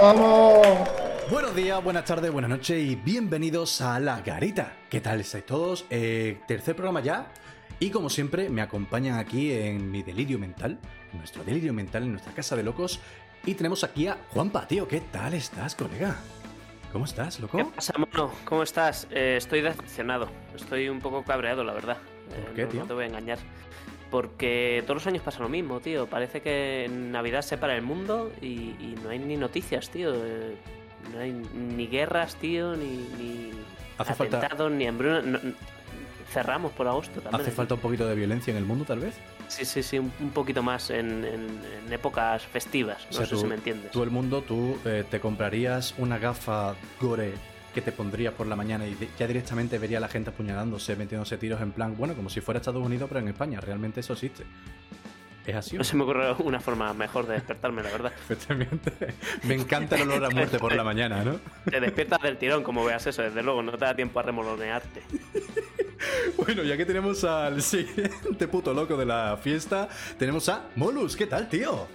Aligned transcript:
vamos! 0.00 0.66
Buenos 1.30 1.54
días, 1.54 1.82
buenas 1.82 2.04
tardes, 2.04 2.30
buenas 2.30 2.50
noches 2.50 2.78
y 2.82 2.96
bienvenidos 2.96 3.80
a 3.80 3.98
La 4.00 4.20
Garita. 4.20 4.74
¿Qué 4.90 5.00
tal 5.00 5.20
estáis 5.20 5.46
todos? 5.46 5.84
Eh, 5.90 6.40
tercer 6.46 6.74
programa 6.76 7.00
ya. 7.00 7.26
Y 7.78 7.90
como 7.90 8.08
siempre, 8.10 8.48
me 8.48 8.62
acompañan 8.62 9.18
aquí 9.18 9.52
en 9.52 9.90
mi 9.90 10.02
delirio 10.02 10.38
mental, 10.38 10.78
en 11.12 11.18
nuestro 11.18 11.42
delirio 11.44 11.72
mental, 11.72 12.04
en 12.04 12.12
nuestra 12.12 12.32
casa 12.32 12.54
de 12.56 12.62
locos. 12.62 13.00
Y 13.44 13.54
tenemos 13.54 13.82
aquí 13.82 14.06
a 14.06 14.18
Juanpa, 14.30 14.66
tío. 14.68 14.86
¿Qué 14.86 15.00
tal 15.00 15.34
estás, 15.34 15.74
colega? 15.74 16.16
¿Cómo 16.92 17.06
estás, 17.06 17.40
loco? 17.40 17.58
¿Qué 17.58 17.64
pasa, 17.64 17.94
mono? 17.98 18.30
¿Cómo 18.44 18.62
estás? 18.62 19.08
Eh, 19.10 19.36
estoy 19.38 19.62
decepcionado. 19.62 20.28
Estoy 20.54 20.88
un 20.88 21.00
poco 21.00 21.24
cabreado, 21.24 21.64
la 21.64 21.72
verdad. 21.72 21.96
¿Por 22.28 22.38
Eh, 22.38 22.52
qué, 22.54 22.62
no- 22.64 22.68
tío? 22.68 22.80
No 22.82 22.86
te 22.86 22.92
voy 22.94 23.04
a 23.04 23.06
engañar. 23.08 23.38
Porque 24.12 24.84
todos 24.86 24.96
los 25.02 25.06
años 25.08 25.22
pasa 25.22 25.40
lo 25.40 25.48
mismo, 25.48 25.80
tío. 25.80 26.06
Parece 26.06 26.40
que 26.42 26.84
en 26.84 27.10
Navidad 27.10 27.40
se 27.42 27.56
para 27.56 27.74
el 27.74 27.82
mundo 27.82 28.30
y, 28.42 28.46
y 28.78 28.94
no 29.02 29.08
hay 29.08 29.18
ni 29.18 29.36
noticias, 29.38 29.88
tío. 29.88 30.12
Eh, 30.14 30.54
no 31.12 31.18
hay 31.18 31.32
ni 31.32 31.86
guerras, 31.88 32.36
tío, 32.36 32.76
ni, 32.76 32.84
ni 33.18 33.50
Hace 33.96 34.14
falta- 34.14 34.36
atentados, 34.36 34.70
ni 34.70 34.86
hambruna. 34.86 35.22
No- 35.22 35.38
no- 35.42 35.54
cerramos 36.30 36.72
por 36.72 36.86
agosto 36.88 37.20
también. 37.20 37.40
¿Hace 37.42 37.50
falta 37.50 37.74
un 37.74 37.80
poquito 37.80 38.06
de 38.06 38.14
violencia 38.14 38.50
en 38.50 38.56
el 38.58 38.64
mundo, 38.64 38.84
tal 38.84 39.00
vez? 39.00 39.14
Sí, 39.48 39.64
sí, 39.64 39.82
sí, 39.82 39.98
un, 39.98 40.12
un 40.20 40.30
poquito 40.30 40.62
más 40.62 40.90
en, 40.90 41.24
en- 41.24 41.60
en 41.86 41.92
épocas 41.92 42.42
festivas. 42.46 43.02
O 43.04 43.06
No 43.06 43.12
sea, 43.12 43.26
sé 43.26 43.30
tú- 43.34 43.40
si 43.40 43.46
me 43.46 43.54
entiendes. 43.54 43.90
Tú, 43.92 44.02
el 44.02 44.10
mundo, 44.10 44.42
tú 44.42 44.78
eh, 44.84 45.04
te 45.10 45.20
comprarías 45.20 45.94
una 45.98 46.18
gafa 46.18 46.74
gore 47.00 47.32
que 47.72 47.80
te 47.80 47.92
pondrías 47.92 48.34
por 48.34 48.46
la 48.46 48.56
mañana 48.56 48.86
y 48.86 48.96
ya 49.18 49.26
directamente 49.26 49.78
vería 49.78 49.98
a 49.98 50.00
la 50.00 50.08
gente 50.08 50.30
apuñalándose, 50.30 50.96
metiéndose 50.96 51.38
tiros 51.38 51.60
en 51.60 51.72
plan, 51.72 51.96
bueno, 51.96 52.14
como 52.14 52.28
si 52.30 52.40
fuera 52.40 52.58
Estados 52.58 52.84
Unidos, 52.84 53.08
pero 53.08 53.20
en 53.20 53.28
España. 53.28 53.60
Realmente 53.60 54.00
eso 54.00 54.12
existe. 54.12 54.44
¿Es 55.46 55.56
así? 55.56 55.76
No 55.76 55.82
se 55.82 55.96
me 55.96 56.04
ocurre 56.04 56.32
una 56.38 56.60
forma 56.60 56.94
mejor 56.94 57.26
de 57.26 57.34
despertarme, 57.34 57.82
la 57.82 57.90
verdad. 57.90 58.12
Efectivamente. 58.24 58.92
Me 59.42 59.54
encanta 59.54 59.96
el 59.96 60.02
olor 60.02 60.26
a 60.26 60.30
muerte 60.30 60.58
por 60.58 60.74
la 60.74 60.84
mañana, 60.84 61.24
¿no? 61.24 61.40
Te 61.70 61.80
despiertas 61.80 62.22
del 62.22 62.36
tirón, 62.36 62.62
como 62.62 62.84
veas 62.84 63.06
eso, 63.06 63.22
desde 63.22 63.42
luego, 63.42 63.62
no 63.62 63.72
te 63.72 63.84
da 63.84 63.94
tiempo 63.94 64.20
a 64.20 64.22
remolonearte. 64.22 65.02
Bueno, 66.36 66.64
ya 66.64 66.76
que 66.76 66.84
tenemos 66.84 67.22
al 67.22 67.62
siguiente 67.62 68.48
puto 68.48 68.74
loco 68.74 68.96
de 68.96 69.06
la 69.06 69.38
fiesta, 69.40 69.88
tenemos 70.18 70.48
a 70.48 70.64
Molus. 70.74 71.14
¿Qué 71.14 71.26
tal, 71.26 71.48
tío? 71.48 71.86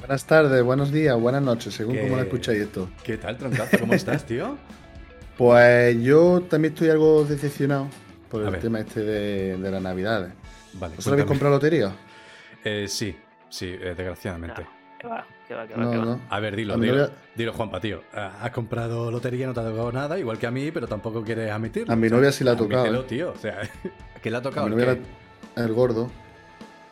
Buenas 0.00 0.26
tardes, 0.26 0.64
buenos 0.64 0.90
días, 0.90 1.16
buenas 1.16 1.42
noches, 1.42 1.72
según 1.72 1.94
¿Qué? 1.94 2.02
cómo 2.02 2.16
lo 2.16 2.22
escucháis 2.22 2.62
esto. 2.62 2.90
¿Qué 3.04 3.18
tal, 3.18 3.38
troncazo? 3.38 3.78
¿Cómo 3.78 3.94
estás, 3.94 4.26
tío? 4.26 4.58
Pues 5.36 6.00
yo 6.02 6.42
también 6.42 6.74
estoy 6.74 6.90
algo 6.90 7.24
decepcionado 7.24 7.88
por 8.30 8.42
A 8.42 8.46
el 8.46 8.52
ver. 8.52 8.60
tema 8.60 8.80
este 8.80 9.00
de, 9.00 9.56
de 9.56 9.70
las 9.70 9.82
navidades. 9.82 10.32
Vale. 10.74 10.96
¿Vosotros 10.96 11.12
habéis 11.14 11.26
comprado 11.28 11.54
lotería? 11.54 11.92
Eh, 12.64 12.86
sí, 12.88 13.16
sí, 13.48 13.66
eh, 13.66 13.94
desgraciadamente. 13.96 14.62
¿Qué 14.98 15.08
va? 15.08 15.26
¿Qué 15.48 15.54
va? 15.54 15.66
¿Qué 15.66 15.74
va? 15.74 15.82
No, 15.82 15.90
¿Qué 15.90 15.98
va? 15.98 16.04
no. 16.04 16.20
A 16.30 16.40
ver, 16.40 16.54
dilo, 16.56 16.76
dilo, 16.78 16.94
novia- 16.94 17.10
dilo, 17.34 17.52
Juanpa, 17.52 17.80
tío. 17.80 18.02
Ah, 18.14 18.38
Has 18.42 18.50
comprado 18.52 19.10
lotería, 19.10 19.46
no 19.46 19.54
te 19.54 19.60
ha 19.60 19.64
tocado 19.64 19.90
nada, 19.90 20.18
igual 20.18 20.38
que 20.38 20.46
a 20.46 20.50
mí, 20.50 20.70
pero 20.70 20.86
tampoco 20.86 21.22
quieres 21.22 21.50
admitirlo. 21.50 21.92
A 21.92 21.96
mi 21.96 22.08
novia 22.08 22.30
sí 22.30 22.44
le 22.44 22.50
ha 22.50 22.56
tocado, 22.56 22.82
admítelo, 22.82 23.02
¿eh? 23.02 23.06
tío. 23.08 23.32
O 23.32 23.36
sea, 23.38 23.58
¿qué 24.22 24.30
le 24.30 24.36
ha 24.36 24.40
A 24.40 24.42
tocado? 24.42 24.66
mi 24.68 24.74
¿El, 24.74 24.78
novia 24.80 24.94
qué? 24.94 25.00
la- 25.56 25.64
el 25.64 25.72
gordo. 25.72 26.10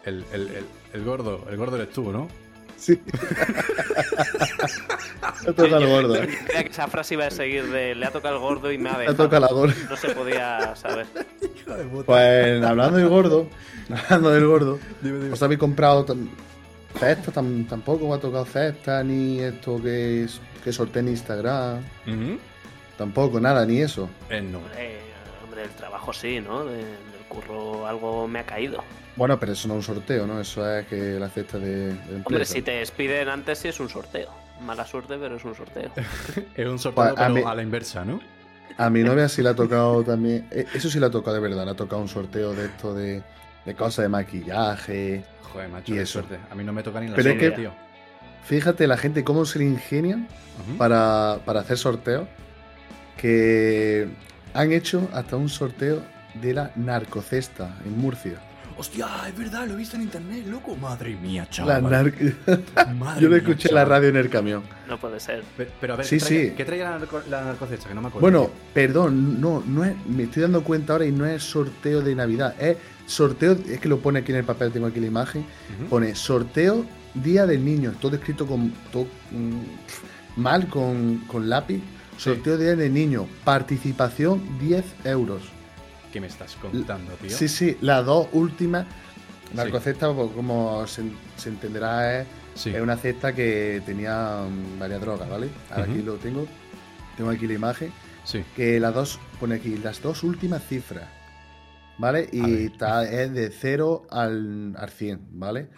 el, 0.04 0.24
el- 0.32 0.48
el- 0.48 0.66
el 0.92 1.04
gordo, 1.04 1.46
el 1.48 1.56
gordo 1.56 1.76
eres 1.76 1.90
tú, 1.90 2.10
¿no? 2.10 2.26
Sí. 2.80 2.98
Le 5.46 5.52
toca 5.52 5.76
al 5.76 5.86
gordo. 5.86 6.14
Yo 6.16 6.20
creía 6.46 6.64
que 6.64 6.70
esa 6.70 6.88
frase 6.88 7.14
iba 7.14 7.26
a 7.26 7.30
seguir 7.30 7.66
de 7.70 7.94
le 7.94 8.06
ha 8.06 8.10
tocado 8.10 8.34
el 8.36 8.40
gordo 8.40 8.72
y 8.72 8.78
me 8.78 8.88
ha 8.90 8.94
Le 8.94 9.00
dejado. 9.00 9.24
toca 9.24 9.40
la 9.40 9.48
gordo. 9.48 9.74
No 9.88 9.96
se 9.96 10.08
podía 10.10 10.74
saber. 10.76 11.06
Hijo 11.56 11.74
de 11.74 11.84
puta. 11.84 12.04
Pues 12.06 12.64
hablando 12.64 12.98
del 12.98 13.08
gordo, 13.08 13.48
hablando 14.08 14.30
del 14.30 14.46
gordo, 14.46 14.78
Dime, 15.02 15.18
dime. 15.18 15.32
¿os 15.32 15.42
habéis 15.42 15.60
comprado 15.60 16.06
cesta? 16.98 17.32
Tam- 17.32 17.66
tampoco 17.68 18.08
me 18.08 18.14
ha 18.14 18.18
tocado 18.18 18.44
cesta, 18.44 19.02
ni 19.04 19.40
esto 19.40 19.80
que, 19.82 20.24
es, 20.24 20.40
que 20.64 20.72
sorteé 20.72 21.00
en 21.00 21.08
Instagram. 21.08 21.78
Ujú. 22.06 22.38
Tampoco, 22.98 23.40
nada, 23.40 23.64
ni 23.64 23.80
eso. 23.80 24.08
Eh, 24.28 24.40
no. 24.42 24.58
Hombre, 24.58 24.98
hombre, 25.44 25.62
el 25.64 25.70
trabajo 25.70 26.12
sí, 26.12 26.40
¿no? 26.40 26.64
De- 26.64 26.76
del 26.84 27.24
curro 27.28 27.86
algo 27.86 28.26
me 28.28 28.40
ha 28.40 28.44
caído. 28.46 28.82
Bueno, 29.20 29.38
pero 29.38 29.52
eso 29.52 29.68
no 29.68 29.74
es 29.78 29.86
un 29.86 29.94
sorteo, 29.96 30.26
¿no? 30.26 30.40
Eso 30.40 30.66
es 30.78 30.86
que 30.86 30.96
la 31.20 31.28
cesta 31.28 31.58
de, 31.58 31.66
de 31.88 31.90
empresa. 31.90 32.22
Hombre, 32.24 32.44
si 32.46 32.62
te 32.62 32.70
despiden 32.70 33.28
antes 33.28 33.58
sí 33.58 33.68
es 33.68 33.78
un 33.78 33.90
sorteo. 33.90 34.30
Mala 34.62 34.86
suerte, 34.86 35.18
pero 35.20 35.36
es 35.36 35.44
un 35.44 35.54
sorteo. 35.54 35.90
Es 36.56 36.66
un 36.66 36.78
sorteo, 36.78 37.04
Pues, 37.04 37.10
a 37.12 37.14
pero 37.26 37.34
mí- 37.34 37.42
a 37.46 37.54
la 37.54 37.62
inversa, 37.62 38.02
¿no? 38.02 38.18
A 38.78 38.88
mi 38.88 39.02
novia 39.02 39.28
sí 39.28 39.42
le 39.42 39.50
ha 39.50 39.54
tocado 39.54 40.02
también. 40.12 40.46
eh, 40.50 40.64
Eso 40.72 40.88
sí 40.88 40.98
le 40.98 41.04
ha 41.04 41.10
tocado 41.10 41.34
de 41.36 41.42
verdad. 41.42 41.66
Le 41.66 41.72
ha 41.72 41.74
tocado 41.74 42.00
un 42.00 42.08
sorteo 42.08 42.54
de 42.54 42.64
esto 42.64 42.94
de, 42.94 43.22
de 43.66 43.74
cosas 43.74 44.04
de 44.04 44.08
maquillaje. 44.08 45.22
Joder, 45.52 45.68
macho, 45.68 45.92
Y 45.92 45.96
qué 45.96 46.02
eso. 46.02 46.12
suerte. 46.22 46.38
A 46.50 46.54
mí 46.54 46.64
no 46.64 46.72
me 46.72 46.82
toca 46.82 46.98
ni 47.00 47.08
la 47.08 47.14
Pero 47.16 47.28
es 47.30 47.38
que- 47.38 47.50
tío. 47.50 47.72
Fíjate 48.44 48.86
la 48.86 48.96
gente 48.96 49.22
cómo 49.22 49.44
se 49.44 49.58
le 49.58 49.66
ingenian 49.66 50.28
para, 50.78 51.40
para 51.44 51.60
hacer 51.60 51.76
sorteos. 51.76 52.26
Que 53.18 54.08
han 54.54 54.72
hecho 54.72 55.10
hasta 55.12 55.36
un 55.36 55.50
sorteo 55.50 56.02
de 56.40 56.54
la 56.54 56.70
narcocesta 56.74 57.76
en 57.84 57.98
Murcia. 57.98 58.40
Hostia, 58.80 59.06
es 59.28 59.36
verdad, 59.36 59.66
lo 59.66 59.74
he 59.74 59.76
visto 59.76 59.96
en 59.96 60.02
internet, 60.02 60.46
loco. 60.46 60.74
Madre 60.74 61.14
mía, 61.14 61.42
La 61.42 61.50
chaval. 61.50 61.82
nar- 61.82 62.94
Madre 62.98 63.20
Yo 63.20 63.28
lo 63.28 63.36
escuché 63.36 63.68
en 63.68 63.74
la 63.74 63.84
radio 63.84 64.08
en 64.08 64.16
el 64.16 64.30
camión. 64.30 64.62
No 64.88 64.98
puede 64.98 65.20
ser. 65.20 65.42
Pe- 65.54 65.68
Pero 65.78 65.92
a 65.92 65.96
ver, 65.96 66.06
Sí, 66.06 66.16
¿qué 66.18 66.24
traía, 66.24 66.40
sí. 66.48 66.54
¿qué 66.56 66.64
traía 66.64 66.90
la, 66.90 66.98
narco- 66.98 67.22
la 67.28 67.44
narcocesta? 67.44 67.88
Que 67.90 67.94
no 67.94 68.00
me 68.00 68.08
acuerdo. 68.08 68.22
Bueno, 68.22 68.50
perdón, 68.72 69.38
no, 69.38 69.62
no 69.66 69.84
es, 69.84 69.94
me 70.06 70.22
estoy 70.22 70.40
dando 70.44 70.64
cuenta 70.64 70.94
ahora 70.94 71.04
y 71.04 71.12
no 71.12 71.26
es 71.26 71.42
sorteo 71.42 72.00
de 72.00 72.14
Navidad, 72.14 72.54
es 72.58 72.78
sorteo, 73.04 73.52
es 73.68 73.78
que 73.80 73.86
lo 73.88 73.98
pone 73.98 74.20
aquí 74.20 74.32
en 74.32 74.38
el 74.38 74.44
papel, 74.44 74.72
tengo 74.72 74.86
aquí 74.86 74.98
la 74.98 75.08
imagen, 75.08 75.44
pone 75.90 76.14
sorteo 76.14 76.86
Día 77.12 77.44
del 77.44 77.62
Niño, 77.62 77.92
todo 78.00 78.16
escrito 78.16 78.46
con 78.46 78.72
todo, 78.90 79.06
mm, 79.30 80.40
mal 80.40 80.68
con, 80.68 81.18
con 81.26 81.50
lápiz, 81.50 81.82
sorteo 82.16 82.56
Día 82.56 82.76
del 82.76 82.94
Niño, 82.94 83.26
participación 83.44 84.40
10 84.58 84.84
euros. 85.04 85.42
¿Qué 86.12 86.20
me 86.20 86.26
estás 86.26 86.56
contando, 86.56 87.12
tío? 87.14 87.30
Sí, 87.30 87.48
sí, 87.48 87.76
las 87.80 88.04
dos 88.04 88.28
últimas, 88.32 88.86
la 89.54 89.64
Sí. 89.64 89.70
cesta, 89.80 90.12
pues, 90.12 90.30
como 90.32 90.86
se, 90.86 91.04
se 91.36 91.48
entenderá, 91.50 92.20
es, 92.20 92.26
Sí. 92.54 92.70
es 92.70 92.80
una 92.80 92.96
cesta 92.96 93.32
que 93.34 93.80
tenía 93.86 94.42
mm, 94.48 94.78
varias 94.78 95.00
drogas, 95.00 95.28
¿vale? 95.28 95.48
Ahora 95.70 95.84
aquí 95.84 96.02
lo 96.02 96.16
tengo, 96.16 96.46
tengo 97.16 97.30
aquí 97.30 97.46
la 97.46 97.54
imagen 97.54 97.92
Sí. 98.24 98.44
que 98.56 98.80
las 98.80 98.92
dos, 98.94 99.20
pone 99.38 99.54
aquí, 99.56 99.76
las 99.78 100.02
dos 100.02 100.24
últimas 100.24 100.64
cifras, 100.66 101.08
¿vale? 101.98 102.28
Y 102.32 102.66
está, 102.66 103.04
es 103.08 103.32
de 103.32 103.50
0 103.50 104.06
al, 104.10 104.74
al 104.76 104.90
100, 104.90 105.28
¿vale? 105.38 105.70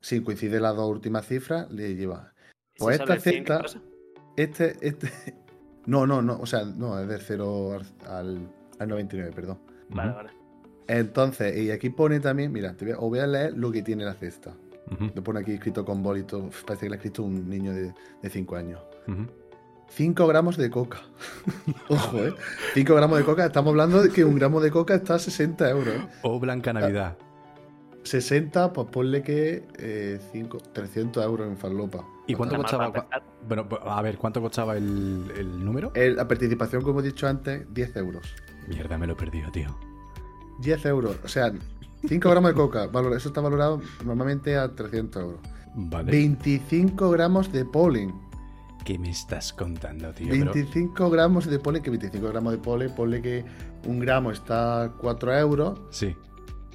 Si 0.00 0.20
coincide 0.20 0.60
las 0.60 0.76
dos 0.76 0.90
últimas 0.90 1.26
cifras, 1.26 1.70
le 1.70 1.94
lleva. 1.94 2.32
¿Y 2.74 2.78
Pues 2.78 2.94
esta 3.00 3.06
sale 3.06 3.20
100, 3.20 3.44
qué 3.44 3.52
cesta-? 3.52 3.80
Este, 4.36 4.76
este. 4.80 5.10
No, 5.84 6.06
no, 6.06 6.22
no, 6.22 6.38
o 6.38 6.46
sea, 6.46 6.62
no, 6.64 6.96
es 7.00 7.08
de 7.08 7.18
0 7.18 7.80
al, 8.08 8.48
al, 8.78 8.82
al 8.82 8.88
99, 8.88 9.32
perdón. 9.34 9.58
Vale, 9.90 10.10
Ujú. 10.10 10.16
vale. 10.18 10.30
Entonces, 10.88 11.56
y 11.56 11.70
aquí 11.70 11.90
pone 11.90 12.20
también, 12.20 12.52
mira, 12.52 12.74
te 12.76 12.84
voy 12.84 12.92
a, 12.94 12.98
os 12.98 13.08
voy 13.08 13.18
a 13.20 13.26
leer 13.26 13.56
lo 13.56 13.70
que 13.70 13.82
tiene 13.82 14.04
la 14.04 14.14
cesta. 14.14 14.54
Ujú. 14.90 15.10
Lo 15.14 15.22
pone 15.22 15.40
aquí 15.40 15.52
escrito 15.52 15.84
con 15.84 16.02
bolito, 16.02 16.50
parece 16.66 16.86
que 16.86 16.88
lo 16.88 16.94
ha 16.94 16.96
escrito 16.96 17.22
un 17.22 17.48
niño 17.48 17.72
de 17.72 17.92
5 18.28 18.56
años. 18.56 18.80
Ujú. 19.06 19.26
5 19.90 20.26
gramos 20.26 20.56
de 20.56 20.70
coca. 20.70 20.98
Ojo, 21.88 22.18
¿eh? 22.24 22.34
5 22.74 22.94
gramos 22.94 23.18
de 23.18 23.24
coca. 23.24 23.44
Estamos 23.46 23.70
hablando 23.70 24.02
de 24.02 24.10
que 24.10 24.24
un 24.24 24.34
gramo 24.36 24.60
de 24.60 24.70
coca 24.70 24.94
está 24.94 25.14
a 25.14 25.18
60 25.18 25.70
euros. 25.70 25.94
¿eh? 25.94 26.06
O 26.22 26.40
Blanca 26.40 26.72
Navidad. 26.72 27.16
60, 28.02 28.72
pues 28.72 28.88
ponle 28.88 29.22
que 29.22 29.64
eh, 29.78 30.18
5, 30.32 30.58
300 30.72 31.24
euros 31.24 31.46
en 31.46 31.56
farlopa. 31.56 32.04
¿Y 32.26 32.34
cuánto 32.34 32.56
costaba? 32.56 33.06
Bueno, 33.46 33.68
a 33.84 34.02
ver, 34.02 34.16
¿cuánto 34.18 34.40
costaba 34.40 34.76
el, 34.76 35.30
el 35.36 35.64
número? 35.64 35.92
El- 35.94 36.16
la 36.16 36.26
participación, 36.26 36.82
como 36.82 36.98
he 37.00 37.02
dicho 37.04 37.28
antes, 37.28 37.64
10 37.72 37.96
euros. 37.96 38.34
Mierda, 38.68 38.98
me 38.98 39.06
lo 39.06 39.14
he 39.14 39.16
perdido, 39.16 39.50
tío. 39.50 39.74
10 40.60 40.84
euros. 40.86 41.16
O 41.24 41.28
sea, 41.28 41.52
5 42.08 42.30
gramos 42.30 42.50
de 42.50 42.54
coca. 42.54 42.86
valor- 42.86 43.16
eso 43.16 43.28
está 43.28 43.40
valorado 43.40 43.80
normalmente 44.04 44.56
a 44.56 44.68
300 44.74 45.22
euros. 45.22 45.40
Vale. 45.74 46.12
25 46.12 47.10
gramos 47.10 47.50
de 47.52 47.64
polen. 47.64 48.12
¿Qué 48.84 48.98
me 48.98 49.10
estás 49.10 49.52
contando, 49.52 50.12
tío? 50.12 50.28
Pero- 50.30 50.52
25 50.52 51.08
gramos 51.10 51.46
de 51.46 51.58
polen, 51.58 51.82
que 51.82 51.90
25 51.90 52.28
gramos 52.28 52.52
de 52.52 52.58
polen, 52.58 52.94
ponle 52.94 53.22
que 53.22 53.44
un 53.86 54.00
gramo 54.00 54.30
está 54.32 54.82
a 54.84 54.92
4 54.92 55.36
euros. 55.38 55.80
Sí. 55.90 56.16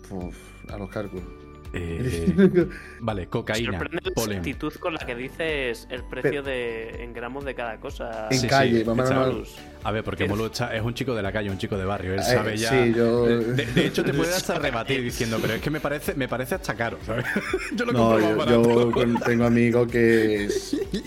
Uf, 0.10 0.36
a 0.72 0.78
los 0.78 0.90
cálculos. 0.90 1.26
Eh, 1.74 2.68
vale, 3.00 3.28
cocaína, 3.28 3.78
Sorprende 3.80 4.10
la 4.10 4.12
polen. 4.12 4.38
exactitud 4.40 4.74
con 4.80 4.94
la 4.94 5.00
que 5.06 5.16
dices 5.16 5.88
el 5.90 6.04
precio 6.04 6.42
de, 6.44 7.04
en 7.04 7.14
gramos 7.14 7.44
de 7.46 7.56
cada 7.56 7.80
cosa. 7.80 8.28
En 8.32 8.40
Sí, 8.40 8.48
calle, 8.48 8.84
sí, 8.84 8.90
menos. 8.90 9.10
está- 9.10 9.30
Plus. 9.30 9.56
A 9.84 9.92
ver, 9.92 10.04
porque 10.04 10.26
está- 10.26 10.76
es 10.76 10.82
un 10.82 10.94
chico 10.94 11.14
de 11.16 11.22
la 11.24 11.32
calle, 11.32 11.50
un 11.50 11.58
chico 11.58 11.78
de 11.78 11.86
barrio. 11.86 12.14
Él 12.14 12.20
Eh, 12.20 12.24
sabe 12.24 12.58
ya. 12.58 12.70
sí, 12.70 12.94
yo- 12.96 13.26
De, 13.26 13.66
de 13.66 13.86
hecho, 13.86 14.04
te 14.04 14.14
puede 14.14 14.34
hasta 14.36 14.60
rebatir 14.60 15.02
diciendo, 15.04 15.38
pero 15.42 15.54
es 15.56 15.62
que 15.62 15.70
me 15.70 15.80
parece, 15.80 16.14
me 16.16 16.28
parece 16.28 16.56
hasta 16.56 16.74
caro, 16.76 16.98
¿sabes? 17.06 17.26
yo 17.76 17.86
lo 17.86 17.92
No, 17.94 18.20
yo, 18.20 18.46
yo 18.46 18.92
con- 18.92 19.16
tengo 19.20 19.46
amigos 19.46 19.92
que. 19.92 20.48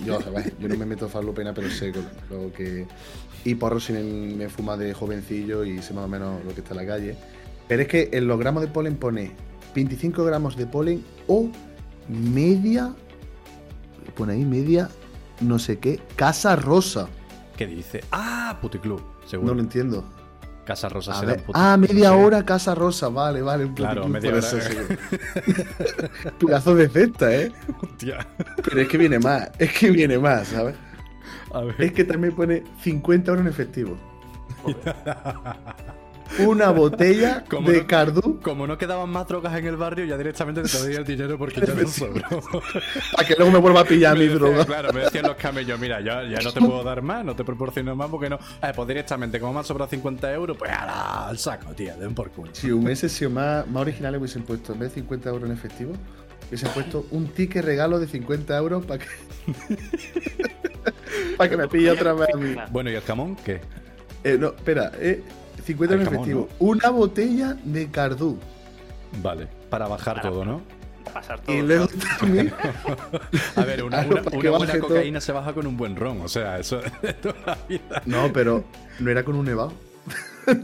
Yo, 0.05 0.21
¿sabes? 0.21 0.53
yo 0.59 0.69
no 0.69 0.77
me 0.77 0.87
meto 0.87 1.09
falopena, 1.09 1.53
pero 1.55 1.71
sé 1.71 1.93
lo 2.31 2.53
que. 2.53 2.87
Y 3.45 3.55
porro 3.55 3.81
si 3.81 3.93
me, 3.95 4.03
me 4.03 4.49
fuma 4.51 4.77
de 4.77 4.93
jovencillo 4.93 5.65
y 5.65 5.81
sé 5.81 5.95
más 5.95 6.05
o 6.05 6.09
menos 6.09 6.45
lo 6.45 6.53
que 6.55 6.61
está 6.61 6.75
en 6.75 6.77
la 6.77 6.87
calle. 6.87 7.17
Pero 7.69 7.83
es 7.83 7.89
que 7.89 8.11
en 8.13 8.27
los 8.27 8.39
gramos 8.39 8.63
de 8.63 8.69
polen 8.69 8.97
pone 8.97 9.31
25 9.75 10.25
gramos 10.25 10.57
de 10.57 10.67
polen 10.67 11.05
o 11.27 11.49
media. 12.09 12.95
Pone 14.17 14.33
ahí 14.33 14.45
media 14.45 14.89
no 15.41 15.59
sé 15.59 15.79
qué, 15.79 16.01
Casa 16.17 16.55
Rosa. 16.57 17.09
¿Qué 17.57 17.67
dice? 17.67 18.05
Ah, 18.13 18.59
puticlub, 18.61 19.03
seguro. 19.27 19.49
No 19.49 19.55
lo 19.55 19.61
entiendo. 19.63 20.05
Casa 20.65 20.89
Rosa 20.89 21.15
será 21.15 21.33
un 21.33 21.43
Ah, 21.55 21.77
media 21.77 22.15
hora 22.15 22.45
Casa 22.45 22.75
Rosa, 22.75 23.09
vale, 23.09 23.43
vale. 23.43 23.65
Un 23.65 23.75
Claro, 23.75 24.07
media 24.07 24.31
hora. 24.31 24.41
Pedazo 26.39 26.75
de 26.75 26.89
cesta, 26.89 27.35
¿eh? 27.35 27.51
Hostia. 27.83 28.27
Pero 28.63 28.81
es 28.83 28.89
que 28.89 28.99
viene 28.99 29.19
más, 29.19 29.51
es 29.59 29.73
que 29.73 29.91
viene 29.91 30.19
más, 30.19 30.49
¿sabes? 30.49 30.77
A 31.53 31.63
ver. 31.63 31.75
Es 31.79 31.93
que 31.93 32.05
también 32.05 32.35
pone 32.37 32.63
50 32.83 33.31
euros 33.31 33.45
en 33.47 33.51
efectivo. 33.51 33.97
Una 36.39 36.71
botella 36.71 37.45
¿Cómo 37.49 37.71
de 37.71 37.81
no? 37.81 37.87
Cardú 37.87 38.41
Como 38.41 38.67
no 38.67 38.79
quedaban 38.79 39.11
más 39.11 39.27
drogas 39.27 39.57
en 39.59 39.67
el 39.67 39.77
barrio, 39.77 40.05
ya 40.05 40.17
directamente 40.17 40.63
te 40.63 40.79
doy 40.79 40.95
el 40.95 41.05
dinero 41.05 41.37
porque 41.37 41.61
ya 41.61 41.75
no 41.75 41.89
sobró. 41.89 42.23
para 43.13 43.29
que 43.29 43.35
luego 43.37 43.51
me 43.51 43.59
vuelva 43.59 43.81
a 43.81 43.85
pillar 43.85 44.17
mi 44.17 44.29
droga. 44.29 44.65
Claro, 44.65 44.93
me 44.93 45.01
decían 45.01 45.27
los 45.27 45.37
camellos, 45.37 45.79
mira, 45.79 46.01
ya, 46.01 46.23
ya 46.25 46.41
no 46.41 46.53
te 46.53 46.61
puedo 46.61 46.83
dar 46.83 47.03
más, 47.03 47.25
no 47.25 47.35
te 47.35 47.45
proporciono 47.45 47.95
más 47.97 48.09
porque 48.09 48.31
no. 48.31 48.37
Eh, 48.63 48.73
pues 48.75 48.89
directamente, 48.89 49.41
como 49.41 49.53
me 49.53 49.59
han 49.61 49.65
sobrado 49.65 49.91
50 49.91 50.33
euros, 50.33 50.57
pues 50.57 50.71
ala, 50.71 51.29
al 51.29 51.39
saco, 51.39 51.73
tío, 51.75 51.97
den 51.97 52.15
por 52.15 52.31
culo. 52.31 52.55
Si 52.55 52.71
hubiese 52.71 53.09
sido 53.09 53.31
más, 53.31 53.67
más 53.67 53.83
originales, 53.83 54.21
hubiesen 54.21 54.43
puesto, 54.43 54.73
en 54.73 54.79
vez 54.81 54.91
de 54.91 55.01
50 55.01 55.31
euros 55.31 55.49
en 55.49 55.57
efectivo, 55.57 55.93
hubiesen 56.49 56.71
puesto 56.71 57.07
un 57.11 57.29
ticket 57.29 57.65
regalo 57.65 57.99
de 57.99 58.07
50 58.07 58.57
euros 58.57 58.85
para 58.85 59.01
que. 59.05 59.07
para 61.37 61.51
que 61.51 61.57
me 61.57 61.69
pille 61.69 61.91
otra 61.91 62.13
vez 62.13 62.29
a 62.33 62.37
mí. 62.37 62.55
Bueno, 62.71 62.91
¿y 62.91 62.95
el 62.95 63.03
jamón 63.03 63.37
qué? 63.37 63.61
Eh, 64.23 64.37
no, 64.39 64.49
espera, 64.49 64.93
eh, 64.99 65.23
50 65.61 65.95
euros 65.95 66.09
en 66.09 66.15
efectivo. 66.15 66.49
Una 66.59 66.91
botella 66.91 67.57
de 67.65 67.91
Cardú. 67.91 68.39
Vale, 69.23 69.49
para 69.69 69.89
bajar 69.89 70.17
Para- 70.17 70.31
todo, 70.31 70.45
¿no? 70.45 70.61
Pasar 71.13 71.41
todo. 71.41 71.57
Y 71.57 71.63
luego 71.63 71.89
también. 72.21 72.53
A 73.57 73.65
ver, 73.65 73.83
una, 73.83 73.99
Claro, 74.05 74.13
una- 74.13 74.23
para 74.23 74.37
una 74.37 74.43
que 74.43 74.49
buena 74.51 74.73
todo. 74.75 74.89
cocaína 74.89 75.21
se 75.21 75.33
baja 75.33 75.53
con 75.53 75.67
un 75.67 75.77
buen 75.77 75.97
ron, 75.97 76.21
o 76.21 76.29
sea, 76.29 76.59
eso 76.59 76.81
de 77.03 77.13
toda 77.15 77.35
la 77.47 77.59
vida. 77.69 78.03
No, 78.07 78.33
pero 78.33 78.65
no 79.01 79.11
era 79.11 79.25
con 79.25 79.35
un 79.35 79.45
nevado. 79.47 79.73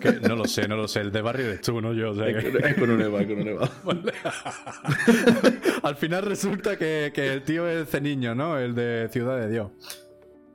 Que 0.00 0.12
no 0.26 0.34
lo 0.36 0.46
sé, 0.46 0.66
no 0.68 0.76
lo 0.76 0.88
sé, 0.88 1.00
el 1.00 1.12
de 1.12 1.20
barrio 1.20 1.46
eres 1.46 1.60
tú, 1.60 1.80
no 1.80 1.92
yo. 1.92 2.10
O 2.10 2.14
sea, 2.14 2.28
Es 2.28 2.44
que- 2.44 2.52
con- 2.52 2.64
es 2.64 2.74
con 2.76 2.90
un 2.90 2.98
nevado, 2.98 3.18
es 3.20 3.26
con 3.26 3.38
un 3.38 3.44
nevado. 3.44 3.70
Al 5.82 5.96
final 5.96 6.24
resulta 6.24 6.76
que, 6.76 7.10
que 7.14 7.32
el 7.32 7.42
tío 7.42 7.68
es 7.68 7.88
ese 7.88 8.00
niño, 8.00 8.34
¿no? 8.34 8.58
El 8.58 8.74
de 8.74 9.08
Ciudad 9.12 9.38
de 9.38 9.48
Dios. 9.50 9.70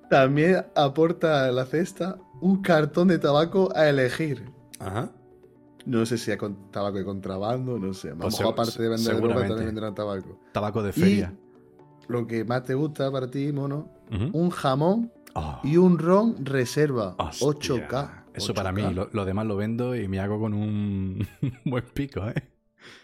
También 0.10 0.66
aporta 0.76 1.50
la 1.52 1.66
cesta 1.66 2.18
un 2.42 2.62
cartón 2.62 3.08
de 3.08 3.20
tabaco 3.20 3.72
a 3.76 3.88
elegir. 3.90 4.44
Ajá. 4.80 5.12
No 5.86 6.06
sé 6.06 6.18
si 6.18 6.30
es 6.32 6.38
con 6.38 6.70
tabaco 6.72 6.98
de 6.98 7.06
contrabando, 7.06 7.80
no 7.80 7.94
sé. 7.94 8.10
A 8.10 8.12
lo 8.12 8.18
Pues 8.20 8.38
mejor 8.40 8.54
aparte 8.54 8.82
de 8.84 8.90
vender 8.90 9.16
seguramente. 9.16 9.48
también 9.50 9.66
venderán 9.68 9.96
tabaco. 9.96 10.40
Tabaco 10.52 10.84
de 10.84 10.90
Y 10.90 10.94
feria. 10.94 11.34
lo 12.08 12.28
que 12.28 12.44
más 12.46 12.64
te 12.64 12.74
gusta 12.76 13.12
para 13.12 13.30
ti, 13.32 13.52
mono, 13.52 13.90
un 14.34 14.50
jamón 14.52 15.12
Ah, 15.34 15.62
y 15.64 15.78
un 15.78 15.98
ron 15.98 16.46
reserva. 16.46 17.16
hostia. 17.18 17.48
8K. 17.48 18.24
Eso 18.34 18.54
para 18.54 18.72
8K. 18.72 18.74
mí, 18.90 18.94
lo, 18.94 19.10
lo 19.14 19.24
demás 19.26 19.46
lo 19.46 19.56
vendo 19.56 19.96
y 19.96 20.08
me 20.10 20.20
hago 20.20 20.40
con 20.40 20.54
un 20.54 21.26
buen 21.66 21.86
pico, 21.94 22.28
¿eh? 22.28 22.34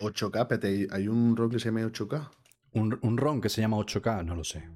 8K, 0.01 0.41
espérate, 0.41 0.87
hay 0.91 1.07
un 1.07 1.35
ron 1.37 1.49
que 1.49 1.59
se 1.59 1.65
llama 1.69 1.81
8K. 1.81 2.29
Un, 2.73 2.99
un 3.01 3.17
ron 3.17 3.39
que 3.41 3.47
se 3.49 3.61
llama 3.61 3.77
8K, 3.77 4.25
no 4.25 4.35
lo 4.35 4.43
sé. 4.43 4.67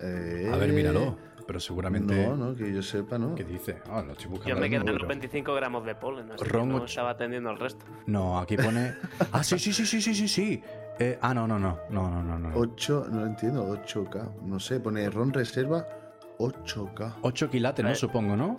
Eh, 0.00 0.50
A 0.52 0.56
ver, 0.56 0.72
míralo. 0.72 1.16
Pero 1.52 1.60
seguramente. 1.60 2.26
No, 2.28 2.34
no, 2.34 2.56
que 2.56 2.72
yo 2.72 2.82
sepa, 2.82 3.18
¿no. 3.18 3.34
¿Qué 3.34 3.44
dice? 3.44 3.76
Ah, 3.90 4.02
lo 4.02 4.12
estoy 4.12 4.28
buscando. 4.28 4.54
Yo 4.54 4.56
me 4.58 4.70
mismo, 4.70 4.86
los 4.86 4.96
pero- 4.96 5.08
25 5.08 5.54
gramos 5.54 5.84
de 5.84 5.94
polen, 5.94 6.30
así 6.32 6.42
Ron 6.44 6.68
que 6.70 6.74
no 6.78 6.84
estaba 6.86 7.10
atendiendo 7.10 7.50
el 7.50 7.58
resto. 7.58 7.84
No, 8.06 8.38
aquí 8.38 8.56
pone. 8.56 8.94
Ah, 9.32 9.44
sí, 9.44 9.58
sí, 9.58 9.70
sí, 9.74 9.84
sí, 9.84 10.00
sí, 10.00 10.14
sí, 10.14 10.28
sí. 10.28 10.62
Eh, 10.98 11.18
ah, 11.20 11.34
no, 11.34 11.46
no, 11.46 11.58
no. 11.58 11.78
No, 11.90 12.10
no, 12.10 12.22
no, 12.22 12.38
no. 12.38 12.52
8, 12.56 13.08
no 13.10 13.20
lo 13.20 13.26
entiendo, 13.26 13.68
8K. 13.68 14.30
No 14.46 14.58
sé, 14.58 14.80
pone 14.80 15.10
ron 15.10 15.30
reserva 15.30 15.86
8K. 16.38 17.16
8 17.20 17.50
quilates, 17.50 17.84
¿no? 17.84 17.90
Eh. 17.90 17.96
Supongo, 17.96 18.34
¿no? 18.34 18.58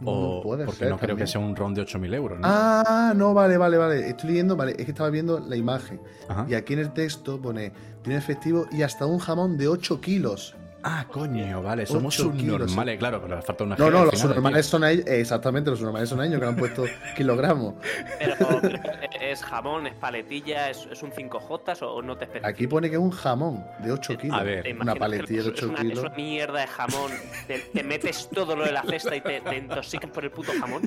No, 0.00 0.10
O 0.12 0.42
puede 0.44 0.64
porque 0.64 0.78
ser 0.78 0.90
no 0.90 0.96
creo 0.98 1.08
que 1.16 1.24
también. 1.24 1.26
sea 1.26 1.40
un 1.40 1.56
ron 1.56 1.74
de 1.74 1.82
8.000 1.82 2.14
euros, 2.14 2.38
¿no? 2.38 2.46
Ah, 2.48 3.12
no, 3.16 3.34
vale, 3.34 3.56
vale, 3.56 3.76
vale. 3.78 4.08
Estoy 4.08 4.30
leyendo, 4.30 4.54
vale, 4.54 4.76
es 4.78 4.84
que 4.84 4.92
estaba 4.92 5.10
viendo 5.10 5.40
la 5.40 5.56
imagen. 5.56 6.00
Ajá. 6.28 6.46
Y 6.48 6.54
aquí 6.54 6.74
en 6.74 6.78
el 6.78 6.92
texto 6.92 7.42
pone, 7.42 7.72
tiene 8.02 8.16
efectivo 8.16 8.66
y 8.70 8.82
hasta 8.82 9.06
un 9.06 9.18
jamón 9.18 9.56
de 9.58 9.66
8 9.66 10.00
kilos. 10.00 10.54
Ah, 10.84 11.06
coño, 11.10 11.62
vale, 11.62 11.86
somos 11.86 12.16
kilos, 12.16 12.34
subnormales, 12.36 12.98
claro, 12.98 13.20
pero 13.22 13.36
le 13.36 13.42
falta 13.42 13.62
una 13.64 13.76
No, 13.76 13.90
no, 13.90 14.04
los 14.04 14.10
final, 14.14 14.20
subnormales 14.28 14.66
tío. 14.66 14.70
son 14.70 14.84
ellos, 14.84 15.06
exactamente, 15.06 15.70
los 15.70 15.78
subnormales 15.78 16.08
son 16.08 16.22
ellos 16.24 16.40
que 16.40 16.46
han 16.46 16.56
puesto 16.56 16.84
kilogramos. 17.16 17.74
Pero, 18.18 18.34
pero, 18.60 18.78
¿es 19.20 19.42
jamón, 19.44 19.86
es 19.86 19.94
paletilla, 19.94 20.70
es, 20.70 20.88
es 20.90 21.02
un 21.02 21.12
5J 21.12 21.82
o 21.82 22.02
no 22.02 22.16
te 22.16 22.24
especifica? 22.24 22.48
Aquí 22.48 22.66
pone 22.66 22.88
que 22.90 22.96
es 22.96 23.00
un 23.02 23.12
jamón 23.12 23.64
de 23.78 23.92
8 23.92 24.18
kilos. 24.18 24.38
A 24.38 24.42
ver. 24.42 24.64
¿Te 24.64 24.72
una 24.74 24.94
paletilla 24.96 25.42
de 25.44 25.48
es 25.50 25.54
8 25.54 25.66
una, 25.68 25.74
es 25.76 25.82
kilos. 25.82 25.98
una 26.00 26.14
mierda 26.16 26.60
de 26.60 26.66
jamón, 26.66 27.12
te, 27.46 27.58
te 27.60 27.82
metes 27.84 28.28
todo 28.30 28.56
lo 28.56 28.64
de 28.64 28.72
la 28.72 28.82
cesta 28.82 29.14
y 29.14 29.20
te, 29.20 29.40
te 29.40 29.56
intoxicas 29.56 30.10
por 30.10 30.24
el 30.24 30.30
puto 30.32 30.50
jamón. 30.58 30.82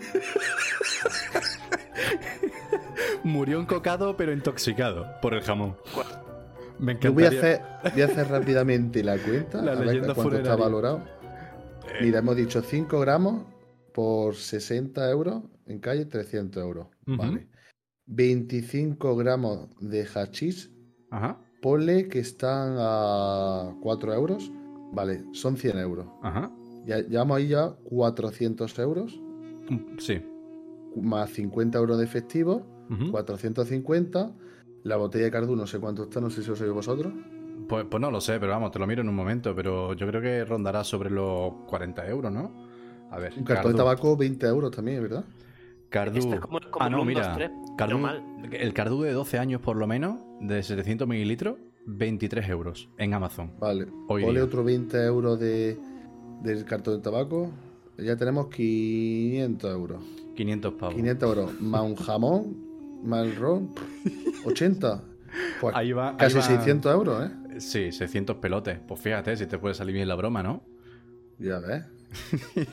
Murió 3.23 3.59
encocado, 3.59 4.15
pero 4.17 4.33
intoxicado 4.33 5.07
por 5.21 5.33
el 5.33 5.41
jamón. 5.41 5.75
Me 6.79 6.97
Yo 6.99 7.13
voy 7.13 7.23
a 7.23 7.27
encantaría. 7.27 7.55
hacer, 7.83 7.91
voy 7.93 8.01
a 8.01 8.05
hacer 8.05 8.27
rápidamente 8.27 9.03
la 9.03 9.17
cuenta. 9.17 9.61
La 9.63 9.71
a 9.71 9.75
ver 9.75 9.85
cuánto 9.85 10.11
está 10.11 10.15
funeraria. 10.15 10.55
valorado. 10.55 10.97
Eh. 10.97 12.03
Mira, 12.03 12.19
hemos 12.19 12.35
dicho 12.35 12.61
5 12.61 12.99
gramos 12.99 13.43
por 13.93 14.35
60 14.35 15.09
euros 15.09 15.43
en 15.67 15.79
calle, 15.79 16.05
300 16.05 16.61
euros. 16.63 16.87
Ujú. 17.07 17.17
Vale. 17.17 17.47
25 18.07 19.15
gramos 19.15 19.69
de 19.79 20.05
hachís, 20.05 20.71
Ajá, 21.09 21.39
ponle 21.61 22.07
que 22.07 22.19
están 22.19 22.75
a 22.77 23.73
4 23.81 24.13
euros. 24.13 24.51
Vale, 24.93 25.23
son 25.33 25.57
100 25.57 25.77
euros. 25.79 26.07
ajá. 26.21 26.51
Ya 26.85 26.99
llevamos 26.99 27.37
ahí 27.37 27.47
ya 27.47 27.69
400 27.85 28.77
euros, 28.79 29.19
Mm, 29.67 29.97
Sí. 29.97 30.21
más 31.01 31.31
50 31.31 31.79
euros 31.79 31.97
de 31.97 32.03
efectivo, 32.05 32.61
Ujú. 32.91 33.09
450. 33.11 34.31
La 34.85 34.97
botella 34.97 35.25
de 35.25 35.31
Cardú 35.31 35.55
no 35.55 35.67
sé 35.67 35.79
cuánto 35.79 36.03
está, 36.03 36.21
no 36.21 36.29
sé 36.29 36.41
si 36.43 36.49
lo 36.49 36.55
sabéis 36.55 36.73
vosotros. 36.75 37.11
Pues, 37.67 37.85
pues 37.89 37.99
no 37.99 38.11
lo 38.11 38.21
sé, 38.21 38.39
pero 38.39 38.51
vamos, 38.51 38.71
te 38.71 38.77
lo 38.79 38.85
miro 38.87 39.01
en 39.01 39.09
un 39.09 39.15
momento. 39.15 39.55
Pero 39.55 39.93
yo 39.93 40.07
creo 40.07 40.21
que 40.21 40.45
rondará 40.45 40.83
sobre 40.83 41.09
los 41.09 41.53
40 41.67 42.07
euros, 42.07 42.31
¿no? 42.31 42.51
A 43.11 43.17
ver. 43.19 43.33
Un 43.37 43.43
cartón 43.43 43.71
de 43.71 43.75
Cardu- 43.75 43.77
tabaco, 43.77 44.15
20 44.15 44.45
euros 44.45 44.71
también, 44.71 45.01
¿verdad? 45.01 45.25
Cardú. 45.89 46.19
Esto 46.19 46.35
es 46.35 46.39
como- 46.41 46.59
como 46.69 46.85
ah, 46.85 46.89
no, 46.89 47.03
mira. 47.03 47.35
2-3, 47.35 47.51
Cardú, 47.77 47.93
no 47.95 47.99
mal. 47.99 48.23
el 48.51 48.73
Cardú 48.73 49.01
de 49.01 49.11
12 49.13 49.39
años 49.39 49.61
por 49.61 49.75
lo 49.77 49.87
menos, 49.87 50.17
de 50.41 50.61
700 50.61 51.07
mililitros, 51.07 51.57
23 51.87 52.47
euros 52.49 52.89
en 52.97 53.13
Amazon. 53.13 53.51
Vale. 53.59 53.87
Hoy 54.07 54.23
Ponle 54.23 54.39
día. 54.39 54.45
otro 54.45 54.63
20 54.63 55.03
euros 55.05 55.39
de, 55.39 55.79
del 56.43 56.63
cartón 56.65 56.97
de 56.97 57.01
tabaco. 57.01 57.49
Ya 57.97 58.15
tenemos 58.17 58.47
500 58.49 59.71
euros. 59.71 60.03
500 60.35 60.73
pavos. 60.73 60.95
500 60.95 61.29
euros. 61.29 61.61
Más 61.61 61.81
un 61.81 61.95
jamón, 61.95 62.64
más 63.05 63.25
el 63.25 63.35
ron. 63.35 63.73
80. 64.45 65.03
Pues 65.61 65.75
Ahí 65.75 65.91
va. 65.91 66.09
ahí 66.11 66.15
casi 66.17 66.35
va- 66.37 66.41
600 66.43 66.93
euros, 66.93 67.25
¿eh? 67.29 67.59
Sí, 67.59 67.91
600 67.91 68.37
pelotes. 68.37 68.79
Pues 68.87 68.99
fíjate 69.01 69.35
si 69.37 69.45
te 69.47 69.57
puede 69.57 69.73
salir 69.75 69.93
bien 69.95 70.07
la 70.07 70.15
broma, 70.15 70.41
¿no? 70.43 70.63
Ya 71.39 71.59
ves. 71.59 71.83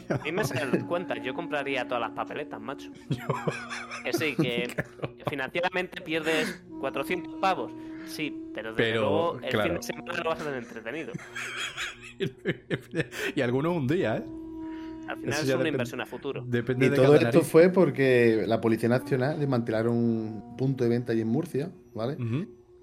A 0.08 0.18
mí 0.22 0.30
me 0.30 0.44
salen 0.44 0.86
cuentas, 0.86 1.18
yo 1.24 1.34
compraría 1.34 1.86
todas 1.88 2.00
las 2.00 2.12
papeletas, 2.12 2.60
macho. 2.60 2.90
Que 4.04 4.12
sí, 4.12 4.36
que 4.36 4.72
financieramente 5.30 6.00
pierdes 6.00 6.62
400 6.80 7.34
pavos. 7.40 7.72
Sí, 8.06 8.50
pero 8.54 8.72
desde 8.72 8.92
Pero, 8.92 9.00
luego 9.00 9.38
el 9.42 9.50
claro. 9.50 9.64
fin 9.70 9.74
de 9.76 9.82
semana 9.82 10.12
lo 10.22 10.30
vas 10.30 10.40
a 10.40 10.44
tener 10.44 10.62
entretenido. 10.62 11.12
y 13.34 13.40
algunos 13.40 13.76
un 13.76 13.86
día, 13.88 14.18
¿eh? 14.18 14.24
Al 15.08 15.16
final 15.18 15.32
es 15.48 15.54
una 15.54 15.68
inversión 15.68 16.00
a 16.00 16.06
futuro. 16.06 16.44
Depende 16.46 16.86
Y 16.86 16.88
de 16.90 16.96
todo 16.96 17.14
esto 17.14 17.24
nariz. 17.26 17.46
fue 17.46 17.68
porque 17.70 18.44
la 18.46 18.60
Policía 18.60 18.88
Nacional 18.88 19.38
desmantelaron 19.40 19.94
un 19.96 20.56
punto 20.56 20.84
de 20.84 20.90
venta 20.90 21.12
allí 21.12 21.20
en 21.22 21.28
Murcia, 21.28 21.70
¿vale? 21.94 22.16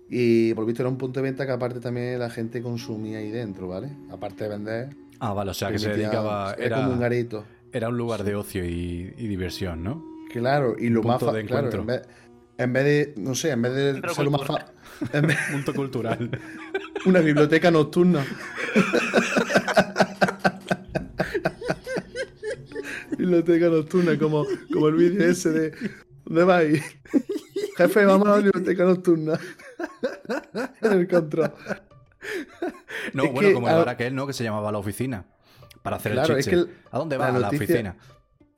Y 0.10 0.54
por 0.56 0.66
visto 0.66 0.82
era 0.82 0.90
un 0.90 0.98
punto 0.98 1.20
de 1.20 1.24
venta 1.24 1.46
que 1.46 1.52
aparte 1.52 1.80
también 1.80 2.18
la 2.20 2.30
gente 2.30 2.62
consumía 2.62 3.20
ahí 3.20 3.30
dentro, 3.32 3.68
¿vale? 3.68 3.90
Aparte 4.12 4.44
de 4.46 4.50
vender. 4.50 4.90
Ah, 5.20 5.34
vale, 5.34 5.52
o 5.52 5.54
sea 5.54 5.72
que 5.72 5.80
se 5.80 5.90
dedicaba. 5.90 6.54
era 6.58 6.66
Era, 6.66 6.76
como 6.78 6.94
un 6.94 7.00
garito. 7.00 7.46
era 7.72 7.90
un 7.90 7.98
lugar 7.98 8.24
de 8.24 8.36
ocio 8.36 8.66
y, 8.66 9.14
y 9.18 9.28
diversión, 9.28 9.84
¿no? 9.84 10.04
Claro, 10.32 10.76
y 10.80 10.90
lo 10.90 11.02
más 11.04 11.20
de 11.34 11.46
claro, 11.46 11.72
en 11.72 11.86
vez, 11.86 12.02
en 12.58 12.74
vez 12.74 12.84
de, 12.86 13.14
no 13.22 13.34
sé, 13.36 13.52
en 13.52 13.62
vez 13.62 13.74
de 13.74 14.02
ser 14.14 14.26
lo 14.26 14.32
más 14.32 14.42
vez- 15.12 15.38
Punto 15.52 15.74
cultural. 15.74 16.30
una 17.06 17.20
biblioteca 17.20 17.70
nocturna. 17.72 18.26
biblioteca 23.20 23.68
nocturna, 23.70 24.18
como, 24.18 24.46
como 24.74 24.88
el 24.88 24.96
vídeo 24.96 25.30
ese 25.30 25.52
de 25.52 25.72
¿Dónde 26.26 26.44
vais? 26.44 26.84
Jefe, 27.78 28.06
vamos 28.06 28.28
a 28.28 28.32
la 28.32 28.38
biblioteca 28.38 28.84
nocturna. 28.86 29.40
en 30.82 30.92
el 30.94 31.08
control. 31.08 31.54
No, 33.14 33.24
Es 33.24 33.32
bueno, 33.32 33.48
que, 33.50 33.54
como 33.54 33.68
el 33.68 33.74
a- 33.74 33.78
bar 33.78 33.90
aquel, 33.90 34.14
¿no? 34.16 34.28
Que 34.28 34.34
se 34.34 34.44
llamaba 34.44 34.72
la 34.72 34.78
oficina. 34.78 35.26
Para 35.82 35.96
hacer 35.96 36.12
Claro, 36.12 36.34
el 36.34 36.40
es 36.40 36.46
chiche. 36.46 36.58
que 36.58 36.62
el- 36.64 36.76
¿A 36.92 36.98
dónde 36.98 37.18
la 37.18 37.26
vas? 37.28 37.36
A 37.36 37.40
la 37.40 37.50
oficina. 37.50 37.96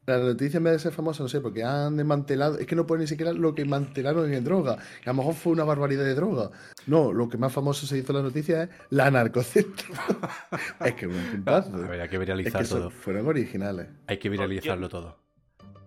La 0.08 0.18
noticia 0.18 0.58
en 0.58 0.64
vez 0.64 0.74
de 0.74 0.80
ser 0.80 0.92
famosa, 0.92 1.22
no 1.22 1.30
sé, 1.30 1.42
porque 1.42 1.64
han 1.64 1.96
desmantelado. 1.96 2.58
Es 2.58 2.66
que 2.66 2.76
no 2.76 2.88
pone 2.88 3.02
ni 3.02 3.08
siquiera 3.08 3.34
lo 3.34 3.54
que 3.54 3.66
mantelaron 3.66 4.34
en 4.34 4.44
droga. 4.44 4.78
Que 5.04 5.10
a 5.10 5.14
lo 5.14 5.18
mejor 5.18 5.36
fue 5.36 5.54
una 5.54 5.64
barbaridad 5.64 6.04
de 6.04 6.16
droga. 6.16 6.50
No, 6.88 7.14
lo 7.14 7.30
que 7.30 7.38
más 7.38 7.54
famoso 7.54 7.86
se 7.86 8.00
hizo 8.00 8.12
en 8.12 8.18
la 8.18 8.24
noticia 8.24 8.64
es 8.64 8.70
la 8.90 9.12
narcocentro. 9.12 9.94
es 10.86 10.94
que 10.96 11.06
un 11.06 11.14
puntazo. 11.14 11.76
A 11.76 11.88
ver, 11.88 12.02
hay 12.02 12.10
que 12.10 12.18
viralizar 12.18 12.64
es 12.64 12.70
que 12.70 12.76
todo. 12.76 12.90
Fueron 12.90 13.28
originales. 13.28 13.90
Hay 14.08 14.18
que 14.18 14.30
viralizarlo 14.30 14.90
todo. 14.90 15.20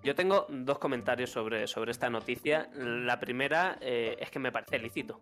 Yo 0.05 0.15
tengo 0.15 0.47
dos 0.49 0.79
comentarios 0.79 1.31
sobre, 1.31 1.67
sobre 1.67 1.91
esta 1.91 2.09
noticia. 2.09 2.71
La 2.77 3.19
primera 3.19 3.79
eh, 3.81 4.17
es 4.21 4.31
que 4.31 4.39
me 4.39 4.53
parece 4.53 4.79
lícito. 4.79 5.21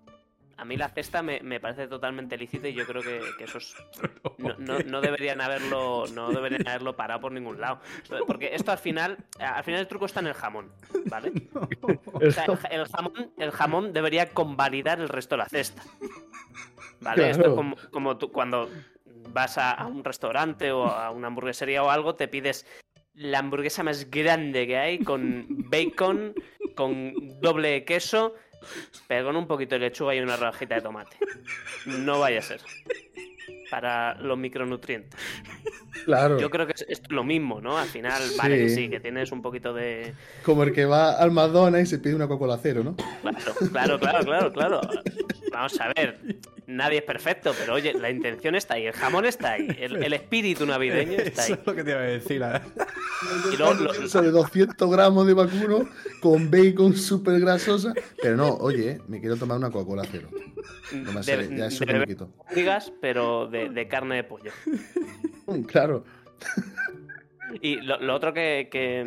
A 0.56 0.64
mí 0.64 0.76
la 0.76 0.88
cesta 0.88 1.22
me, 1.22 1.40
me 1.40 1.60
parece 1.60 1.88
totalmente 1.88 2.36
lícita 2.36 2.68
y 2.68 2.74
yo 2.74 2.86
creo 2.86 3.02
que, 3.02 3.20
que 3.38 3.44
eso 3.44 3.58
es, 3.58 3.74
no, 4.38 4.54
no, 4.58 4.78
no 4.80 5.00
deberían 5.00 5.40
haberlo 5.40 6.04
no 6.14 6.30
deberían 6.30 6.66
haberlo 6.68 6.96
parado 6.96 7.20
por 7.20 7.32
ningún 7.32 7.60
lado. 7.60 7.80
Porque 8.26 8.54
esto 8.54 8.72
al 8.72 8.78
final, 8.78 9.18
al 9.38 9.64
final 9.64 9.80
el 9.80 9.88
truco 9.88 10.06
está 10.06 10.20
en 10.20 10.28
el 10.28 10.34
jamón, 10.34 10.70
¿vale? 11.06 11.32
O 12.12 12.30
sea, 12.30 12.44
el, 12.44 12.58
el 12.70 12.86
jamón, 12.86 13.32
el 13.38 13.50
jamón 13.50 13.92
debería 13.92 14.30
convalidar 14.30 15.00
el 15.00 15.08
resto 15.08 15.34
de 15.34 15.38
la 15.38 15.48
cesta. 15.48 15.82
¿Vale? 17.00 17.30
Esto 17.30 17.48
es 17.48 17.54
como, 17.54 17.76
como 17.90 18.16
tú 18.16 18.30
cuando 18.30 18.70
vas 19.30 19.58
a, 19.58 19.72
a 19.72 19.86
un 19.86 20.04
restaurante 20.04 20.70
o 20.70 20.86
a 20.86 21.10
una 21.10 21.28
hamburguesería 21.28 21.82
o 21.82 21.90
algo, 21.90 22.14
te 22.14 22.28
pides 22.28 22.64
la 23.14 23.40
hamburguesa 23.40 23.82
más 23.82 24.10
grande 24.10 24.66
que 24.66 24.78
hay 24.78 24.98
con 24.98 25.46
bacon, 25.48 26.34
con 26.74 27.40
doble 27.40 27.84
queso, 27.84 28.34
pero 29.08 29.26
con 29.26 29.36
un 29.36 29.46
poquito 29.46 29.74
de 29.74 29.80
lechuga 29.80 30.14
y 30.14 30.20
una 30.20 30.36
rajita 30.36 30.74
de 30.76 30.80
tomate. 30.80 31.16
No 31.86 32.20
vaya 32.20 32.38
a 32.40 32.42
ser. 32.42 32.60
Para 33.70 34.14
los 34.16 34.36
micronutrientes. 34.36 35.18
Claro. 36.04 36.38
Yo 36.38 36.50
creo 36.50 36.66
que 36.66 36.72
es, 36.74 36.84
es 36.88 37.02
lo 37.10 37.24
mismo, 37.24 37.60
¿no? 37.60 37.78
Al 37.78 37.88
final, 37.88 38.20
vale 38.36 38.58
que 38.58 38.68
Sí. 38.68 38.88
que 38.90 39.00
tienes 39.00 39.32
un 39.32 39.40
poquito 39.40 39.72
de. 39.72 40.14
Como 40.44 40.62
el 40.64 40.72
que 40.72 40.84
va 40.84 41.12
al 41.12 41.30
McDonald's 41.30 41.88
y 41.88 41.90
se 41.90 41.98
pide 41.98 42.14
una 42.14 42.28
Coca-Cola 42.28 42.58
cero, 42.62 42.82
¿no? 42.84 42.96
Claro, 42.96 43.98
claro, 43.98 43.98
claro, 43.98 44.24
claro, 44.24 44.52
claro. 44.52 44.80
Vamos 45.50 45.80
a 45.80 45.92
ver. 45.94 46.18
Nadie 46.66 46.98
es 46.98 47.04
perfecto, 47.04 47.52
pero 47.58 47.74
oye, 47.74 47.92
la 47.94 48.08
intención 48.10 48.54
está 48.54 48.74
ahí, 48.74 48.86
el 48.86 48.92
jamón 48.92 49.24
está 49.24 49.52
ahí, 49.52 49.66
el, 49.80 50.02
el 50.02 50.12
espíritu 50.12 50.64
navideño 50.64 51.12
está 51.18 51.42
Eso 51.44 51.54
ahí. 51.54 51.58
es 51.60 51.66
lo 51.66 51.74
que 51.74 51.84
te 51.84 51.90
iba 51.90 52.00
a 52.00 52.04
decir. 52.04 52.40
la- 52.40 52.62
Y 53.52 53.56
luego, 53.56 53.74
lo- 53.74 53.92
Eso 53.92 54.22
de 54.22 54.30
200 54.30 54.90
gramos 54.90 55.26
de 55.26 55.34
vacuno 55.34 55.88
con 56.20 56.50
bacon 56.50 56.96
súper 56.96 57.40
grasosa. 57.40 57.92
Pero 58.22 58.36
no, 58.36 58.54
oye, 58.56 59.00
me 59.08 59.20
quiero 59.20 59.36
tomar 59.36 59.58
una 59.58 59.70
Coca-Cola 59.70 60.04
cero. 60.10 60.28
No 60.92 61.12
me 61.12 61.20
de- 61.20 61.56
ya 61.56 61.66
eso 61.66 61.84
de 61.84 61.92
que 61.92 61.98
me 61.98 62.06
quito. 62.06 62.30
digas, 62.54 62.92
pero 63.00 63.46
de, 63.48 63.68
de 63.68 63.88
carne 63.88 64.16
de 64.16 64.24
pollo. 64.24 64.52
Mm, 65.46 65.62
Claro. 65.62 66.04
Y 67.60 67.76
lo, 67.82 68.00
lo 68.00 68.14
otro 68.14 68.32
que, 68.32 68.68
que, 68.70 69.04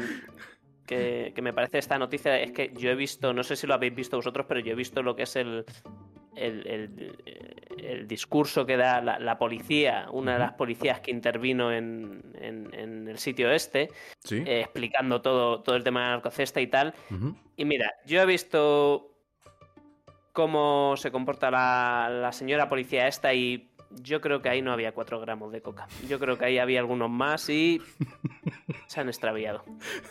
que- 0.86 1.32
que 1.36 1.42
me 1.42 1.52
parece 1.54 1.78
esta 1.80 1.98
noticia 1.98 2.40
es 2.40 2.52
que 2.52 2.72
yo 2.78 2.90
he 2.92 2.96
visto, 2.96 3.34
no 3.34 3.44
sé 3.44 3.56
si 3.56 3.66
lo 3.68 3.74
habéis 3.74 3.96
visto 3.96 4.18
vosotros, 4.18 4.46
pero 4.48 4.60
yo 4.60 4.74
he 4.74 4.76
visto 4.76 5.02
lo 5.02 5.16
que 5.16 5.24
es 5.24 5.36
el, 5.36 5.66
el, 6.36 6.68
el- 6.68 7.16
el 7.78 8.08
discurso 8.08 8.66
que 8.66 8.78
da 8.78 9.02
la, 9.02 9.20
la 9.20 9.38
policía, 9.38 10.08
una 10.12 10.34
de 10.34 10.40
las 10.40 10.54
policías 10.54 11.00
que 11.02 11.12
intervino 11.12 11.72
en, 11.72 12.24
en- 12.40 12.74
en 12.74 13.08
el 13.08 13.18
sitio 13.20 13.52
este, 13.52 13.90
Sí. 14.24 14.44
eh, 14.46 14.62
explicando 14.62 15.22
todo, 15.22 15.62
todo 15.62 15.76
el 15.76 15.84
tema 15.84 16.00
de 16.02 16.06
la 16.08 16.12
narcocesta 16.14 16.62
y 16.62 16.68
tal. 16.68 16.94
Y 17.58 17.66
mira, 17.66 17.92
yo 18.06 18.22
he 18.22 18.26
visto 18.26 19.12
cómo 20.34 20.96
se 20.98 21.12
comporta 21.12 21.50
la, 21.52 22.10
la 22.12 22.32
señora 22.32 22.68
policía 22.70 23.08
esta 23.08 23.34
y 23.34 23.72
yo 24.02 24.22
creo 24.22 24.42
que 24.42 24.50
ahí 24.50 24.62
no 24.62 24.72
había 24.72 24.94
4 24.94 25.20
gramos 25.20 25.52
de 25.52 25.62
coca. 25.62 25.88
Yo 26.10 26.20
creo 26.20 26.38
que 26.38 26.46
ahí 26.46 26.58
había 26.58 26.80
algunos 26.80 27.10
más 27.10 27.50
y 27.50 27.82
se 28.88 29.00
han 29.00 29.08
extraviado. 29.08 29.64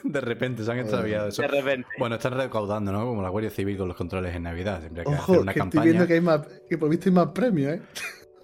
De 0.02 0.20
repente 0.20 0.64
se 0.64 0.72
han 0.72 0.78
extraviado 0.78 1.28
eso. 1.28 1.42
De 1.42 1.48
repente. 1.48 1.88
Bueno, 1.98 2.16
están 2.16 2.34
recaudando, 2.34 2.92
¿no? 2.92 3.04
Como 3.04 3.22
la 3.22 3.28
Guardia 3.28 3.50
Civil 3.50 3.76
con 3.76 3.88
los 3.88 3.96
controles 3.96 4.34
en 4.34 4.42
Navidad. 4.44 4.80
Siempre 4.80 5.02
hay 5.02 5.06
que 5.06 5.14
hacer 5.14 5.34
Ojo, 5.36 5.42
una 5.42 5.52
que 5.52 5.58
estoy 5.58 5.70
campaña. 5.70 5.84
viendo 5.84 6.06
que 6.06 6.14
hay 6.14 6.20
más, 6.20 6.40
que 6.68 6.78
por 6.78 6.88
visto 6.88 7.08
hay 7.08 7.14
más 7.14 7.28
premios, 7.28 7.72
¿eh? 7.74 7.82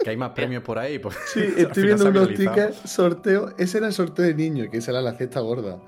que 0.03 0.11
hay 0.11 0.17
más 0.17 0.31
premios 0.31 0.63
por 0.63 0.79
ahí. 0.79 0.99
Pues, 0.99 1.17
Sí, 1.27 1.41
estoy 1.57 1.83
viendo 1.85 2.09
unos 2.09 2.29
tickets, 2.29 2.77
sorteo. 2.85 3.55
Ese 3.59 3.79
era 3.79 3.89
el 3.89 3.93
sorteo 3.93 4.25
de 4.25 4.35
niños, 4.35 4.69
que 4.71 4.79
esa 4.79 4.93
era 4.93 5.01
la 5.03 5.13
cesta 5.15 5.41
gorda. 5.41 5.81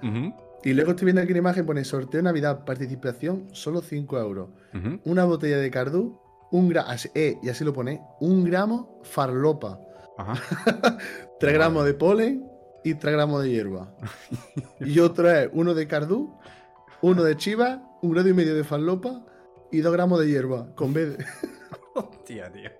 Y 0.64 0.74
luego 0.74 0.90
estoy 0.92 1.06
viendo 1.06 1.22
aquí 1.22 1.32
una 1.32 1.40
imagen, 1.40 1.66
pone 1.66 1.84
sorteo 1.84 2.22
Navidad, 2.22 2.64
participación, 2.64 3.48
solo 3.52 3.80
5 3.80 4.18
euros. 4.18 4.50
Una 5.04 5.24
botella 5.24 5.58
de 5.58 5.70
cardú, 5.70 6.20
un 6.52 6.68
gramo, 6.68 6.88
eh, 7.14 7.36
y 7.42 7.48
así 7.48 7.64
lo 7.64 7.72
pone, 7.72 8.00
un 8.20 8.44
gramo 8.44 9.00
farlopa, 9.02 9.80
Ajá. 10.16 10.34
3 11.40 11.52
gramos 11.54 11.84
de 11.84 11.94
polen 11.94 12.48
y 12.84 12.94
3 12.94 13.12
gramos 13.14 13.42
de 13.42 13.50
hierba. 13.50 13.92
y 14.80 14.98
otro 15.00 15.28
es 15.30 15.48
uno 15.52 15.74
de 15.74 15.86
cardú, 15.88 16.38
uno 17.00 17.24
de 17.24 17.36
chiva, 17.36 17.82
un 18.02 18.12
grado 18.12 18.28
y 18.28 18.34
medio 18.34 18.54
de 18.54 18.62
farlopa 18.64 19.24
y 19.72 19.80
2 19.80 19.92
gramos 19.92 20.20
de 20.20 20.28
hierba, 20.28 20.72
con 20.76 20.92
B. 20.92 21.06
de- 21.06 21.24
Hostia, 21.94 22.50
tío. 22.52 22.70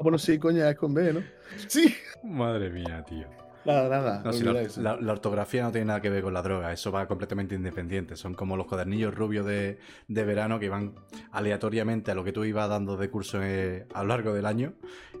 bueno, 0.00 0.16
sí, 0.18 0.38
coña, 0.38 0.68
es 0.70 0.76
con 0.76 0.94
B, 0.94 1.12
¿no? 1.12 1.20
Sí. 1.68 1.94
Madre 2.22 2.70
mía, 2.70 3.04
tío. 3.08 3.26
Nada, 3.64 3.88
nada. 3.88 4.22
No, 4.24 4.32
si 4.32 4.40
olvida 4.40 4.52
la, 4.54 4.62
eso. 4.62 4.80
la- 4.82 4.96
la 5.00 5.12
ortografía 5.12 5.62
no 5.62 5.70
tiene 5.70 5.84
nada 5.86 6.00
que 6.00 6.10
ver 6.10 6.22
con 6.22 6.34
la 6.34 6.42
droga, 6.42 6.72
eso 6.72 6.90
va 6.90 7.06
completamente 7.06 7.54
independiente. 7.54 8.16
Son 8.16 8.34
como 8.34 8.56
los 8.56 8.66
cuadernillos 8.66 9.14
rubios 9.14 9.46
de, 9.46 9.78
de 10.08 10.24
verano 10.24 10.58
que 10.58 10.68
van 10.68 10.94
aleatoriamente 11.30 12.10
a 12.10 12.14
lo 12.14 12.24
que 12.24 12.32
tú 12.32 12.44
ibas 12.44 12.68
dando 12.68 12.96
de 12.96 13.08
curso 13.10 13.38
eh, 13.42 13.86
a 13.94 14.02
lo 14.02 14.08
largo 14.08 14.32
del 14.34 14.46
año. 14.46 14.74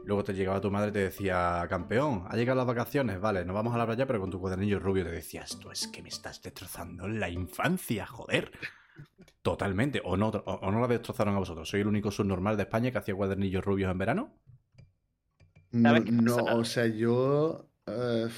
Luego 0.04 0.24
te 0.24 0.34
llegaba 0.34 0.60
tu 0.60 0.70
madre 0.70 0.88
y 0.90 0.92
te 0.92 0.98
decía, 0.98 1.64
campeón, 1.68 2.24
ha 2.28 2.36
llegado 2.36 2.56
las 2.56 2.66
vacaciones, 2.66 3.20
vale, 3.20 3.44
nos 3.44 3.54
vamos 3.54 3.74
a 3.74 3.78
la 3.78 3.86
playa, 3.86 4.06
pero 4.06 4.18
con 4.20 4.30
tu 4.30 4.40
cuadernillo 4.40 4.80
rubio 4.80 5.04
te 5.04 5.12
decía, 5.12 5.42
esto 5.42 5.70
es 5.70 5.86
que 5.86 6.02
me 6.02 6.08
estás 6.08 6.42
destrozando 6.42 7.06
la 7.08 7.28
infancia, 7.30 8.06
joder. 8.06 8.50
Totalmente. 9.42 10.00
O 10.04 10.16
no, 10.16 10.28
o, 10.28 10.52
o 10.54 10.70
no 10.70 10.80
la 10.80 10.86
destrozaron 10.88 11.34
a 11.34 11.38
vosotros. 11.38 11.68
Soy 11.68 11.80
el 11.80 11.86
único 11.86 12.10
subnormal 12.10 12.56
de 12.56 12.64
España 12.64 12.90
que 12.90 12.98
hacía 12.98 13.14
cuadernillos 13.14 13.64
rubios 13.64 13.90
en 13.90 13.98
verano. 13.98 14.34
No, 16.12 16.36
o 16.56 16.64
sea, 16.64 16.86
yo. 16.86 17.68
Eh, 17.86 18.28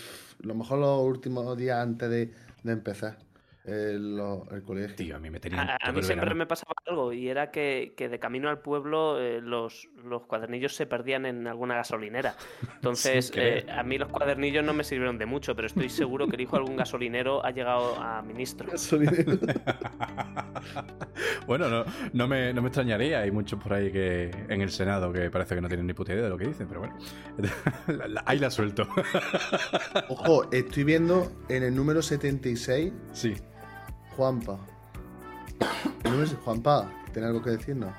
lo 0.41 0.55
mejor 0.55 0.79
los 0.79 1.03
últimos 1.03 1.57
días 1.57 1.79
antes 1.79 2.11
de, 2.11 2.35
de 2.63 2.73
empezar 2.73 3.24
el, 3.65 4.63
colegio. 4.67 4.95
Tío, 4.95 5.17
a 5.17 5.19
mí 5.19 5.31
me 5.31 5.41
tenían 5.41 5.69
A, 5.69 5.75
a 5.77 5.79
todo 5.79 5.93
mí 5.95 5.99
el 6.01 6.05
siempre 6.05 6.27
verano. 6.27 6.39
me 6.39 6.47
pasaba 6.47 6.73
algo 6.87 7.13
y 7.13 7.29
era 7.29 7.51
que, 7.51 7.95
que 7.97 8.09
de 8.09 8.19
camino 8.19 8.49
al 8.51 8.61
pueblo 8.61 9.19
eh, 9.21 9.41
los, 9.41 9.89
los 10.05 10.27
cuadernillos 10.27 10.75
se 10.75 10.87
perdían 10.87 11.27
en 11.27 11.47
alguna 11.47 11.77
gasolinera. 11.77 12.37
Entonces, 12.75 13.33
eh, 13.35 13.67
a 13.71 13.83
mí 13.83 13.97
los 13.99 14.09
cuadernillos 14.11 14.65
no 14.65 14.75
me 14.75 14.85
sirvieron 14.85 15.19
de 15.19 15.27
mucho, 15.27 15.55
pero 15.57 15.67
estoy 15.67 15.89
seguro 15.89 16.29
que 16.29 16.37
el 16.37 16.43
hijo 16.43 16.57
de 16.57 16.63
algún 16.63 16.77
gasolinero 16.77 17.45
ha 17.45 17.51
llegado 17.53 17.97
a 18.01 18.21
ministro. 18.23 18.71
Gasolinero. 18.71 19.33
bueno, 21.47 21.69
no, 21.69 21.85
no, 22.13 22.29
me, 22.29 22.53
no 22.53 22.63
me 22.63 22.69
extrañaría. 22.69 23.21
Hay 23.21 23.31
muchos 23.31 23.63
por 23.63 23.75
ahí 23.75 23.91
que 23.91 24.31
en 24.49 24.61
el 24.61 24.71
Senado 24.71 25.13
que 25.13 25.31
parece 25.31 25.55
que 25.55 25.61
no 25.61 25.69
tienen 25.69 25.87
ni 25.87 25.95
puta 25.95 26.13
idea 26.13 26.25
de 26.25 26.29
lo 26.31 26.39
que 26.39 26.47
dicen, 26.49 26.67
pero 26.69 26.81
bueno. 26.81 26.97
La- 27.89 28.09
la- 28.09 28.23
ahí 28.27 28.39
la 28.39 28.51
suelto. 28.51 28.87
Ojo, 30.09 30.51
estoy 30.53 30.85
viendo 30.85 31.31
en 31.49 31.63
el 31.63 31.75
número 31.75 32.03
76, 32.03 32.93
sí. 33.13 33.35
Juanpa. 34.17 34.59
Número 36.05 36.23
es- 36.25 36.37
Juanpa, 36.45 36.91
¿tiene 37.13 37.29
algo 37.29 37.43
que 37.43 37.51
decirnos? 37.51 37.93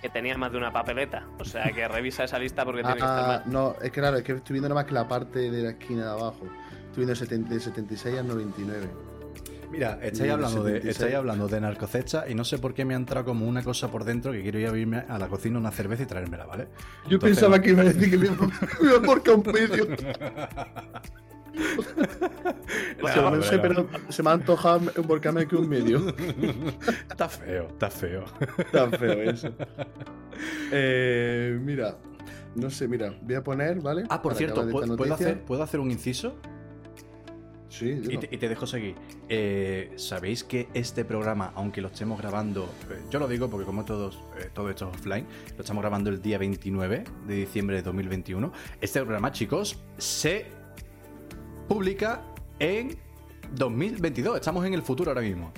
Que 0.00 0.08
tenía 0.08 0.36
más 0.38 0.52
de 0.52 0.58
una 0.58 0.72
papeleta. 0.72 1.24
O 1.40 1.44
sea, 1.44 1.72
que 1.72 1.86
revisa 1.88 2.24
esa 2.24 2.38
lista 2.38 2.64
porque 2.64 2.82
tiene 2.82 2.94
que 2.96 3.00
estar 3.00 3.18
Ah, 3.24 3.42
mal. 3.44 3.52
no, 3.52 3.74
es 3.82 3.90
que 3.90 4.00
claro, 4.00 4.16
es 4.18 4.22
que 4.22 4.32
estoy 4.32 4.54
viendo 4.54 4.68
nada 4.68 4.80
más 4.82 4.84
que 4.88 4.94
la 4.94 5.08
parte 5.08 5.50
de 5.50 5.62
la 5.62 5.70
esquina 5.70 6.04
de 6.04 6.10
abajo. 6.10 6.46
Estoy 6.86 6.98
viendo 7.04 7.14
70 7.16 7.54
de 7.54 7.60
76 7.60 8.18
al 8.18 8.28
99. 8.28 8.88
Mira, 9.70 9.98
estáis 10.00 10.30
hablando, 10.30 10.62
de, 10.62 10.72
76. 10.74 10.96
estáis 10.96 11.14
hablando 11.16 11.46
de 11.48 11.60
narcocecha 11.60 12.24
y 12.28 12.34
no 12.34 12.42
sé 12.44 12.58
por 12.58 12.72
qué 12.72 12.84
me 12.86 12.94
ha 12.94 12.96
entrado 12.96 13.26
como 13.26 13.46
una 13.46 13.62
cosa 13.62 13.90
por 13.90 14.04
dentro 14.04 14.32
que 14.32 14.40
quiero 14.40 14.58
ir 14.60 14.68
a 14.68 14.78
irme 14.78 15.04
a 15.06 15.18
la 15.18 15.28
cocina 15.28 15.58
una 15.58 15.70
cerveza 15.72 16.04
y 16.04 16.06
traérmela, 16.06 16.46
¿vale? 16.46 16.68
Yo 17.06 17.16
Entonces- 17.16 17.36
pensaba 17.38 17.60
que 17.60 17.70
iba 17.70 17.82
a 17.82 17.84
decir 17.86 18.08
que 18.10 18.16
me 18.16 18.26
iba, 18.80 19.02
por 19.04 19.22
un 19.28 19.42
medio. 19.52 19.86
Sé, 23.42 23.58
pero 23.58 23.88
se 24.08 24.22
me 24.22 24.30
ha 24.30 24.32
antojado 24.34 24.90
emborcarme 24.96 25.46
que 25.46 25.56
un 25.56 25.68
medio. 25.68 26.00
Está 27.10 27.28
feo, 27.28 27.68
está 27.68 27.90
feo. 27.90 28.24
Tan 28.72 28.90
feo 28.92 29.22
eso. 29.22 29.48
Eh, 30.70 31.58
mira, 31.60 31.96
no 32.54 32.70
sé, 32.70 32.88
mira, 32.88 33.14
voy 33.22 33.34
a 33.34 33.42
poner, 33.42 33.80
¿vale? 33.80 34.04
Ah, 34.08 34.20
por 34.20 34.32
Para 34.32 34.38
cierto, 34.38 34.68
¿puedo, 34.68 35.14
hacer, 35.14 35.44
¿puedo 35.44 35.62
hacer 35.62 35.80
un 35.80 35.90
inciso? 35.90 36.36
Sí, 37.68 38.00
Y 38.08 38.18
te, 38.18 38.34
y 38.34 38.38
te 38.38 38.48
dejo 38.48 38.66
seguir. 38.66 38.96
Eh, 39.28 39.92
¿Sabéis 39.96 40.42
que 40.42 40.68
este 40.74 41.04
programa, 41.04 41.52
aunque 41.54 41.80
lo 41.80 41.88
estemos 41.88 42.18
grabando, 42.18 42.64
eh, 42.90 43.00
yo 43.10 43.18
lo 43.18 43.28
digo 43.28 43.48
porque 43.48 43.66
como 43.66 43.84
todos, 43.84 44.18
eh, 44.38 44.50
todo 44.52 44.70
esto 44.70 44.90
es 44.90 44.96
offline, 44.98 45.26
lo 45.54 45.60
estamos 45.60 45.82
grabando 45.82 46.10
el 46.10 46.20
día 46.20 46.38
29 46.38 47.04
de 47.26 47.34
diciembre 47.34 47.76
de 47.76 47.82
2021, 47.82 48.52
este 48.80 49.00
programa, 49.00 49.30
chicos, 49.32 49.78
se 49.98 50.46
publica 51.68 52.22
en 52.58 52.98
2022. 53.52 54.36
Estamos 54.36 54.64
en 54.66 54.74
el 54.74 54.82
futuro 54.82 55.10
ahora 55.10 55.20
mismo. 55.20 55.52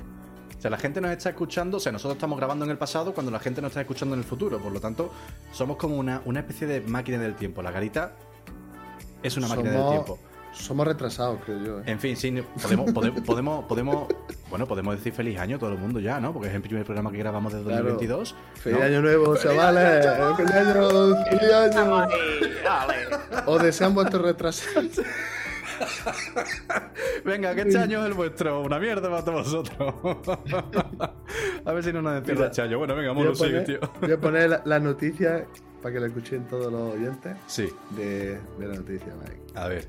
O 0.56 0.60
sea, 0.60 0.70
la 0.70 0.76
gente 0.76 1.00
nos 1.00 1.10
está 1.12 1.30
escuchando, 1.30 1.78
o 1.78 1.80
sea, 1.80 1.90
nosotros 1.90 2.16
estamos 2.16 2.36
grabando 2.38 2.66
en 2.66 2.70
el 2.70 2.76
pasado 2.76 3.14
cuando 3.14 3.32
la 3.32 3.38
gente 3.38 3.62
nos 3.62 3.70
está 3.70 3.80
escuchando 3.80 4.14
en 4.14 4.20
el 4.20 4.26
futuro. 4.26 4.58
Por 4.58 4.72
lo 4.72 4.80
tanto, 4.80 5.10
somos 5.52 5.78
como 5.78 5.96
una, 5.96 6.20
una 6.26 6.40
especie 6.40 6.66
de 6.66 6.82
máquina 6.82 7.16
del 7.18 7.34
tiempo. 7.34 7.62
La 7.62 7.70
garita 7.70 8.12
es 9.22 9.36
una 9.38 9.48
máquina 9.48 9.70
del 9.70 9.88
tiempo. 9.88 10.18
Somos 10.52 10.86
retrasados, 10.86 11.40
creo 11.46 11.64
yo. 11.64 11.78
¿eh? 11.78 11.84
En 11.86 12.00
fin, 12.00 12.16
sí, 12.16 12.42
podemos, 12.60 12.92
podemos, 12.92 13.20
podemos, 13.24 13.64
podemos, 13.64 14.08
bueno, 14.50 14.66
podemos 14.66 14.96
decir 14.96 15.12
feliz 15.12 15.38
año 15.38 15.56
a 15.56 15.58
todo 15.60 15.70
el 15.70 15.78
mundo 15.78 16.00
ya, 16.00 16.20
¿no? 16.20 16.32
Porque 16.32 16.48
es 16.48 16.54
el 16.54 16.60
primer 16.60 16.84
programa 16.84 17.10
que 17.12 17.18
grabamos 17.18 17.52
desde 17.52 17.66
Claro. 17.66 17.84
2022. 17.84 18.34
Feliz 18.56 18.78
¿no? 18.80 18.84
año 18.84 19.00
nuevo, 19.00 19.36
chavales. 19.36 20.06
Feliz 20.36 20.52
año, 20.52 21.14
feliz 21.30 21.52
año. 21.52 21.96
Ay, 22.00 22.08
dale. 22.64 22.94
Os 23.46 23.62
desean 23.62 23.94
vuestros 23.94 24.22
retrasados. 24.22 25.00
Venga, 27.25 27.54
que 27.54 27.62
este 27.62 27.78
año 27.78 28.00
es 28.00 28.06
el 28.06 28.14
vuestro. 28.14 28.60
Una 28.62 28.78
mierda 28.78 29.08
para 29.10 29.25
todos 29.25 29.52
vosotros. 29.52 29.94
a 31.64 31.72
ver 31.72 31.84
si 31.84 31.92
no 31.92 32.02
nos 32.02 32.18
encierra 32.18 32.46
este 32.46 32.62
año. 32.62 32.78
Bueno, 32.78 32.94
venga, 32.94 33.12
Voy 33.12 33.20
a 33.22 33.25
Molo, 33.25 33.34
sigue, 33.34 33.50
poner, 33.60 33.64
tío. 33.64 33.80
voy 34.00 34.12
a 34.12 34.20
poner 34.20 34.50
la, 34.50 34.62
la 34.64 34.78
noticia 34.80 35.46
para 35.82 35.94
que 35.94 36.00
la 36.00 36.06
escuchen 36.08 36.46
todos 36.49 36.70
los 36.72 36.94
oyentes 36.94 37.37
Sí, 37.46 37.68
de, 37.90 38.38
de 38.58 38.66
la 38.68 38.75
noticia. 38.75 39.12
Mike. 39.22 39.40
a 39.54 39.68
ver. 39.68 39.88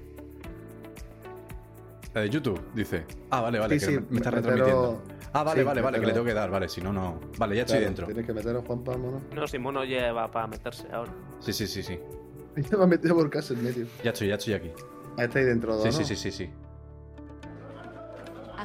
La 2.14 2.22
de 2.22 2.30
YouTube, 2.30 2.60
dice. 2.74 3.06
Ah, 3.30 3.42
vale, 3.42 3.60
vale, 3.60 3.80
Sí, 3.80 3.86
que 3.86 3.92
sí, 3.94 4.00
me, 4.00 4.06
me 4.10 4.18
está 4.18 4.32
me- 4.32 4.36
retransmitiendo. 4.38 5.02
Ah, 5.34 5.44
vale, 5.44 5.62
sí, 5.62 5.66
vale, 5.66 5.82
vale, 5.82 6.00
que 6.02 6.06
le 6.08 6.12
tengo 6.14 6.26
que 6.26 6.34
dar, 6.34 6.50
vale, 6.52 6.68
si 6.68 6.82
no, 6.82 6.92
no. 6.92 7.22
Vale, 7.38 7.56
ya 7.56 7.62
estoy 7.62 7.80
dentro. 7.80 8.06
Tienes 8.06 8.26
que 8.26 8.34
meteros 8.34 8.66
Juan 8.66 8.84
Pablo, 8.84 9.12
¿no? 9.12 9.22
No, 9.42 9.48
Simón 9.48 9.76
no 9.76 9.86
lleva 9.86 10.30
para 10.30 10.48
meterse 10.48 10.88
ahora. 10.92 11.14
Sí, 11.40 11.54
sí, 11.54 11.68
sí, 11.68 11.82
sí. 11.84 11.98
Ya 12.70 12.78
me 12.78 12.84
ha 12.84 12.88
metido 12.88 13.16
por 13.16 13.30
casa 13.30 13.54
en 13.54 13.64
medio. 13.64 13.86
Ya 14.04 14.12
estoy, 14.12 14.28
ya 14.28 14.36
estoy 14.36 14.54
aquí. 14.56 14.72
Ahí 15.18 15.26
estáis 15.26 15.46
dentro, 15.46 15.78
Sí, 15.82 15.86
¿no? 15.88 15.92
sí, 15.92 16.04
sí, 16.06 16.16
sí, 16.16 16.32
sí. 16.32 16.50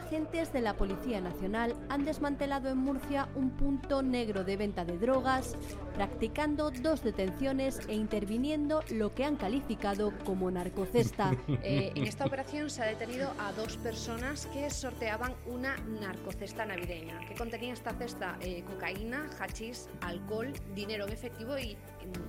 Agentes 0.06 0.52
de 0.52 0.60
la 0.60 0.75
Policía 0.75 1.20
Nacional 1.20 1.75
han 1.88 2.04
desmantelado 2.04 2.68
en 2.68 2.78
Murcia 2.78 3.28
un 3.34 3.50
punto 3.50 4.04
negro 4.04 4.44
de 4.44 4.56
venta 4.56 4.84
de 4.84 4.98
drogas, 4.98 5.56
practicando 5.96 6.70
dos 6.70 7.02
detenciones 7.02 7.80
e 7.88 7.94
interviniendo 7.94 8.84
lo 8.90 9.12
que 9.16 9.25
han 9.25 9.34
calificado 9.34 10.12
como 10.25 10.50
narcocesta. 10.50 11.32
Eh, 11.62 11.90
en 11.94 12.04
esta 12.04 12.26
operación 12.26 12.70
se 12.70 12.82
ha 12.82 12.86
detenido 12.86 13.32
a 13.38 13.50
dos 13.52 13.76
personas 13.78 14.46
que 14.46 14.68
sorteaban 14.70 15.34
una 15.46 15.76
narcocesta 16.00 16.64
navideña, 16.64 17.18
que 17.26 17.34
contenía 17.34 17.72
esta 17.72 17.92
cesta 17.94 18.36
eh, 18.40 18.62
cocaína, 18.62 19.28
hachís, 19.40 19.88
alcohol, 20.02 20.52
dinero 20.75 21.06
en 21.06 21.12
efectivo 21.12 21.58
y 21.58 21.76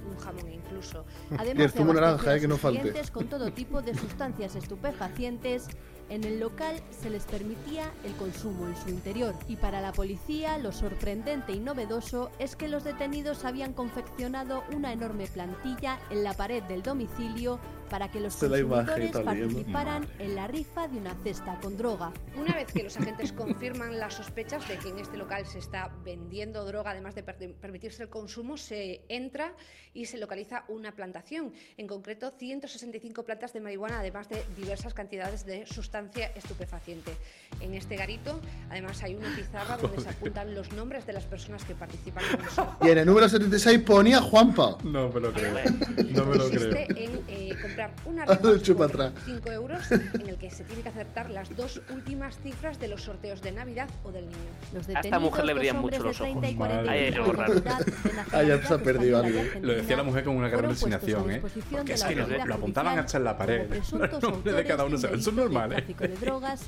un, 0.07 0.17
jamón 0.17 0.51
incluso. 0.51 1.05
Además 1.37 1.73
Y 1.75 1.81
el 1.81 1.87
naranja, 1.87 2.35
eh, 2.35 2.39
que 2.39 2.47
no 2.47 2.57
falte. 2.57 2.93
con 3.11 3.27
todo 3.27 3.51
tipo 3.51 3.81
de 3.81 3.93
sustancias 3.93 4.55
estupefacientes, 4.55 5.67
en 6.09 6.23
el 6.23 6.39
local 6.39 6.81
se 6.91 7.09
les 7.09 7.23
permitía 7.25 7.91
el 8.03 8.13
consumo 8.13 8.67
en 8.67 8.75
su 8.77 8.89
interior. 8.89 9.35
Y 9.47 9.55
para 9.57 9.81
la 9.81 9.91
policía, 9.91 10.57
lo 10.57 10.71
sorprendente 10.71 11.53
y 11.53 11.59
novedoso 11.59 12.31
es 12.39 12.55
que 12.55 12.67
los 12.67 12.83
detenidos 12.83 13.45
habían 13.45 13.73
confeccionado 13.73 14.63
una 14.75 14.93
enorme 14.93 15.27
plantilla 15.27 15.99
en 16.09 16.23
la 16.23 16.33
pared 16.33 16.63
del 16.63 16.83
domicilio 16.83 17.59
para 17.89 18.09
que 18.11 18.19
los 18.19 18.35
consumidores 18.35 19.05
está 19.05 19.19
leyendo. 19.33 19.53
participaran 19.55 20.07
en 20.19 20.35
la 20.35 20.47
rifa 20.47 20.87
de 20.87 20.97
una 20.97 21.15
cesta 21.23 21.59
con 21.61 21.77
droga. 21.77 22.11
Una 22.35 22.53
vez 22.53 22.71
que 22.71 22.83
los 22.83 22.97
agentes 22.97 23.31
confirman 23.31 23.97
las 23.99 24.15
sospechas 24.15 24.67
de 24.67 24.77
que 24.77 24.89
en 24.89 24.99
este 24.99 25.17
local 25.17 25.45
se 25.45 25.59
está 25.59 25.91
vendiendo 26.03 26.65
droga, 26.65 26.91
además 26.91 27.15
de 27.15 27.23
per- 27.23 27.53
permitirse 27.55 28.03
el 28.03 28.09
consumo, 28.09 28.57
se 28.57 29.01
entra 29.09 29.53
y 29.93 30.05
se 30.05 30.17
localiza 30.17 30.63
una 30.67 30.91
plantación, 30.93 31.53
en 31.77 31.87
concreto 31.87 32.31
165 32.37 33.23
plantas 33.23 33.53
de 33.53 33.61
marihuana, 33.61 33.99
además 33.99 34.29
de 34.29 34.43
diversas 34.55 34.93
cantidades 34.93 35.45
de 35.45 35.65
sustancia 35.65 36.27
estupefaciente. 36.35 37.11
En 37.61 37.73
este 37.73 37.95
garito, 37.95 38.39
además, 38.69 39.01
hay 39.01 39.15
una 39.15 39.35
pizarra 39.35 39.77
donde 39.77 39.99
se 40.01 40.09
apuntan 40.17 40.53
los 40.53 40.71
nombres 40.73 41.05
de 41.07 41.13
las 41.13 41.25
personas 41.25 41.63
que 41.63 41.73
participan 41.73 42.23
en 42.25 42.39
el. 42.39 42.87
Y 42.87 42.91
en 42.91 42.97
el 42.99 43.05
número 43.05 43.27
76 43.27 43.79
ponía 43.79 44.21
Juanpa. 44.21 44.77
No 44.83 45.09
me 45.09 45.19
lo 45.19 45.33
creo. 45.33 45.53
No 46.11 46.25
me 46.25 46.35
lo 46.35 46.49
creo. 46.49 46.75
en 46.89 47.23
eh, 47.27 47.55
comprar 47.77 47.91
una 48.05 48.23
Hazlo 48.23 48.53
rifa 48.53 48.65
chupa 48.65 48.87
por 48.87 49.01
atrás. 49.01 49.13
5 49.25 49.51
euros 49.51 49.91
en 49.91 50.27
el 50.27 50.37
que 50.37 50.49
se 50.49 50.63
tiene 50.63 50.81
que 50.81 50.89
acertar 50.89 51.29
las 51.29 51.55
dos 51.55 51.81
últimas 51.93 52.37
cifras 52.39 52.79
de 52.79 52.87
los 52.87 53.03
sorteos 53.03 53.41
de 53.41 53.51
Navidad 53.51 53.89
o 54.03 54.11
del 54.11 54.25
niño. 54.25 54.37
Los 54.73 54.89
A 54.89 54.99
esta 54.99 55.19
mujer 55.19 55.45
le 55.45 55.53
brillan 55.53 55.77
mucho 55.77 56.03
los 56.03 56.17
de 56.17 56.25
30 56.25 56.49
y 56.49 56.55
ojos. 56.55 57.35
41 57.35 57.43
Ahí 58.31 58.51
algo 58.51 58.61
ya 58.61 58.67
se 58.67 58.73
ha 58.73 58.77
perdido 58.77 59.19
alguien. 59.19 59.49
Lo 59.61 59.73
decía 59.73 59.97
la 59.97 60.03
mujer 60.03 60.23
con 60.23 60.35
una 60.35 60.47
a 60.47 60.49
resignación, 60.49 61.31
¿eh? 61.31 61.41
Porque 61.71 61.93
es 61.93 62.03
que 62.03 62.15
lo, 62.15 62.53
apuntaban 62.53 62.99
hasta 62.99 63.17
en 63.17 63.23
la 63.23 63.37
pared. 63.37 63.69
Los 63.69 63.93
nombres 64.21 64.55
de 64.55 64.65
cada 64.65 64.85
uno. 64.85 64.95
Eso 64.95 65.07
es 65.13 65.27
un 65.27 65.35
normal, 65.35 65.71
¿eh? 65.73 65.75
tráfico 65.75 66.03
de 66.03 66.15
drogas 66.15 66.65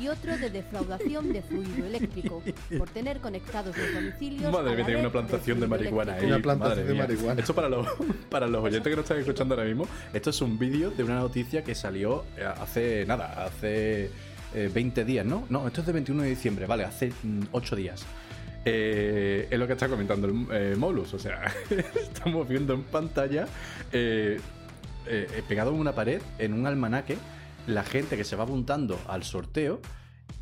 y 0.00 0.08
otro 0.08 0.36
de 0.36 0.50
defraudación 0.50 1.32
de 1.32 1.42
fluido 1.42 1.86
eléctrico 1.86 2.42
por 2.78 2.88
tener 2.90 3.20
conectados 3.20 3.76
los 3.76 3.94
domicilios 3.94 4.52
Madre 4.52 4.76
mía, 4.76 4.84
tiene 4.84 4.92
red 4.94 5.00
una 5.00 5.12
plantación 5.12 5.60
de 5.60 5.66
marihuana 5.66 6.14
ahí. 6.14 6.26
Una 6.26 6.38
plantación 6.38 6.78
madre 6.78 6.84
de 6.84 6.92
mía. 6.92 7.02
marihuana. 7.02 7.40
Esto 7.40 7.54
para 7.54 7.68
los, 7.68 7.86
para 8.28 8.46
los 8.46 8.62
oyentes 8.62 8.90
que 8.90 8.96
no 8.96 9.02
están 9.02 9.18
escuchando 9.18 9.54
ahora 9.54 9.66
mismo, 9.66 9.86
esto 10.12 10.30
es 10.30 10.40
un 10.40 10.58
vídeo 10.58 10.90
de 10.90 11.04
una 11.04 11.16
noticia 11.16 11.62
que 11.62 11.74
salió 11.74 12.24
eh, 12.36 12.44
hace 12.44 13.04
nada, 13.06 13.44
hace 13.44 14.10
eh, 14.54 14.70
20 14.72 15.04
días, 15.04 15.26
¿no? 15.26 15.46
No, 15.48 15.66
esto 15.66 15.80
es 15.80 15.86
de 15.86 15.92
21 15.92 16.22
de 16.22 16.28
diciembre, 16.28 16.66
vale, 16.66 16.84
hace 16.84 17.12
8 17.52 17.76
días. 17.76 18.04
Eh, 18.66 19.46
es 19.50 19.58
lo 19.58 19.66
que 19.66 19.74
está 19.74 19.88
comentando 19.88 20.26
el 20.26 20.46
eh, 20.50 20.76
Molus, 20.76 21.12
o 21.12 21.18
sea, 21.18 21.52
estamos 21.96 22.48
viendo 22.48 22.72
en 22.72 22.82
pantalla, 22.84 23.46
eh, 23.92 24.40
eh, 25.06 25.28
eh, 25.30 25.42
pegado 25.46 25.70
en 25.70 25.80
una 25.80 25.92
pared, 25.92 26.22
en 26.38 26.54
un 26.54 26.66
almanaque, 26.66 27.18
la 27.66 27.82
gente 27.84 28.16
que 28.16 28.24
se 28.24 28.36
va 28.36 28.44
apuntando 28.44 28.98
al 29.08 29.22
sorteo 29.24 29.80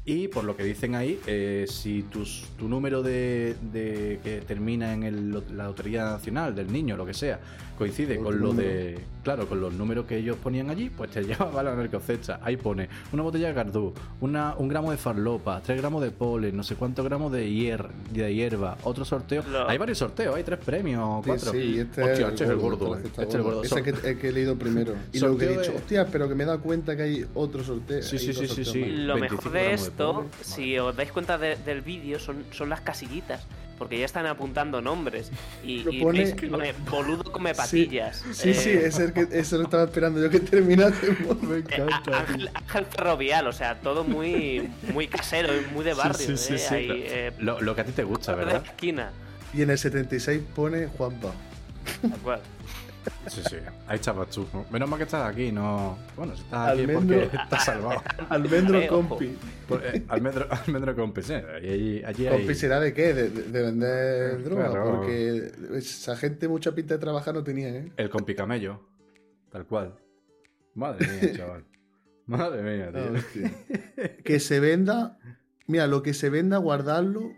y 0.04 0.26
por 0.28 0.42
lo 0.44 0.56
que 0.56 0.64
dicen 0.64 0.94
ahí, 0.96 1.20
eh, 1.26 1.66
si 1.68 2.02
tus- 2.02 2.44
tu 2.58 2.68
número 2.68 3.02
de, 3.02 3.56
de- 3.72 4.18
que 4.24 4.40
termina 4.40 4.92
en 4.94 5.04
el- 5.04 5.56
la 5.56 5.64
Lotería 5.66 6.04
Nacional 6.04 6.54
del 6.56 6.72
niño, 6.72 6.96
lo 6.96 7.06
que 7.06 7.14
sea, 7.14 7.38
coincide 7.82 8.16
Con 8.18 8.40
lo 8.40 8.46
número. 8.48 8.68
de. 8.68 8.98
Claro, 9.22 9.46
con 9.48 9.60
los 9.60 9.72
números 9.72 10.06
que 10.06 10.16
ellos 10.16 10.36
ponían 10.42 10.68
allí, 10.68 10.90
pues 10.90 11.10
te 11.12 11.22
llevaba 11.24 11.62
la 11.62 11.76
narcocecha. 11.76 12.40
Ahí 12.42 12.56
pone 12.56 12.88
una 13.12 13.22
botella 13.22 13.48
de 13.48 13.54
gardú, 13.54 13.92
una, 14.20 14.54
un 14.56 14.68
gramo 14.68 14.90
de 14.90 14.96
farlopa, 14.96 15.60
tres 15.62 15.78
gramos 15.78 16.02
de 16.02 16.10
polen, 16.10 16.56
no 16.56 16.62
sé 16.64 16.74
cuántos 16.74 17.04
gramos 17.04 17.30
de, 17.30 17.48
hier, 17.48 17.86
de 18.12 18.34
hierba, 18.34 18.76
otro 18.82 19.04
sorteo. 19.04 19.44
Lo- 19.48 19.68
Hay 19.68 19.78
varios 19.78 19.98
sorteos, 19.98 20.34
hay 20.34 20.42
tres 20.42 20.58
premios, 20.58 21.22
Sí, 21.24 21.28
cuatro. 21.30 21.52
sí, 21.52 21.78
este 21.78 22.02
Hostia, 22.02 22.26
es 22.26 22.32
este 22.32 22.44
es 22.44 22.50
el 22.50 22.56
gordo. 22.56 22.94
cesta 22.96 23.22
Este 23.22 23.28
es 23.28 23.34
el 23.34 23.42
gordo. 23.42 23.62
Ese 23.62 23.82
que, 23.82 23.90
el 23.90 24.18
que 24.18 24.28
he 24.28 24.32
leído 24.32 24.56
primero. 24.56 24.94
Y 25.12 25.20
luego 25.20 25.38
que 25.38 25.44
he 25.44 25.48
dicho, 25.58 25.70
de- 25.72 25.76
hostia, 25.78 26.06
pero 26.06 26.28
que 26.28 26.34
me 26.34 26.42
he 26.42 26.46
dado 26.46 26.60
cuenta 26.60 26.96
que 26.96 27.02
hay 27.02 27.26
otro 27.34 27.62
sorteo. 27.62 28.02
Sí, 28.02 28.18
sí, 28.18 28.32
sí, 28.32 28.48
sí, 28.48 28.64
sí. 28.64 28.84
Lo 28.86 29.14
25 29.14 29.36
mejor 29.44 29.52
de 29.52 29.72
esto, 29.74 30.26
si 30.40 30.76
os 30.78 30.96
dais 30.96 31.12
cuenta 31.12 31.38
de- 31.38 31.56
del 31.56 31.80
vídeo, 31.82 32.18
son, 32.18 32.44
son 32.50 32.68
las 32.70 32.80
casillitas. 32.80 33.46
Porque 33.82 33.98
ya 33.98 34.04
están 34.04 34.26
apuntando 34.26 34.80
nombres. 34.80 35.32
Y, 35.64 35.80
Lo 35.82 35.90
y 35.90 36.00
pone- 36.00 36.18
veis 36.20 36.34
que 36.34 36.46
pone 36.46 36.72
boludo 36.88 37.24
come 37.32 37.52
patillas. 37.52 38.22
Sí, 38.32 38.50
Eh, 38.50 38.54
sí, 38.54 38.70
es 38.70 38.96
el 39.00 39.12
que 39.12 39.26
eso 39.32 39.58
lo 39.58 39.64
estaba 39.64 39.82
esperando 39.82 40.22
yo 40.22 40.30
que 40.30 40.38
terminase. 40.38 41.16
Me 41.42 41.56
eh, 41.56 41.64
encanta. 41.66 42.20
Ángel, 42.20 42.48
Ángel 42.54 42.86
Ferrovial, 42.86 43.48
o 43.48 43.52
sea, 43.52 43.80
todo 43.80 44.04
muy, 44.04 44.70
muy 44.94 45.08
casero 45.08 45.52
y 45.52 45.66
muy 45.74 45.84
de 45.84 45.94
barrio. 45.94 46.14
Sí, 46.14 46.36
sí, 46.36 46.54
eh, 46.54 46.58
sí, 46.58 46.64
sí. 46.68 46.74
ahí, 46.76 46.88
eh, 47.08 47.32
Lo, 47.40 47.60
lo 47.60 47.74
que 47.74 47.80
a 47.80 47.84
ti 47.84 47.90
te 47.90 48.04
gusta, 48.04 48.36
de 48.36 48.44
¿verdad? 48.44 48.62
esquina. 48.64 49.10
Y 49.52 49.62
en 49.62 49.70
el 49.70 49.78
76 49.78 50.42
pone 50.54 50.86
Juanpa. 50.86 51.32
tal 52.02 52.20
cual. 52.20 52.40
Sí, 53.28 53.40
sí. 53.48 53.56
Ahí 53.86 53.96
estabas 53.96 54.28
tú. 54.30 54.46
Menos 54.70 54.88
mal 54.88 54.98
que 54.98 55.04
estás 55.04 55.28
aquí, 55.28 55.50
no. 55.52 55.98
Bueno, 56.16 56.34
si 56.36 56.42
estás 56.42 56.70
aquí 56.70 56.80
es 56.82 56.88
Almendro- 56.88 57.20
porque 57.22 57.36
estás 57.36 57.64
salvado. 57.64 58.02
Almendro. 58.28 58.86
Compi. 58.88 59.36
Por- 59.68 59.84
eh, 59.84 60.04
almendro, 60.08 60.46
almendro 60.50 60.94
con 60.96 61.12
PC. 61.12 61.36
Allí, 61.36 62.02
allí 62.04 62.26
hay. 62.26 62.38
¿Compi 62.38 62.54
será 62.54 62.80
de 62.80 62.92
qué? 62.92 63.14
De, 63.14 63.30
de- 63.30 63.42
de 63.44 63.62
vender 63.62 64.42
droga. 64.44 64.70
Claro. 64.70 64.96
Porque 64.96 65.52
esa 65.76 66.16
gente 66.16 66.48
mucha 66.48 66.74
pinta 66.74 66.94
de 66.94 67.00
trabajar 67.00 67.34
no 67.34 67.42
tenía, 67.42 67.68
¿eh? 67.68 67.92
El 67.96 68.10
compi 68.10 68.34
camello. 68.34 68.80
Tal 69.50 69.66
cual. 69.66 69.94
Madre 70.74 71.06
mía, 71.08 71.32
chaval. 71.36 71.64
Madre 72.26 72.62
mía, 72.62 72.90
Ah, 72.94 72.98
tío. 72.98 73.12
hostia. 73.18 73.52
que 74.24 74.40
se 74.40 74.60
venda. 74.60 75.18
Mira, 75.66 75.86
lo 75.86 76.02
que 76.02 76.14
se 76.14 76.28
venda, 76.30 76.58
guardarlo. 76.58 77.30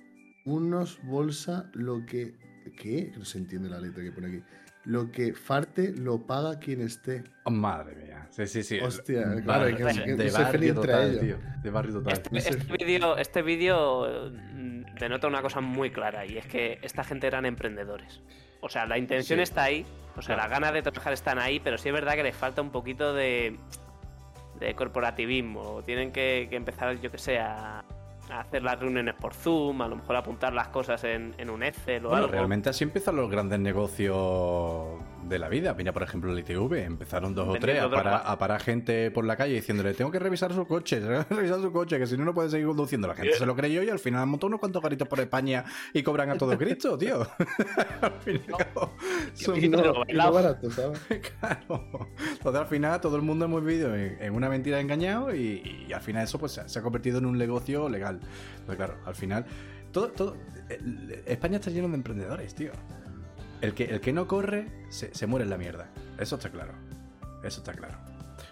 Unos 0.47 0.99
bolsas, 1.05 1.65
lo 1.73 2.05
que. 2.07 2.37
¿Qué? 2.79 3.11
Que 3.13 3.19
no 3.19 3.25
se 3.25 3.39
entiende 3.39 3.69
la 3.69 3.79
letra 3.81 4.03
que 4.03 4.11
pone 4.13 4.29
aquí. 4.29 4.43
Lo 4.85 5.11
que 5.11 5.33
farte 5.33 5.93
lo 5.93 6.27
paga 6.27 6.59
quien 6.59 6.83
esté. 6.83 7.25
Oh, 7.45 7.51
madre 7.51 7.95
mía. 7.97 8.27
Sí, 8.31 8.47
sí, 8.47 8.63
sí. 8.63 8.81
Hostia, 8.81 9.25
claro, 9.43 9.67
que- 9.77 9.83
de, 9.85 9.91
es 9.91 10.01
que 10.01 10.15
de 10.15 10.25
no 10.25 10.31
se 10.31 10.43
barrio 10.43 10.75
total, 10.75 11.11
ellos. 11.11 11.21
tío. 11.21 11.37
De 11.63 11.71
barrio 11.71 11.93
total. 11.95 12.13
Este, 12.13 12.31
No 12.31 12.41
sé. 12.41 12.49
este 12.51 13.43
vídeo 13.43 13.77
este 13.77 14.31
mm, 14.33 14.95
denota 14.99 15.27
una 15.29 15.41
cosa 15.43 15.61
muy 15.61 15.91
clara 15.91 16.27
y 16.27 16.37
es 16.37 16.47
que 16.47 16.79
esta 16.83 17.03
gente 17.05 17.27
eran 17.27 17.47
emprendedores. 17.47 18.21
O 18.61 18.69
sea, 18.69 18.87
la 18.87 18.99
intención 18.99 19.39
Sí. 19.39 19.43
está 19.43 19.65
ahí, 19.65 19.87
o 20.17 20.23
sea, 20.23 20.35
Claro. 20.35 20.43
las 20.43 20.51
ganas 20.51 20.73
de 20.75 20.83
trabajar 20.83 21.13
están 21.13 21.39
ahí, 21.39 21.61
pero 21.61 21.79
sí 21.79 21.89
es 21.89 21.95
verdad 21.95 22.15
que 22.15 22.23
les 22.23 22.37
falta 22.37 22.61
un 22.63 22.71
poquito 22.71 23.15
de, 23.15 23.57
de 24.61 24.75
corporativismo. 24.75 25.83
Tienen 25.85 26.13
que, 26.13 26.47
que 26.51 26.57
empezar, 26.57 26.99
yo 27.01 27.11
que 27.11 27.19
sé, 27.19 27.39
a 27.39 27.85
hacer 28.31 28.63
las 28.63 28.79
reuniones 28.81 29.15
por 29.15 29.35
Zoom, 29.35 29.83
a 29.83 29.89
lo 29.89 29.97
mejor 29.97 30.17
apuntar 30.17 30.53
las 30.53 30.69
cosas 30.69 31.03
en, 31.05 31.35
en 31.39 31.51
un 31.51 31.63
Excel 31.63 32.07
o 32.07 32.09
Bueno, 32.11 32.25
algo. 32.25 32.33
realmente 32.33 32.69
así 32.71 32.85
empiezan 32.85 33.17
los 33.17 33.31
grandes 33.31 33.59
negocios 33.61 34.17
de 35.29 35.39
la 35.39 35.49
vida. 35.49 35.75
Mira, 35.75 35.93
por 35.93 36.03
ejemplo, 36.03 36.33
el 36.33 36.39
ITV. 36.39 36.75
Empezaron 36.85 37.35
dos 37.35 37.49
o 37.49 37.53
tres 37.59 37.81
a 37.81 37.89
parar, 37.91 38.05
droga. 38.05 38.19
a 38.33 38.39
parar 38.39 38.61
gente 38.61 39.11
por 39.11 39.25
la 39.25 39.37
calle 39.37 39.55
diciéndole: 39.55 39.95
Tengo 39.95 40.11
que 40.11 40.19
revisar 40.19 40.53
su 40.53 40.67
coche, 40.67 41.01
revisar 41.31 41.61
su 41.61 41.73
coche, 41.73 41.99
que 41.99 42.07
si 42.07 42.17
no, 42.17 42.25
no 42.25 42.35
puede 42.35 42.51
seguir 42.51 42.67
conduciendo. 42.67 43.09
La 43.09 43.15
gente 43.15 43.35
se 43.35 43.47
lo 43.47 43.55
creyó 43.57 43.83
y 43.83 43.89
al 43.91 43.99
final 43.99 44.23
han 44.23 44.29
montado 44.29 44.49
unos 44.49 44.61
cuantos 44.61 44.83
garitos 44.83 45.09
por 45.09 45.21
España 45.21 45.65
y 45.93 46.03
cobran 46.03 46.31
a 46.31 46.37
todo 46.37 46.57
Cristo, 46.59 46.97
tío. 46.99 47.27
al 48.01 48.13
fin 48.21 48.41
y 48.49 48.53
al 48.53 48.59
cabo, 48.59 48.93
son- 49.35 49.63
Y 49.63 49.69
no, 49.69 49.79
Pero 49.79 49.91
y 49.93 49.95
no 49.95 50.05
bailado. 50.05 50.33
barato, 50.33 50.71
¿sabes? 50.71 51.01
Claro. 51.41 51.87
Entonces 52.33 52.61
al 52.61 52.67
final 52.67 53.01
todo 53.01 53.17
el 53.17 53.23
mundo 53.23 53.45
hemos 53.47 53.65
vivido 53.65 53.95
en, 53.95 54.17
en 54.21 54.35
una 54.35 54.49
mentira 54.49 54.81
engañado 54.81 55.35
y, 55.35 55.85
y 55.89 55.93
al 55.93 56.01
final 56.01 56.25
eso 56.25 56.39
pues 56.39 56.53
se 56.53 56.61
ha, 56.63 56.69
se 56.69 56.79
ha 56.79 56.83
convertido 56.83 57.19
en 57.19 57.27
un 57.27 57.37
negocio 57.39 57.89
legal. 57.89 58.21
Entonces 58.53 58.77
claro, 58.77 58.95
al 59.05 59.15
final 59.15 59.45
todo, 59.93 60.37
España 61.27 61.57
está 61.59 61.71
lleno 61.71 61.89
de 61.89 61.95
emprendedores, 61.95 62.55
tío. 62.55 62.73
El 63.65 63.73
que, 63.73 63.85
el 63.85 64.03
que 64.03 64.13
no 64.13 64.29
corre 64.29 64.69
se, 64.91 65.15
se 65.15 65.27
muere 65.27 65.45
en 65.45 65.51
la 65.51 65.57
mierda. 65.57 65.87
Eso 66.19 66.37
está 66.37 66.51
claro. 66.51 66.75
Eso 67.43 67.61
está 67.61 67.73
claro. 67.73 67.95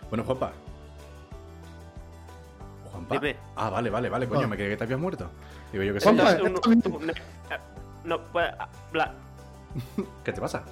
Bueno, 0.09 0.25
Juanpa. 0.25 0.53
Juanpa. 2.91 3.15
Dime. 3.19 3.37
Ah, 3.55 3.69
vale, 3.69 3.91
vale, 3.91 4.09
vale, 4.09 4.27
coño, 4.27 4.45
Ah. 4.45 4.47
me 4.47 4.57
creía 4.57 4.71
que 4.71 4.77
te 4.79 4.85
habías 4.85 4.99
muerto. 4.99 5.29
Digo 5.71 5.85
yo 5.85 5.93
que 5.93 6.01
sí. 6.01 6.05
Juanpa, 6.05 6.33
No, 6.33 6.45
bien. 6.45 6.55
no, 8.05 8.25
pues, 8.33 8.51
ah, 8.59 8.69
bla- 8.91 9.13
¿Qué 10.25 10.33
te 10.33 10.41
pasa? 10.41 10.65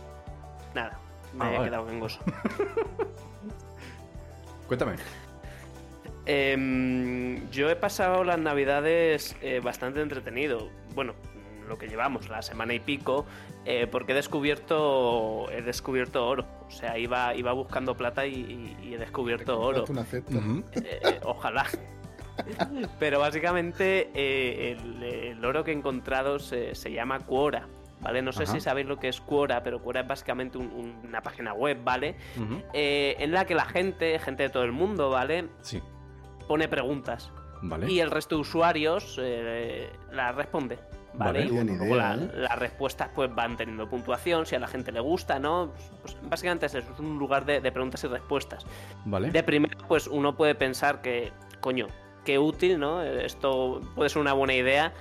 nada, 0.75 0.99
me 1.35 1.45
Ah, 1.45 1.49
he 1.53 1.57
vale. 1.59 1.65
quedado 1.69 1.85
gangoso. 1.85 2.21
Cuéntame. 4.69 4.95
Em, 6.25 7.51
yo 7.51 7.69
he 7.69 7.77
pasado 7.77 8.25
las 8.25 8.39
navidades 8.39 9.37
eh, 9.43 9.61
bastante 9.63 10.01
entretenido. 10.01 10.71
Bueno, 10.95 11.13
lo 11.71 11.79
que 11.79 11.89
llevamos, 11.89 12.29
la 12.29 12.43
semana 12.43 12.75
y 12.75 12.81
pico, 12.81 13.25
eh, 13.65 13.87
porque 13.91 14.13
he 14.13 14.15
descubierto, 14.15 15.51
he 15.51 15.63
descubierto 15.63 16.27
oro. 16.29 16.45
O 16.67 16.71
sea, 16.71 16.99
iba, 16.99 17.35
iba 17.35 17.53
buscando 17.53 17.97
plata 17.97 18.27
y, 18.27 18.77
y 18.83 18.95
he 18.95 18.99
descubierto 18.99 19.59
oro. 19.59 19.85
Una 19.89 20.05
cesta. 20.05 20.37
Ujú. 20.37 20.63
Eh, 20.75 21.21
ojalá. 21.25 21.65
Pero 22.99 23.21
básicamente 23.21 24.11
eh, 24.15 24.73
el, 24.73 25.03
el 25.03 25.45
oro 25.45 25.65
que 25.65 25.71
he 25.71 25.75
encontrado 25.75 26.39
se, 26.39 26.75
se 26.75 26.93
llama 26.93 27.21
Quora. 27.21 27.69
¿Vale? 28.01 28.23
No 28.23 28.33
sé 28.33 28.45
Ajá. 28.45 28.53
si 28.55 28.61
sabéis 28.63 28.87
lo 28.87 28.99
que 28.99 29.09
es 29.09 29.21
Quora, 29.21 29.63
pero 29.63 29.83
Quora 29.83 30.01
es 30.01 30.09
básicamente 30.09 30.57
un- 30.57 30.73
un- 30.73 31.01
una 31.07 31.21
página 31.23 31.53
web, 31.53 31.77
¿vale? 31.85 32.17
Eh, 32.73 33.15
en 33.19 33.31
la 33.33 33.45
que 33.45 33.55
la 33.55 33.67
gente, 33.67 34.19
gente 34.19 34.45
de 34.45 34.49
todo 34.49 34.63
el 34.63 34.73
mundo, 34.73 35.11
¿vale? 35.11 35.49
Sí. 35.61 35.83
Pone 36.49 36.67
preguntas. 36.67 37.31
Vale. 37.61 37.93
Y 37.93 38.01
el 38.01 38.11
resto 38.11 38.37
de 38.37 38.41
usuarios 38.41 39.19
eh, 39.23 39.91
las 40.13 40.35
responde. 40.35 40.79
¿Vale? 41.13 41.41
Vale. 41.41 41.45
Y 41.47 41.51
Bien 41.51 41.79
luego 41.79 41.97
la- 41.97 42.15
¿eh? 42.15 42.31
las 42.35 42.59
respuestas 42.59 43.09
pues 43.15 43.35
van 43.35 43.57
teniendo 43.57 43.89
puntuación, 43.89 44.47
si 44.47 44.55
a 44.55 44.59
la 44.61 44.69
gente 44.69 44.93
le 44.93 45.01
gusta, 45.01 45.39
¿no? 45.39 45.73
Pues 46.03 46.17
básicamente 46.23 46.67
es 46.67 46.75
eso, 46.75 46.93
es 46.93 46.99
un 47.01 47.19
lugar 47.19 47.45
de, 47.45 47.61
de 47.61 47.73
preguntas 47.73 48.03
y 48.05 48.07
respuestas. 48.07 48.65
Vale. 49.05 49.31
De 49.31 49.43
primero, 49.43 49.77
pues 49.89 50.07
uno 50.07 50.37
puede 50.37 50.55
pensar 50.55 51.03
que, 51.03 51.33
coño, 51.61 51.89
qué 52.25 52.39
útil, 52.39 52.79
¿no? 52.79 53.03
Esto 53.03 53.81
puede 53.95 54.09
ser 54.09 54.23
una 54.23 54.33
buena 54.35 54.55
idea, 54.55 54.93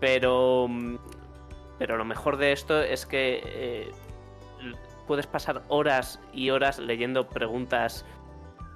pero, 0.00 0.66
mm, 0.68 0.96
pero 1.78 1.96
lo 1.96 2.04
mejor 2.04 2.36
de 2.36 2.52
esto 2.52 2.82
es 2.82 3.06
que 3.06 3.40
eh, 3.44 3.90
puedes 5.06 5.26
pasar 5.26 5.62
horas 5.68 6.20
y 6.32 6.50
horas 6.50 6.78
leyendo 6.78 7.28
preguntas 7.28 8.04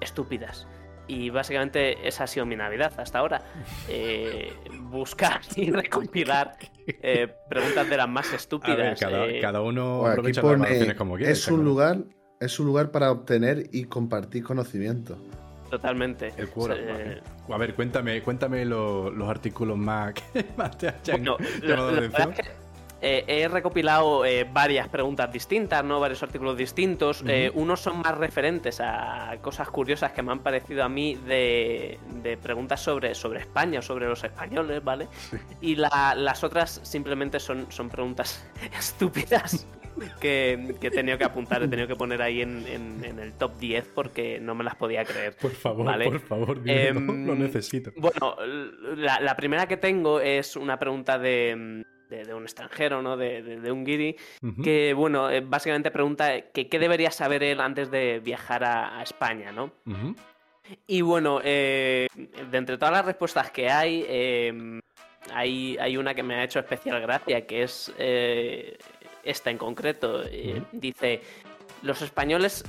estúpidas. 0.01 0.67
Y 1.11 1.29
básicamente 1.31 2.07
esa 2.07 2.23
ha 2.25 2.27
sido 2.29 2.47
mi 2.47 2.55
Navidad 2.55 2.93
hasta 2.97 3.19
ahora. 3.19 3.43
Eh, 3.89 4.53
buscar 4.83 5.41
y 5.57 5.71
recopilar 5.73 6.57
eh, 6.87 7.27
preguntas 7.49 7.91
de 7.91 7.97
las 7.97 8.09
más 8.09 8.27
ver, 8.31 8.37
estúpidas. 8.37 9.01
cada, 9.01 9.27
eh, 9.27 9.41
cada 9.41 9.61
uno 9.61 10.07
aprovecha 10.07 10.41
las 10.41 10.51
pone, 10.53 10.95
como 10.97 11.17
quiere. 11.17 11.33
es 11.33 11.49
un 11.49 11.65
lugar, 11.65 11.99
es 12.39 12.61
un 12.61 12.67
lugar 12.67 12.93
para 12.93 13.11
obtener 13.11 13.65
y 13.73 13.85
compartir 13.87 14.45
conocimiento. 14.45 15.19
Totalmente. 15.69 16.33
El 16.37 16.49
Quora, 16.49 16.75
Eh. 16.79 17.21
A 17.49 17.57
ver, 17.57 17.75
cuéntame, 17.75 18.23
cuéntame 18.23 18.65
lo- 18.65 19.11
los 19.11 19.29
artículos 19.29 19.77
más 19.77 20.15
que 20.15 20.45
más 20.57 20.79
te 20.79 20.89
hayan 20.89 21.25
Bueno, 21.25 21.37
llamado 21.63 21.91
la- 21.93 21.99
atención. 21.99 22.13
verdad 22.13 22.31
es 22.39 22.47
que, 22.47 22.70
eh, 23.03 23.25
he 23.27 23.49
recopilado 23.49 24.25
eh, 24.25 24.47
varias 24.51 24.89
preguntas 24.89 25.33
distintas, 25.33 25.83
¿no? 25.85 26.01
Varios 26.01 26.23
artículos 26.23 26.57
distintos. 26.57 27.25
Eh, 27.27 27.51
unos 27.55 27.81
son 27.81 27.99
más 28.01 28.17
referentes 28.19 28.81
a 28.81 29.37
cosas 29.41 29.69
curiosas 29.71 30.13
que 30.13 30.23
me 30.23 30.33
han 30.33 30.41
parecido 30.41 30.85
a 30.85 30.89
mí 30.89 31.15
de, 31.27 31.99
de 32.23 32.37
preguntas 32.37 32.81
sobre, 32.83 33.15
sobre 33.15 33.41
España 33.41 33.79
o 33.79 33.83
sobre 33.83 34.07
los 34.07 34.23
españoles, 34.25 34.83
¿vale? 34.85 35.09
Y 35.61 35.77
la- 35.77 36.15
las 36.17 36.45
otras 36.45 36.81
simplemente 36.83 37.41
son, 37.41 37.67
son 37.71 37.89
preguntas 37.89 38.45
estúpidas. 38.79 39.67
Que, 40.21 40.77
que 40.81 40.87
he 40.87 40.91
tenido 40.91 41.19
que 41.19 41.25
apuntar, 41.25 41.63
he 41.63 41.69
tenido 41.69 41.89
que 41.89 41.97
poner 41.97 42.23
ahí 42.23 42.41
en, 42.43 42.65
en- 42.67 43.05
en 43.05 43.19
el 43.19 43.33
top 43.35 43.59
10 43.59 43.91
porque 43.95 44.39
no 44.41 44.55
me 44.55 44.63
las 44.65 44.77
podía 44.77 45.05
creer. 45.05 45.37
Por 45.37 45.51
favor, 45.51 45.85
Vale. 45.85 46.05
por 46.05 46.21
favor, 46.21 46.61
Em, 46.65 47.27
lo 47.27 47.35
necesito. 47.35 47.91
Bueno, 47.97 48.37
la, 48.97 49.21
la 49.21 49.37
primera 49.37 49.67
que 49.67 49.77
tengo 49.77 50.21
es 50.21 50.55
una 50.57 50.79
pregunta 50.79 51.19
de, 51.19 51.85
de- 52.11 52.25
de 52.25 52.35
un 52.35 52.43
extranjero, 52.43 53.01
¿no? 53.01 53.17
De, 53.17 53.43
de- 53.43 53.73
un 53.73 53.85
guiri, 53.85 54.17
que, 54.63 54.93
bueno, 54.95 55.31
eh, 55.31 55.41
básicamente 55.41 55.91
pregunta 55.91 56.41
que 56.53 56.69
qué 56.69 56.79
debería 56.79 57.11
saber 57.11 57.43
él 57.43 57.61
antes 57.61 57.91
de 57.91 58.21
viajar 58.21 58.65
a, 58.65 58.99
a 58.99 59.03
España, 59.03 59.53
¿no? 59.53 59.71
Y 60.87 61.01
bueno, 61.01 61.41
eh, 61.43 62.07
de 62.51 62.59
entre 62.59 62.77
todas 62.77 62.93
las 62.93 63.05
respuestas 63.05 63.51
que 63.51 63.71
hay, 63.71 64.05
eh, 64.09 64.81
hay, 65.33 65.77
hay 65.81 65.97
una 65.97 66.15
que 66.15 66.23
me 66.23 66.35
ha 66.35 66.45
hecho 66.45 66.59
especial 66.59 67.01
gracia, 67.01 67.47
que 67.47 67.63
es 67.63 67.93
eh, 67.99 68.77
esta 69.25 69.51
en 69.51 69.59
concreto. 69.59 70.23
Dice, 70.73 71.23
los 71.83 72.03
españoles 72.03 72.65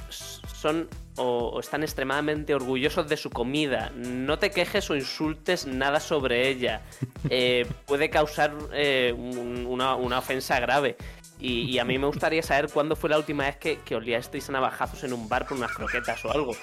son 0.62 0.88
o, 1.18 1.50
o 1.56 1.60
están 1.60 1.82
extremadamente 1.82 2.54
orgullosos 2.54 3.10
de 3.10 3.18
su 3.18 3.30
comida. 3.32 3.92
No 3.96 4.38
te 4.38 4.52
quejes 4.52 4.90
o 4.92 4.96
insultes 4.96 5.66
nada 5.66 6.00
sobre 6.00 6.48
ella. 6.50 6.82
Eh, 7.30 7.66
puede 7.88 8.10
causar 8.12 8.54
eh, 8.74 9.14
un- 9.18 9.66
una, 9.68 9.96
una 9.96 10.20
ofensa 10.20 10.60
grave. 10.60 10.98
Y, 11.40 11.64
y 11.64 11.80
a 11.80 11.86
mí 11.86 11.98
me 11.98 12.06
gustaría 12.06 12.44
saber 12.44 12.70
cuándo 12.70 12.96
fue 12.96 13.10
la 13.10 13.18
última 13.18 13.46
vez 13.46 13.58
que, 13.58 13.80
que 13.80 13.96
oliasteis 13.96 14.48
a 14.50 14.52
navajazos 14.52 15.04
en 15.04 15.14
un 15.14 15.28
bar 15.28 15.48
por 15.48 15.58
unas 15.58 15.72
croquetas 15.72 16.24
o 16.26 16.32
algo. 16.32 16.56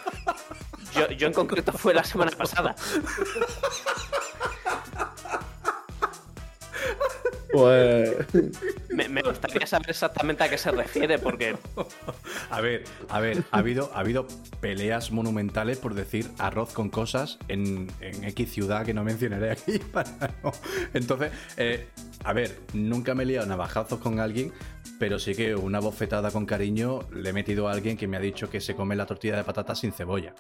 Yo, 0.95 1.11
yo 1.11 1.27
en 1.27 1.33
concreto 1.33 1.73
fue 1.73 1.93
la 1.93 2.05
semana 2.05 2.31
pasada. 2.31 2.77
Pues 7.53 8.15
Me, 8.99 9.09
me 9.09 9.23
gustaría 9.23 9.65
saber 9.65 9.91
exactamente 9.91 10.43
a 10.43 10.49
qué 10.51 10.59
se 10.59 10.73
refiere, 10.73 11.21
porque 11.21 11.57
A 12.51 12.61
ver, 12.61 12.83
a 13.09 13.21
ver, 13.21 13.45
ha 13.53 13.59
habido, 13.59 13.93
ha 13.95 14.01
habido 14.01 14.27
peleas 14.61 15.13
monumentales 15.13 15.79
por 15.79 15.95
decir 15.95 16.29
arroz 16.39 16.73
con 16.73 16.91
cosas 16.91 17.39
en, 17.47 17.87
en 18.01 18.25
X 18.25 18.51
ciudad 18.53 18.85
que 18.85 18.93
no 18.95 19.05
mencionaré 19.05 19.53
aquí. 19.53 19.79
para 19.93 20.11
no- 20.43 20.51
Entonces, 20.95 21.31
eh, 21.57 21.87
a 22.25 22.33
ver, 22.33 22.59
nunca 22.73 23.15
me 23.15 23.23
he 23.23 23.27
liado 23.27 23.47
navajazos 23.47 24.01
con 24.01 24.19
alguien, 24.19 24.53
pero 24.99 25.21
sí 25.21 25.33
que 25.37 25.55
una 25.55 25.79
bofetada 25.79 26.33
con 26.33 26.45
cariño 26.45 27.09
le 27.13 27.31
he 27.31 27.33
metido 27.33 27.69
a 27.69 27.73
alguien 27.73 27.97
que 27.97 28.09
me 28.09 28.17
ha 28.17 28.21
dicho 28.21 28.51
que 28.51 28.61
se 28.61 28.75
come 28.75 28.97
la 28.97 29.07
tortilla 29.07 29.37
de 29.37 29.45
patatas 29.45 29.79
sin 29.79 29.93
cebolla. 29.93 30.35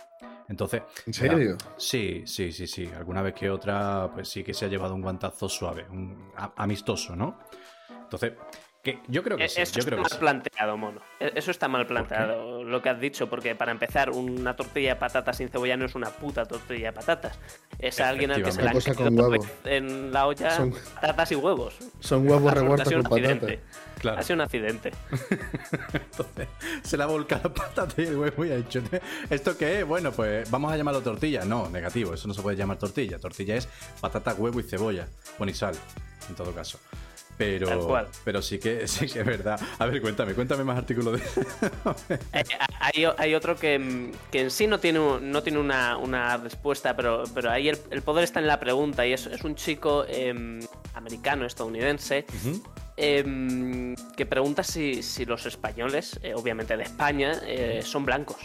Entonces, 0.48 0.82
¿En 1.06 1.14
serio? 1.14 1.56
Sí, 1.76 2.24
sí, 2.26 2.50
sí, 2.50 2.66
sí. 2.66 2.90
Alguna 2.96 3.22
vez 3.22 3.34
que 3.34 3.50
otra, 3.50 4.10
pues 4.12 4.28
sí 4.28 4.42
que 4.42 4.52
se 4.52 4.64
ha 4.64 4.68
llevado 4.68 4.96
un 4.96 5.02
guantazo 5.02 5.48
suave, 5.48 5.86
un 5.90 6.32
a- 6.36 6.52
amistoso, 6.56 7.14
¿no? 7.14 7.38
Entonces, 8.08 8.32
que 8.82 9.00
yo 9.08 9.22
creo 9.22 9.36
que 9.36 9.44
eh, 9.44 9.48
sí, 9.50 9.60
eso 9.60 9.72
yo 9.74 9.78
está 9.80 9.90
creo 9.90 9.98
que 9.98 10.02
mal 10.02 10.10
sí. 10.12 10.18
planteado, 10.18 10.76
mono. 10.78 11.00
E- 11.20 11.32
Eso 11.34 11.50
está 11.50 11.68
mal 11.68 11.86
planteado, 11.86 12.64
lo 12.64 12.80
que 12.80 12.88
has 12.88 12.98
dicho, 12.98 13.28
porque 13.28 13.54
para 13.54 13.70
empezar, 13.70 14.08
una 14.10 14.56
tortilla 14.56 14.94
de 14.94 14.96
patatas 15.00 15.36
sin 15.36 15.48
cebolla 15.50 15.76
no 15.76 15.84
es 15.84 15.94
una 15.94 16.08
puta 16.10 16.46
tortilla 16.46 16.86
de 16.86 16.92
patatas. 16.94 17.38
Es 17.78 18.00
a 18.00 18.08
alguien 18.08 18.30
al 18.30 18.42
que 18.42 18.50
se 18.52 18.62
le 18.62 18.70
han 18.70 18.80
con 18.94 19.40
en 19.64 20.10
la 20.12 20.26
olla 20.26 20.50
Son- 20.56 20.72
patatas 20.94 21.32
y 21.32 21.34
huevos. 21.36 21.74
Son 22.00 22.26
huevos 22.26 22.54
revueltos 22.54 22.88
sido 22.88 23.02
con 23.02 23.12
un 23.12 23.22
patatas. 23.24 23.42
accidente. 23.42 23.64
Claro. 23.98 24.18
Ha 24.20 24.22
sido 24.22 24.34
un 24.36 24.40
accidente. 24.42 24.92
Entonces, 25.92 26.48
se 26.82 26.96
le 26.96 27.02
ha 27.02 27.06
volcado 27.06 27.48
la 27.48 27.54
patata 27.54 28.00
y 28.00 28.06
el 28.06 28.16
huevo 28.16 28.44
y 28.44 28.52
ha 28.52 28.56
dicho, 28.56 28.80
¿esto 29.28 29.58
qué 29.58 29.80
es? 29.80 29.84
Bueno, 29.86 30.12
pues 30.12 30.50
vamos 30.50 30.72
a 30.72 30.76
llamarlo 30.76 31.02
tortilla. 31.02 31.44
No, 31.44 31.68
negativo, 31.68 32.14
eso 32.14 32.26
no 32.28 32.32
se 32.32 32.40
puede 32.40 32.56
llamar 32.56 32.78
tortilla. 32.78 33.18
Tortilla 33.18 33.56
es 33.56 33.68
patata, 34.00 34.34
huevo 34.34 34.60
y 34.60 34.62
cebolla. 34.62 35.08
Bueno, 35.36 35.50
y 35.50 35.54
sal, 35.54 35.74
en 36.28 36.34
todo 36.36 36.52
caso. 36.54 36.78
Tal 37.38 37.46
Pero, 37.46 37.86
cual. 37.86 38.08
pero 38.24 38.42
sí 38.42 38.58
que 38.58 38.88
sí 38.88 39.06
que 39.06 39.20
es 39.20 39.26
verdad. 39.26 39.60
A 39.78 39.86
ver, 39.86 40.00
cuéntame, 40.02 40.34
cuéntame 40.34 40.64
más 40.64 40.76
artículos 40.78 41.20
de. 41.20 41.22
Eh, 42.32 42.44
hay, 42.80 43.04
hay 43.16 43.34
otro 43.34 43.54
que, 43.56 44.10
que 44.32 44.40
en 44.40 44.50
sí 44.50 44.66
no 44.66 44.80
tiene, 44.80 44.98
no 45.20 45.42
tiene 45.42 45.58
una, 45.58 45.96
una 45.96 46.36
respuesta, 46.36 46.96
pero, 46.96 47.24
pero 47.34 47.50
ahí 47.50 47.68
el, 47.68 47.78
el 47.90 48.02
poder 48.02 48.24
está 48.24 48.40
en 48.40 48.46
la 48.48 48.58
pregunta. 48.58 49.06
Y 49.06 49.12
es, 49.12 49.26
es 49.26 49.44
un 49.44 49.54
chico 49.54 50.04
em, 50.08 50.60
americano, 50.94 51.46
estadounidense, 51.46 52.26
em, 52.96 53.94
que 54.16 54.26
pregunta 54.26 54.62
si, 54.64 55.02
si 55.02 55.24
los 55.24 55.46
españoles, 55.46 56.18
eh, 56.22 56.34
obviamente 56.34 56.76
de 56.76 56.82
España, 56.82 57.32
eh, 57.46 57.80
son 57.84 58.04
blancos. 58.04 58.36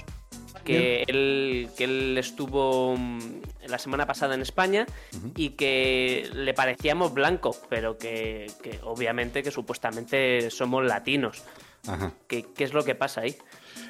Que 0.63 1.04
él, 1.08 1.69
que 1.76 1.84
él 1.84 2.17
estuvo 2.17 2.95
mm, 2.97 3.19
la 3.67 3.78
semana 3.78 4.06
pasada 4.06 4.36
en 4.36 4.41
España 4.41 4.86
y 5.36 5.49
que 5.52 6.30
le 6.34 6.54
parecíamos 6.54 7.13
blancos, 7.13 7.60
pero 7.69 7.97
que, 7.97 8.49
que 8.62 8.80
obviamente 8.84 9.43
que 9.43 9.52
supuestamente 9.52 10.49
somos 10.49 10.86
latinos. 10.86 11.43
¿Qué, 12.28 12.45
qué 12.56 12.63
es 12.63 12.73
lo 12.73 12.84
que 12.84 12.95
pasa 12.95 13.21
ahí? 13.21 13.36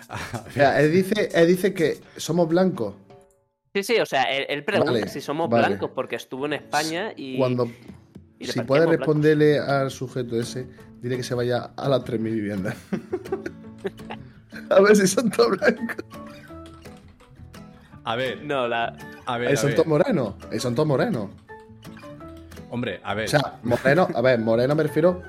O 0.48 0.52
sea, 0.52 0.80
él 0.82 0.92
dice, 0.92 1.30
él 1.34 1.48
dice 1.48 1.74
que 1.74 2.00
somos 2.18 2.48
blancos. 2.48 2.96
Sí, 3.74 3.84
sí, 3.84 4.00
o 4.00 4.06
sea, 4.06 4.24
él, 4.24 4.46
él 4.50 4.64
pregunta 4.64 4.92
Vale, 4.92 5.08
si 5.08 5.20
somos 5.20 5.50
vale. 5.50 5.68
blancos 5.68 5.92
porque 5.96 6.16
estuvo 6.16 6.46
en 6.46 6.54
España 6.54 7.14
y. 7.16 7.38
Cuando, 7.38 7.72
y 8.38 8.46
si 8.46 8.60
blancos. 8.60 8.86
responderle 8.86 9.60
al 9.60 9.90
sujeto 9.90 10.40
ese, 10.40 10.68
dile 11.02 11.18
que 11.18 11.24
se 11.24 11.34
vaya 11.34 11.72
a 11.76 11.90
las 11.90 12.02
3.000 12.02 12.20
viviendas. 12.20 12.76
a 14.70 14.82
ver 14.82 14.96
si 14.96 15.08
son 15.08 15.32
todos 15.32 15.58
blancos. 15.58 16.06
A 18.06 18.16
ver, 18.16 18.44
No, 18.44 18.68
la. 18.68 18.96
a 19.26 19.38
ver, 19.38 19.52
Eh, 19.52 19.54
a 19.54 19.58
son 19.58 19.68
ver. 19.68 19.76
todos 19.76 19.88
morenos. 19.88 20.34
son 20.60 20.76
todos 20.76 20.88
morenos. 20.88 21.30
Hombre, 22.70 23.00
a 23.04 23.14
ver. 23.14 23.26
O 23.26 23.28
sea, 23.30 23.60
moreno, 23.64 24.08
a 24.14 24.22
ver, 24.22 24.40
moreno 24.40 24.74
me 24.76 24.84
refiero, 24.84 25.22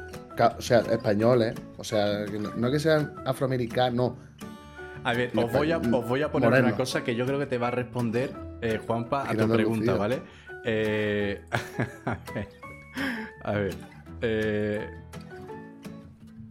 o 0.59 0.63
sea, 0.63 0.79
españoles. 0.81 1.55
O 1.77 1.85
sea, 1.85 2.25
no, 2.57 2.71
que 2.71 2.79
sean 2.81 3.15
afroamericanos, 3.27 3.95
no. 3.95 4.17
A 5.05 5.13
ver, 5.13 5.31
os 5.37 5.53
voy 5.53 5.71
a, 5.71 5.77
os 5.79 6.09
voy 6.09 6.23
a 6.23 6.31
poner 6.33 6.49
Moreno. 6.49 6.69
una 6.69 6.77
cosa 6.77 7.05
que 7.05 7.15
yo 7.15 7.27
creo 7.27 7.39
que 7.39 7.45
te 7.47 7.59
va 7.59 7.69
a 7.69 7.71
responder 7.71 8.33
eh, 8.63 8.81
Juanpa 8.87 9.29
a 9.29 9.35
tu 9.37 9.47
pregunta, 9.47 9.93
Lucía. 9.93 9.95
¿vale? 9.95 10.23
Eh, 10.65 11.43
a 12.07 12.17
ver, 12.35 12.49
a 13.43 13.53
ver, 13.53 13.75
eh, 14.23 14.89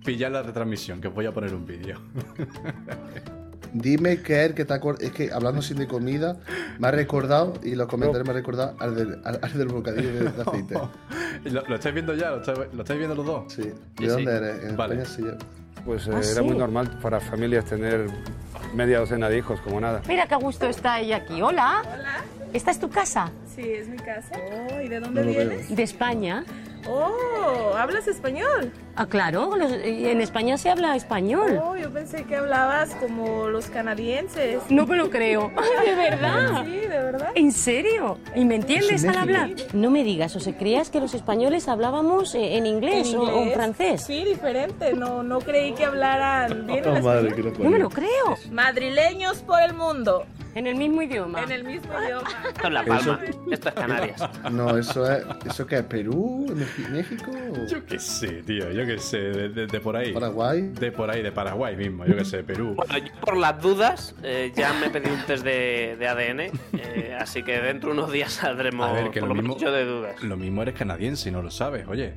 pillad 0.05 0.31
la 0.31 0.43
retransmisión, 0.43 1.01
que 1.01 1.07
os 1.07 1.15
voy 1.15 1.25
a 1.25 1.31
poner 1.31 1.55
un 1.55 1.65
vídeo. 1.65 1.99
Dime 3.73 4.21
que 4.21 4.45
es 4.45 4.53
que 4.53 4.65
te 4.65 4.73
acuerdas. 4.73 5.03
Es 5.03 5.11
que 5.11 5.31
hablando 5.31 5.61
sin 5.61 5.77
de 5.77 5.87
comida, 5.87 6.37
me 6.79 6.87
ha 6.87 6.91
recordado, 6.91 7.53
y 7.63 7.75
los 7.75 7.87
comentarios 7.87 8.25
me 8.27 8.31
ha 8.31 8.35
recordado 8.35 8.75
al 8.79 8.95
del, 8.95 9.19
al, 9.23 9.39
al 9.41 9.53
del 9.57 9.67
bocadillo 9.67 10.13
de, 10.13 10.31
de 10.31 10.41
aceite. 10.41 10.75
¿Lo, 11.45 11.61
lo 11.67 11.75
estáis 11.75 11.93
viendo 11.93 12.13
ya? 12.13 12.31
¿Lo 12.31 12.39
estáis, 12.41 12.59
lo 12.73 12.81
estáis 12.81 12.97
viendo 12.99 13.15
los 13.15 13.25
dos? 13.25 13.53
Sí. 13.53 13.63
¿De 13.97 14.07
dónde 14.07 14.31
sí. 14.31 14.37
eres? 14.43 14.63
En 14.69 14.77
Vale. 14.77 15.01
España 15.01 15.15
sí. 15.15 15.23
yo. 15.23 15.83
Pues 15.85 16.07
eh, 16.07 16.11
¿Ah, 16.13 16.17
era 16.19 16.23
sí? 16.23 16.41
muy 16.41 16.55
normal 16.55 16.97
para 17.01 17.19
familias 17.19 17.65
tener 17.65 18.07
media 18.73 18.99
docena 18.99 19.27
de 19.27 19.39
hijos, 19.39 19.59
como 19.61 19.81
nada. 19.81 20.01
Mira 20.07 20.27
qué 20.27 20.35
a 20.35 20.37
gusto 20.37 20.67
está 20.67 20.99
ella 21.01 21.17
aquí. 21.17 21.41
Hola. 21.41 21.81
Hola, 21.81 22.23
¿Esta 22.53 22.71
es 22.71 22.79
tu 22.79 22.89
casa? 22.89 23.31
sí, 23.53 23.61
es 23.63 23.87
mi 23.89 23.97
casa. 23.97 24.35
Oh, 24.37 24.81
¿y 24.81 24.87
de 24.87 24.99
dónde 24.99 25.23
No 25.23 25.29
vienes? 25.29 25.75
De 25.75 25.83
España. 25.83 26.43
Oh, 26.87 27.73
¿hablas 27.77 28.07
español? 28.07 28.71
Ah, 28.95 29.05
claro, 29.07 29.55
los- 29.55 29.71
en 29.71 30.21
España 30.21 30.57
se 30.57 30.69
habla 30.69 30.95
español. 30.95 31.59
Oh, 31.63 31.75
yo 31.75 31.89
pensé 31.91 32.25
que 32.25 32.35
hablabas 32.35 32.91
como 32.95 33.47
los 33.47 33.67
canadienses. 33.67 34.61
No 34.69 34.85
me 34.85 34.95
lo 34.97 35.09
creo. 35.09 35.51
¿De 35.85 35.95
verdad? 35.95 36.63
Sí, 36.65 36.71
de 36.71 36.87
verdad. 36.87 37.29
¿En 37.35 37.51
serio? 37.51 38.19
¿Y 38.35 38.45
me 38.45 38.55
entiendes 38.55 38.91
Es 38.91 39.03
en 39.05 39.09
al 39.11 39.17
hablar? 39.17 39.49
No 39.73 39.89
me 39.89 40.03
digas, 40.03 40.35
o 40.35 40.39
sea, 40.39 40.55
creías 40.57 40.89
que 40.89 40.99
los 40.99 41.13
españoles 41.13 41.67
hablábamos 41.67 42.35
eh, 42.35 42.57
en 42.57 42.65
inglés, 42.65 43.11
¿En 43.13 43.19
O, 43.19 43.23
o 43.23 43.27
en 43.29 43.37
inglés? 43.39 43.53
francés. 43.55 44.03
Sí, 44.03 44.23
diferente. 44.25 44.93
No, 44.93 45.23
no 45.23 45.39
creí 45.39 45.73
que 45.73 45.85
hablaran 45.85 46.67
bien 46.67 46.83
el 46.83 46.89
Oh, 46.97 47.01
madre, 47.01 47.27
español. 47.29 47.53
que 47.53 47.63
no 47.63 47.69
me 47.69 47.79
lo 47.79 47.89
creo. 47.89 48.35
Madrileños 48.51 49.37
por 49.39 49.61
el 49.61 49.73
mundo, 49.73 50.25
En 50.55 50.67
el 50.67 50.75
mismo 50.75 51.01
idioma. 51.01 51.43
en 51.43 51.51
el 51.51 51.63
mismo 51.63 51.91
idioma. 51.99 52.29
Esto 52.47 52.67
es 52.67 52.73
La 52.73 52.83
Palma. 52.85 53.19
Esto 53.51 53.69
es 53.69 53.75
Canarias. 53.75 54.29
No, 54.51 54.77
eso 54.77 55.11
es. 55.11 55.25
¿Eso 55.45 55.65
qué 55.65 55.77
es? 55.77 55.83
¿Perú? 55.83 56.45
¿Meji- 56.49 56.89
¿México? 56.89 57.31
Yo 57.69 57.85
qué 57.85 57.99
sé, 57.99 58.43
tío, 58.43 58.71
yo 58.71 58.85
qué 58.85 58.99
sé, 58.99 59.17
de, 59.17 59.49
de- 59.49 59.67
de 59.67 59.79
por 59.79 59.95
ahí. 59.95 60.13
¿Paraguay? 60.13 60.61
De 60.61 60.91
por 60.91 61.09
ahí, 61.09 61.21
de 61.23 61.31
Paraguay 61.31 61.75
mismo, 61.75 62.05
yo 62.05 62.15
qué 62.15 62.25
sé, 62.25 62.43
Perú. 62.43 62.75
Bueno, 62.75 62.97
yo 62.97 63.13
por 63.21 63.37
las 63.37 63.61
dudas 63.61 64.15
eh, 64.23 64.51
ya 64.55 64.73
me 64.73 64.89
pedí 64.89 65.09
un 65.09 65.21
test 65.25 65.43
de, 65.43 65.95
de 65.97 66.07
ADN, 66.07 66.39
eh, 66.77 67.17
así 67.19 67.41
que 67.43 67.59
dentro 67.59 67.89
de 67.93 67.99
unos 67.99 68.11
días 68.11 68.33
saldremos 68.33 68.87
A 68.89 68.93
ver, 68.93 69.11
que 69.11 69.19
por 69.21 69.29
lo 69.29 69.35
lo 69.35 69.41
mismo, 69.41 69.71
de 69.71 69.85
dudas. 69.85 70.21
lo 70.23 70.37
mismo 70.37 70.61
eres 70.61 70.75
canadiense 70.75 71.29
y 71.29 71.31
no 71.31 71.41
lo 71.41 71.49
sabes, 71.51 71.87
oye. 71.87 72.13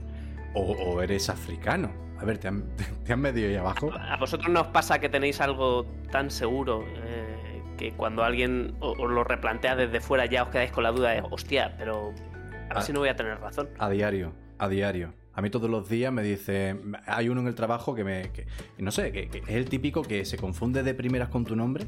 O, 0.55 0.61
o 0.72 1.03
eres 1.03 1.29
africano. 1.29 1.90
A 2.18 2.25
ver, 2.25 2.38
¿te 2.38 2.49
han, 2.49 2.64
te 3.05 3.12
han 3.12 3.20
medido 3.20 3.49
ahí 3.49 3.57
abajo? 3.57 3.90
¿A 3.92 4.16
vosotros 4.16 4.49
no 4.51 4.62
os 4.62 4.66
pasa 4.68 4.99
que 4.99 5.09
tenéis 5.09 5.40
algo 5.40 5.85
tan 6.11 6.31
seguro 6.31 6.83
eh, 7.05 7.36
que 7.77 7.93
cuando 7.93 8.23
alguien 8.25 8.75
os 8.81 8.97
lo 8.99 9.25
replantea 9.25 9.77
desde 9.77 10.01
fuera 10.01 10.27
ya 10.27 10.43
os 10.45 10.49
quedáis 10.51 10.71
con 10.73 10.83
la 10.85 10.91
duda 10.93 11.11
de, 11.11 11.23
hostia, 11.31 11.75
pero 11.79 12.12
a 12.71 12.75
ver 12.75 12.83
si 12.83 12.93
no 12.93 13.01
voy 13.01 13.09
a 13.09 13.17
tener 13.17 13.39
razón? 13.41 13.69
A 13.79 13.89
diario, 13.91 14.33
a 14.59 14.69
diario. 14.69 15.15
A 15.35 15.43
mí 15.43 15.51
todos 15.51 15.69
los 15.69 15.87
días 15.91 16.11
me 16.12 16.23
dice, 16.23 16.77
hay 17.07 17.29
uno 17.29 17.43
en 17.43 17.47
el 17.47 17.55
trabajo 17.55 17.95
que 17.95 18.05
me, 18.05 18.31
que- 18.33 18.47
no 18.79 18.91
sé, 18.91 19.12
que, 19.12 19.29
que 19.29 19.39
es 19.41 19.49
el 19.51 19.67
típico 19.69 20.01
que 20.03 20.25
se 20.25 20.39
confunde 20.39 20.83
de 20.83 20.95
primeras 20.95 21.29
con 21.29 21.45
tu 21.45 21.55
nombre 21.55 21.85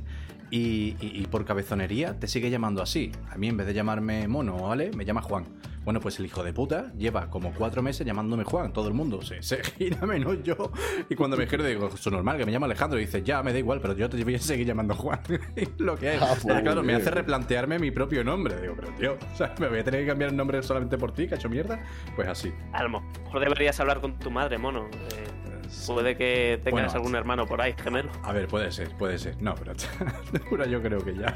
y, 0.51 0.96
y- 1.01 1.12
y 1.22 1.27
por 1.29 1.46
cabezonería 1.46 2.18
te 2.20 2.27
sigue 2.29 2.51
llamando 2.51 2.83
así. 2.83 3.11
A 3.31 3.38
mí 3.38 3.48
en 3.48 3.57
vez 3.57 3.66
de 3.66 3.72
llamarme 3.72 4.29
Mono, 4.29 4.57
¿vale? 4.59 4.90
Me 4.94 5.07
llama 5.07 5.22
Juan. 5.22 5.46
Bueno, 5.88 6.01
pues 6.01 6.18
el 6.18 6.27
hijo 6.27 6.42
de 6.44 6.53
puta 6.53 6.92
lleva 6.98 7.31
como 7.31 7.51
cuatro 7.55 7.83
meses 7.83 8.07
llamándome 8.07 8.44
Juan, 8.44 8.74
todo 8.74 8.88
el 8.88 8.92
mundo 8.92 9.22
se, 9.22 9.42
se 9.42 9.64
gira 9.64 10.05
menos 10.05 10.42
yo. 10.42 10.70
Y 11.09 11.14
cuando 11.14 11.35
me 11.35 11.46
giro 11.46 11.64
digo, 11.64 11.87
eso 11.87 11.96
es 11.96 12.12
normal, 12.12 12.37
que 12.37 12.44
me 12.44 12.53
llama 12.53 12.66
Alejandro 12.66 12.98
y 12.98 13.07
dice, 13.07 13.22
ya, 13.22 13.42
me 13.42 13.55
da 13.55 13.59
igual, 13.59 13.81
pero 13.81 13.94
yo 13.96 14.07
te 14.11 14.22
voy 14.22 14.35
a 14.35 14.38
seguir 14.38 14.66
llamando 14.66 14.94
Juan. 14.94 15.18
Es 15.57 15.70
lo 15.79 15.96
que 15.96 16.16
es. 16.16 16.20
Ah, 16.20 16.33
O 16.33 16.37
sea, 16.37 16.53
pues, 16.53 16.62
claro, 16.62 16.83
me 16.83 16.94
hace 16.94 17.11
replantearme 17.11 17.79
mi 17.79 17.90
propio 17.90 18.22
nombre. 18.22 18.61
Digo, 18.61 18.74
pero 18.77 18.88
tío, 18.98 19.16
o 19.33 19.35
sea, 19.35 19.55
me 19.59 19.66
voy 19.66 19.79
a 19.79 19.85
tener 19.85 20.03
que 20.03 20.09
cambiar 20.09 20.29
el 20.31 20.37
nombre 20.37 20.62
solamente 20.62 20.98
por 20.98 21.12
ti, 21.12 21.27
cacho 21.27 21.48
mierda. 21.48 21.81
Pues 22.14 22.29
así. 22.29 22.53
A 22.74 22.83
lo 22.83 22.90
mejor 23.01 23.40
deberías 23.40 23.81
hablar 23.81 24.03
con 24.03 24.18
tu 24.18 24.31
madre, 24.31 24.59
mono. 24.59 24.90
Eh, 24.90 25.24
puede 25.87 26.18
que 26.18 26.61
tengas 26.64 26.85
Bueno. 26.85 26.96
algún 26.98 27.14
hermano 27.14 27.46
por 27.46 27.62
ahí, 27.62 27.74
gemelo. 27.83 28.11
A 28.24 28.33
ver, 28.35 28.46
puede 28.46 28.70
ser, 28.72 28.90
puede 28.98 29.16
ser. 29.16 29.40
No, 29.40 29.55
pero 29.55 29.72
yo 30.66 30.83
creo 30.83 31.03
que 31.03 31.14
ya. 31.16 31.33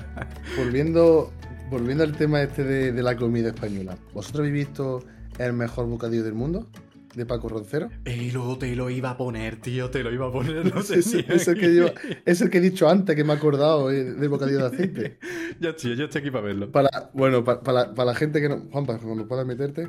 Volviendo, 0.58 1.32
volviendo 1.72 2.04
al 2.04 2.12
tema 2.16 2.42
este 2.42 2.62
de, 2.64 2.92
de 2.92 3.02
la 3.02 3.16
comida 3.16 3.48
española. 3.48 3.96
¿Vosotros 4.14 4.46
habéis 4.46 4.66
visto 4.68 5.02
el 5.38 5.52
mejor 5.54 5.86
bocadillo 5.88 6.22
del 6.22 6.34
mundo? 6.34 6.68
De 7.14 7.26
Paco 7.26 7.48
Roncero. 7.50 7.90
Y 8.06 8.30
luego 8.30 8.56
te 8.56 8.74
lo 8.74 8.88
iba 8.88 9.10
a 9.10 9.16
poner, 9.18 9.56
tío, 9.56 9.90
te 9.90 10.02
lo 10.02 10.10
iba 10.12 10.28
a 10.28 10.32
poner. 10.32 10.74
No 10.74 10.80
sé 10.82 11.00
Es, 11.00 11.04
si 11.10 11.24
es 11.28 11.46
el 11.48 11.58
que 11.58 11.74
yo- 11.74 11.86
es 12.24 12.40
el 12.40 12.48
que 12.48 12.58
he 12.58 12.60
dicho 12.62 12.88
antes, 12.88 13.14
que 13.16 13.22
me 13.24 13.32
he 13.34 13.36
acordado 13.36 13.90
eh, 13.90 14.04
del 14.04 14.28
bocadillo 14.28 14.60
de 14.60 14.66
aceite. 14.66 15.18
Ya, 15.60 15.76
tío, 15.76 15.94
yo 15.94 16.04
estoy 16.04 16.20
aquí 16.22 16.30
para 16.30 16.44
verlo. 16.46 16.70
Para, 16.72 17.10
bueno, 17.12 17.44
para, 17.44 17.60
para 17.60 17.80
la, 17.88 17.94
para 17.94 18.06
la 18.12 18.14
gente 18.14 18.40
que 18.40 18.48
no. 18.48 18.62
Juanpa, 18.70 18.98
cuando 18.98 19.26
puedas 19.28 19.46
meterte. 19.46 19.88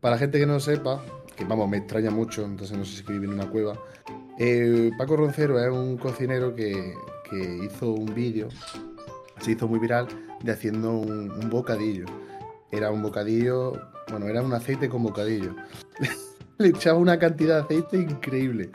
Para 0.00 0.14
la 0.16 0.18
gente 0.18 0.38
que 0.38 0.46
no 0.46 0.60
sepa, 0.60 1.02
que 1.36 1.44
vamos, 1.44 1.68
me 1.68 1.78
extraña 1.78 2.10
mucho, 2.10 2.44
entonces 2.44 2.76
no 2.76 2.84
sé 2.84 3.02
si 3.02 3.12
vive 3.12 3.24
en 3.26 3.32
una 3.32 3.48
cueva. 3.48 3.76
eh, 4.38 4.90
Paco 4.96 5.16
Roncero 5.16 5.58
es 5.58 5.72
un 5.72 5.96
cocinero 5.96 6.54
que, 6.54 6.92
que 7.28 7.64
hizo 7.64 7.90
un 7.92 8.14
vídeo, 8.14 8.48
se 9.40 9.52
hizo 9.52 9.66
muy 9.66 9.80
viral, 9.80 10.06
de 10.42 10.52
haciendo 10.52 10.92
un, 10.92 11.50
bocadillo. 11.50 12.06
Era 12.70 12.90
un 12.90 13.02
bocadillo, 13.02 13.72
bueno, 14.10 14.26
era 14.26 14.42
un 14.42 14.52
aceite 14.52 14.88
con 14.88 15.02
bocadillo. 15.02 15.54
Le 16.58 16.68
echaba 16.68 16.98
una 16.98 17.18
cantidad 17.18 17.56
de 17.56 17.62
aceite 17.62 17.96
increíble. 17.98 18.70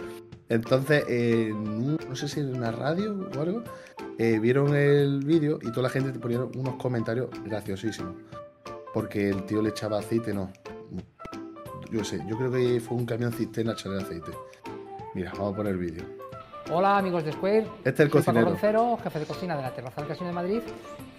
Entonces, 0.49 1.03
no 1.53 2.15
sé 2.15 2.27
si 2.27 2.39
en 2.39 2.55
una 2.55 2.71
radio 2.71 3.29
o 3.35 3.41
algo, 3.41 3.63
eh, 4.17 4.39
vieron 4.39 4.75
el 4.75 5.23
vídeo 5.23 5.59
y 5.61 5.69
toda 5.71 5.83
la 5.83 5.89
gente 5.89 6.11
te 6.11 6.19
ponía 6.19 6.43
unos 6.43 6.75
comentarios 6.75 7.29
graciosísimos. 7.43 8.15
Porque 8.93 9.29
el 9.29 9.45
tío 9.45 9.61
le 9.61 9.69
echaba 9.69 9.99
aceite, 9.99 10.33
no. 10.33 10.51
Yo 11.91 12.03
sé, 12.03 12.23
yo 12.27 12.37
creo 12.37 12.51
que 12.51 12.79
fue 12.79 12.97
un 12.97 13.05
camión 13.05 13.31
cisterna 13.31 13.73
echarle 13.73 14.01
aceite. 14.01 14.31
Mira, 15.13 15.31
vamos 15.33 15.53
a 15.53 15.57
poner 15.57 15.73
el 15.73 15.79
vídeo. 15.79 16.22
Hola 16.71 16.97
amigos 16.97 17.23
de 17.25 17.33
Square, 17.33 17.67
Este 17.83 17.89
es 17.89 17.99
el 17.99 18.11
soy 18.11 18.21
Paco 18.21 18.25
cocinero. 18.25 18.49
Roncero, 18.51 18.97
jefe 19.03 19.19
de 19.19 19.25
cocina 19.25 19.55
de 19.55 19.61
la 19.63 19.71
Terraza 19.71 20.01
del 20.01 20.07
Casino 20.07 20.27
de 20.27 20.33
Madrid 20.33 20.61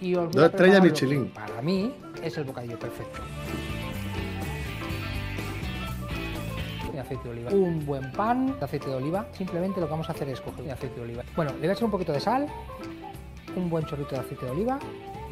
y 0.01 0.15
os 0.15 0.25
voy 0.25 0.41
Dos 0.41 0.53
a 0.53 0.57
que 0.57 0.81
Michelin. 0.81 1.29
Para 1.29 1.61
mí 1.61 1.93
es 2.21 2.37
el 2.37 2.43
bocadillo 2.45 2.79
perfecto. 2.79 3.21
Aceite 6.99 7.23
de 7.25 7.29
oliva. 7.29 7.51
Un 7.51 7.85
buen 7.85 8.11
pan 8.13 8.57
de 8.57 8.65
aceite 8.65 8.89
de 8.89 8.95
oliva. 8.95 9.27
Simplemente 9.33 9.79
lo 9.79 9.85
que 9.85 9.91
vamos 9.91 10.09
a 10.09 10.13
hacer 10.13 10.29
es 10.29 10.41
coger 10.41 10.71
aceite 10.71 10.95
de 10.95 11.01
oliva. 11.01 11.23
Bueno, 11.35 11.51
le 11.51 11.59
voy 11.59 11.67
a 11.67 11.71
echar 11.73 11.83
un 11.85 11.91
poquito 11.91 12.11
de 12.11 12.19
sal, 12.19 12.47
un 13.55 13.69
buen 13.69 13.85
chorrito 13.85 14.15
de 14.15 14.21
aceite 14.21 14.45
de 14.45 14.51
oliva. 14.51 14.79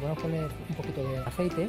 Vamos 0.00 0.18
a 0.18 0.22
poner 0.22 0.44
un 0.68 0.74
poquito 0.76 1.02
de 1.02 1.18
aceite. 1.18 1.68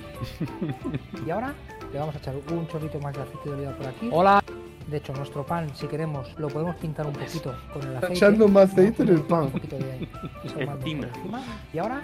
Y 1.26 1.30
ahora 1.32 1.56
le 1.92 1.98
vamos 2.00 2.14
a 2.14 2.18
echar 2.20 2.36
un 2.52 2.68
chorrito 2.68 3.00
más 3.00 3.16
de 3.16 3.22
aceite 3.22 3.50
de 3.50 3.56
oliva 3.56 3.72
por 3.72 3.88
aquí. 3.88 4.10
Hola. 4.12 4.44
De 4.88 4.98
hecho, 4.98 5.14
nuestro 5.14 5.46
pan, 5.46 5.76
si 5.76 5.88
queremos, 5.88 6.38
lo 6.38 6.48
podemos 6.48 6.76
pintar 6.76 7.08
un 7.08 7.14
poquito 7.14 7.56
con 7.74 7.82
el 7.82 7.98
aceite. 7.98 8.14
echando 8.14 8.48
más 8.48 8.72
aceite 8.72 9.04
en 9.04 9.10
el 9.10 9.22
pan. 9.22 9.44
Un 9.46 9.52
poquito 9.52 9.78
de 9.78 10.08
Encima. 10.44 10.74
encima. 10.74 11.44
Y 11.74 11.78
ahora 11.80 12.04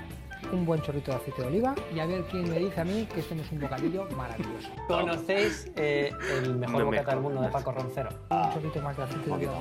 un 0.52 0.66
buen 0.66 0.82
chorrito 0.82 1.12
de 1.12 1.18
aceite 1.18 1.42
de 1.42 1.48
oliva 1.48 1.76
y 1.96 2.00
a 2.00 2.06
ver 2.06 2.24
quién 2.24 2.50
me 2.50 2.60
dice 2.60 2.82
a 2.82 2.84
mí 2.84 3.08
que 3.14 3.20
este 3.22 3.36
no 3.36 3.42
es 3.42 3.52
un 3.52 3.60
bocadillo 3.60 4.08
maravilloso. 4.18 4.70
¿Conocéis 4.88 5.72
eh, 5.76 6.12
el 6.40 6.56
mejor 6.56 6.80
No 6.80 6.86
bocata 6.86 7.12
del 7.12 7.22
mundo 7.22 7.42
de 7.42 7.50
Paco 7.50 7.72
Roncero? 7.72 8.10
Un 8.30 8.54
chorrito 8.54 8.82
más 8.82 8.98
de 8.98 9.04
aceite 9.04 9.26
de 9.26 9.32
oliva 9.32 9.54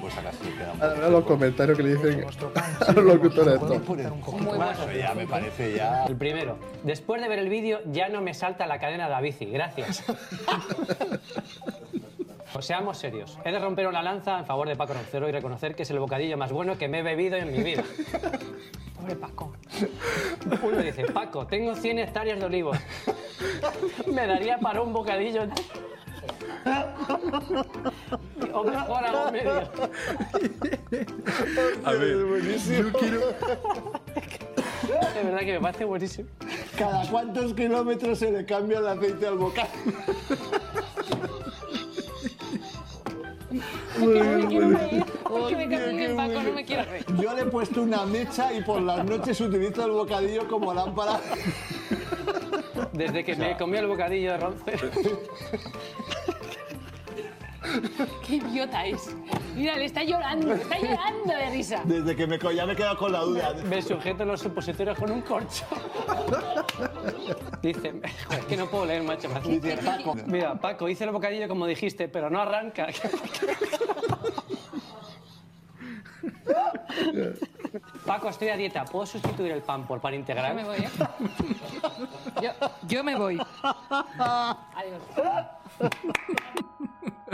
por 0.00 0.10
si 0.10 0.18
acaso 0.18 0.38
queda 0.42 0.72
un 0.72 0.82
Ahora 0.82 1.10
los 1.10 1.24
comentarios 1.24 1.76
que 1.76 1.82
le 1.82 1.94
dicen 1.96 2.20
nuestro 2.20 2.52
pan, 2.52 2.64
a 2.86 2.92
los 2.92 3.04
locutores 3.04 3.60
más. 3.60 4.78
Eso 4.78 4.92
ya 4.92 5.14
me 5.14 5.26
parece 5.26 5.74
ya. 5.74 6.06
El 6.06 6.16
primero. 6.16 6.58
Después 6.84 7.20
de 7.20 7.28
ver 7.28 7.38
el 7.40 7.48
vídeo 7.48 7.80
ya 7.90 8.08
no 8.08 8.20
me 8.22 8.34
salta 8.34 8.66
la 8.66 8.78
cadena 8.78 9.04
de 9.04 9.10
la 9.10 9.20
bici. 9.20 9.46
Gracias. 9.46 10.04
Pues 12.58 12.66
seamos 12.66 12.98
serios. 12.98 13.38
He 13.44 13.52
de 13.52 13.60
romper 13.60 13.86
una 13.86 14.02
lanza 14.02 14.40
en 14.40 14.44
favor 14.44 14.66
de 14.66 14.74
Paco 14.74 14.92
Roncero 14.92 15.28
y 15.28 15.30
reconocer 15.30 15.76
que 15.76 15.84
es 15.84 15.90
el 15.90 16.00
bocadillo 16.00 16.36
más 16.36 16.50
bueno 16.50 16.76
que 16.76 16.88
me 16.88 16.98
he 16.98 17.02
bebido 17.04 17.36
en 17.36 17.52
mi 17.52 17.62
vida. 17.62 17.84
Pobre 19.00 19.14
Paco. 19.14 19.52
Uno 20.64 20.78
dice, 20.78 21.04
Paco, 21.04 21.46
tengo 21.46 21.76
100 21.76 22.00
hectáreas 22.00 22.40
de 22.40 22.46
olivos. 22.46 22.76
Me 24.12 24.26
daría 24.26 24.58
para 24.58 24.82
un 24.82 24.92
bocadillo. 24.92 25.42
O 28.52 28.64
mejor 28.64 29.04
hago 29.04 29.30
medio. 29.30 29.70
A 31.84 31.92
ver, 31.92 32.58
yo 32.76 32.92
quiero. 32.98 33.20
De 35.14 35.22
verdad 35.22 35.40
que 35.40 35.52
me 35.52 35.60
parece 35.60 35.84
buenísimo. 35.84 36.28
¿Cada 36.76 37.08
cuántos 37.08 37.54
kilómetros 37.54 38.18
se 38.18 38.32
le 38.32 38.44
cambia 38.44 38.80
el 38.80 38.88
aceite 38.88 39.28
al 39.28 39.38
bocal? 39.38 39.68
Es 43.98 44.08
que 44.08 44.24
no 44.24 44.38
me 44.38 44.46
quiero 44.46 44.70
reír. 44.70 45.04
Es 45.04 45.46
que 45.48 45.56
me 45.56 45.68
cago 45.68 45.90
en 45.90 46.00
el 46.00 46.16
Paco, 46.16 46.42
no 46.42 46.52
me 46.52 46.64
quiero 46.64 46.84
reír. 46.84 47.04
Yo 47.20 47.34
le 47.34 47.42
he 47.42 47.46
puesto 47.46 47.82
una 47.82 48.06
mecha 48.06 48.52
y 48.52 48.62
por 48.62 48.80
las 48.80 49.04
noches 49.04 49.40
utilizo 49.40 49.84
el 49.84 49.92
bocadillo 49.92 50.46
como 50.48 50.72
lámpara. 50.72 51.20
Desde 52.92 53.24
que 53.24 53.36
me 53.36 53.56
comí 53.56 53.78
el 53.78 53.86
bocadillo 53.86 54.32
de 54.32 54.38
roncero. 54.38 54.90
Qué 58.26 58.36
idiota 58.36 58.84
es. 58.86 59.14
Mira, 59.54 59.76
le 59.76 59.84
está 59.86 60.02
llorando, 60.04 60.52
está 60.54 60.78
llorando 60.78 61.32
de 61.32 61.50
risa. 61.50 61.82
Desde 61.84 62.14
que 62.16 62.26
me 62.26 62.38
co- 62.38 62.50
ya 62.52 62.64
me 62.66 62.72
he 62.72 62.76
quedado 62.76 62.96
con 62.96 63.12
la 63.12 63.20
duda. 63.20 63.54
Me 63.64 63.82
sujeto 63.82 64.24
los 64.24 64.40
supositorios 64.40 64.98
con 64.98 65.10
un 65.10 65.22
corcho. 65.22 65.64
Dice, 67.62 67.92
joder, 68.26 68.40
es 68.40 68.44
que 68.46 68.56
no 68.56 68.66
puedo 68.66 68.86
leer, 68.86 69.02
macho. 69.02 69.28
me 69.28 69.36
hace- 69.36 69.48
Dice, 69.60 69.76
Paco. 69.78 70.14
Mira, 70.26 70.54
Paco, 70.54 70.88
hice 70.88 71.04
el 71.04 71.10
bocadillo 71.10 71.48
como 71.48 71.66
dijiste, 71.66 72.08
pero 72.08 72.30
no 72.30 72.40
arranca. 72.40 72.86
Paco, 78.06 78.28
estoy 78.30 78.48
a 78.48 78.56
dieta. 78.56 78.84
¿Puedo 78.84 79.06
sustituir 79.06 79.52
el 79.52 79.62
pan 79.62 79.86
por 79.86 80.00
pan 80.00 80.12
Yo 80.12 80.18
integral? 80.20 80.54
me 80.54 80.64
voy, 80.64 80.76
¿eh? 80.78 80.88
Yo, 82.42 82.50
yo 82.86 83.04
me 83.04 83.16
voy. 83.16 83.38
Adiós. 84.18 85.02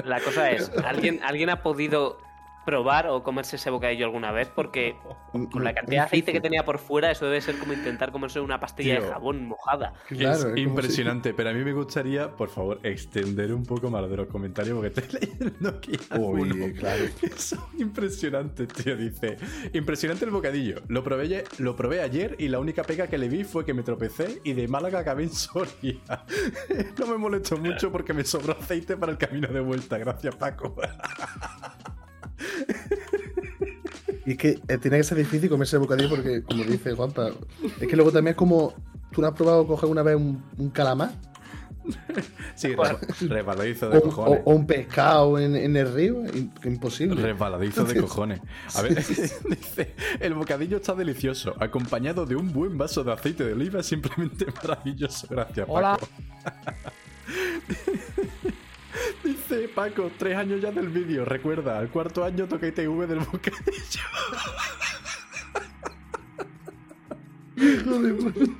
La 0.05 0.21
cosa 0.21 0.51
es, 0.51 0.71
¿alguien, 0.85 1.21
¿alguien 1.23 1.51
ha 1.51 1.63
podido 1.63 2.19
probar 2.65 3.09
o 3.09 3.23
comerse 3.23 3.57
ese 3.57 3.71
bocadillo 3.71 4.07
alguna 4.07 4.33
vez? 4.33 4.49
Porque 4.55 4.97
con 5.51 5.65
la 5.65 5.75
cantidad 5.75 6.03
de 6.03 6.07
aceite 6.07 6.33
que 6.33 6.41
tenía 6.41 6.65
por 6.65 6.79
fuera, 6.79 7.11
eso 7.11 7.27
debe 7.27 7.41
ser 7.41 7.59
como 7.59 7.73
intentar 7.73 8.13
comerse 8.13 8.41
una 8.41 8.61
pastilla 8.61 9.01
de 9.01 9.09
jabón 9.09 9.47
mojada. 9.47 9.93
Claro, 10.09 10.33
es 10.33 10.39
es 10.39 10.45
como 10.45 10.57
impresionante, 10.57 11.35
pero 11.35 11.51
a 11.51 11.53
mí 11.53 11.65
me 11.65 11.73
gustaría, 11.73 12.31
por 12.31 12.49
favor, 12.49 12.81
extender 12.83 13.53
un 13.53 13.65
poco 13.65 13.91
más 13.91 14.09
de 14.09 14.17
los 14.17 14.27
comentarios 14.29 14.77
porque 14.79 15.01
estoy 15.01 15.21
leyendo 15.39 15.69
aquí 15.69 15.93
Uy, 16.19 16.73
claro. 16.75 17.05
son 17.37 17.65
impresionantes, 17.79 18.69
tío. 18.69 18.97
Dice, 18.97 19.37
impresionante 19.73 20.25
el 20.25 20.31
bocadillo. 20.31 20.83
Lo 20.89 21.03
probé, 21.03 21.45
lo 21.59 21.77
probé 21.77 22.03
ayer 22.03 22.37
y 22.39 22.49
la 22.49 22.59
única 22.59 22.83
pega 22.83 23.07
que 23.07 23.19
le 23.19 23.29
vi 23.29 23.45
fue 23.45 23.65
que 23.65 23.75
me 23.75 23.83
tropecé 23.83 24.41
y 24.45 24.53
de 24.53 24.69
Málaga 24.69 25.01
acabé 25.01 25.25
en 25.25 25.33
Soria. 25.33 26.01
no 26.99 27.07
me 27.07 27.17
molestó 27.17 27.57
mucho 27.57 27.91
porque 27.91 28.13
me 28.13 28.25
sobró 28.25 28.57
aceite 28.59 28.97
para 28.97 29.13
el 29.13 29.19
camino 29.19 29.49
de 29.49 29.61
vuelta. 29.61 29.99
Gracias, 29.99 30.35
Paco. 30.37 30.75
Y 34.27 34.33
es 34.33 34.39
que 34.39 34.59
eh, 34.69 34.79
tiene 34.79 34.97
que 34.97 35.05
ser 35.05 35.19
difícil 35.19 35.51
comerse 35.51 35.77
el 35.77 35.81
bocadillo 35.81 36.09
porque, 36.09 36.43
como 36.43 36.65
dice 36.65 36.93
Juanpa, 36.95 37.29
es 37.81 37.87
que 37.89 37.97
luego 37.97 38.11
también 38.11 38.33
es 38.33 38.37
como. 38.37 38.75
¿Tú 39.13 39.21
no 39.21 39.29
has 39.29 39.35
probado 39.35 39.65
coger 39.67 39.89
una 39.89 40.03
vez 40.03 40.17
un, 40.17 40.43
un 40.59 40.71
calamar? 40.71 41.13
sí, 42.55 42.75
re- 42.75 42.97
resbaladizo 43.29 43.91
de 43.91 43.99
O, 43.99 44.03
cojones. 44.03 44.41
o- 44.45 44.51
o 44.51 44.55
un 44.55 44.67
pescado 44.67 45.39
en, 45.39 45.55
en 45.55 45.77
el 45.77 45.93
río? 45.93 46.23
Imposible. 46.65 47.21
Resbaladizo 47.21 47.85
de 47.85 48.01
cojones. 48.01 48.41
A 48.75 48.81
ver, 48.83 48.95
dice, 49.49 49.95
el 50.19 50.33
bocadillo 50.35 50.79
está 50.79 50.95
delicioso, 50.95 51.55
acompañado 51.61 52.25
de 52.25 52.35
un 52.37 52.53
buen 52.53 52.77
vaso 52.79 53.05
de 53.05 53.13
aceite 53.13 53.45
de 53.45 53.53
oliva, 53.53 53.83
simplemente 53.83 54.47
maravilloso. 54.63 55.27
Gracias, 55.31 55.67
Paco. 55.69 56.09
Paco, 59.75 60.11
tres 60.19 60.37
años 60.37 60.61
ya 60.61 60.71
del 60.71 60.89
vídeo, 60.89 61.25
recuerda, 61.25 61.79
al 61.79 61.89
cuarto 61.89 62.25
año 62.25 62.47
toca 62.47 62.67
ITV 62.67 63.07
del 63.07 63.21
bocadillo. 63.21 64.03
Dice 67.57 68.51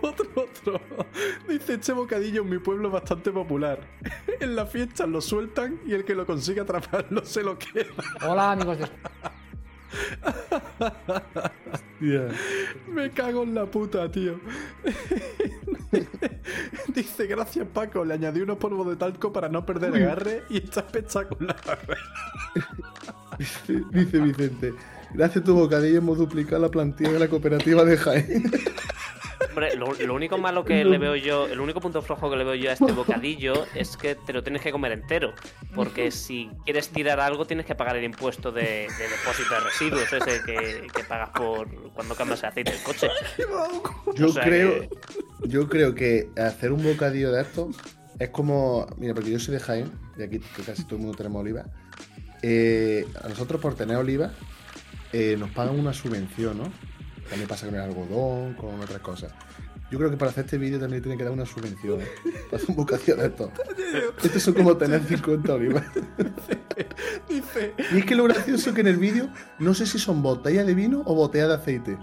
otro, 0.00 0.26
otro. 0.36 0.80
Dice, 1.48 1.74
este 1.74 1.92
bocadillo 1.92 2.42
en 2.42 2.50
mi 2.50 2.58
pueblo 2.58 2.88
es 2.88 2.94
bastante 2.94 3.30
popular. 3.30 3.80
En 4.40 4.56
las 4.56 4.70
fiestas 4.70 5.08
lo 5.08 5.20
sueltan 5.20 5.80
y 5.86 5.94
el 5.94 6.04
que 6.04 6.14
lo 6.14 6.26
consiga 6.26 6.62
atraparlo 6.62 7.24
se 7.24 7.42
lo 7.42 7.58
queda. 7.58 7.90
Hola, 8.26 8.52
amigos 8.52 8.78
de... 8.78 8.88
Me 12.88 13.10
cago 13.10 13.44
en 13.44 13.54
la 13.54 13.66
puta, 13.66 14.10
tío. 14.10 14.40
Dice, 16.94 17.26
gracias 17.26 17.66
Paco, 17.72 18.04
le 18.04 18.14
añadí 18.14 18.40
unos 18.40 18.58
polvos 18.58 18.86
de 18.88 18.96
talco 18.96 19.32
para 19.32 19.48
no 19.48 19.64
perder 19.64 19.94
agarre 19.94 20.44
y 20.50 20.58
está 20.58 20.80
espectacular. 20.80 21.56
Dice 23.92 24.18
Vicente. 24.18 24.74
Gracias 25.14 25.42
a 25.42 25.44
tu 25.44 25.54
bocadillo 25.54 25.98
hemos 25.98 26.18
duplicado 26.18 26.62
la 26.62 26.70
plantilla 26.70 27.12
de 27.12 27.18
la 27.18 27.28
cooperativa 27.28 27.84
de 27.84 27.96
Jaén. 27.96 28.50
Hombre, 29.52 29.76
lo, 29.76 29.92
lo 29.92 30.14
único 30.14 30.38
malo 30.38 30.64
que 30.64 30.84
le 30.84 30.96
veo 30.98 31.14
yo, 31.16 31.46
el 31.46 31.60
único 31.60 31.80
punto 31.80 32.00
flojo 32.02 32.30
que 32.30 32.36
le 32.36 32.44
veo 32.44 32.54
yo 32.54 32.70
a 32.70 32.72
este 32.72 32.90
bocadillo 32.92 33.66
es 33.74 33.96
que 33.96 34.14
te 34.14 34.32
lo 34.32 34.42
tienes 34.42 34.62
que 34.62 34.72
comer 34.72 34.92
entero. 34.92 35.34
Porque 35.74 36.10
si 36.10 36.50
quieres 36.64 36.88
tirar 36.88 37.20
algo, 37.20 37.44
tienes 37.46 37.66
que 37.66 37.74
pagar 37.74 37.96
el 37.96 38.04
impuesto 38.04 38.50
de, 38.50 38.62
de 38.62 39.08
depósito 39.08 39.54
de 39.54 39.60
residuos, 39.60 40.12
ese 40.12 40.42
que, 40.44 40.86
que 40.94 41.04
pagas 41.04 41.30
por 41.30 41.68
cuando 41.92 42.14
cambias 42.14 42.40
el 42.42 42.48
aceite 42.48 42.72
del 42.72 42.82
coche. 42.82 43.08
Yo 44.14 44.26
O 44.28 44.32
sea 44.32 44.42
creo, 44.44 44.80
que- 44.80 44.88
yo 45.48 45.68
creo 45.68 45.94
que 45.94 46.28
hacer 46.36 46.72
un 46.72 46.82
bocadillo 46.82 47.30
de 47.32 47.42
esto 47.42 47.68
es 48.18 48.30
como. 48.30 48.86
Mira, 48.98 49.14
porque 49.14 49.30
yo 49.30 49.38
soy 49.38 49.54
de 49.54 49.60
Jaén, 49.60 49.92
y 50.18 50.22
aquí 50.22 50.38
que 50.38 50.62
casi 50.62 50.84
todo 50.84 50.96
el 50.96 51.02
mundo 51.02 51.16
tenemos 51.16 51.40
oliva. 51.40 51.64
Eh, 52.42 53.06
a 53.22 53.28
nosotros 53.28 53.60
por 53.60 53.74
tener 53.76 53.96
oliva 53.96 54.32
eh, 55.12 55.36
nos 55.38 55.50
pagan 55.50 55.78
una 55.78 55.92
subvención, 55.92 56.58
¿no? 56.58 56.72
También 57.28 57.48
pasa 57.48 57.66
con 57.66 57.74
el 57.74 57.80
algodón, 57.80 58.54
con 58.54 58.80
otras 58.80 59.00
cosas. 59.00 59.32
Yo 59.90 59.98
creo 59.98 60.10
que 60.10 60.16
para 60.16 60.30
hacer 60.30 60.46
este 60.46 60.56
vídeo 60.56 60.80
también 60.80 61.02
tiene 61.02 61.18
que 61.18 61.24
dar 61.24 61.34
una 61.34 61.44
subvención, 61.44 62.00
¿eh? 62.00 62.08
Para 62.50 62.62
un 62.66 62.76
bocadillo 62.76 63.16
de 63.16 63.26
esto. 63.26 63.52
Estos 64.24 64.42
son 64.42 64.54
como 64.54 64.74
tener 64.76 65.02
50 65.04 65.52
olivas. 65.52 65.84
Dice, 67.28 67.74
Y 67.92 67.98
es 67.98 68.04
que 68.06 68.14
lo 68.14 68.24
gracioso 68.24 68.70
es 68.70 68.74
que 68.74 68.80
en 68.80 68.86
el 68.86 68.96
vídeo 68.96 69.28
no 69.58 69.74
sé 69.74 69.84
si 69.84 69.98
son 69.98 70.22
botellas 70.22 70.66
de 70.66 70.74
vino 70.74 71.02
o 71.04 71.14
botellas 71.14 71.48
de 71.48 71.54
aceite. 71.54 71.98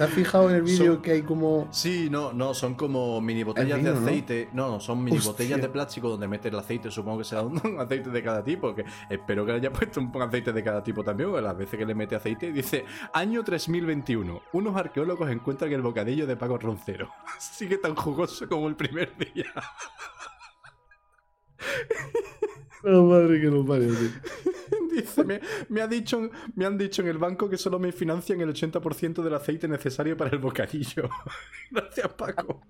¿Te 0.00 0.04
has 0.04 0.10
fijado 0.14 0.48
en 0.48 0.56
el 0.56 0.62
vídeo 0.62 0.94
Son- 0.94 1.02
que 1.02 1.10
hay 1.10 1.20
como. 1.20 1.68
Sí, 1.70 2.08
no, 2.10 2.32
no, 2.32 2.54
son 2.54 2.74
como 2.74 3.20
mini 3.20 3.42
botellas 3.42 3.76
vino, 3.76 3.92
de 3.92 3.98
aceite. 3.98 4.48
No, 4.54 4.68
no, 4.70 4.80
son 4.80 5.04
mini 5.04 5.18
Hostia. 5.18 5.32
botellas 5.32 5.60
de 5.60 5.68
plástico 5.68 6.08
donde 6.08 6.26
metes 6.26 6.50
el 6.50 6.58
aceite. 6.58 6.90
Supongo 6.90 7.18
que 7.18 7.24
será 7.24 7.42
un 7.42 7.60
aceite 7.78 8.08
de 8.08 8.22
cada 8.22 8.42
tipo. 8.42 8.74
Que 8.74 8.86
espero 9.10 9.44
que 9.44 9.52
haya 9.52 9.70
puesto 9.70 10.00
un 10.00 10.10
aceite 10.22 10.54
de 10.54 10.64
cada 10.64 10.82
tipo 10.82 11.04
también. 11.04 11.28
porque 11.28 11.42
las 11.44 11.54
veces 11.54 11.78
que 11.78 11.84
le 11.84 11.94
mete 11.94 12.16
aceite, 12.16 12.50
dice: 12.50 12.86
Año 13.12 13.44
3021. 13.44 14.40
Unos 14.54 14.74
arqueólogos 14.74 15.30
encuentran 15.30 15.70
el 15.70 15.82
bocadillo 15.82 16.26
de 16.26 16.34
Paco 16.34 16.56
Roncero. 16.56 17.10
Sigue 17.38 17.76
tan 17.76 17.94
jugoso 17.94 18.48
como 18.48 18.68
el 18.68 18.76
primer 18.76 19.14
día. 19.18 19.52
Oh, 22.82 23.02
madre 23.04 23.40
que 23.40 23.46
nos 23.48 23.66
parió, 23.66 23.88
tío. 23.94 24.10
Dice, 24.92 25.24
me, 25.24 25.40
me 25.68 25.82
ha 25.82 25.86
dicho, 25.86 26.30
me 26.56 26.64
han 26.64 26.76
dicho 26.76 27.02
en 27.02 27.08
el 27.08 27.18
banco 27.18 27.48
que 27.48 27.56
solo 27.56 27.78
me 27.78 27.92
financian 27.92 28.40
el 28.40 28.48
80% 28.48 29.22
del 29.22 29.34
aceite 29.34 29.68
necesario 29.68 30.16
para 30.16 30.30
el 30.30 30.38
bocadillo. 30.38 31.08
Gracias, 31.70 32.08
Paco. 32.14 32.62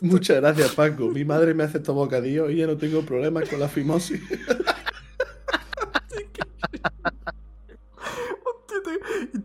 Muchas 0.00 0.36
gracias, 0.36 0.74
Paco. 0.74 1.08
Mi 1.08 1.24
madre 1.24 1.54
me 1.54 1.64
hace 1.64 1.78
estos 1.78 1.94
bocadillos 1.94 2.50
y 2.50 2.56
ya 2.56 2.66
no 2.66 2.76
tengo 2.76 3.02
problemas 3.02 3.48
con 3.48 3.60
la 3.60 3.68
fimosis. 3.68 4.20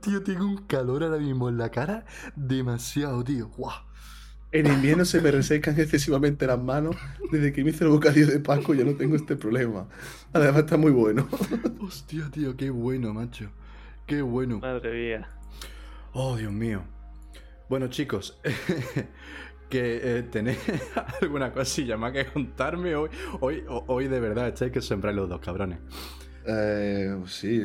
Tío, 0.02 0.24
tengo 0.24 0.46
un 0.46 0.58
calor 0.66 1.04
ahora 1.04 1.18
mismo 1.18 1.50
en 1.50 1.58
la 1.58 1.70
cara. 1.70 2.06
Demasiado, 2.36 3.24
tío. 3.24 3.48
Guau. 3.50 3.91
En 4.54 4.68
invierno 4.68 5.06
se 5.06 5.22
me 5.22 5.32
resecan 5.32 5.76
excesivamente 5.80 6.46
las 6.46 6.62
manos. 6.62 6.96
Desde 7.32 7.54
que 7.54 7.64
me 7.64 7.70
hice 7.72 7.86
el 7.86 7.90
bocadillo 7.92 8.28
de 8.28 8.40
Paco 8.40 8.74
ya 8.74 8.84
no 8.84 8.94
tengo 8.96 9.16
este 9.16 9.36
problema. 9.36 9.88
Además 10.34 10.62
está 10.64 10.78
muy 10.78 10.92
bueno. 10.92 11.28
Hostia, 11.82 12.30
tío, 12.32 12.56
qué 12.58 12.70
bueno, 12.70 13.14
macho. 13.14 13.50
Qué 14.06 14.22
bueno. 14.22 14.60
Madre 14.60 14.92
mía. 14.92 15.30
Oh, 16.14 16.36
Dios 16.36 16.52
mío. 16.52 16.84
Bueno, 17.70 17.88
chicos, 17.88 18.38
que 19.70 20.02
eh, 20.04 20.24
tenéis 20.24 20.60
alguna 21.22 21.54
cosilla 21.54 21.96
más 21.96 22.12
que 22.12 22.26
contarme 22.26 22.96
hoy. 22.96 23.10
Hoy, 23.40 23.64
ho- 23.70 23.86
hoy 23.88 24.10
de 24.10 24.20
verdad 24.20 24.50
estáis 24.50 24.74
que 24.74 24.82
sembráis 24.82 25.16
los 25.16 25.30
dos 25.30 25.40
cabrones. 25.40 25.80
Eh, 26.46 27.16
sí. 27.28 27.62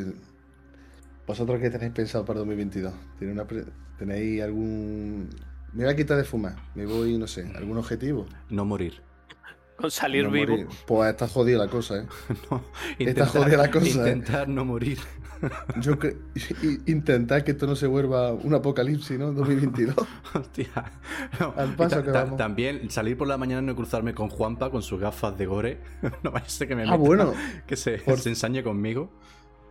¿Vosotros 1.26 1.60
qué 1.60 1.70
tenéis 1.70 1.90
pensado 1.90 2.24
para 2.24 2.38
2022? 2.38 2.94
¿Tiene 3.18 3.32
una 3.32 3.44
pre- 3.48 3.64
¿Tenéis 3.98 4.42
algún...? 4.42 5.28
Me 5.76 5.84
voy 5.84 5.92
a 5.92 5.96
quitar 5.96 6.16
de 6.16 6.24
fumar. 6.24 6.56
Me 6.74 6.86
voy, 6.86 7.18
no 7.18 7.26
sé, 7.26 7.50
¿algún 7.54 7.76
objetivo? 7.78 8.26
No 8.50 8.64
morir. 8.64 9.02
Con 9.76 9.90
salir 9.90 10.24
No 10.24 10.30
vivo. 10.30 10.52
morir. 10.52 10.66
Pues 10.86 11.10
está 11.10 11.28
jodida 11.28 11.58
la 11.58 11.68
cosa, 11.68 11.98
¿eh? 11.98 12.06
está 12.30 12.60
Intentar- 12.98 13.28
jodida 13.28 13.56
la 13.58 13.70
cosa, 13.70 13.86
¿eh? 13.86 13.90
Intentar 14.12 14.48
no 14.48 14.64
morir. 14.64 14.98
Yo 15.82 15.98
cre- 15.98 16.16
i- 16.62 16.90
intentar 16.90 17.44
que 17.44 17.50
esto 17.50 17.66
no 17.66 17.76
se 17.76 17.86
vuelva 17.86 18.32
un 18.32 18.54
apocalipsis, 18.54 19.18
¿no? 19.18 19.32
2022. 19.34 19.94
Hostia. 20.34 20.70
No, 21.38 21.52
Al 21.58 21.76
paso 21.76 22.02
que 22.02 22.10
vamos. 22.10 22.38
También 22.38 22.88
salir 22.90 23.18
por 23.18 23.28
la 23.28 23.36
mañana 23.36 23.60
y 23.60 23.66
no 23.66 23.76
cruzarme 23.76 24.14
con 24.14 24.30
Juanpa 24.30 24.70
con 24.70 24.82
sus 24.82 24.98
gafas 24.98 25.36
de 25.36 25.44
gore. 25.44 25.78
no 26.22 26.30
vaya 26.30 26.46
a 26.46 26.48
ser 26.48 26.68
que 26.68 26.74
me 26.74 26.84
Ah, 26.84 26.92
meta, 26.92 26.96
bueno. 26.96 27.34
Que 27.66 27.76
se, 27.76 27.98
Por- 27.98 28.18
se 28.18 28.30
ensañe 28.30 28.62
conmigo. 28.62 29.12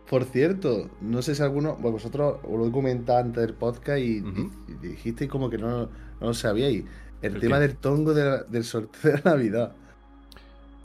Por 0.10 0.24
cierto, 0.26 0.90
no 1.02 1.22
sé 1.22 1.34
si 1.36 1.42
alguno, 1.42 1.74
bueno, 1.76 1.94
vosotros 1.94 2.38
os 2.44 2.60
lo 2.60 2.68
he 2.68 2.72
comentado 2.72 3.20
antes 3.20 3.42
del 3.44 3.54
podcast 3.56 4.00
y, 4.00 4.24
y 4.68 4.88
dijisteis 4.88 5.30
como 5.30 5.50
que 5.50 5.58
no, 5.58 5.82
no 5.82 5.90
lo 6.20 6.34
sabíais. 6.34 6.84
El, 7.22 7.36
¿El 7.36 7.42
tema 7.42 7.56
qué? 7.58 7.68
del 7.68 7.78
tongo 7.78 8.14
de 8.14 8.24
la- 8.24 8.44
del 8.44 8.64
sorteo 8.64 9.14
de 9.14 9.22
Navidad. 9.26 9.74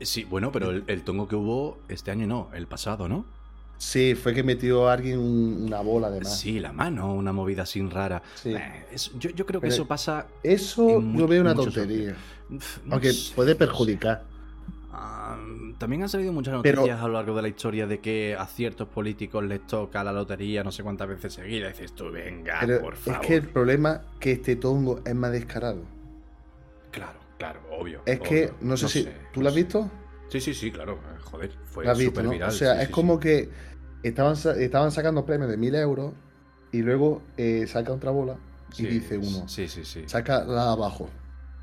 Sí, 0.00 0.24
bueno, 0.24 0.50
pero 0.50 0.70
el, 0.70 0.84
el 0.86 1.02
tongo 1.02 1.28
que 1.28 1.36
hubo 1.36 1.78
este 1.88 2.10
año 2.10 2.26
no, 2.26 2.48
el 2.54 2.66
pasado, 2.66 3.08
¿no? 3.08 3.26
Sí, 3.76 4.14
fue 4.14 4.32
que 4.34 4.42
metió 4.42 4.88
a 4.88 4.94
alguien 4.94 5.18
un- 5.18 5.64
una 5.66 5.80
bola 5.80 6.06
además. 6.06 6.38
Sí, 6.38 6.58
la 6.58 6.72
mano, 6.72 7.14
una 7.14 7.32
movida 7.32 7.62
así 7.64 7.82
rara. 7.82 8.22
Sí. 8.34 8.54
Eh, 8.54 8.84
yo, 9.18 9.30
yo 9.30 9.44
creo 9.46 9.60
que 9.60 9.66
Pero 9.66 9.74
eso 9.74 9.86
pasa. 9.86 10.26
Eso 10.42 10.88
yo 10.88 11.00
mu- 11.00 11.26
veo 11.26 11.42
una 11.42 11.54
tontería. 11.54 12.16
Aunque 12.90 13.12
puede 13.34 13.54
perjudicar. 13.54 14.24
Ah, 14.92 15.38
también 15.80 16.02
han 16.02 16.08
salido 16.08 16.32
muchas 16.32 16.60
Pero- 16.62 16.82
noticias 16.82 17.00
a 17.00 17.06
lo 17.08 17.14
largo 17.14 17.34
de 17.34 17.42
la 17.42 17.48
historia 17.48 17.86
de 17.86 17.98
que 18.00 18.36
a 18.38 18.46
ciertos 18.46 18.86
políticos 18.86 19.42
les 19.42 19.66
toca 19.66 20.04
la 20.04 20.12
lotería 20.12 20.62
no 20.62 20.70
sé 20.70 20.82
cuántas 20.84 21.08
veces 21.08 21.32
seguidas. 21.32 21.72
Dices 21.72 21.94
tú, 21.94 22.10
venga, 22.12 22.58
Pero 22.60 22.80
por 22.82 22.94
es 22.94 23.00
favor. 23.00 23.20
que 23.26 23.34
el 23.36 23.48
problema 23.48 23.92
es 24.12 24.18
que 24.20 24.32
este 24.32 24.56
tongo 24.56 25.00
es 25.04 25.14
más 25.14 25.32
descarado. 25.32 25.82
Claro, 26.90 27.18
claro, 27.38 27.60
obvio. 27.70 28.02
Es 28.04 28.20
que, 28.20 28.52
no 28.60 28.76
sé 28.76 28.88
si. 28.88 29.08
¿Tú 29.32 29.40
lo 29.42 29.48
has 29.48 29.54
visto? 29.54 29.90
Sí, 30.28 30.40
sí, 30.40 30.54
sí, 30.54 30.70
claro. 30.70 30.94
eh, 30.94 31.18
Joder, 31.22 31.50
fue 31.64 31.84
Lo 31.84 31.90
has 31.92 31.98
visto, 31.98 32.10
súper 32.12 32.24
¿no? 32.26 32.30
viral. 32.30 32.48
O 32.50 32.52
sea, 32.52 32.74
sí, 32.74 32.80
es 32.82 32.86
sí, 32.88 32.92
como 32.92 33.18
que 33.18 33.48
estaban, 34.02 34.36
estaban 34.58 34.92
sacando 34.92 35.24
premios 35.24 35.50
de 35.50 35.56
1000 35.56 35.74
euros 35.76 36.12
y 36.72 36.82
luego 36.82 37.22
eh, 37.36 37.66
saca 37.66 37.92
otra 37.92 38.10
bola 38.10 38.36
y 38.76 38.84
dice 38.86 39.18
uno, 39.18 39.48
Sí, 39.48 39.66
sí, 39.66 39.84
sí. 39.84 40.04
saca 40.06 40.44
la 40.44 40.70
abajo 40.72 41.08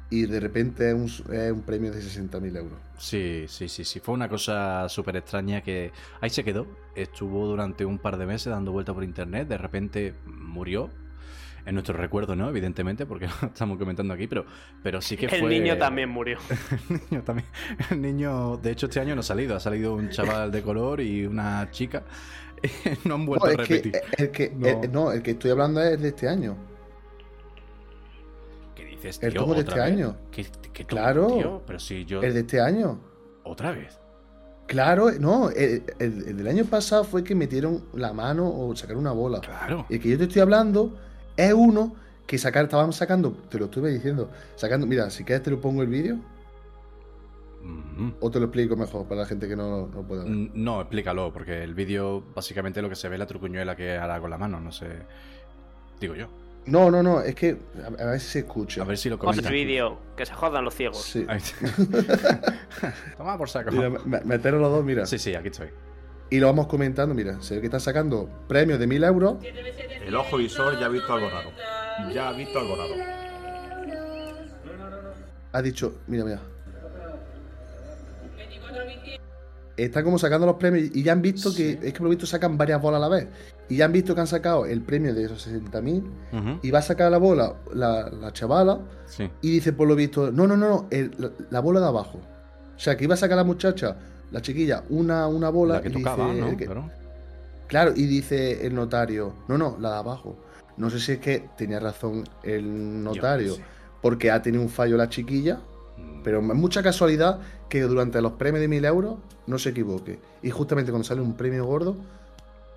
y 0.10 0.26
de 0.26 0.40
repente 0.40 0.88
es 0.90 0.96
un, 0.96 1.06
s- 1.06 1.24
es 1.32 1.52
un 1.52 1.62
premio 1.64 1.92
de 1.92 2.00
60.000 2.02 2.58
euros. 2.58 2.80
Sí, 2.98 3.46
sí, 3.48 3.68
sí, 3.68 3.84
sí. 3.84 4.00
Fue 4.00 4.14
una 4.14 4.30
cosa 4.30 4.88
súper 4.90 5.18
extraña 5.18 5.62
que 5.62 5.92
ahí 6.22 6.30
se 6.30 6.44
quedó. 6.44 6.66
Estuvo 6.96 7.46
durante 7.46 7.86
un 7.86 8.00
par 8.00 8.18
de 8.18 8.26
meses 8.26 8.48
dando 8.52 8.72
vuelta 8.72 8.94
por 8.94 9.04
internet. 9.04 9.48
De 9.48 9.58
repente 9.58 10.14
murió. 10.26 10.90
En 11.66 11.74
nuestro 11.76 11.98
recuerdo, 11.98 12.34
¿no? 12.34 12.48
Evidentemente, 12.48 13.06
porque 13.06 13.28
lo 13.28 13.34
estamos 13.48 13.78
comentando 13.78 14.14
aquí, 14.14 14.26
pero, 14.28 14.46
pero 14.82 15.02
sí 15.02 15.18
que 15.18 15.26
El 15.26 15.42
fue. 15.42 15.50
niño 15.50 15.78
también 15.78 16.08
murió. 16.08 16.38
El 16.90 17.02
niño 17.12 17.24
también. 17.24 17.48
El 17.92 18.02
niño, 18.02 18.56
de 18.56 18.72
hecho, 18.72 18.86
este 18.86 19.02
año 19.02 19.14
no 19.16 19.20
ha 19.20 19.24
salido. 19.24 19.54
Ha 19.58 19.60
salido 19.60 19.94
un 19.94 20.10
chaval 20.10 20.50
de 20.50 20.62
color 20.62 21.02
y 21.02 21.26
una 21.26 21.70
chica. 21.72 22.04
No 23.06 23.16
han 23.16 23.26
vuelto 23.26 23.46
No, 23.46 23.52
a 23.52 23.56
que, 23.58 23.62
repetir. 23.64 24.02
el 24.18 24.32
que, 24.32 24.50
No. 24.56 24.68
el- 24.68 24.92
no, 24.92 25.12
el 25.12 25.22
que 25.22 25.32
estoy 25.32 25.52
hablando 25.52 25.82
es 25.84 26.02
de 26.02 26.08
este 26.08 26.28
año. 26.30 26.56
¿Qué 29.20 29.28
dices, 29.28 29.28
el 29.28 29.34
de 29.34 29.40
¿Otra 29.40 29.60
este 29.60 29.74
vez? 29.76 29.84
año. 29.84 30.16
¿Qué, 30.32 30.46
qué 30.74 30.84
tongo, 30.84 31.02
Claro. 31.02 31.28
tío? 31.28 31.62
Pero 31.66 31.80
si 31.80 32.06
yo. 32.06 32.22
El 32.22 32.34
de 32.34 32.40
este 32.42 32.62
año. 32.62 33.00
¿Otra 33.44 33.72
vez? 33.72 34.00
Claro, 34.68 35.12
no, 35.20 35.50
el, 35.50 35.84
el- 36.00 36.28
el 36.28 36.38
del 36.38 36.48
año 36.48 36.66
pasado 36.66 37.04
fue 37.06 37.24
que 37.24 37.34
metieron 37.36 37.86
la 37.94 38.12
mano 38.14 38.50
o 38.50 38.76
sacaron 38.76 39.02
una 39.02 39.14
bola. 39.14 39.40
Claro. 39.40 39.86
El 39.90 40.00
que 40.02 40.10
yo 40.10 40.18
te 40.18 40.26
estoy 40.26 40.42
hablando 40.42 40.98
es 41.38 41.54
uno 41.54 41.96
que 42.26 42.38
sacar, 42.38 42.66
estaban 42.66 42.92
sacando, 42.92 43.32
te 43.50 43.58
lo 43.58 43.66
estuve 43.66 43.90
diciendo, 43.92 44.30
sacando, 44.56 44.86
mira, 44.86 45.10
si 45.10 45.24
quieres 45.24 45.44
te 45.44 45.52
lo 45.52 45.62
pongo 45.62 45.82
el 45.84 45.88
vídeo 45.88 46.18
Mm. 47.64 48.12
o 48.22 48.30
te 48.30 48.40
lo 48.40 48.46
explico 48.46 48.76
mejor 48.78 49.06
para 49.08 49.22
la 49.22 49.28
gente 49.28 49.48
que 49.48 49.56
no 49.56 49.90
lo 49.94 50.04
pueda 50.04 50.24
ver. 50.24 50.32
Mm, 50.32 50.52
No, 50.54 50.80
explícalo, 50.82 51.34
porque 51.34 51.64
el 51.64 51.74
vídeo 51.74 52.24
básicamente 52.36 52.82
lo 52.82 52.90
que 52.90 52.96
se 52.96 53.10
ve 53.10 53.16
es 53.16 53.20
la 53.20 53.26
trucuñuela 53.26 53.76
que 53.76 53.98
hará 53.98 54.20
con 54.22 54.30
la 54.30 54.38
mano, 54.38 54.60
no 54.60 54.72
sé. 54.72 54.88
Digo 56.00 56.14
yo. 56.16 56.28
No, 56.68 56.92
no, 56.92 57.02
no, 57.02 57.22
es 57.22 57.34
que 57.34 57.58
a, 57.82 58.04
a 58.04 58.06
ver 58.12 58.20
si 58.20 58.28
se 58.28 58.40
escucha. 58.40 58.82
A 58.82 58.86
ver 58.86 58.98
si 58.98 59.10
lo 59.10 59.18
Pon 59.18 59.34
el 59.38 59.52
vídeo, 59.52 60.00
que 60.16 60.26
se 60.26 60.34
jodan 60.34 60.64
los 60.66 60.76
ciegos. 60.76 61.02
Sí. 61.02 61.26
Toma 63.18 63.38
por 63.38 63.50
saco. 63.50 63.72
Mira, 63.72 63.90
me- 63.90 64.22
meteros 64.22 64.60
los 64.62 64.70
dos, 64.72 64.84
mira. 64.84 65.06
Sí, 65.06 65.18
sí, 65.18 65.34
aquí 65.34 65.48
estoy. 65.48 65.70
Y 66.30 66.40
lo 66.40 66.48
vamos 66.48 66.68
comentando, 66.68 67.16
mira, 67.16 67.42
se 67.42 67.56
ve 67.56 67.62
que 67.62 67.68
están 67.68 67.80
sacando 67.80 68.30
premios 68.50 68.80
de 68.80 68.88
1000 68.88 69.04
euros. 69.06 69.38
El 70.06 70.14
ojo 70.16 70.38
visor 70.38 70.78
ya 70.78 70.88
ha 70.88 70.90
visto 70.90 71.14
algo 71.14 71.30
raro. 71.30 71.52
Ya 72.14 72.30
ha 72.30 72.34
visto 72.34 72.60
algo 72.60 72.76
raro. 72.76 72.94
Ha 75.54 75.62
dicho, 75.62 76.02
mira, 76.08 76.26
mira. 76.26 76.42
Están 79.78 80.04
como 80.04 80.18
sacando 80.18 80.48
los 80.48 80.56
premios 80.56 80.90
y 80.94 81.04
ya 81.04 81.12
han 81.12 81.22
visto 81.22 81.54
que, 81.54 81.74
es 81.74 81.80
que 81.80 81.92
por 81.92 82.02
lo 82.04 82.10
visto 82.10 82.26
sacan 82.26 82.58
varias 82.58 82.82
bolas 82.82 82.98
a 82.98 83.02
la 83.02 83.10
vez. 83.10 83.28
Y 83.70 83.76
ya 83.78 83.86
han 83.86 83.92
visto 83.92 84.16
que 84.16 84.22
han 84.22 84.28
sacado 84.28 84.66
el 84.66 84.82
premio 84.82 85.14
de 85.14 85.26
esos 85.26 85.48
60.000 85.48 86.04
Ujú. 86.34 86.60
y 86.64 86.72
va 86.72 86.80
a 86.80 86.82
sacar 86.82 87.12
la 87.12 87.20
bola 87.20 87.54
la, 87.74 88.10
la 88.10 88.34
chavala 88.34 88.80
Sí. 89.06 89.30
y 89.42 89.52
dice 89.52 89.74
por 89.74 89.88
lo 89.88 89.96
visto, 89.96 90.32
no, 90.32 90.48
no, 90.48 90.58
no, 90.58 90.68
no, 90.68 90.88
el- 90.90 91.12
la, 91.20 91.30
la 91.52 91.60
bola 91.60 91.80
de 91.80 91.86
abajo. 91.86 92.20
O 92.76 92.80
sea, 92.80 92.98
que 92.98 93.04
iba 93.04 93.14
a 93.14 93.18
sacar 93.18 93.38
la 93.38 93.44
muchacha, 93.44 93.96
la 94.32 94.42
chiquilla, 94.42 94.84
una, 94.90 95.28
una 95.28 95.50
bola. 95.50 95.76
La 95.76 95.82
que 95.82 95.90
y 95.90 95.92
tocaba, 95.94 96.28
dice, 96.34 96.42
¿no? 96.42 96.58
que- 96.58 96.66
Claro. 96.66 96.90
Claro, 97.68 97.94
y 97.96 98.06
dice 98.08 98.66
el 98.66 98.74
notario, 98.74 99.34
no, 99.48 99.58
no, 99.58 99.78
la 99.80 99.92
de 99.92 99.96
abajo. 99.98 100.38
No 100.78 100.90
sé 100.90 101.00
si 101.00 101.12
es 101.14 101.20
que 101.20 101.50
tenía 101.58 101.80
razón 101.80 102.24
el 102.44 103.04
notario, 103.04 103.56
porque 104.02 104.32
ha 104.32 104.42
tenido 104.42 104.64
un 104.64 104.70
fallo 104.70 104.96
la 104.98 105.10
chiquilla. 105.10 105.60
Pero 106.24 106.40
es 106.40 106.44
mucha 106.46 106.82
casualidad 106.84 107.40
que 107.70 107.82
durante 107.82 108.22
los 108.22 108.34
premios 108.34 108.62
de 108.62 108.68
1000 108.68 108.86
euros 108.86 109.16
no 109.46 109.58
se 109.60 109.70
equivoque. 109.70 110.20
Y 110.42 110.50
justamente 110.52 110.92
cuando 110.92 111.06
sale 111.08 111.22
un 111.22 111.36
premio 111.36 111.66
gordo, 111.66 111.96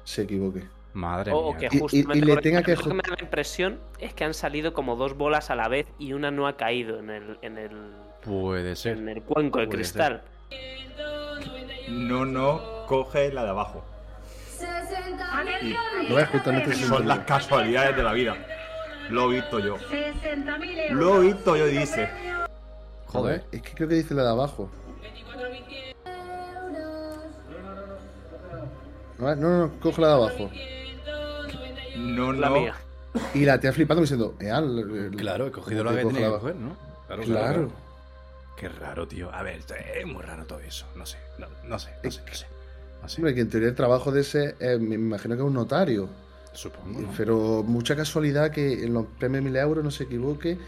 se 0.05 0.22
equivoque. 0.22 0.64
Madre 0.93 1.30
O, 1.32 1.38
o 1.38 1.55
mía. 1.55 1.68
que 1.68 1.76
Y- 1.76 1.78
y- 1.78 1.78
y 1.78 1.80
justamente. 2.03 2.26
le 2.26 2.36
tenga 2.38 2.62
que 2.64 2.74
lo 2.74 2.82
que 2.82 2.95
me 2.95 3.03
da 3.09 3.14
la 3.16 3.22
impresión 3.22 3.78
es 4.01 4.12
que 4.12 4.24
han 4.24 4.34
salido 4.34 4.72
como 4.74 4.97
dos 4.97 5.16
bolas 5.16 5.51
a 5.51 5.55
la 5.55 5.68
vez 5.68 5.86
y 6.01 6.14
una 6.14 6.30
no 6.32 6.49
ha 6.49 6.57
caído 6.57 6.99
en 6.99 7.11
el, 7.11 7.38
en 7.43 7.59
el, 7.59 7.70
Puede 8.24 8.74
ser. 8.74 8.97
en 8.99 9.09
el 9.09 9.22
cuenco 9.22 9.61
de 9.61 9.68
cristal. 9.68 10.22
No, 11.88 12.24
no, 12.24 12.61
coge 12.88 13.32
la 13.32 13.45
de 13.45 13.51
abajo. 13.51 13.84
No 16.09 16.18
es 16.18 16.28
justamente 16.28 16.74
Son 16.74 17.07
las 17.07 17.20
casualidades 17.20 17.97
de 17.97 18.03
la 18.03 18.12
vida. 18.12 18.36
Lo 19.11 19.30
he 19.30 19.36
visto 19.36 19.59
yo. 19.61 19.76
Lo 20.91 21.22
he 21.22 21.26
visto 21.26 21.57
yo, 21.57 21.66
dice. 21.66 22.09
Joder, 23.12 23.44
es 23.52 23.62
que 23.62 23.74
creo 23.74 23.88
que 23.88 23.94
dice 23.96 24.14
la 24.14 24.22
de 24.24 24.30
abajo. 24.30 24.70
No, 29.18 29.34
no, 29.36 29.58
no, 29.66 29.72
coge 29.80 30.00
la 30.00 30.08
de 30.08 30.14
abajo. 30.14 30.50
No, 31.96 32.32
La 32.32 32.50
mía. 32.50 32.74
Y 33.34 33.44
la 33.44 33.58
tía 33.61 33.72
flipando 33.72 34.00
diciendo, 34.02 34.34
eh, 34.40 34.50
al- 34.50 34.78
el- 34.78 35.16
Claro, 35.16 35.46
he 35.48 35.50
cogido 35.52 35.84
lo 35.84 35.90
que 35.90 36.02
coge 36.02 36.14
tenía 36.14 36.28
la 36.28 36.34
que 36.36 36.40
coger, 36.40 36.56
¿no? 36.56 36.76
Claro, 37.06 37.22
Claro. 37.24 37.72
Qué 38.56 38.68
raro, 38.68 39.08
tío. 39.08 39.32
A 39.34 39.42
ver, 39.42 39.61
es 39.96 40.06
muy 40.06 40.22
raro 40.22 40.44
todo 40.44 40.61
eso. 40.61 40.86
No 40.94 41.04
sé, 41.06 41.16
no, 41.38 41.46
no 41.64 41.78
sé, 41.78 41.90
no 42.04 42.11
sé, 42.11 42.20
no 42.26 42.34
sé. 42.34 42.46
No 43.02 43.08
sé. 43.08 43.16
Hombre, 43.16 43.34
que 43.34 43.40
en 43.40 43.48
teoría 43.50 43.68
el 43.70 43.74
trabajo 43.74 44.12
de 44.12 44.20
ese, 44.20 44.54
eh, 44.61 44.78
me 44.78 44.94
imagino 44.96 45.34
que 45.34 45.40
es 45.42 45.46
un 45.46 45.54
notario. 45.54 46.08
Supongo. 46.52 47.00
¿no? 47.00 47.08
Pero 47.16 47.62
mucha 47.64 47.96
casualidad 47.96 48.50
que 48.50 48.84
en 48.84 48.92
los 48.94 49.06
premios 49.18 49.42
de 49.44 49.50
1000 49.50 49.56
euros 49.56 49.82
no 49.84 49.90
se 49.90 50.04
equivoque. 50.04 50.58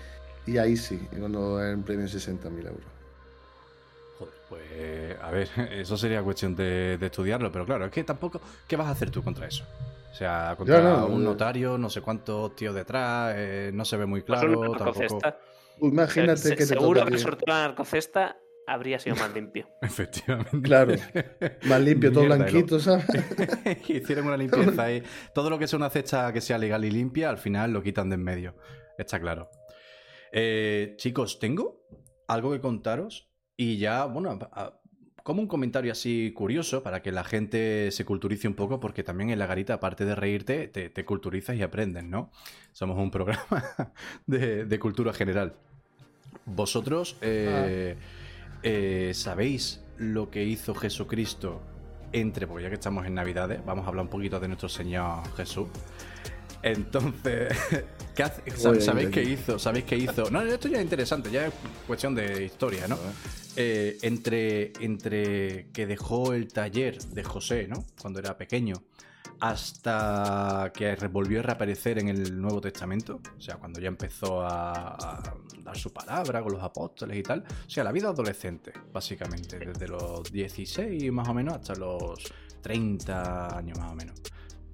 Y 0.47 0.59
ahí 0.59 0.77
sí, 0.77 0.99
cuando 1.19 1.63
es 1.65 1.75
un 1.75 1.83
premio 1.83 2.07
de 2.07 2.13
60.000 2.13 2.67
euros. 2.67 2.85
Joder, 4.19 4.35
pues 4.49 5.21
a 5.21 5.31
ver, 5.31 5.49
eso 5.73 5.97
sería 5.97 6.23
cuestión 6.23 6.55
de, 6.57 6.99
de 6.99 7.07
estudiarlo, 7.07 7.51
pero 7.53 7.65
claro, 7.65 7.85
es 7.87 7.91
que 7.91 8.05
tampoco. 8.05 8.41
¿Qué 8.67 8.77
vas 8.77 8.89
a 8.89 8.91
hacer 8.91 9.11
tú 9.11 9.23
contra 9.23 9.47
eso? 9.47 9.65
O 10.11 10.15
sea, 10.15 10.55
contra 10.59 10.83
no, 10.83 11.07
un 11.07 11.25
notario, 11.25 11.79
no 11.79 11.89
sé 11.89 12.03
cuántos 12.03 12.55
tíos 12.55 12.75
detrás, 12.75 13.35
eh, 13.37 13.71
no 13.73 13.85
se 13.85 13.97
ve 13.97 14.05
muy 14.07 14.21
Pues 14.23 14.41
claro, 14.41 14.59
una 14.61 14.69
tampoco. 14.79 14.85
narcocesta. 15.01 15.39
Imagínate 15.81 16.37
Se- 16.39 16.51
que 16.51 16.57
te 16.57 16.67
Seguro 16.67 17.05
que 17.07 17.17
de 17.17 17.37
la 17.47 17.67
narcocesta 17.69 18.37
habría 18.67 18.99
sido 18.99 19.17
más 19.17 19.33
limpio. 19.33 19.67
Efectivamente. 19.83 20.61
Claro. 20.61 20.95
Más 21.65 21.81
limpio, 21.81 22.13
todo 22.13 22.25
Mierda, 22.25 22.37
blanquito, 22.45 22.79
¿sabes? 22.79 23.07
que 23.87 23.93
hicieron 23.97 24.27
una 24.27 24.37
limpieza 24.37 24.83
ahí. 24.83 25.03
Todo 25.35 25.49
lo 25.49 25.59
que 25.59 25.67
sea 25.67 25.79
una 25.79 25.89
cesta 25.89 26.31
que 26.33 26.41
sea 26.43 26.59
legal 26.59 26.85
y 26.85 26.91
limpia, 26.91 27.31
al 27.31 27.39
final 27.39 27.73
lo 27.73 27.83
quitan 27.83 28.11
de 28.11 28.17
en 28.17 28.23
medio. 28.23 28.55
Está 28.99 29.19
claro. 29.19 29.51
Eh, 30.33 30.95
chicos, 30.97 31.39
tengo 31.39 31.87
algo 32.27 32.53
que 32.53 32.61
contaros 32.61 33.29
y 33.57 33.77
ya, 33.77 34.07
bueno, 34.07 34.31
a- 34.31 34.61
a- 34.63 34.79
como 35.23 35.41
un 35.41 35.47
comentario 35.47 35.93
así 35.93 36.33
curioso 36.35 36.83
para 36.83 37.01
que 37.03 37.13
la 37.13 37.23
gente 37.23 37.91
se 37.93 38.05
culturice 38.05 38.49
un 38.49 38.55
poco, 38.55 38.81
porque 38.81 39.05
también 39.05 39.31
en 39.31 39.39
la 39.39 39.47
garita, 39.47 39.75
aparte 39.75 40.05
de 40.05 40.17
reírte, 40.17 40.67
te, 40.67 40.89
te 40.91 41.05
culturizas 41.05 41.55
y 41.57 41.63
aprendes, 41.63 42.03
¿no? 42.05 42.33
Somos 42.73 42.99
un 42.99 43.11
programa 43.13 43.93
de, 44.27 44.65
de 44.65 44.79
cultura 44.81 45.13
general. 45.13 45.55
Vosotros 46.47 47.17
eh, 47.21 47.95
eh, 48.65 49.13
sabéis 49.15 49.85
lo 49.99 50.29
que 50.31 50.43
hizo 50.45 50.75
Jesucristo 50.75 51.61
entre, 52.13 52.47
porque 52.49 52.65
ya 52.65 52.69
que 52.69 52.75
estamos 52.75 53.07
en 53.07 53.15
Navidades, 53.15 53.65
vamos 53.65 53.85
a 53.85 53.89
hablar 53.89 54.05
un 54.07 54.11
poquito 54.11 54.41
de 54.41 54.49
nuestro 54.49 54.69
Señor 54.69 55.23
Jesús. 55.37 55.69
Entonces, 56.63 57.57
¿qué 58.15 58.23
hace- 58.23 58.43
Voy 58.63 58.73
a 58.73 58.77
ir 58.77 58.83
¿sabéis 58.83 59.09
qué 59.11 59.23
hizo? 59.23 59.59
¿Sabéis 59.59 59.85
qué 59.85 59.97
hizo? 59.97 60.31
No, 60.31 60.43
esto 60.43 60.69
ya 60.69 60.79
es 60.79 60.83
interesante, 60.85 61.31
ya 61.31 61.47
es 61.47 61.55
cuestión 61.87 62.15
de 62.15 62.45
historia, 62.45 62.87
¿no? 62.89 62.97
eh, 63.57 63.99
entre, 64.03 64.73
entre 64.81 65.69
que 65.73 65.87
dejó 65.87 66.33
el 66.33 66.49
taller 66.53 66.99
de 67.03 67.25
José, 67.25 67.67
¿no? 67.69 67.85
Cuando 68.01 68.19
era 68.21 68.37
pequeño, 68.39 68.83
hasta 69.41 70.71
que 70.73 70.95
volvió 71.09 71.41
a 71.41 71.43
reaparecer 71.43 71.99
en 71.99 72.09
el 72.09 72.41
Nuevo 72.41 72.61
Testamento, 72.61 73.21
o 73.37 73.41
sea, 73.41 73.57
cuando 73.57 73.81
ya 73.81 73.89
empezó 73.89 74.41
a, 74.43 74.95
a 74.95 75.35
dar 75.63 75.77
su 75.77 75.93
palabra 75.93 76.43
con 76.43 76.53
los 76.53 76.63
apóstoles 76.63 77.17
y 77.19 77.23
tal, 77.23 77.41
o 77.67 77.71
sea, 77.71 77.83
la 77.85 77.93
vida 77.93 78.09
adolescente, 78.09 78.73
básicamente, 78.93 79.59
desde 79.59 79.89
los 79.89 80.31
16 80.33 81.11
más 81.13 81.29
o 81.29 81.35
menos 81.35 81.55
hasta 81.57 81.75
los 81.75 82.23
30 82.63 83.57
años 83.59 83.79
más 83.79 83.93
o 83.93 83.95
menos. 83.97 84.15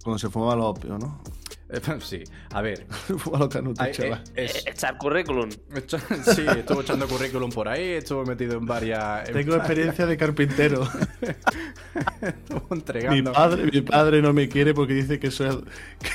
Cuando 0.09 0.19
se 0.21 0.31
fumaba 0.31 0.57
los 0.57 0.65
opio, 0.67 0.97
¿no? 0.99 1.21
Sí, 2.01 2.25
a 2.55 2.63
ver. 2.63 2.87
Canutos, 3.51 3.79
Ay, 3.85 3.93
chaval. 3.93 4.25
eh, 4.35 4.47
es- 4.47 4.65
Eh, 4.67 4.71
Echar 4.71 4.97
currículum. 4.97 5.51
Sí, 6.35 6.47
estuvo 6.57 6.81
echando 6.81 7.07
currículum 7.07 7.51
por 7.51 7.69
ahí, 7.69 7.83
estuvo 7.91 8.25
metido 8.25 8.57
en 8.57 8.65
varias. 8.65 9.29
en 9.29 9.35
Tengo 9.35 9.51
varias- 9.51 9.67
experiencia 9.67 10.07
de 10.07 10.17
carpintero. 10.17 10.89
Estuvo 12.23 12.67
mi, 12.71 12.79
entregando. 12.79 13.33
padre, 13.35 13.65
mi 13.71 13.83
padre 13.83 14.23
no 14.23 14.33
me 14.33 14.49
quiere 14.49 14.73
porque 14.73 14.95
dice 14.95 15.19
que 15.19 15.31
soy, 15.31 15.63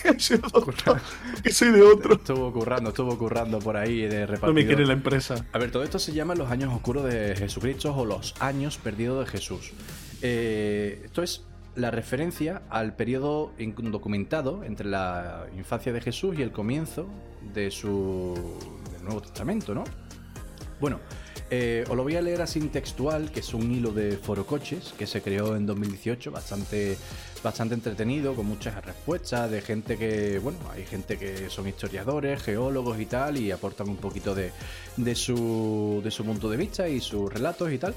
que 0.01 0.19
soy 0.19 0.37
doctor, 0.37 0.99
que 1.43 1.51
soy 1.53 1.69
de 1.71 1.83
otro. 1.83 2.15
Estuvo 2.15 2.51
currando, 2.51 2.89
estuvo 2.89 3.15
currando 3.17 3.59
por 3.59 3.77
ahí 3.77 4.01
de 4.07 4.21
No 4.21 4.25
repartidor. 4.25 4.53
me 4.55 4.65
quiere 4.65 4.87
la 4.87 4.93
empresa. 4.93 5.45
A 5.53 5.59
ver, 5.59 5.69
todo 5.69 5.83
esto 5.83 5.99
se 5.99 6.13
llama 6.13 6.33
los 6.33 6.49
años 6.49 6.73
oscuros 6.73 7.05
de 7.05 7.35
Jesucristo 7.35 7.95
o 7.95 8.05
los 8.05 8.33
años 8.39 8.77
perdidos 8.79 9.23
de 9.25 9.31
Jesús. 9.31 9.71
Eh, 10.23 11.01
esto 11.05 11.21
es 11.21 11.43
la 11.75 11.91
referencia 11.91 12.61
al 12.69 12.95
periodo 12.95 13.51
documentado 13.91 14.63
entre 14.63 14.87
la 14.87 15.47
infancia 15.55 15.91
de 15.91 16.01
Jesús 16.01 16.37
y 16.37 16.41
el 16.41 16.51
comienzo 16.51 17.07
de 17.53 17.71
su 17.71 18.35
del 18.93 19.03
Nuevo 19.03 19.21
Testamento, 19.21 19.73
¿no? 19.73 19.83
Bueno, 20.79 20.99
eh, 21.55 21.83
os 21.87 21.95
lo 21.95 22.01
voy 22.01 22.15
a 22.15 22.21
leer 22.21 22.41
así 22.41 22.59
textual, 22.61 23.31
que 23.31 23.41
es 23.41 23.53
un 23.53 23.71
hilo 23.71 23.91
de 23.91 24.17
forocoches 24.17 24.93
que 24.97 25.05
se 25.05 25.21
creó 25.21 25.55
en 25.55 25.67
2018, 25.67 26.31
bastante, 26.31 26.97
bastante 27.43 27.75
entretenido, 27.75 28.33
con 28.33 28.47
muchas 28.47 28.83
respuestas 28.83 29.51
de 29.51 29.61
gente 29.61 29.95
que, 29.97 30.39
bueno, 30.39 30.57
hay 30.71 30.83
gente 30.83 31.17
que 31.19 31.51
son 31.51 31.67
historiadores, 31.67 32.41
geólogos 32.41 32.99
y 32.99 33.05
tal, 33.05 33.37
y 33.37 33.51
aportan 33.51 33.87
un 33.87 33.97
poquito 33.97 34.33
de, 34.33 34.49
de, 34.97 35.13
su, 35.13 36.01
de 36.03 36.09
su 36.09 36.25
punto 36.25 36.49
de 36.49 36.57
vista 36.57 36.89
y 36.89 36.99
sus 36.99 37.31
relatos 37.31 37.71
y 37.71 37.77
tal. 37.77 37.93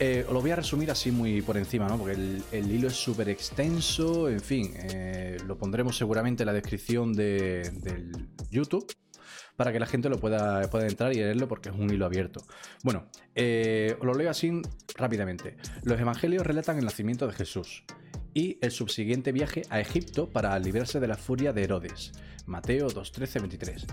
Eh, 0.00 0.24
os 0.26 0.32
lo 0.34 0.40
voy 0.40 0.50
a 0.50 0.56
resumir 0.56 0.90
así 0.90 1.12
muy 1.12 1.42
por 1.42 1.56
encima, 1.56 1.86
¿no? 1.86 1.96
Porque 1.98 2.14
el, 2.16 2.42
el 2.50 2.70
hilo 2.70 2.88
es 2.88 2.96
súper 2.96 3.28
extenso, 3.28 4.28
en 4.28 4.40
fin, 4.40 4.74
eh, 4.76 5.36
lo 5.46 5.56
pondremos 5.56 5.96
seguramente 5.96 6.42
en 6.42 6.46
la 6.48 6.52
descripción 6.52 7.12
de- 7.12 7.70
del 7.82 8.10
YouTube 8.50 8.86
para 9.56 9.72
que 9.72 9.80
la 9.80 9.86
gente 9.86 10.08
lo 10.08 10.18
pueda, 10.18 10.62
pueda 10.70 10.86
entrar 10.86 11.12
y 11.12 11.16
leerlo 11.16 11.48
porque 11.48 11.70
es 11.70 11.74
un 11.74 11.90
hilo 11.90 12.06
abierto. 12.06 12.42
Bueno, 12.82 13.06
eh, 13.34 13.96
lo 14.02 14.14
leo 14.14 14.30
así 14.30 14.62
rápidamente. 14.96 15.56
Los 15.82 16.00
evangelios 16.00 16.46
relatan 16.46 16.78
el 16.78 16.84
nacimiento 16.84 17.26
de 17.26 17.32
Jesús 17.32 17.84
y 18.34 18.58
el 18.60 18.70
subsiguiente 18.70 19.32
viaje 19.32 19.62
a 19.70 19.80
Egipto 19.80 20.28
para 20.28 20.58
librarse 20.58 21.00
de 21.00 21.08
la 21.08 21.16
furia 21.16 21.52
de 21.52 21.64
Herodes. 21.64 22.12
Mateo 22.44 22.88
2, 22.88 23.12
13, 23.12 23.38
23. 23.40 23.86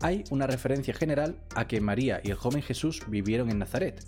Hay 0.00 0.24
una 0.30 0.46
referencia 0.46 0.94
general 0.94 1.40
a 1.54 1.66
que 1.66 1.80
María 1.80 2.20
y 2.22 2.30
el 2.30 2.36
joven 2.36 2.62
Jesús 2.62 3.02
vivieron 3.08 3.50
en 3.50 3.58
Nazaret. 3.58 4.06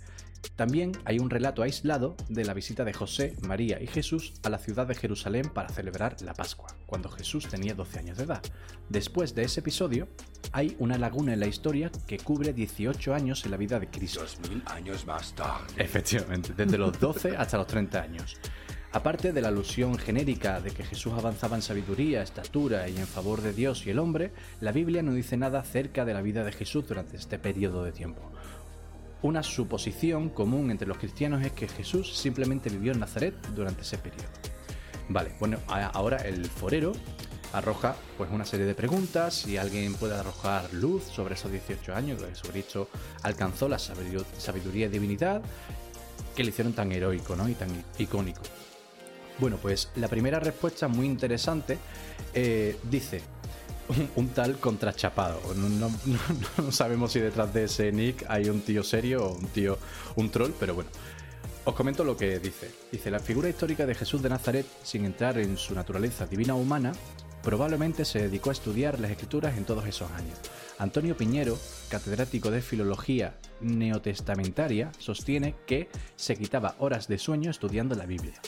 También 0.55 0.91
hay 1.05 1.19
un 1.19 1.29
relato 1.29 1.63
aislado 1.63 2.15
de 2.29 2.45
la 2.45 2.53
visita 2.53 2.83
de 2.83 2.93
José, 2.93 3.35
María 3.47 3.81
y 3.81 3.87
Jesús 3.87 4.33
a 4.43 4.49
la 4.49 4.57
ciudad 4.57 4.87
de 4.87 4.95
Jerusalén 4.95 5.49
para 5.49 5.69
celebrar 5.69 6.15
la 6.21 6.33
Pascua, 6.33 6.75
cuando 6.85 7.09
Jesús 7.09 7.47
tenía 7.47 7.73
12 7.73 7.99
años 7.99 8.17
de 8.17 8.25
edad. 8.25 8.41
Después 8.89 9.33
de 9.35 9.43
ese 9.43 9.61
episodio, 9.61 10.07
hay 10.51 10.75
una 10.79 10.97
laguna 10.97 11.33
en 11.33 11.39
la 11.39 11.47
historia 11.47 11.91
que 12.07 12.17
cubre 12.17 12.53
18 12.53 13.13
años 13.13 13.45
en 13.45 13.51
la 13.51 13.57
vida 13.57 13.79
de 13.79 13.87
Cristo. 13.87 14.21
2000 14.21 14.63
años 14.67 15.05
más 15.05 15.33
tarde. 15.33 15.67
Efectivamente, 15.77 16.53
desde 16.55 16.77
los 16.77 16.99
12 16.99 17.37
hasta 17.37 17.57
los 17.57 17.67
30 17.67 18.01
años. 18.01 18.37
Aparte 18.93 19.31
de 19.31 19.41
la 19.41 19.47
alusión 19.47 19.97
genérica 19.97 20.59
de 20.59 20.71
que 20.71 20.83
Jesús 20.83 21.13
avanzaba 21.13 21.55
en 21.55 21.61
sabiduría, 21.61 22.21
estatura 22.21 22.89
y 22.89 22.97
en 22.97 23.07
favor 23.07 23.41
de 23.41 23.53
Dios 23.53 23.87
y 23.87 23.89
el 23.89 23.99
hombre, 23.99 24.33
la 24.59 24.73
Biblia 24.73 25.01
no 25.01 25.13
dice 25.13 25.37
nada 25.37 25.61
acerca 25.61 26.03
de 26.03 26.13
la 26.13 26.21
vida 26.21 26.43
de 26.43 26.51
Jesús 26.51 26.85
durante 26.89 27.15
este 27.15 27.39
periodo 27.39 27.85
de 27.85 27.93
tiempo. 27.93 28.29
Una 29.23 29.43
suposición 29.43 30.29
común 30.29 30.71
entre 30.71 30.87
los 30.87 30.97
cristianos 30.97 31.43
es 31.45 31.51
que 31.51 31.67
Jesús 31.67 32.17
simplemente 32.17 32.69
vivió 32.69 32.91
en 32.91 32.99
Nazaret 32.99 33.35
durante 33.55 33.81
ese 33.83 33.97
periodo. 33.97 34.27
Vale, 35.09 35.33
bueno, 35.39 35.59
ahora 35.67 36.17
el 36.17 36.45
forero 36.45 36.93
arroja 37.53 37.95
pues 38.17 38.31
una 38.31 38.45
serie 38.45 38.65
de 38.65 38.73
preguntas, 38.73 39.33
si 39.33 39.57
alguien 39.57 39.93
puede 39.95 40.15
arrojar 40.15 40.73
luz 40.73 41.03
sobre 41.03 41.35
esos 41.35 41.51
18 41.51 41.93
años 41.93 42.21
que 42.21 42.29
Jesucristo 42.29 42.89
alcanzó 43.23 43.67
la 43.67 43.77
sabidu- 43.77 44.25
sabiduría 44.37 44.85
y 44.85 44.89
divinidad 44.89 45.41
que 46.35 46.43
le 46.43 46.49
hicieron 46.49 46.73
tan 46.73 46.91
heroico 46.91 47.35
¿no? 47.35 47.47
y 47.49 47.53
tan 47.55 47.69
icónico. 47.99 48.41
Bueno, 49.37 49.57
pues 49.61 49.89
la 49.95 50.07
primera 50.07 50.39
respuesta 50.39 50.87
muy 50.87 51.05
interesante 51.05 51.77
eh, 52.33 52.77
dice 52.89 53.21
un, 54.15 54.29
tal 54.29 54.57
contrachapado. 54.59 55.39
No, 55.55 55.69
no- 55.69 55.89
no- 56.05 56.63
no 56.63 56.71
sabemos 56.71 57.11
si 57.11 57.19
detrás 57.19 57.53
de 57.53 57.65
ese 57.65 57.91
nick 57.91 58.25
hay 58.29 58.49
un 58.49 58.61
tío 58.61 58.83
serio 58.83 59.25
o 59.25 59.33
un 59.37 59.47
tío, 59.47 59.77
un 60.15 60.29
troll, 60.29 60.51
pero 60.59 60.75
bueno. 60.75 60.89
Os 61.63 61.75
comento 61.75 62.03
lo 62.03 62.17
que 62.17 62.39
dice. 62.39 62.71
Dice, 62.91 63.11
la 63.11 63.19
figura 63.19 63.47
histórica 63.47 63.85
de 63.85 63.93
Jesús 63.93 64.21
de 64.23 64.29
Nazaret, 64.29 64.65
sin 64.83 65.05
entrar 65.05 65.37
en 65.37 65.57
su 65.57 65.75
naturaleza 65.75 66.25
divina 66.25 66.55
o 66.55 66.57
humana, 66.57 66.91
probablemente 67.43 68.03
se 68.03 68.19
dedicó 68.19 68.49
a 68.49 68.53
estudiar 68.53 68.99
las 68.99 69.11
escrituras 69.11 69.55
en 69.57 69.65
todos 69.65 69.85
esos 69.85 70.09
años. 70.11 70.39
Antonio 70.79 71.15
Piñero, 71.15 71.59
catedrático 71.89 72.49
de 72.49 72.63
filología 72.63 73.35
neotestamentaria, 73.61 74.91
sostiene 74.97 75.53
que 75.67 75.89
se 76.15 76.35
quitaba 76.35 76.75
horas 76.79 77.07
de 77.07 77.19
sueño 77.19 77.51
estudiando 77.51 77.93
la 77.95 78.07
Biblia. 78.07 78.41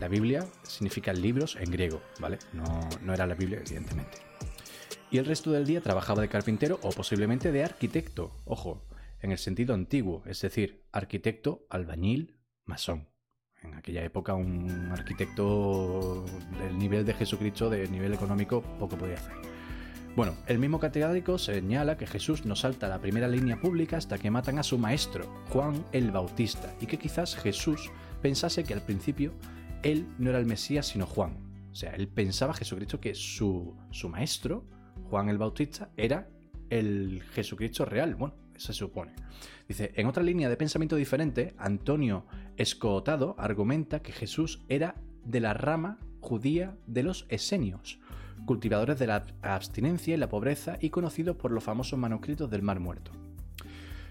La 0.00 0.08
Biblia 0.08 0.46
significa 0.62 1.12
libros 1.12 1.56
en 1.60 1.70
griego, 1.70 2.00
¿vale? 2.20 2.38
No, 2.54 2.88
no 3.02 3.12
era 3.12 3.26
la 3.26 3.34
Biblia, 3.34 3.58
evidentemente. 3.64 4.18
Y 5.10 5.18
el 5.18 5.24
resto 5.24 5.50
del 5.50 5.66
día 5.66 5.80
trabajaba 5.80 6.20
de 6.20 6.28
carpintero 6.28 6.78
o 6.82 6.90
posiblemente 6.90 7.50
de 7.50 7.64
arquitecto, 7.64 8.30
ojo, 8.44 8.84
en 9.20 9.32
el 9.32 9.38
sentido 9.38 9.74
antiguo, 9.74 10.22
es 10.26 10.42
decir, 10.42 10.84
arquitecto, 10.92 11.66
albañil, 11.70 12.38
masón. 12.64 13.08
En 13.62 13.74
aquella 13.74 14.04
época 14.04 14.34
un 14.34 14.90
arquitecto 14.92 16.24
del 16.60 16.78
nivel 16.78 17.04
de 17.06 17.14
Jesucristo, 17.14 17.70
de 17.70 17.88
nivel 17.88 18.12
económico, 18.12 18.62
poco 18.78 18.96
podía 18.96 19.16
hacer. 19.16 19.32
Bueno, 20.14 20.36
el 20.46 20.58
mismo 20.58 20.78
catedrático 20.78 21.38
señala 21.38 21.96
que 21.96 22.06
Jesús 22.06 22.44
no 22.44 22.54
salta 22.54 22.86
a 22.86 22.90
la 22.90 23.00
primera 23.00 23.28
línea 23.28 23.60
pública 23.60 23.96
hasta 23.96 24.18
que 24.18 24.30
matan 24.30 24.58
a 24.58 24.62
su 24.62 24.76
maestro, 24.76 25.26
Juan 25.48 25.84
el 25.92 26.10
Bautista, 26.10 26.74
y 26.80 26.86
que 26.86 26.98
quizás 26.98 27.34
Jesús 27.34 27.90
pensase 28.20 28.64
que 28.64 28.74
al 28.74 28.82
principio 28.82 29.32
él 29.82 30.06
no 30.18 30.30
era 30.30 30.38
el 30.38 30.46
Mesías 30.46 30.86
sino 30.86 31.06
Juan. 31.06 31.36
O 31.70 31.74
sea, 31.74 31.92
él 31.94 32.08
pensaba 32.08 32.54
Jesucristo 32.54 33.00
que 33.00 33.14
su, 33.14 33.76
su 33.90 34.08
maestro, 34.08 34.64
Juan 35.08 35.28
el 35.28 35.38
Bautista, 35.38 35.90
era 35.96 36.28
el 36.70 37.22
Jesucristo 37.32 37.84
real. 37.84 38.14
Bueno, 38.14 38.34
se 38.56 38.72
supone. 38.72 39.12
Dice, 39.66 39.92
en 39.96 40.06
otra 40.06 40.22
línea 40.22 40.48
de 40.48 40.56
pensamiento 40.56 40.96
diferente, 40.96 41.54
Antonio 41.58 42.24
Escotado 42.56 43.34
argumenta 43.38 44.00
que 44.00 44.12
Jesús 44.12 44.62
era 44.68 44.94
de 45.24 45.40
la 45.40 45.54
rama 45.54 45.98
judía 46.20 46.76
de 46.86 47.02
los 47.02 47.26
esenios, 47.28 48.00
cultivadores 48.46 48.98
de 48.98 49.06
la 49.06 49.26
abstinencia 49.42 50.14
y 50.14 50.16
la 50.16 50.28
pobreza 50.28 50.78
y 50.80 50.90
conocidos 50.90 51.36
por 51.36 51.52
los 51.52 51.62
famosos 51.62 51.98
manuscritos 51.98 52.50
del 52.50 52.62
Mar 52.62 52.80
Muerto. 52.80 53.12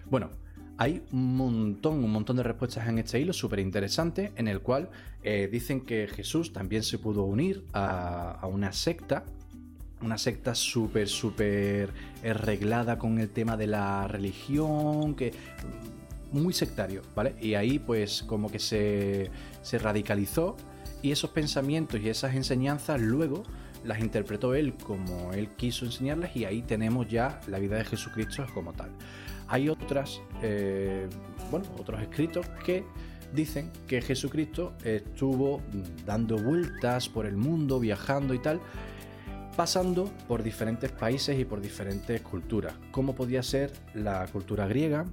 Bueno, 0.10 0.30
hay 0.78 1.04
un 1.12 1.36
montón, 1.36 2.04
un 2.04 2.12
montón 2.12 2.38
de 2.38 2.44
respuestas 2.44 2.88
en 2.88 3.00
este 3.00 3.20
hilo 3.20 3.34
súper 3.34 3.60
interesante, 3.60 4.32
en 4.36 4.48
el 4.48 4.62
cual 4.62 4.90
eh, 5.24 5.50
dicen 5.52 5.82
que 5.82 6.08
Jesús 6.08 6.54
también 6.54 6.84
se 6.84 7.00
pudo 7.00 7.24
unir 7.24 7.66
a 7.74 8.48
una 8.50 8.72
secta, 8.72 9.26
una 10.02 10.18
secta 10.18 10.56
súper, 10.56 11.08
súper 11.08 11.92
arreglada 12.24 12.98
con 12.98 13.20
el 13.20 13.30
tema 13.30 13.58
de 13.58 13.68
la 13.68 14.08
religión, 14.08 15.16
que 15.16 15.34
muy 16.32 16.54
sectario, 16.54 17.02
¿vale? 17.16 17.36
Y 17.42 17.56
ahí 17.56 17.80
pues 17.80 18.24
como 18.24 18.52
que 18.52 18.60
se, 18.60 19.32
se 19.62 19.78
radicalizó 19.78 20.56
y 21.02 21.12
esos 21.12 21.30
pensamientos 21.32 22.00
y 22.02 22.10
esas 22.10 22.36
enseñanzas 22.36 23.00
luego 23.00 23.44
las 23.84 24.00
interpretó 24.00 24.54
él 24.56 24.74
como 24.74 25.34
él 25.34 25.50
quiso 25.56 25.86
enseñarlas 25.86 26.36
y 26.36 26.46
ahí 26.46 26.62
tenemos 26.62 27.08
ya 27.08 27.40
la 27.48 27.60
vida 27.60 27.78
de 27.78 27.86
Jesucristo 27.86 28.46
como 28.54 28.74
tal. 28.74 28.90
Hay 29.48 29.70
otras, 29.70 30.22
eh, 30.42 31.08
bueno, 31.50 31.66
otros 31.80 32.02
escritos 32.02 32.46
que 32.66 32.84
dicen 33.34 33.72
que 33.88 34.02
Jesucristo 34.02 34.74
estuvo 34.84 35.62
dando 36.06 36.38
vueltas 36.38 37.08
por 37.08 37.26
el 37.26 37.38
mundo, 37.38 37.80
viajando 37.80 38.34
y 38.34 38.40
tal, 38.40 38.60
pasando 39.58 40.10
por 40.28 40.44
diferentes 40.44 40.92
países 40.92 41.38
y 41.38 41.44
por 41.44 41.60
diferentes 41.60 42.22
culturas, 42.22 42.76
como 42.92 43.16
podía 43.16 43.44
ser 43.44 43.74
la 43.94 44.26
cultura 44.28 44.68
griega, 44.68 45.06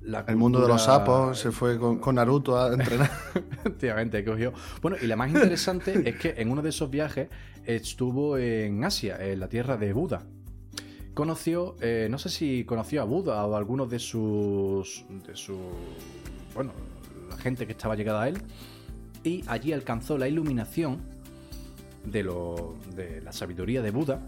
la 0.00 0.24
El 0.26 0.36
mundo 0.36 0.60
de 0.60 0.66
los 0.66 0.82
sapos 0.82 1.38
se 1.38 1.52
fue 1.52 1.78
con, 1.78 1.98
con 1.98 2.16
Naruto 2.16 2.58
a 2.58 2.72
entrenar. 2.72 3.10
Efectivamente, 3.60 4.24
cogió. 4.24 4.52
Bueno, 4.80 4.96
y 5.00 5.06
la 5.06 5.14
más 5.14 5.30
interesante 5.30 6.02
es 6.08 6.16
que 6.16 6.34
en 6.38 6.50
uno 6.50 6.60
de 6.60 6.70
esos 6.70 6.90
viajes 6.90 7.28
estuvo 7.64 8.36
en 8.36 8.82
Asia, 8.82 9.16
en 9.20 9.38
la 9.38 9.48
tierra 9.48 9.76
de 9.76 9.92
Buda, 9.92 10.24
conoció, 11.14 11.76
eh, 11.80 12.08
no 12.10 12.18
sé 12.18 12.30
si 12.30 12.64
conoció 12.64 13.02
a 13.02 13.04
Buda 13.04 13.46
o 13.46 13.54
a 13.54 13.58
algunos 13.58 13.88
de 13.90 14.00
sus, 14.00 15.04
de 15.24 15.36
su, 15.36 15.56
bueno, 16.54 16.72
la 17.28 17.36
gente 17.36 17.66
que 17.66 17.72
estaba 17.72 17.94
llegada 17.94 18.22
a 18.22 18.28
él, 18.28 18.42
y 19.22 19.44
allí 19.46 19.72
alcanzó 19.72 20.18
la 20.18 20.26
iluminación 20.26 21.11
de, 22.04 22.22
lo, 22.22 22.76
de 22.94 23.20
la 23.20 23.32
sabiduría 23.32 23.82
de 23.82 23.90
Buda, 23.90 24.20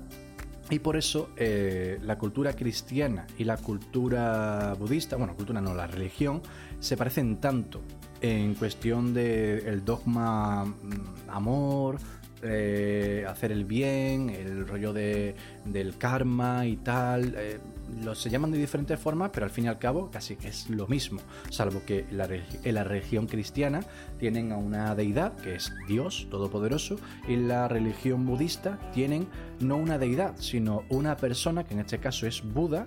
y 0.70 0.78
por 0.78 0.96
eso 0.96 1.30
eh, 1.36 1.98
la 2.02 2.16
cultura 2.16 2.54
cristiana 2.54 3.26
y 3.36 3.44
la 3.44 3.58
cultura 3.58 4.74
budista, 4.78 5.16
bueno, 5.16 5.34
cultura 5.34 5.60
no, 5.60 5.74
la 5.74 5.86
religión, 5.86 6.40
se 6.80 6.96
parecen 6.96 7.36
tanto 7.36 7.82
en 8.20 8.54
cuestión 8.54 9.12
del 9.12 9.84
dogma 9.84 10.64
mm, 10.64 11.28
amor, 11.28 11.98
eh, 12.42 13.26
hacer 13.28 13.52
el 13.52 13.64
bien, 13.64 14.30
el 14.30 14.66
rollo 14.66 14.92
de, 14.92 15.34
del 15.66 15.98
karma 15.98 16.66
y 16.66 16.76
tal. 16.76 17.34
eh, 17.36 17.58
los 18.03 18.20
se 18.20 18.30
llaman 18.30 18.51
de 18.51 18.59
diferentes 18.59 18.99
formas, 18.99 19.30
pero 19.32 19.47
al 19.47 19.51
fin 19.51 19.64
y 19.64 19.68
al 19.68 19.78
cabo 19.78 20.11
casi 20.11 20.37
que 20.37 20.49
es 20.49 20.68
lo 20.70 20.87
mismo. 20.87 21.20
Salvo 21.51 21.82
que 21.85 22.07
la 22.11 22.24
en 22.24 22.74
la 22.74 22.85
religión 22.85 23.26
cristiana 23.26 23.80
tienen 24.18 24.53
a 24.53 24.57
una 24.57 24.95
deidad, 24.95 25.37
que 25.37 25.55
es 25.55 25.72
Dios 25.87 26.26
Todopoderoso, 26.30 26.97
y 27.28 27.35
en 27.35 27.49
la 27.49 27.68
religión 27.68 28.24
budista 28.26 28.78
tienen 28.93 29.28
no 29.61 29.76
una 29.76 29.99
deidad, 29.99 30.35
sino 30.39 30.85
una 30.89 31.16
persona, 31.16 31.64
que 31.64 31.74
en 31.74 31.80
este 31.80 31.99
caso 31.99 32.26
es 32.26 32.43
Buda, 32.43 32.87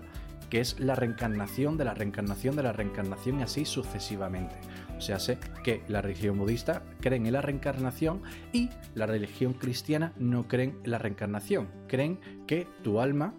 que 0.50 0.60
es 0.60 0.80
la 0.80 0.95
reencarnación 0.95 1.78
de 1.78 1.86
la 1.86 1.93
reencarnación 1.93 2.56
de 2.56 2.64
la 2.64 2.74
reencarnación 2.74 3.39
y 3.39 3.43
así 3.43 3.66
sucesivamente. 3.66 4.56
O 4.98 5.02
sea, 5.02 5.20
sé 5.20 5.38
que 5.64 5.84
la 5.88 6.02
religión 6.02 6.38
budista 6.38 6.84
creen 7.02 7.26
en 7.26 7.34
la 7.34 7.41
reencarnación 7.41 8.22
y 8.54 8.70
la 8.95 9.06
religión 9.06 9.54
cristiana 9.54 10.14
no 10.18 10.48
creen 10.48 10.80
en 10.84 10.91
la 10.91 10.98
reencarnación. 10.98 11.68
Creen 11.88 12.20
que 12.48 12.68
tu 12.84 13.00
alma 13.00 13.34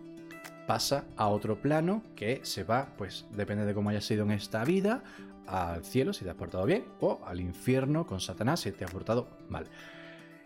pasa 0.69 1.07
a 1.17 1.29
otro 1.31 1.61
plano 1.63 2.05
que 2.17 2.43
se 2.45 2.63
va, 2.65 2.95
pues 2.99 3.27
depende 3.33 3.67
de 3.67 3.75
cómo 3.75 3.91
haya 3.91 4.03
sido 4.03 4.25
en 4.25 4.33
esta 4.33 4.65
vida, 4.65 5.03
al 5.49 5.85
cielo 5.85 6.13
si 6.13 6.25
te 6.25 6.31
has 6.31 6.37
portado 6.37 6.67
bien 6.67 6.85
o 7.01 7.21
al 7.27 7.41
infierno 7.41 8.07
con 8.07 8.21
Satanás 8.21 8.61
si 8.61 8.73
te 8.73 8.85
has 8.85 8.93
portado 8.93 9.29
mal. 9.49 9.67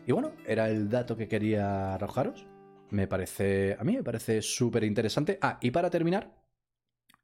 Y 0.07 0.13
bueno, 0.13 0.33
era 0.47 0.69
el 0.71 0.89
dato 0.91 1.17
que 1.17 1.29
quería 1.29 1.95
arrojaros. 1.95 2.47
Me 2.91 3.09
parece, 3.09 3.77
a 3.79 3.85
mí 3.85 3.97
me 3.97 4.05
parece 4.05 4.43
súper 4.43 4.85
interesante. 4.85 5.39
Ah, 5.43 5.59
y 5.63 5.71
para 5.73 5.91
terminar, 5.91 6.35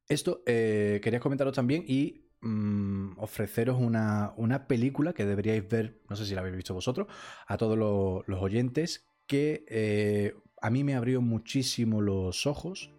esto 0.08 0.42
eh, 0.46 1.00
quería 1.02 1.20
comentaros 1.20 1.54
también 1.54 1.84
y 1.86 2.30
mm, 2.40 3.18
ofreceros 3.18 3.78
una, 3.80 4.32
una 4.36 4.66
película 4.66 5.12
que 5.12 5.26
deberíais 5.26 5.68
ver, 5.68 6.00
no 6.08 6.16
sé 6.16 6.24
si 6.26 6.34
la 6.34 6.40
habéis 6.40 6.56
visto 6.56 6.74
vosotros, 6.74 7.08
a 7.46 7.56
todos 7.56 7.76
lo- 7.78 8.24
los 8.26 8.40
oyentes, 8.42 9.06
que 9.26 9.64
eh, 9.68 10.34
a 10.60 10.70
mí 10.70 10.84
me 10.84 10.94
abrió 10.94 11.20
muchísimo 11.20 12.00
los 12.00 12.46
ojos 12.46 12.90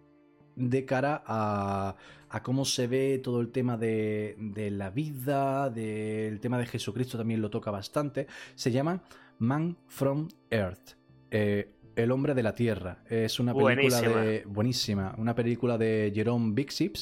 de 0.56 0.84
cara 0.84 1.22
a, 1.26 1.96
a 2.28 2.42
cómo 2.42 2.64
se 2.64 2.86
ve 2.86 3.18
todo 3.22 3.40
el 3.40 3.50
tema 3.50 3.76
de, 3.76 4.36
de 4.38 4.70
la 4.70 4.90
vida, 4.90 5.70
del 5.70 6.40
tema 6.40 6.58
de 6.58 6.66
Jesucristo 6.66 7.16
también 7.18 7.40
lo 7.40 7.50
toca 7.50 7.70
bastante. 7.70 8.26
Se 8.54 8.70
llama 8.70 9.02
Man 9.38 9.76
from 9.86 10.28
Earth. 10.50 10.96
eh, 11.30 11.72
el 11.96 12.12
hombre 12.12 12.34
de 12.34 12.42
la 12.42 12.54
tierra. 12.54 13.02
Es 13.10 13.40
una 13.40 13.52
película 13.52 13.74
Buenísima. 14.00 14.20
de. 14.22 14.44
Buenísima. 14.46 15.14
Una 15.18 15.34
película 15.34 15.76
de 15.76 16.10
Jerome 16.14 16.52
Bixby. 16.54 16.92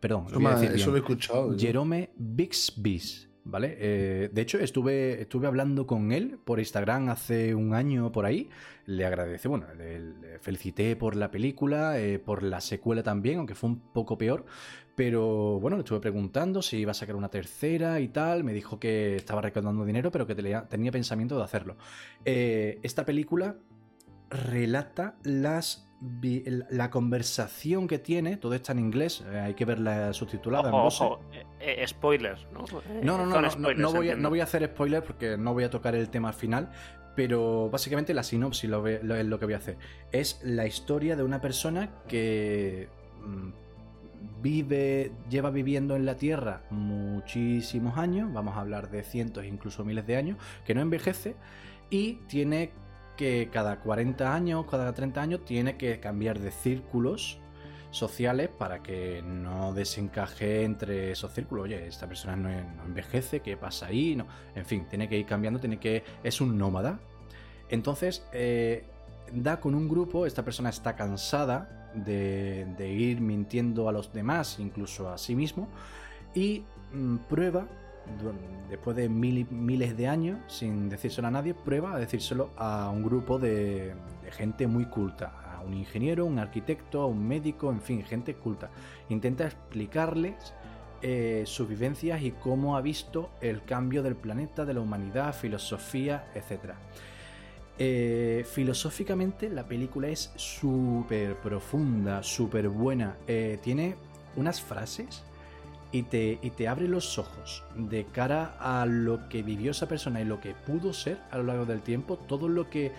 Perdón, 0.00 0.24
lo 0.24 0.30
Eso 0.30 0.40
voy 0.40 0.46
a 0.46 0.54
me- 0.54 0.60
decir 0.60 0.68
eso 0.76 0.76
bien. 0.76 0.90
lo 0.90 0.96
he 0.96 1.00
escuchado. 1.00 1.58
Jerome 1.58 2.10
Bixby. 2.16 3.02
¿Vale? 3.46 3.76
Eh, 3.78 4.30
de 4.32 4.40
hecho, 4.40 4.58
estuve, 4.58 5.20
estuve 5.20 5.46
hablando 5.46 5.86
con 5.86 6.12
él 6.12 6.38
por 6.42 6.60
Instagram 6.60 7.10
hace 7.10 7.54
un 7.54 7.74
año 7.74 8.10
por 8.10 8.24
ahí. 8.24 8.48
Le 8.86 9.04
agradecí, 9.04 9.48
bueno, 9.48 9.66
le, 9.76 10.38
felicité 10.38 10.96
por 10.96 11.14
la 11.14 11.30
película, 11.30 11.98
eh, 11.98 12.18
por 12.18 12.42
la 12.42 12.62
secuela 12.62 13.02
también, 13.02 13.38
aunque 13.38 13.54
fue 13.54 13.68
un 13.70 13.80
poco 13.92 14.16
peor. 14.16 14.46
Pero 14.94 15.60
bueno, 15.60 15.76
le 15.76 15.82
estuve 15.82 16.00
preguntando 16.00 16.62
si 16.62 16.78
iba 16.78 16.92
a 16.92 16.94
sacar 16.94 17.16
una 17.16 17.28
tercera 17.28 18.00
y 18.00 18.08
tal. 18.08 18.44
Me 18.44 18.54
dijo 18.54 18.80
que 18.80 19.16
estaba 19.16 19.42
recaudando 19.42 19.84
dinero, 19.84 20.10
pero 20.10 20.26
que 20.26 20.34
tenía, 20.34 20.66
pensamiento 20.92 21.36
de 21.36 21.44
hacerlo. 21.44 21.76
Eh, 22.24 22.78
esta 22.82 23.04
película 23.04 23.56
relata 24.30 25.16
las 25.22 25.86
la 26.70 26.90
conversación 26.90 27.88
que 27.88 27.98
tiene, 27.98 28.36
todo 28.36 28.54
está 28.54 28.72
en 28.72 28.78
inglés, 28.80 29.24
eh, 29.32 29.38
hay 29.38 29.54
que 29.54 29.64
verla 29.64 30.12
subtitulada 30.12 30.68
en 30.68 30.74
Ojo, 30.74 31.04
ojo, 31.06 31.20
eh, 31.32 31.44
eh, 31.60 31.86
spoilers, 31.86 32.46
¿no? 32.52 32.64
No, 33.02 33.16
no, 33.18 33.26
no, 33.26 33.40
no, 33.40 33.50
spoilers, 33.50 33.92
voy 33.92 34.10
a, 34.10 34.16
no 34.16 34.28
voy 34.30 34.40
a 34.40 34.44
hacer 34.44 34.64
spoiler 34.66 35.02
porque 35.02 35.36
no 35.38 35.54
voy 35.54 35.64
a 35.64 35.70
tocar 35.70 35.94
el 35.94 36.10
tema 36.10 36.28
al 36.28 36.34
final, 36.34 36.70
pero 37.16 37.70
básicamente 37.70 38.12
la 38.12 38.22
sinopsis 38.22 38.68
lo, 38.68 38.82
ve- 38.82 39.00
lo- 39.02 39.14
es 39.16 39.24
lo 39.24 39.38
que 39.38 39.44
voy 39.46 39.54
a 39.54 39.58
hacer. 39.58 39.78
Es 40.12 40.40
la 40.44 40.66
historia 40.66 41.16
de 41.16 41.22
una 41.22 41.40
persona 41.40 41.88
que 42.08 42.88
mm, 43.24 44.42
vive, 44.42 45.12
lleva 45.30 45.50
viviendo 45.50 45.96
en 45.96 46.04
la 46.04 46.16
Tierra 46.16 46.62
muchísimos 46.70 47.96
años, 47.98 48.32
vamos 48.32 48.56
a 48.56 48.60
hablar 48.60 48.90
de 48.90 49.02
cientos, 49.02 49.44
incluso 49.44 49.84
miles 49.84 50.06
de 50.06 50.16
años, 50.16 50.38
que 50.66 50.74
no 50.74 50.80
envejece 50.80 51.36
y 51.90 52.14
tiene 52.26 52.72
que 53.16 53.48
cada 53.52 53.80
40 53.80 54.34
años, 54.34 54.66
cada 54.70 54.92
30 54.92 55.20
años, 55.20 55.44
tiene 55.44 55.76
que 55.76 56.00
cambiar 56.00 56.38
de 56.38 56.50
círculos 56.50 57.38
sociales 57.90 58.48
para 58.48 58.82
que 58.82 59.22
no 59.22 59.72
desencaje 59.72 60.64
entre 60.64 61.12
esos 61.12 61.32
círculos. 61.32 61.64
Oye, 61.64 61.86
esta 61.86 62.08
persona 62.08 62.36
no, 62.36 62.50
envejece, 62.84 63.40
¿qué 63.40 63.56
pasa 63.56 63.86
ahí? 63.86 64.16
No. 64.16 64.26
En 64.54 64.66
fin, 64.66 64.86
tiene 64.88 65.08
que 65.08 65.16
ir 65.18 65.26
cambiando, 65.26 65.60
tiene 65.60 65.78
que. 65.78 66.02
es 66.22 66.40
un 66.40 66.58
nómada. 66.58 66.98
Entonces, 67.68 68.26
eh, 68.32 68.84
da 69.32 69.60
con 69.60 69.74
un 69.74 69.88
grupo, 69.88 70.26
esta 70.26 70.44
persona 70.44 70.70
está 70.70 70.96
cansada 70.96 71.92
de, 71.94 72.66
ir 72.90 73.20
mintiendo 73.20 73.88
a 73.88 73.92
los 73.92 74.12
demás, 74.12 74.58
incluso 74.58 75.08
a 75.08 75.18
sí 75.18 75.34
mismo, 75.34 75.68
y 76.34 76.64
mm, 76.92 77.16
prueba, 77.28 77.66
después 78.68 78.96
de 78.96 79.08
mil- 79.08 79.46
miles 79.50 79.96
de 79.96 80.08
años, 80.08 80.38
sin 80.48 80.88
decírselo 80.88 81.28
a 81.28 81.30
nadie, 81.30 81.54
prueba 81.54 81.94
a 81.94 81.98
decírselo 81.98 82.50
a 82.56 82.90
un 82.90 83.02
grupo 83.02 83.38
de, 83.38 83.94
de 84.22 84.30
gente 84.32 84.66
muy 84.66 84.86
culta, 84.86 85.32
a 85.56 85.62
un 85.62 85.74
ingeniero, 85.74 86.26
un 86.26 86.38
arquitecto, 86.38 87.02
a 87.02 87.06
un 87.06 87.26
médico, 87.26 87.70
en 87.70 87.80
fin, 87.80 88.02
gente 88.04 88.34
culta. 88.34 88.70
Intenta 89.08 89.44
explicarles 89.44 90.54
eh, 91.02 91.42
sus 91.46 91.68
vivencias 91.68 92.22
y 92.22 92.30
cómo 92.32 92.76
ha 92.76 92.80
visto 92.80 93.30
el 93.40 93.62
cambio 93.64 94.02
del 94.02 94.16
planeta, 94.16 94.64
de 94.64 94.74
la 94.74 94.80
humanidad, 94.80 95.34
filosofía, 95.34 96.26
etc. 96.34 96.72
Eh, 97.78 98.46
filosóficamente 98.50 99.48
la 99.50 99.64
película 99.66 100.08
es 100.08 100.32
súper 100.36 101.36
profunda, 101.36 102.22
súper 102.22 102.68
buena. 102.68 103.16
Eh, 103.26 103.58
tiene 103.62 103.96
unas 104.36 104.60
frases 104.60 105.24
y 105.94 106.02
te, 106.02 106.40
y 106.42 106.50
te 106.50 106.66
abre 106.66 106.88
los 106.88 107.20
ojos 107.20 107.62
de 107.76 108.04
cara 108.06 108.56
a 108.58 108.84
lo 108.84 109.28
que 109.28 109.44
vivió 109.44 109.70
esa 109.70 109.86
persona 109.86 110.20
y 110.20 110.24
lo 110.24 110.40
que 110.40 110.52
pudo 110.52 110.92
ser 110.92 111.18
a 111.30 111.38
lo 111.38 111.44
largo 111.44 111.66
del 111.66 111.82
tiempo, 111.82 112.16
todo 112.16 112.48
lo 112.48 112.68
que 112.68 112.90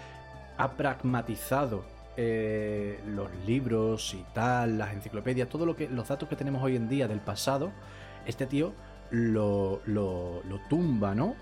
ha 0.57 0.71
pragmatizado 0.77 1.83
eh, 2.15 2.97
los 3.05 3.29
libros 3.45 4.13
y 4.13 4.23
tal, 4.33 4.77
las 4.77 4.93
enciclopedias, 4.93 5.49
todo 5.49 5.65
lo 5.65 5.75
que 5.75 5.89
los 5.89 6.07
datos 6.07 6.29
que 6.29 6.37
tenemos 6.37 6.63
hoy 6.63 6.77
en 6.77 6.87
día 6.87 7.09
del 7.09 7.19
pasado, 7.19 7.73
este 8.25 8.45
tío 8.45 8.73
lo, 9.11 9.81
lo, 9.87 10.41
lo 10.47 10.59
tumba, 10.69 11.13
¿no? 11.13 11.35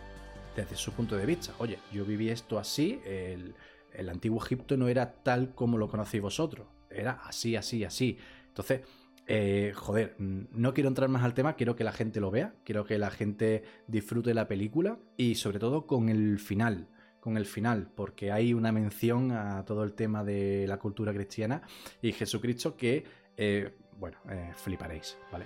Desde 0.56 0.76
su 0.76 0.91
punto 0.93 1.16
de 1.16 1.28
vista. 1.28 1.54
Oye, 1.60 1.78
yo 1.91 2.04
viví 2.04 2.30
esto 2.30 2.58
así, 2.58 2.99
el, 3.06 3.54
el 3.93 4.10
antiguo 4.10 4.43
Egipto 4.43 4.76
no 4.76 4.88
era 4.88 5.14
tal 5.22 5.54
como 5.54 5.78
lo 5.78 5.88
conocéis 5.88 6.24
vosotros, 6.24 6.66
era 6.89 7.22
así, 7.26 7.56
así, 7.56 7.84
así. 7.84 8.18
Entonces, 8.47 8.82
eh, 9.28 9.72
joder, 9.76 10.16
mm, 10.18 10.42
no 10.52 10.74
quiero 10.74 10.90
entrar 10.90 11.10
más 11.10 11.24
al 11.24 11.34
tema, 11.34 11.56
quiero 11.56 11.76
que 11.76 11.84
la 11.84 11.94
gente 11.94 12.20
lo 12.20 12.32
vea, 12.32 12.54
quiero 12.64 12.86
que 12.86 12.98
la 12.98 13.10
gente 13.10 13.64
disfrute 13.88 14.34
la 14.34 14.48
película 14.48 14.98
y 15.16 15.36
sobre 15.36 15.60
todo 15.60 15.88
con 15.88 16.10
el 16.10 16.40
final, 16.40 16.88
con 17.20 17.38
el 17.38 17.46
final, 17.46 17.90
porque 17.96 18.32
hay 18.32 18.54
una 18.54 18.72
mención 18.72 19.32
a 19.32 19.64
todo 19.64 19.84
el 19.84 19.94
tema 19.94 20.24
de 20.24 20.66
la 20.68 20.78
cultura 20.78 21.14
cristiana 21.14 21.62
y 22.02 22.12
Jesucristo 22.12 22.76
que, 22.76 23.06
eh, 23.38 23.74
bueno, 23.98 24.18
eh, 24.30 24.52
fliparéis, 24.56 25.18
¿vale? 25.32 25.46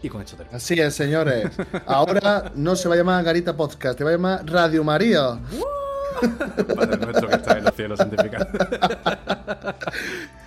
Y 0.00 0.08
con 0.08 0.20
esto 0.20 0.36
termino. 0.36 0.56
Así 0.56 0.78
es, 0.78 0.94
señores. 0.94 1.50
Ahora 1.86 2.52
no 2.54 2.76
se 2.76 2.88
va 2.88 2.94
a 2.94 2.98
llamar 2.98 3.24
Garita 3.24 3.56
Podcast, 3.56 3.98
te 3.98 4.04
va 4.04 4.10
a 4.10 4.12
llamar 4.12 4.46
Radio 4.46 4.84
María. 4.84 5.40
Padre 6.76 6.98
nuestro 6.98 7.28
que 7.28 7.34
está 7.34 7.58
en 7.58 7.64
los 7.64 7.74
cielos 7.74 7.98
santificado. 7.98 8.46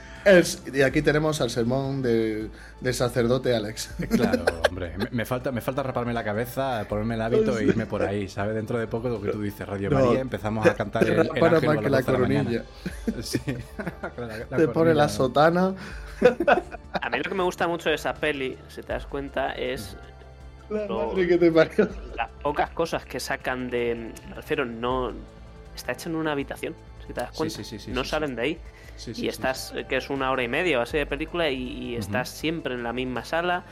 Y 0.74 0.82
aquí 0.82 1.02
tenemos 1.02 1.40
al 1.42 1.50
sermón 1.50 2.02
de- 2.02 2.50
del 2.82 2.94
sacerdote 2.94 3.56
Alex. 3.56 3.92
Claro, 4.10 4.46
hombre, 4.70 4.94
me, 4.98 5.08
me 5.12 5.26
falta, 5.26 5.52
me 5.52 5.62
falta 5.62 5.84
raparme 5.84 6.14
la 6.14 6.24
cabeza, 6.24 6.86
ponerme 6.90 7.16
el 7.16 7.22
hábito 7.22 7.58
e 7.58 7.64
irme 7.66 7.86
por 7.86 8.02
ahí, 8.04 8.28
¿sabes? 8.28 8.56
Dentro 8.56 8.78
de 8.78 8.88
poco 8.88 9.10
lo 9.10 9.22
que 9.22 9.32
tú 9.32 9.42
dices, 9.42 9.68
Radio 9.68 9.90
No, 9.90 10.06
María, 10.06 10.20
empezamos 10.22 10.66
a 10.68 10.74
cantar 10.76 11.04
te 11.06 11.12
el, 11.14 11.20
el 11.20 11.44
ángel 11.44 11.66
más 11.70 11.78
que 11.80 11.90
la 11.90 11.98
12 12.02 12.12
de 12.12 12.18
mañana. 12.18 12.44
coronilla. 12.50 12.64
Sí. 13.24 13.40
La- 14.18 14.38
la 14.50 14.58
Te 14.58 14.68
pone 14.68 14.94
la 14.94 15.10
sotana. 15.10 15.74
A 17.02 17.10
mí 17.10 17.18
lo 17.18 17.24
que 17.24 17.36
me 17.36 17.44
gusta 17.44 17.68
mucho 17.68 17.90
de 17.90 17.96
esa 17.96 18.14
peli, 18.14 18.58
si 18.70 18.82
te 18.82 18.94
das 18.94 19.06
cuenta, 19.06 19.54
es 19.54 19.96
lo- 20.70 21.08
Madre 21.14 21.28
que 21.28 21.38
te 21.38 21.52
parió. 21.52 21.88
las 22.16 22.30
pocas 22.44 22.70
cosas 22.72 23.06
que 23.06 23.20
sacan 23.20 23.70
de. 23.70 24.12
Me 24.30 24.36
refiero, 24.36 24.66
no. 24.66 25.12
Está 25.76 25.94
hecha 25.94 26.10
en 26.10 26.16
una 26.16 26.32
habitación. 26.34 26.76
Si 27.06 27.14
te 27.14 27.22
das 27.22 27.32
cuenta. 27.32 27.56
sí, 27.56 27.64
sí, 27.64 27.80
sí, 27.80 27.92
no 27.92 28.04
sí, 28.04 28.10
salen 28.10 28.36
de 28.36 28.42
ahí. 28.42 28.58
Sí, 28.98 29.12
y 29.12 29.14
sí, 29.14 29.28
estás, 29.28 29.74
eh, 29.76 29.86
que 29.88 29.98
es 29.98 30.10
una 30.10 30.32
hora 30.32 30.44
y 30.44 30.48
media 30.48 30.80
o 30.80 30.82
así 30.82 30.98
de 30.98 31.06
película, 31.06 31.50
y, 31.50 31.96
estás 31.96 32.30
siempre 32.30 32.74
en 32.74 32.84
la 32.84 32.94
misma 32.94 33.24
sala 33.24 33.64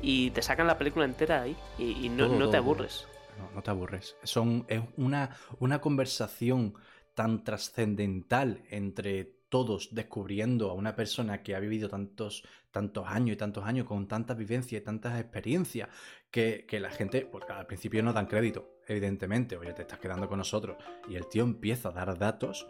y 0.00 0.30
te 0.30 0.42
sacan 0.42 0.66
la 0.66 0.78
película 0.78 1.04
entera 1.04 1.42
ahí 1.42 1.56
y, 1.78 2.06
y 2.06 2.08
no, 2.08 2.26
Todo, 2.26 2.34
no 2.34 2.38
todo, 2.40 2.50
te 2.50 2.56
aburres. 2.58 3.08
No, 3.38 3.50
no 3.54 3.62
te 3.62 3.70
aburres. 3.70 4.16
Son, 4.22 4.64
es 4.68 4.82
una, 4.96 5.30
una 5.58 5.80
conversación 5.80 6.74
tan 7.14 7.44
trascendental 7.44 8.62
entre 8.70 9.34
todos 9.48 9.94
descubriendo 9.94 10.70
a 10.70 10.74
una 10.74 10.96
persona 10.96 11.42
que 11.42 11.54
ha 11.54 11.60
vivido 11.60 11.88
tantos, 11.88 12.42
tantos 12.72 13.06
años 13.06 13.34
y 13.34 13.36
tantos 13.36 13.64
años 13.64 13.86
con 13.86 14.08
tantas 14.08 14.36
vivencias 14.36 14.82
y 14.82 14.84
tantas 14.84 15.18
experiencias 15.20 15.88
que, 16.30 16.66
que 16.66 16.80
la 16.80 16.90
gente, 16.90 17.24
porque 17.24 17.52
al 17.52 17.66
principio 17.66 18.02
no 18.02 18.12
dan 18.12 18.26
crédito, 18.26 18.80
evidentemente, 18.88 19.56
oye, 19.56 19.72
te 19.72 19.82
estás 19.82 20.00
quedando 20.00 20.28
con 20.28 20.38
nosotros. 20.38 20.76
Y 21.08 21.14
el 21.14 21.28
tío 21.28 21.44
empieza 21.44 21.90
a 21.90 21.92
dar 21.92 22.18
datos, 22.18 22.66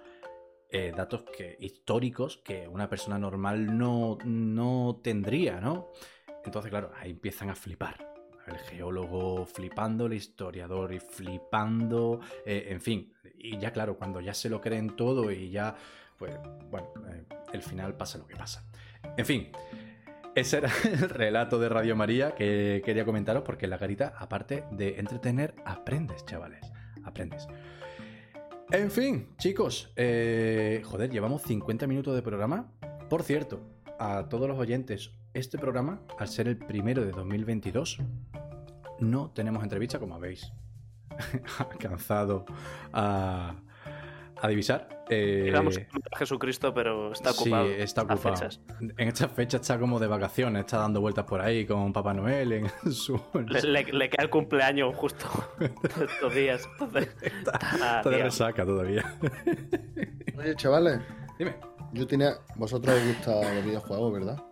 eh, 0.76 0.92
datos 0.92 1.22
que, 1.22 1.56
históricos 1.60 2.38
que 2.38 2.66
una 2.66 2.88
persona 2.88 3.16
normal 3.16 3.78
no, 3.78 4.18
no 4.24 4.98
tendría, 5.04 5.60
¿no? 5.60 5.92
Entonces, 6.44 6.68
claro, 6.68 6.90
ahí 7.00 7.12
empiezan 7.12 7.48
a 7.48 7.54
flipar. 7.54 8.12
El 8.48 8.58
geólogo 8.58 9.46
flipando, 9.46 10.06
el 10.06 10.14
historiador 10.14 10.92
y 10.92 10.98
flipando, 10.98 12.18
eh, 12.44 12.66
en 12.70 12.80
fin. 12.80 13.14
Y 13.38 13.56
ya, 13.56 13.72
claro, 13.72 13.96
cuando 13.96 14.20
ya 14.20 14.34
se 14.34 14.50
lo 14.50 14.60
creen 14.60 14.96
todo 14.96 15.30
y 15.30 15.48
ya, 15.48 15.76
pues, 16.18 16.34
bueno, 16.68 16.88
eh, 17.08 17.24
el 17.52 17.62
final 17.62 17.96
pasa 17.96 18.18
lo 18.18 18.26
que 18.26 18.34
pasa. 18.34 18.66
En 19.16 19.26
fin, 19.26 19.52
ese 20.34 20.58
era 20.58 20.70
el 20.84 21.08
relato 21.08 21.60
de 21.60 21.68
Radio 21.68 21.94
María 21.94 22.34
que 22.34 22.82
quería 22.84 23.04
comentaros 23.04 23.44
porque 23.44 23.68
la 23.68 23.78
garita, 23.78 24.14
aparte 24.18 24.64
de 24.72 24.98
entretener, 24.98 25.54
aprendes, 25.64 26.26
chavales. 26.26 26.72
Aprendes. 27.04 27.46
En 28.70 28.90
fin, 28.90 29.28
chicos, 29.38 29.92
eh, 29.94 30.82
joder, 30.84 31.10
llevamos 31.10 31.42
50 31.42 31.86
minutos 31.86 32.14
de 32.14 32.22
programa. 32.22 32.72
Por 33.08 33.22
cierto, 33.22 33.60
a 33.98 34.28
todos 34.28 34.48
los 34.48 34.58
oyentes, 34.58 35.12
este 35.34 35.58
programa, 35.58 36.00
al 36.18 36.28
ser 36.28 36.48
el 36.48 36.56
primero 36.56 37.04
de 37.04 37.12
2022, 37.12 37.98
no 39.00 39.30
tenemos 39.30 39.62
entrevista, 39.62 39.98
como 39.98 40.14
habéis 40.14 40.50
alcanzado 41.58 42.46
a, 42.92 43.54
a 44.40 44.48
divisar. 44.48 44.88
Eh, 45.10 45.42
Digamos 45.44 45.78
a 45.78 46.18
Jesucristo, 46.18 46.72
pero 46.74 47.12
está 47.12 47.30
ocupado. 47.32 47.66
Sí, 47.66 47.74
está 47.78 48.02
ocupado. 48.02 48.36
fechas. 48.36 48.60
En 48.80 49.08
estas 49.08 49.30
fechas 49.32 49.60
está 49.60 49.78
como 49.78 49.98
de 50.00 50.06
vacaciones, 50.06 50.60
está 50.60 50.78
dando 50.78 51.00
vueltas 51.00 51.24
por 51.26 51.40
ahí 51.40 51.66
con 51.66 51.92
Papá 51.92 52.14
Noel 52.14 52.52
en 52.52 52.70
su... 52.92 53.20
Le, 53.46 53.62
le- 53.62 53.84
le 53.92 54.10
queda 54.10 54.22
el 54.24 54.30
cumpleaños 54.30 54.94
justo 54.96 55.26
estos 55.60 56.34
días. 56.34 56.66
Entonces, 56.72 57.08
está, 57.22 57.58
Está 57.98 58.10
de 58.10 58.22
resaca 58.22 58.64
todavía. 58.64 59.04
Oye, 60.38 60.54
chavales. 60.56 61.00
Dime. 61.38 61.54
Yo 61.92 62.06
tenía. 62.06 62.32
Vosotros 62.56 62.96
os 62.96 63.06
gustan 63.06 63.54
los 63.56 63.64
videojuegos, 63.64 64.12
¿verdad? 64.12 64.42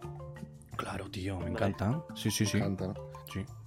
Claro, 0.76 1.10
tío, 1.10 1.38
me 1.40 1.50
encantan. 1.50 2.02
Sí, 2.14 2.30
sí, 2.30 2.46
sí. 2.46 2.58
Me 2.58 2.66
encantan. 2.66 2.94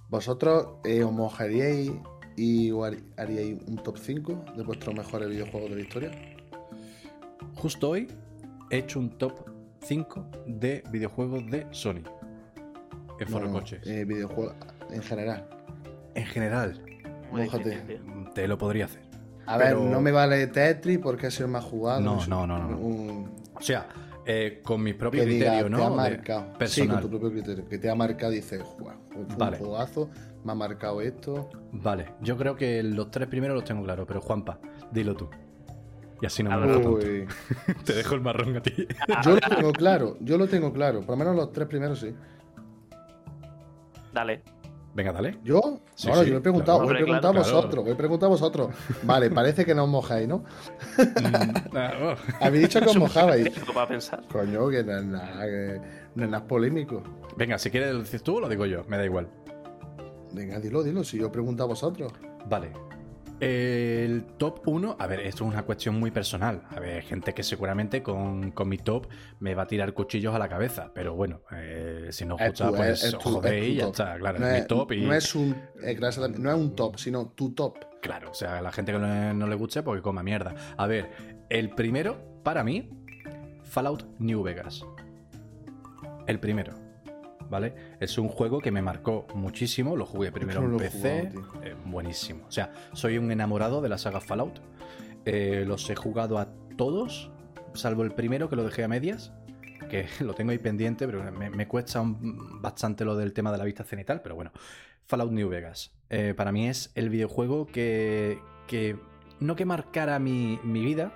¿Vosotros 0.08 0.68
eh, 0.84 1.02
os 1.02 1.10
mojaríais 1.12 1.90
y 2.36 2.70
haríais 3.16 3.56
un 3.66 3.76
top 3.76 3.98
5 3.98 4.44
de 4.56 4.62
vuestros 4.62 4.94
mejores 4.94 5.28
videojuegos 5.28 5.70
de 5.70 5.76
la 5.76 5.82
historia? 5.82 6.10
Justo 7.54 7.90
hoy 7.90 8.08
he 8.70 8.78
hecho 8.78 8.98
un 8.98 9.10
top 9.10 9.32
5 9.80 10.26
de 10.46 10.82
videojuegos 10.90 11.46
de 11.50 11.66
Sony. 11.70 12.02
En 13.18 13.28
Foro 13.28 13.46
No, 13.46 13.52
no, 13.52 13.58
Coches. 13.60 13.86
eh, 13.86 14.04
videojuegos 14.04 14.54
en 14.90 15.02
general. 15.02 15.48
En 16.14 16.26
general, 16.26 16.80
Mójate. 17.32 18.00
te 18.34 18.46
lo 18.48 18.58
podría 18.58 18.86
hacer. 18.86 19.02
A 19.46 19.56
Pero- 19.58 19.80
ver, 19.82 19.90
no 19.90 20.00
me 20.00 20.10
vale 20.10 20.46
Tetris 20.48 20.98
porque 20.98 21.28
ha 21.28 21.30
sido 21.30 21.48
más 21.48 21.64
jugado. 21.64 22.00
No, 22.00 22.26
no, 22.26 22.46
no, 22.46 22.58
no, 22.58 22.68
no. 22.70 22.78
Un- 22.78 23.30
O 23.54 23.60
sea, 23.62 23.86
eh, 24.26 24.60
con 24.62 24.82
mis 24.82 24.94
propios 24.94 25.24
que 25.24 25.30
diga, 25.30 25.46
criterios, 25.52 25.70
te 25.80 25.84
ha 25.84 25.88
¿no? 25.88 26.66
Sí, 26.66 26.86
con 26.88 27.00
tu 27.00 27.08
propio 27.08 27.30
criterio. 27.30 27.66
Que 27.68 27.78
te 27.78 27.88
ha 27.88 27.94
marcado 27.94 28.32
y 28.32 28.36
dices, 28.36 28.60
"Guau, 28.78 28.96
fue 29.10 29.22
un 29.22 29.38
Vale. 29.38 29.56
jugazo, 29.56 30.10
me 30.46 30.52
ha 30.52 30.54
marcado 30.54 31.00
esto. 31.00 31.50
Vale, 31.72 32.14
yo 32.20 32.36
creo 32.36 32.56
que 32.56 32.82
los 32.82 33.10
tres 33.10 33.28
primeros 33.28 33.56
los 33.56 33.64
tengo 33.64 33.82
claros, 33.82 34.06
pero 34.06 34.20
Juanpa, 34.20 34.58
dilo 34.92 35.14
tú. 35.14 35.28
Y 36.22 36.26
así 36.26 36.42
no 36.42 36.52
A 36.52 36.56
me. 36.56 36.76
Uy. 36.76 37.26
Te 37.84 37.92
dejo 37.92 38.14
el 38.14 38.22
marrón 38.22 38.56
a 38.56 38.62
ti. 38.62 38.86
Yo 39.22 39.32
lo 39.34 39.40
tengo 39.40 39.72
claro, 39.72 40.16
yo 40.20 40.38
lo 40.38 40.46
tengo 40.48 40.72
claro. 40.72 41.00
Por 41.00 41.10
lo 41.10 41.16
menos 41.16 41.36
los 41.36 41.52
tres 41.52 41.68
primeros 41.68 41.98
sí. 42.00 42.14
Dale. 44.14 44.42
Venga, 44.94 45.12
dale. 45.12 45.38
¿Yo? 45.44 45.80
Sí, 45.94 46.08
yo 46.08 46.38
he 46.38 46.40
preguntado, 46.40 46.78
claro. 46.78 46.84
voy 46.84 46.96
a 46.96 47.00
Hombre, 47.00 47.02
preguntar 47.02 47.28
a 47.28 47.32
claro. 47.32 47.38
vosotros, 47.56 47.84
voy 47.84 47.92
a 47.92 47.96
preguntar 47.98 48.26
a 48.28 48.30
vosotros. 48.30 48.68
Vale, 49.02 49.30
parece 49.30 49.66
que 49.66 49.74
no 49.74 49.84
os 49.84 49.90
mojáis, 49.90 50.26
¿no? 50.26 50.42
Habéis 52.40 52.62
dicho 52.62 52.80
que 52.80 52.86
os 52.86 52.96
mojabais. 52.96 53.52
Coño, 54.32 54.68
que 54.70 54.82
no 54.84 54.96
es 54.96 55.04
nada, 55.04 55.44
que 55.44 55.80
no 56.14 56.24
es 56.24 56.30
nada 56.30 56.46
polémico. 56.46 57.02
Venga, 57.36 57.58
si 57.58 57.70
quieres 57.70 57.92
lo 57.92 58.00
dices 58.00 58.22
tú 58.22 58.36
o 58.36 58.40
lo 58.40 58.48
digo 58.48 58.64
yo, 58.64 58.84
me 58.88 58.96
da 58.96 59.04
igual. 59.04 59.28
Venga, 60.32 60.58
dilo, 60.60 60.82
dilo, 60.82 61.02
si 61.04 61.18
yo 61.18 61.30
pregunto 61.32 61.62
a 61.62 61.66
vosotros. 61.66 62.12
Vale. 62.48 62.72
El 63.38 64.24
top 64.38 64.66
1, 64.66 64.96
a 64.98 65.06
ver, 65.06 65.20
esto 65.20 65.44
es 65.44 65.50
una 65.52 65.62
cuestión 65.62 66.00
muy 66.00 66.10
personal. 66.10 66.62
A 66.70 66.80
ver, 66.80 67.02
gente 67.02 67.34
que 67.34 67.42
seguramente 67.42 68.02
con, 68.02 68.50
con 68.52 68.66
mi 68.66 68.78
top 68.78 69.08
me 69.40 69.54
va 69.54 69.64
a 69.64 69.66
tirar 69.66 69.92
cuchillos 69.92 70.34
a 70.34 70.38
la 70.38 70.48
cabeza. 70.48 70.90
Pero 70.94 71.14
bueno, 71.14 71.42
eh, 71.52 72.08
si 72.12 72.24
no 72.24 72.36
os 72.36 72.40
gusta, 72.40 72.70
pues 72.70 72.88
es- 73.02 73.04
es 73.04 73.14
os 73.14 73.22
jodéis 73.22 73.68
y 73.68 73.74
ya 73.76 73.86
está. 73.88 74.16
Claro, 74.16 74.38
no 74.38 74.46
es 74.46 74.54
es, 74.54 74.62
mi 74.62 74.66
top 74.68 74.92
y. 74.92 75.04
no 75.04 75.12
es 75.12 75.34
un, 75.34 75.54
eh, 75.82 75.98
no 76.38 76.50
es 76.50 76.56
un 76.56 76.74
top, 76.74 76.96
sino 76.98 77.28
tu 77.28 77.52
top. 77.52 77.76
Claro, 78.00 78.30
o 78.30 78.34
sea, 78.34 78.56
a 78.58 78.62
la 78.62 78.72
gente 78.72 78.92
que 78.92 78.98
no, 78.98 79.34
no 79.34 79.46
le 79.46 79.54
guste, 79.56 79.82
porque 79.82 80.00
coma 80.00 80.22
mierda. 80.22 80.54
A 80.78 80.86
ver, 80.86 81.10
el 81.50 81.68
primero, 81.70 82.16
para 82.42 82.64
mí, 82.64 82.88
Fallout 83.64 84.04
New 84.18 84.42
Vegas. 84.42 84.82
El 86.26 86.40
primero. 86.40 86.72
¿Vale? 87.50 87.74
Es 88.00 88.18
un 88.18 88.28
juego 88.28 88.60
que 88.60 88.70
me 88.70 88.82
marcó 88.82 89.26
muchísimo. 89.34 89.96
Lo 89.96 90.04
jugué 90.06 90.32
primero 90.32 90.62
no 90.62 90.72
en 90.72 90.78
PC. 90.78 91.30
jugado, 91.32 91.64
eh, 91.64 91.74
buenísimo. 91.84 92.44
O 92.48 92.50
sea, 92.50 92.72
soy 92.92 93.18
un 93.18 93.30
enamorado 93.30 93.80
de 93.80 93.88
la 93.88 93.98
saga 93.98 94.20
Fallout. 94.20 94.60
Eh, 95.24 95.64
los 95.66 95.88
he 95.90 95.96
jugado 95.96 96.38
a 96.38 96.48
todos, 96.76 97.30
salvo 97.74 98.02
el 98.02 98.12
primero 98.12 98.48
que 98.48 98.56
lo 98.56 98.64
dejé 98.64 98.84
a 98.84 98.88
medias. 98.88 99.32
Que 99.90 100.06
lo 100.20 100.34
tengo 100.34 100.50
ahí 100.50 100.58
pendiente, 100.58 101.06
pero 101.06 101.30
me, 101.32 101.50
me 101.50 101.68
cuesta 101.68 102.00
un- 102.00 102.60
bastante 102.60 103.04
lo 103.04 103.16
del 103.16 103.32
tema 103.32 103.52
de 103.52 103.58
la 103.58 103.64
vista 103.64 103.84
cenital. 103.84 104.20
Pero 104.22 104.34
bueno, 104.34 104.50
Fallout 105.06 105.30
New 105.32 105.48
Vegas. 105.48 105.92
Eh, 106.10 106.34
para 106.36 106.50
mí 106.52 106.68
es 106.68 106.90
el 106.96 107.10
videojuego 107.10 107.66
que, 107.66 108.40
que 108.66 108.96
no 109.38 109.54
que 109.54 109.64
marcara 109.64 110.18
mi, 110.18 110.58
mi 110.64 110.84
vida, 110.84 111.12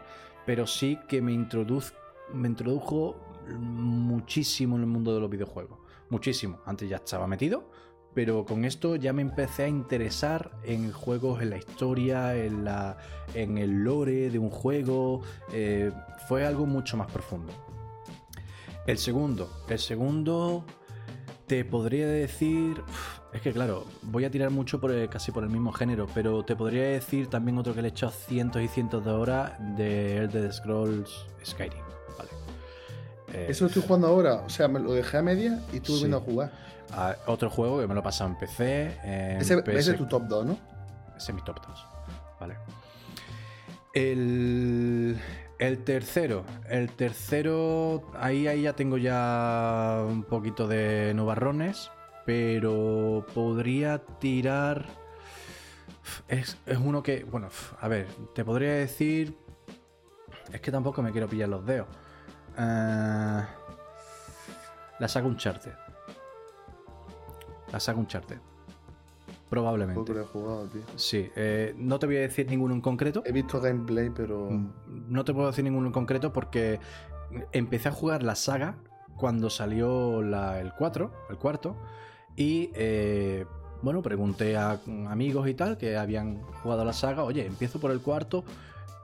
pero 0.47 0.67
sí 0.69 0.99
que 1.09 1.21
me, 1.23 1.33
introduz, 1.33 1.93
me 2.33 2.47
introdujo 2.49 3.17
muchísimo 3.59 4.77
en 4.77 4.83
el 4.83 4.89
mundo 4.89 5.13
de 5.15 5.21
los 5.21 5.31
videojuegos. 5.31 5.80
Muchísimo. 6.11 6.61
Antes 6.67 6.89
ya 6.89 6.97
estaba 6.97 7.27
metido, 7.27 7.71
pero 8.15 8.45
con 8.45 8.65
esto 8.65 8.97
ya 8.97 9.13
me 9.13 9.23
empecé 9.23 9.65
a 9.65 9.69
interesar 9.69 10.51
en 10.65 10.93
juegos, 10.93 11.41
en 11.41 11.51
la 11.51 11.57
historia, 11.57 12.37
en, 12.37 12.65
la, 12.65 12.99
en 13.35 13.59
el 13.59 13.85
lore 13.85 14.31
de 14.31 14.39
un 14.39 14.51
juego. 14.51 15.23
eh, 15.53 15.93
fue 16.29 16.45
algo 16.45 16.67
mucho 16.67 16.97
más 16.97 17.11
profundo. 17.11 17.53
El 18.87 18.99
segundo. 18.99 19.49
El 19.69 19.79
segundo 19.79 20.65
te 21.47 21.65
podría 21.65 22.07
decir. 22.07 22.83
Es 23.33 23.41
que 23.43 23.53
claro, 23.53 23.85
voy 24.03 24.25
a 24.25 24.31
tirar 24.31 24.51
mucho 24.51 24.81
por 24.81 25.09
casi 25.09 25.31
por 25.31 25.45
el 25.45 25.51
mismo 25.51 25.73
género, 25.73 26.09
pero 26.13 26.45
te 26.45 26.57
podría 26.57 26.83
decir 26.83 27.29
también 27.29 27.59
otro 27.59 27.75
que 27.75 27.83
le 27.83 27.89
he 27.89 27.91
echado 27.91 28.13
cientos 28.13 28.61
y 28.63 28.69
cientos 28.69 29.05
de 29.05 29.11
horas 29.13 29.53
de 29.77 30.19
Elder 30.19 30.53
Scrolls 30.53 31.27
Skyrim. 31.45 31.90
Eh, 33.33 33.47
Eso 33.49 33.67
estoy 33.67 33.83
jugando 33.83 34.07
ahora. 34.09 34.35
O 34.37 34.49
sea, 34.49 34.69
me 34.69 34.81
lo 34.81 34.93
dejé 34.93 35.19
a 35.19 35.23
media 35.23 35.61
y 35.73 35.77
estuve 35.77 35.97
Sí. 35.97 36.03
viendo 36.05 36.17
a 36.19 36.21
jugar. 36.21 36.51
a- 36.93 37.15
otro 37.27 37.49
juego 37.51 37.79
que 37.81 37.87
me 37.87 37.95
lo 37.95 38.01
he 38.01 38.03
pasado 38.03 38.31
en 38.31 38.37
PC. 38.37 38.87
En 39.05 39.41
Ese, 39.41 39.63
PS 39.63 39.79
ese 39.79 39.91
es 39.93 39.97
tu 39.97 40.07
top 40.07 40.25
2, 40.25 40.45
¿no? 40.45 40.59
Ese 41.17 41.31
es 41.31 41.35
mi 41.37 41.43
top 41.43 41.65
2. 41.65 41.87
Vale. 42.41 42.57
El, 43.93 45.19
el 45.59 45.85
tercero. 45.85 46.45
El 46.69 46.91
tercero. 46.91 48.03
Ahí, 48.19 48.47
ahí 48.49 48.63
ya 48.63 48.73
tengo 48.75 48.97
ya 48.99 50.03
un 50.09 50.25
poquito 50.25 50.67
de 50.67 51.13
nubarrones. 51.15 51.91
Pero 52.27 53.25
podría 53.35 53.99
tirar. 54.19 54.87
Es, 56.29 56.57
es 56.67 56.79
uno 56.79 57.03
que. 57.03 57.25
Bueno, 57.25 57.49
a 57.81 57.89
ver, 57.89 58.07
te 58.35 58.45
podría 58.45 58.73
decir. 58.75 59.37
Es 60.53 60.61
que 60.61 60.71
tampoco 60.73 61.03
me 61.03 61.13
quiero 61.13 61.29
pillar 61.29 61.49
los 61.49 61.65
dedos. 61.65 61.87
Ah, 62.63 63.49
la 64.99 65.09
saga 65.09 65.27
Uncharted. 65.27 65.73
La 67.73 67.81
saga 67.81 67.99
Uncharted. 67.99 68.37
Probablemente. 69.49 70.13
He 70.13 70.25
jugado, 70.25 70.67
tío. 70.67 70.83
Sí, 70.97 71.31
eh, 71.35 71.75
no 71.79 71.99
te 71.99 72.05
voy 72.07 72.17
a 72.17 72.21
decir 72.21 72.47
ninguno 72.49 72.75
en 72.75 72.81
concreto. 72.83 73.23
He 73.25 73.33
visto 73.33 73.61
gameplay, 73.61 74.11
pero. 74.11 74.49
No 74.87 75.25
te 75.25 75.33
puedo 75.33 75.47
decir 75.49 75.65
ninguno 75.65 75.87
en 75.87 75.93
concreto 75.93 76.33
porque 76.35 76.79
empecé 77.53 77.89
a 77.89 77.93
jugar 77.93 78.23
la 78.23 78.35
saga 78.35 78.77
cuando 79.17 79.49
salió 79.51 80.23
la- 80.23 80.61
el 80.61 80.73
4, 80.75 81.13
el 81.31 81.37
cuarto, 81.39 81.77
y 82.37 82.71
eh, 82.75 83.45
bueno, 83.83 84.03
pregunté 84.03 84.57
a 84.57 84.79
amigos 85.09 85.49
y 85.49 85.55
tal 85.55 85.77
que 85.79 85.97
habían 85.97 86.43
jugado 86.63 86.85
la 86.85 86.93
saga, 86.93 87.25
oye, 87.25 87.45
empiezo 87.47 87.81
por 87.81 87.91
el 87.91 88.01
cuarto, 88.01 88.45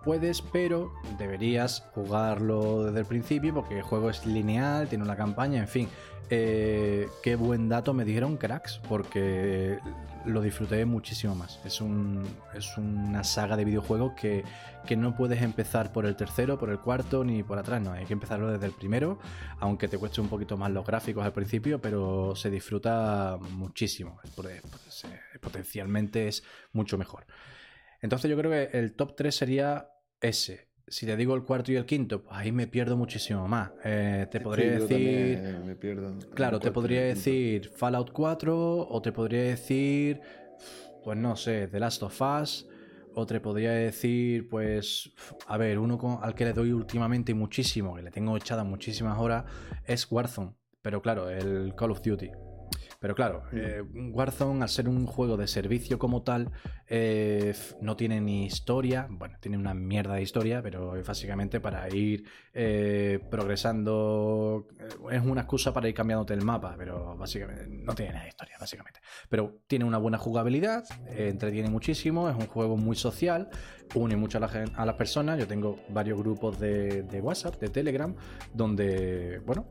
puedes, 0.06 0.40
pero 0.40 0.92
deberías 1.18 1.84
jugarlo 1.92 2.84
desde 2.84 3.00
el 3.00 3.06
principio 3.06 3.52
porque 3.52 3.78
el 3.78 3.82
juego 3.82 4.08
es 4.08 4.24
lineal, 4.24 4.88
tiene 4.88 5.02
una 5.02 5.16
campaña, 5.16 5.58
en 5.58 5.66
fin. 5.66 5.88
Eh, 6.30 7.08
qué 7.24 7.34
buen 7.34 7.68
dato 7.68 7.92
me 7.92 8.04
dijeron 8.04 8.36
cracks, 8.36 8.80
porque 8.88 9.80
lo 10.24 10.42
disfruté 10.42 10.84
muchísimo 10.84 11.34
más. 11.34 11.58
Es, 11.64 11.80
un, 11.80 12.22
es 12.54 12.78
una 12.78 13.24
saga 13.24 13.56
de 13.56 13.64
videojuegos 13.64 14.12
que, 14.12 14.44
que 14.86 14.96
no 14.96 15.16
puedes 15.16 15.42
empezar 15.42 15.92
por 15.92 16.06
el 16.06 16.14
tercero, 16.14 16.56
por 16.56 16.70
el 16.70 16.78
cuarto, 16.78 17.24
ni 17.24 17.42
por 17.42 17.58
atrás, 17.58 17.82
no, 17.82 17.90
hay 17.90 18.04
que 18.04 18.12
empezarlo 18.12 18.52
desde 18.52 18.66
el 18.66 18.72
primero, 18.72 19.18
aunque 19.58 19.88
te 19.88 19.98
cueste 19.98 20.20
un 20.20 20.28
poquito 20.28 20.56
más 20.56 20.70
los 20.70 20.86
gráficos 20.86 21.24
al 21.24 21.32
principio, 21.32 21.80
pero 21.80 22.36
se 22.36 22.48
disfruta 22.48 23.40
muchísimo. 23.56 24.20
Potencialmente 25.40 26.28
es 26.28 26.44
mucho 26.72 26.96
mejor. 26.96 27.26
Entonces 28.02 28.30
yo 28.30 28.36
creo 28.36 28.52
que 28.52 28.78
el 28.78 28.92
top 28.92 29.16
3 29.16 29.34
sería 29.34 29.88
ese, 30.28 30.66
si 30.88 31.04
te 31.04 31.16
digo 31.16 31.34
el 31.34 31.42
cuarto 31.42 31.72
y 31.72 31.76
el 31.76 31.84
quinto, 31.84 32.22
pues 32.22 32.36
ahí 32.36 32.52
me 32.52 32.66
pierdo 32.66 32.96
muchísimo 32.96 33.48
más. 33.48 33.72
Eh, 33.84 34.26
te 34.30 34.40
podría 34.40 34.78
decir. 34.78 35.58
Me 35.64 35.74
pierdo. 35.74 36.16
Claro, 36.34 36.60
te 36.60 36.70
podría 36.70 37.02
decir 37.02 37.70
Fallout 37.70 38.12
4, 38.12 38.88
o 38.88 39.02
te 39.02 39.12
podría 39.12 39.42
decir. 39.42 40.20
Pues 41.02 41.18
no 41.18 41.36
sé, 41.36 41.68
The 41.68 41.80
Last 41.80 42.02
of 42.02 42.20
Us. 42.20 42.68
O 43.14 43.26
te 43.26 43.40
podría 43.40 43.72
decir, 43.72 44.48
pues. 44.48 45.10
A 45.46 45.56
ver, 45.56 45.78
uno 45.78 45.98
con, 45.98 46.18
al 46.22 46.34
que 46.34 46.44
le 46.44 46.52
doy 46.52 46.72
últimamente 46.72 47.34
muchísimo, 47.34 47.96
que 47.96 48.02
le 48.02 48.10
tengo 48.10 48.36
echada 48.36 48.62
muchísimas 48.62 49.18
horas, 49.18 49.44
es 49.86 50.06
Warzone. 50.10 50.52
Pero 50.82 51.02
claro, 51.02 51.28
el 51.30 51.74
Call 51.74 51.90
of 51.90 52.02
Duty. 52.02 52.30
Pero 53.00 53.14
claro, 53.14 53.42
eh, 53.52 53.82
Warzone, 54.12 54.62
al 54.62 54.68
ser 54.68 54.88
un 54.88 55.06
juego 55.06 55.36
de 55.36 55.46
servicio 55.46 55.98
como 55.98 56.22
tal, 56.22 56.50
eh, 56.88 57.54
no 57.80 57.96
tiene 57.96 58.20
ni 58.20 58.46
historia. 58.46 59.06
Bueno, 59.10 59.36
tiene 59.40 59.58
una 59.58 59.74
mierda 59.74 60.14
de 60.14 60.22
historia, 60.22 60.62
pero 60.62 60.96
es 60.96 61.06
básicamente 61.06 61.60
para 61.60 61.88
ir 61.94 62.24
eh, 62.52 63.20
progresando. 63.30 64.66
Es 65.10 65.22
una 65.22 65.42
excusa 65.42 65.72
para 65.72 65.88
ir 65.88 65.94
cambiándote 65.94 66.34
el 66.34 66.42
mapa, 66.42 66.74
pero 66.76 67.16
básicamente 67.16 67.66
no 67.68 67.94
tiene 67.94 68.12
nada 68.12 68.24
de 68.24 68.30
historia, 68.30 68.56
básicamente. 68.58 69.00
Pero 69.28 69.60
tiene 69.66 69.84
una 69.84 69.98
buena 69.98 70.18
jugabilidad, 70.18 70.84
entretiene 71.08 71.70
muchísimo, 71.70 72.28
es 72.28 72.36
un 72.36 72.46
juego 72.46 72.76
muy 72.76 72.96
social, 72.96 73.48
une 73.94 74.16
mucho 74.16 74.38
a, 74.38 74.40
la, 74.40 74.64
a 74.74 74.86
las 74.86 74.94
personas. 74.96 75.38
Yo 75.38 75.46
tengo 75.46 75.78
varios 75.88 76.18
grupos 76.18 76.58
de, 76.58 77.02
de 77.02 77.20
WhatsApp, 77.20 77.60
de 77.60 77.68
Telegram, 77.68 78.14
donde, 78.54 79.40
bueno, 79.44 79.66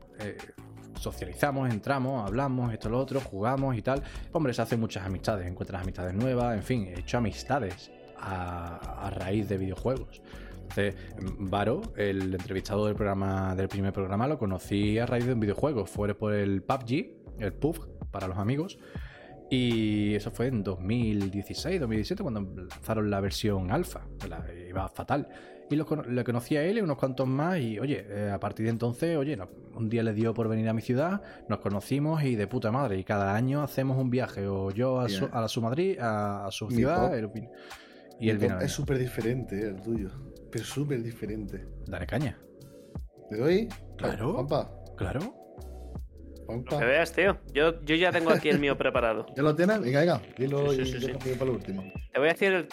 socializamos, 0.98 1.70
entramos, 1.70 2.26
hablamos, 2.26 2.72
esto, 2.72 2.88
lo 2.88 2.98
otro, 2.98 3.20
jugamos 3.20 3.76
y 3.76 3.82
tal. 3.82 4.02
Hombre, 4.32 4.54
se 4.54 4.62
hacen 4.62 4.80
muchas 4.80 5.04
amistades, 5.04 5.46
encuentras 5.46 5.82
amistades 5.82 6.14
nuevas, 6.14 6.56
en 6.56 6.62
fin, 6.62 6.86
he 6.86 7.00
hecho 7.00 7.18
amistades 7.18 7.90
a, 8.18 9.10
raíz 9.14 9.48
de 9.48 9.58
videojuegos. 9.58 10.20
Entonces, 10.62 10.96
Varo, 11.38 11.80
el 11.96 12.34
entrevistado 12.34 12.86
del 12.86 12.96
programa 12.96 13.54
del 13.54 13.68
primer 13.68 13.92
programa, 13.92 14.26
lo 14.26 14.38
conocí 14.38 14.98
a 14.98 15.06
raíz 15.06 15.26
de 15.26 15.32
un 15.32 15.40
videojuego. 15.40 15.86
Fue 15.86 16.12
por 16.14 16.34
el 16.34 16.62
PUBG, 16.62 17.38
el 17.38 17.52
PUBG 17.52 18.10
para 18.10 18.26
los 18.26 18.36
amigos. 18.36 18.78
Y 19.48 20.14
eso 20.16 20.32
fue 20.32 20.48
en 20.48 20.64
2016, 20.64 21.78
2017, 21.78 22.22
cuando 22.22 22.40
lanzaron 22.40 23.10
la 23.10 23.20
versión 23.20 23.70
alfa. 23.70 24.02
La, 24.28 24.44
iba 24.68 24.88
fatal. 24.88 25.28
Y 25.70 25.76
lo, 25.76 25.86
le 26.08 26.24
conocí 26.24 26.56
a 26.56 26.62
él 26.62 26.78
y 26.78 26.80
unos 26.80 26.96
cuantos 26.96 27.26
más. 27.26 27.58
Y 27.58 27.78
oye, 27.78 28.06
eh, 28.08 28.30
a 28.30 28.38
partir 28.38 28.66
de 28.66 28.70
entonces, 28.70 29.16
oye, 29.16 29.36
un 29.74 29.88
día 29.88 30.02
le 30.02 30.12
dio 30.12 30.32
por 30.34 30.48
venir 30.48 30.68
a 30.68 30.72
mi 30.72 30.82
ciudad, 30.82 31.22
nos 31.48 31.58
conocimos 31.60 32.22
y 32.22 32.36
de 32.36 32.46
puta 32.46 32.70
madre. 32.70 32.98
Y 32.98 33.04
cada 33.04 33.34
año 33.34 33.62
hacemos 33.62 33.98
un 33.98 34.10
viaje, 34.10 34.46
o 34.46 34.70
yo 34.70 35.00
a 35.00 35.08
su, 35.08 35.28
a 35.32 35.48
su 35.48 35.60
Madrid, 35.62 35.98
a, 36.00 36.48
su 36.50 36.70
ciudad. 36.70 37.12
y 38.20 38.30
él 38.30 38.42
Es 38.60 38.72
súper 38.72 38.98
diferente 38.98 39.58
eh, 39.58 39.68
el 39.68 39.80
tuyo. 39.80 40.10
Pero 40.50 40.64
súper 40.64 41.02
diferente. 41.02 41.66
Dale 41.86 42.06
caña. 42.06 42.38
¿Le 43.30 43.38
doy? 43.38 43.68
Claro. 43.96 44.46
Claro. 44.96 45.45
Que 46.46 46.84
veas, 46.84 47.12
tío. 47.12 47.38
Yo, 47.52 47.82
yo 47.84 47.96
ya 47.96 48.12
tengo 48.12 48.30
aquí 48.30 48.48
el 48.48 48.58
mío 48.58 48.76
preparado. 48.78 49.26
¿Ya 49.36 49.42
lo 49.42 49.54
tienes? 49.54 49.80
Venga, 49.80 50.00
venga. 50.00 50.22
Dilo 50.36 50.72
y 50.72 51.34
para 51.34 51.44
el 51.44 51.50
último. 51.50 51.92
Te 52.12 52.18
voy 52.18 52.28
a 52.28 52.32
decir 52.32 52.52
el, 52.52 52.66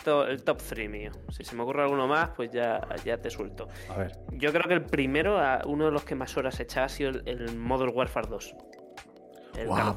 top 0.44 0.62
3 0.62 0.90
mío. 0.90 1.12
Si 1.30 1.44
se 1.44 1.56
me 1.56 1.64
ocurre 1.64 1.84
alguno 1.84 2.08
más, 2.08 2.30
pues 2.36 2.52
ya, 2.52 2.82
ya 3.04 3.18
te 3.18 3.30
suelto. 3.30 3.68
A 3.90 3.98
ver. 3.98 4.18
Yo 4.32 4.52
creo 4.52 4.68
que 4.68 4.74
el 4.74 4.84
primero, 4.84 5.40
uno 5.66 5.86
de 5.86 5.92
los 5.92 6.04
que 6.04 6.16
más 6.16 6.38
horas 6.38 6.60
he 6.60 6.64
echado, 6.64 6.86
ha 6.86 6.90
sido 6.90 7.12
el, 7.26 7.56
Modern 7.58 7.92
Warfare 7.94 8.28
2. 8.30 8.56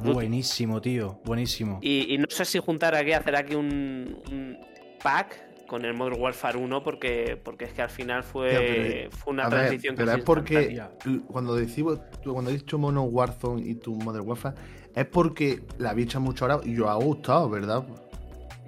buenísimo, 0.02 0.80
tío. 0.80 1.20
Buenísimo. 1.24 1.78
Y, 1.82 2.16
no 2.18 2.26
sé 2.28 2.44
si 2.44 2.58
juntar 2.58 2.94
aquí, 2.94 3.12
hacer 3.12 3.36
aquí 3.36 3.54
un, 3.54 4.58
pack 5.02 5.45
con 5.66 5.84
el 5.84 5.94
Modern 5.94 6.20
Warfare 6.20 6.58
1 6.58 6.82
porque, 6.82 7.40
porque 7.42 7.66
es 7.66 7.72
que 7.72 7.82
al 7.82 7.90
final 7.90 8.22
fue, 8.22 9.08
fue 9.10 9.32
una 9.32 9.48
transición 9.48 9.96
que 9.96 10.04
Pero 10.04 10.16
es 10.16 10.24
porque 10.24 10.80
cuando 11.28 11.54
decimos, 11.54 12.00
cuando 12.24 12.50
he 12.50 12.54
dicho 12.54 12.78
Mono 12.78 13.02
Warzone 13.02 13.62
y 13.62 13.74
tu 13.74 13.94
Modern 13.94 14.26
Warfare, 14.26 14.56
es 14.94 15.06
porque 15.06 15.62
la 15.78 15.94
hecho 15.94 16.18
mucho 16.18 16.44
ahora 16.44 16.60
y 16.64 16.74
yo 16.74 16.88
ha 16.88 16.94
gustado, 16.94 17.50
¿verdad? 17.50 17.84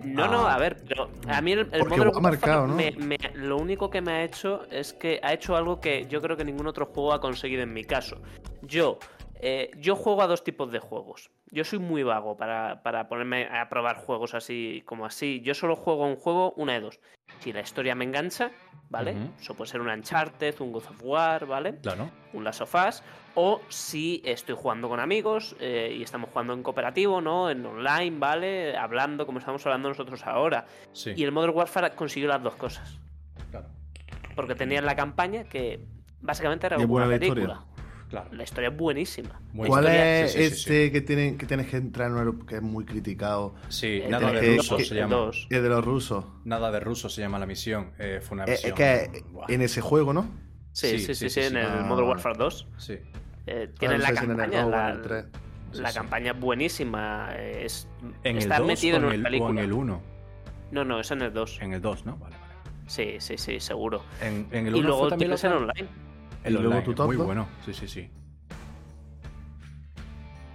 No, 0.05 0.29
no, 0.29 0.47
a 0.47 0.59
ver, 0.59 0.77
pero 0.87 1.11
a 1.27 1.41
mí 1.41 1.53
el, 1.53 1.69
el 1.73 1.85
Modern 1.87 2.23
marcado, 2.23 2.67
¿no? 2.69 2.77
lo 3.35 3.57
único 3.57 3.91
que 3.91 4.01
me 4.01 4.13
ha 4.13 4.25
hecho 4.25 4.63
es 4.71 4.93
que 4.93 5.19
ha 5.23 5.33
hecho 5.33 5.57
algo 5.57 5.81
que 5.81 6.07
yo 6.09 6.21
creo 6.23 6.37
que 6.37 6.45
ningún 6.45 6.67
otro 6.67 6.87
juego 6.87 7.13
ha 7.13 7.21
conseguido 7.21 7.63
en 7.63 7.73
mi 7.73 7.85
caso. 7.85 8.19
Yo, 8.63 8.99
eh, 9.41 9.71
yo 9.77 9.95
juego 9.95 10.23
a 10.23 10.27
dos 10.27 10.43
tipos 10.43 10.73
de 10.73 10.81
juegos. 10.81 11.31
Yo 11.51 11.65
soy 11.65 11.79
muy 11.79 12.03
vago 12.03 12.37
para, 12.37 12.83
para, 12.83 13.09
ponerme 13.09 13.47
a 13.47 13.69
probar 13.69 13.97
juegos 13.97 14.35
así 14.35 14.83
como 14.85 15.07
así. 15.07 15.41
Yo 15.43 15.55
solo 15.55 15.77
juego 15.77 16.07
un 16.07 16.17
juego 16.17 16.53
una 16.57 16.75
de 16.75 16.81
dos. 16.81 17.01
Si 17.41 17.53
la 17.53 17.61
historia 17.61 17.95
me 17.95 18.05
engancha, 18.05 18.51
¿vale? 18.91 19.15
Eso 19.41 19.55
puede 19.55 19.71
ser 19.71 19.81
un 19.81 19.89
Uncharted, 19.89 20.61
un 20.61 20.73
God 20.73 20.85
of 20.89 21.03
War, 21.05 21.47
¿vale? 21.47 21.77
Claro. 21.77 22.11
Un 22.33 22.43
Last 22.43 22.63
of 22.63 22.75
Us. 22.75 23.03
O 23.35 23.61
si 23.69 24.21
estoy 24.25 24.57
jugando 24.57 24.89
con 24.89 24.99
amigos 24.99 25.55
eh, 25.61 25.95
y 25.97 26.03
estamos 26.03 26.31
jugando 26.31 26.53
en 26.53 26.63
cooperativo, 26.63 27.21
¿no? 27.21 27.49
En 27.49 27.65
online, 27.65 28.19
¿vale? 28.19 28.77
Hablando 28.77 29.25
como 29.25 29.39
estamos 29.39 29.65
hablando 29.67 29.89
nosotros 29.89 30.27
ahora. 30.27 30.67
Y 31.15 31.23
el 31.23 31.31
Modern 31.31 31.55
Warfare 31.55 31.95
consiguió 31.95 32.29
las 32.29 32.43
dos 32.43 32.57
cosas. 32.57 32.99
Claro. 33.51 33.69
Porque 34.35 34.55
tenían 34.55 34.85
la 34.85 34.97
campaña 34.97 35.45
que 35.45 35.81
básicamente 36.21 36.67
era 36.67 36.79
una 36.79 37.07
película. 37.07 37.65
Claro. 38.09 38.31
La 38.33 38.43
historia 38.43 38.71
es 38.71 38.77
buenísima. 38.77 39.41
¿Cuál 39.55 39.87
es 39.87 40.35
este 40.35 40.91
que, 40.91 41.03
tienen, 41.03 41.37
que 41.37 41.45
tienes 41.47 41.67
que 41.67 41.77
entrar 41.77 42.11
en 42.11 42.47
que 42.47 42.57
es 42.57 42.63
muy 42.63 42.85
criticado? 42.85 43.55
Sí, 43.69 44.03
nada 44.09 44.33
de 44.33 44.57
ruso 44.57 44.79
se 44.79 44.95
llama. 44.95 45.31
Es 45.51 45.63
de 45.63 45.69
los 45.69 45.85
rusos. 45.85 46.25
Nada 46.45 46.71
de 46.71 46.81
ruso 46.81 47.09
se 47.09 47.21
llama 47.21 47.39
la 47.39 47.47
misión. 47.47 47.93
Eh, 47.99 48.21
fue 48.23 48.37
una 48.37 48.47
misión. 48.47 48.73
Es 48.73 48.75
que 48.75 49.25
en 49.49 49.61
ese 49.61 49.81
juego, 49.81 50.13
¿no? 50.13 50.29
Sí, 50.73 50.99
sí, 51.01 51.15
sí, 51.15 51.29
sí, 51.29 51.41
en 51.41 51.57
el 51.57 51.85
Modern 51.85 52.09
Warfare 52.09 52.39
2. 52.39 52.69
Sí. 52.79 52.99
Eh, 53.47 53.69
tienen 53.79 54.01
la 54.01 54.13
campaña. 54.13 54.67
la, 54.67 55.27
la 55.73 55.93
campaña 55.93 56.33
es 56.33 56.41
buenísima. 56.41 57.35
Es, 57.37 57.89
¿En 58.25 58.39
está 58.39 58.57
el 58.57 58.63
2 58.63 58.69
metido 58.69 58.97
en, 58.99 59.05
el, 59.05 59.23
película. 59.23 59.51
O 59.51 59.53
en 59.53 59.59
el 59.59 59.73
1? 59.73 60.03
No, 60.71 60.85
no, 60.85 61.01
es 61.01 61.11
en 61.11 61.23
el 61.23 61.33
2. 61.33 61.59
En 61.61 61.75
el 61.75 61.83
2, 61.83 62.07
¿no? 62.07 62.17
Vale, 62.17 62.37
vale. 62.37 62.55
Sí, 62.87 63.17
sí, 63.19 63.37
sí, 63.37 63.61
seguro. 63.61 64.03
En, 64.23 64.47
en 64.51 64.67
el 64.67 64.75
1 64.75 64.79
y 64.79 64.83
luego 64.83 65.09
también 65.09 65.31
tienes 65.31 65.45
el 65.45 65.53
online. 65.53 65.89
El 66.45 66.57
online, 66.57 66.83
tu 66.83 67.05
muy 67.05 67.17
bueno. 67.17 67.49
Sí, 67.65 67.75
sí, 67.75 67.89
sí. 67.89 68.11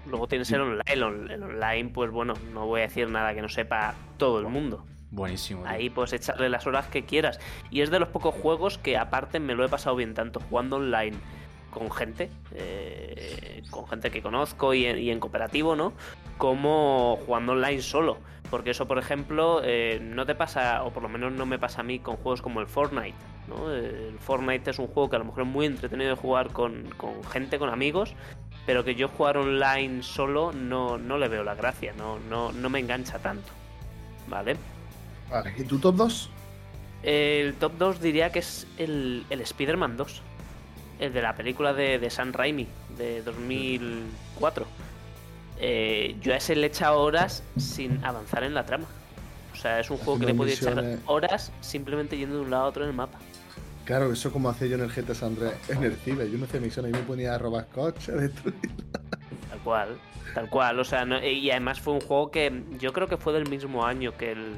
Luego 0.07 0.27
tienes 0.27 0.51
el 0.51 0.61
online. 0.61 0.83
El, 0.87 1.03
online, 1.03 1.89
pues 1.93 2.11
bueno, 2.11 2.33
no 2.53 2.65
voy 2.65 2.81
a 2.81 2.83
decir 2.83 3.09
nada 3.09 3.33
que 3.33 3.41
no 3.41 3.49
sepa 3.49 3.95
todo 4.17 4.39
el 4.39 4.47
mundo. 4.47 4.85
Buenísimo. 5.11 5.63
Ahí 5.65 5.89
puedes 5.89 6.13
echarle 6.13 6.49
las 6.49 6.65
horas 6.65 6.87
que 6.87 7.05
quieras. 7.05 7.39
Y 7.69 7.81
es 7.81 7.91
de 7.91 7.99
los 7.99 8.09
pocos 8.09 8.33
juegos 8.33 8.77
que 8.77 8.97
aparte 8.97 9.39
me 9.39 9.53
lo 9.53 9.63
he 9.63 9.69
pasado 9.69 9.95
bien, 9.95 10.13
tanto 10.13 10.39
jugando 10.39 10.77
online 10.77 11.17
con 11.69 11.91
gente, 11.91 12.29
eh, 12.51 13.63
con 13.69 13.87
gente 13.87 14.11
que 14.11 14.21
conozco 14.21 14.73
y 14.73 14.85
en, 14.85 15.19
cooperativo, 15.19 15.75
¿no? 15.75 15.93
Como 16.37 17.19
jugando 17.25 17.53
online 17.53 17.81
solo. 17.81 18.17
Porque 18.53 18.69
eso, 18.69 18.87
por 18.87 18.99
ejemplo, 18.99 19.61
eh, 19.63 19.99
no 19.99 20.27
te 20.27 20.35
pasa, 20.35 20.83
o 20.83 20.91
por 20.91 21.01
lo 21.01 21.09
menos 21.09 21.33
no 21.33 21.47
me 21.47 21.57
pasa 21.57 21.81
a 21.81 21.83
mí 21.83 21.97
con 21.97 22.17
juegos 22.17 22.43
como 22.43 22.61
el 22.61 22.67
Fortnite. 22.67 23.15
¿no? 23.47 23.73
El 23.73 24.19
Fortnite 24.19 24.69
es 24.69 24.77
un 24.77 24.85
juego 24.85 25.09
que 25.09 25.15
a 25.15 25.19
lo 25.19 25.25
mejor 25.25 25.41
es 25.41 25.49
muy 25.49 25.65
entretenido 25.65 26.11
de 26.11 26.15
jugar 26.15 26.49
con, 26.49 26.87
con 26.95 27.23
gente, 27.23 27.57
con 27.57 27.69
amigos, 27.69 28.13
pero 28.67 28.83
que 28.83 28.93
yo 28.93 29.07
jugar 29.07 29.37
online 29.37 30.03
solo 30.03 30.51
no, 30.51 30.99
no 30.99 31.17
le 31.17 31.29
veo 31.29 31.43
la 31.43 31.55
gracia, 31.55 31.93
no, 31.97 32.19
no, 32.29 32.51
no 32.51 32.69
me 32.69 32.77
engancha 32.77 33.17
tanto. 33.17 33.51
¿Vale? 34.27 34.55
Vale, 35.31 35.51
¿y 35.57 35.63
tu 35.63 35.79
top 35.79 35.95
2? 35.95 36.29
El 37.01 37.55
top 37.55 37.71
2 37.79 38.01
diría 38.01 38.31
que 38.31 38.37
es 38.37 38.67
el, 38.77 39.25
el 39.31 39.41
Spider-Man 39.41 39.97
2. 39.97 40.21
El 40.99 41.11
de 41.11 41.21
la 41.23 41.35
película 41.35 41.73
de, 41.73 41.97
de 41.97 42.09
San 42.11 42.33
Raimi, 42.33 42.67
de 42.99 43.23
2004. 43.23 44.67
Eh, 45.65 46.17
yo 46.19 46.33
a 46.33 46.35
ese 46.35 46.57
le 46.57 46.63
he 46.63 46.69
echado 46.69 46.99
horas 46.99 47.41
sin 47.55 48.03
avanzar 48.03 48.43
en 48.43 48.53
la 48.53 48.65
trama. 48.65 48.85
O 49.53 49.55
sea, 49.55 49.79
es 49.79 49.89
un 49.89 49.95
juego 49.95 50.19
que 50.19 50.25
le 50.25 50.33
podía 50.33 50.55
echar 50.55 50.99
horas 51.05 51.53
simplemente 51.61 52.17
yendo 52.17 52.35
de 52.35 52.41
un 52.41 52.51
lado 52.51 52.65
a 52.65 52.67
otro 52.67 52.83
en 52.83 52.89
el 52.89 52.95
mapa. 52.95 53.17
Claro, 53.85 54.11
eso 54.11 54.29
como 54.29 54.49
hacía 54.49 54.67
yo 54.67 54.75
en 54.75 54.81
el 54.81 54.89
GTA 54.89 55.15
San 55.15 55.29
Andreas 55.29 55.55
en 55.69 55.85
el 55.85 55.95
Ciber. 55.95 56.29
Yo 56.29 56.37
me 56.37 56.47
hacía 56.47 56.59
misiones 56.59 56.91
y 56.91 56.95
me 56.97 57.03
ponía 57.03 57.33
a 57.33 57.37
robar 57.37 57.67
coches, 57.67 58.09
a 58.09 58.17
destruir. 58.17 58.59
Tal 59.49 59.59
cual, 59.63 59.97
tal 60.33 60.49
cual. 60.49 60.79
O 60.81 60.83
sea, 60.83 61.05
y 61.25 61.49
además 61.49 61.79
fue 61.79 61.93
un 61.93 62.01
juego 62.01 62.29
que 62.29 62.63
yo 62.77 62.91
creo 62.91 63.07
que 63.07 63.15
fue 63.15 63.31
del 63.31 63.49
mismo 63.49 63.85
año 63.85 64.17
que 64.17 64.33
el, 64.33 64.57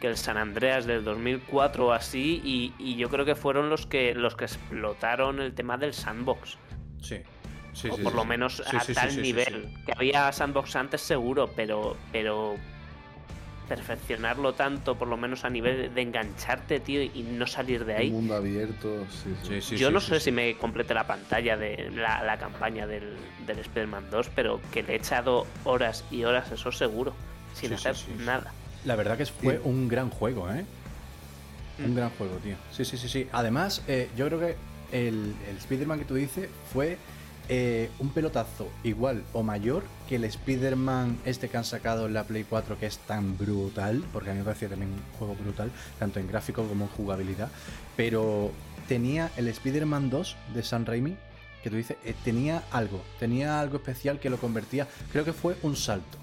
que 0.00 0.06
el 0.06 0.16
San 0.16 0.38
Andreas 0.38 0.86
del 0.86 1.04
2004 1.04 1.88
o 1.88 1.92
así, 1.92 2.40
y, 2.42 2.72
y 2.78 2.96
yo 2.96 3.10
creo 3.10 3.26
que 3.26 3.34
fueron 3.34 3.68
los 3.68 3.86
que, 3.86 4.14
los 4.14 4.34
que 4.34 4.46
explotaron 4.46 5.42
el 5.42 5.52
tema 5.52 5.76
del 5.76 5.92
sandbox. 5.92 6.56
Sí. 7.02 7.16
Sí, 7.80 7.88
o 7.88 7.96
sí, 7.96 8.02
por 8.02 8.12
sí, 8.12 8.16
lo 8.16 8.22
sí. 8.22 8.28
menos 8.28 8.56
Sí, 8.68 8.76
a 8.76 8.80
sí, 8.80 8.86
sí, 8.86 8.94
tal 8.94 9.10
sí, 9.10 9.16
sí, 9.16 9.22
nivel. 9.22 9.68
Que 9.86 9.92
había 9.96 10.32
sandbox 10.32 10.74
antes 10.76 11.00
seguro, 11.00 11.48
pero, 11.54 11.96
pero 12.12 12.56
perfeccionarlo 13.68 14.54
tanto, 14.54 14.96
por 14.96 15.08
lo 15.08 15.16
menos 15.16 15.44
a 15.44 15.50
nivel 15.50 15.94
de 15.94 16.02
engancharte, 16.02 16.80
tío, 16.80 17.02
y 17.02 17.22
no 17.22 17.46
salir 17.46 17.84
de 17.84 17.94
ahí. 17.94 18.08
Un 18.08 18.14
mundo 18.14 18.36
abierto, 18.36 19.06
sí, 19.10 19.60
sí. 19.60 19.76
Yo 19.76 19.90
no 19.90 20.00
sé 20.00 20.20
si 20.20 20.32
me 20.32 20.56
complete 20.56 20.94
la 20.94 21.06
pantalla 21.06 21.56
de 21.56 21.90
la, 21.94 22.22
la 22.24 22.38
campaña 22.38 22.86
del, 22.86 23.16
del 23.46 23.58
Spider-Man 23.58 24.10
2, 24.10 24.30
pero 24.34 24.60
que 24.72 24.82
le 24.82 24.94
he 24.94 24.96
echado 24.96 25.46
horas 25.64 26.04
y 26.10 26.24
horas, 26.24 26.50
eso 26.50 26.72
seguro, 26.72 27.14
sin 27.54 27.74
hacer 27.74 27.94
sí, 27.94 28.06
sí. 28.16 28.24
nada. 28.24 28.52
La 28.84 28.96
verdad 28.96 29.18
que 29.18 29.26
fue 29.26 29.60
un 29.62 29.86
gran 29.88 30.08
juego, 30.10 30.50
¿eh? 30.50 30.64
Un 31.84 31.94
gran 31.94 32.10
juego, 32.10 32.36
tío. 32.36 32.56
Sí, 32.72 32.84
sí, 32.84 32.96
sí, 32.96 33.08
sí. 33.08 33.28
Además, 33.32 33.82
eh, 33.86 34.08
yo 34.16 34.26
creo 34.26 34.40
que 34.40 34.56
el, 34.92 35.34
el 35.48 35.56
Spider-Man 35.58 35.98
que 36.00 36.04
tú 36.06 36.14
dices 36.14 36.48
fue 36.72 36.96
eh, 37.48 37.90
un 37.98 38.10
pelotazo 38.10 38.68
igual 38.84 39.24
o 39.32 39.42
mayor 39.42 39.82
que 40.08 40.16
el 40.16 40.24
Spider-Man 40.24 41.18
este 41.24 41.48
que 41.48 41.56
han 41.56 41.64
sacado 41.64 42.06
en 42.06 42.14
la 42.14 42.24
Play 42.24 42.44
4 42.44 42.78
que 42.78 42.86
es 42.86 42.98
tan 42.98 43.38
brutal, 43.38 44.04
porque 44.12 44.30
a 44.30 44.32
mí 44.32 44.40
me 44.40 44.44
pareció 44.44 44.68
también 44.68 44.92
un 44.92 45.18
juego 45.18 45.34
brutal, 45.34 45.70
tanto 45.98 46.20
en 46.20 46.28
gráfico 46.28 46.64
como 46.64 46.84
en 46.84 46.90
jugabilidad, 46.90 47.50
pero 47.96 48.52
tenía 48.86 49.30
el 49.36 49.48
Spider-Man 49.48 50.10
2 50.10 50.36
de 50.54 50.62
San 50.62 50.86
Raimi, 50.86 51.16
que 51.62 51.70
tú 51.70 51.76
dices, 51.76 51.96
eh, 52.04 52.14
tenía 52.24 52.62
algo, 52.70 53.02
tenía 53.18 53.60
algo 53.60 53.76
especial 53.76 54.20
que 54.20 54.30
lo 54.30 54.38
convertía, 54.38 54.86
creo 55.12 55.24
que 55.24 55.32
fue 55.32 55.56
un 55.62 55.76
salto, 55.76 56.18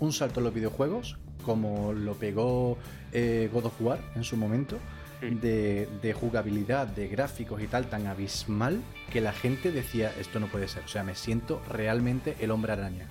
un 0.00 0.12
salto 0.12 0.40
en 0.40 0.44
los 0.44 0.54
videojuegos, 0.54 1.16
como 1.44 1.92
lo 1.92 2.14
pegó 2.14 2.78
eh, 3.12 3.48
God 3.52 3.66
of 3.66 3.80
War 3.80 4.00
en 4.14 4.24
su 4.24 4.36
momento, 4.36 4.76
de, 5.20 5.88
de 6.02 6.12
jugabilidad, 6.12 6.86
de 6.86 7.08
gráficos 7.08 7.60
y 7.62 7.66
tal, 7.66 7.88
tan 7.88 8.06
abismal 8.06 8.80
que 9.12 9.20
la 9.20 9.32
gente 9.32 9.72
decía, 9.72 10.12
esto 10.18 10.40
no 10.40 10.46
puede 10.46 10.68
ser. 10.68 10.84
O 10.84 10.88
sea, 10.88 11.02
me 11.02 11.14
siento 11.14 11.62
realmente 11.70 12.36
el 12.40 12.50
hombre 12.50 12.72
araña. 12.72 13.06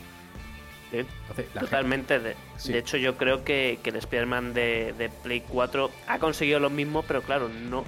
Sí, 0.92 1.00
Entonces, 1.00 1.48
Totalmente. 1.60 2.20
De, 2.20 2.36
Sí. 2.58 2.72
de 2.72 2.80
hecho, 2.80 2.98
yo 2.98 3.18
creo 3.18 3.44
que, 3.44 3.80
que 3.84 3.90
el 3.90 3.98
Spider-Man 3.98 4.54
de, 4.54 4.94
de 4.98 5.10
Play 5.10 5.42
4 5.48 5.92
ha 6.08 6.20
conseguido 6.20 6.60
lo 6.60 6.70
mismo, 6.70 7.04
pero 7.04 7.22
claro, 7.22 7.50
no 7.50 7.84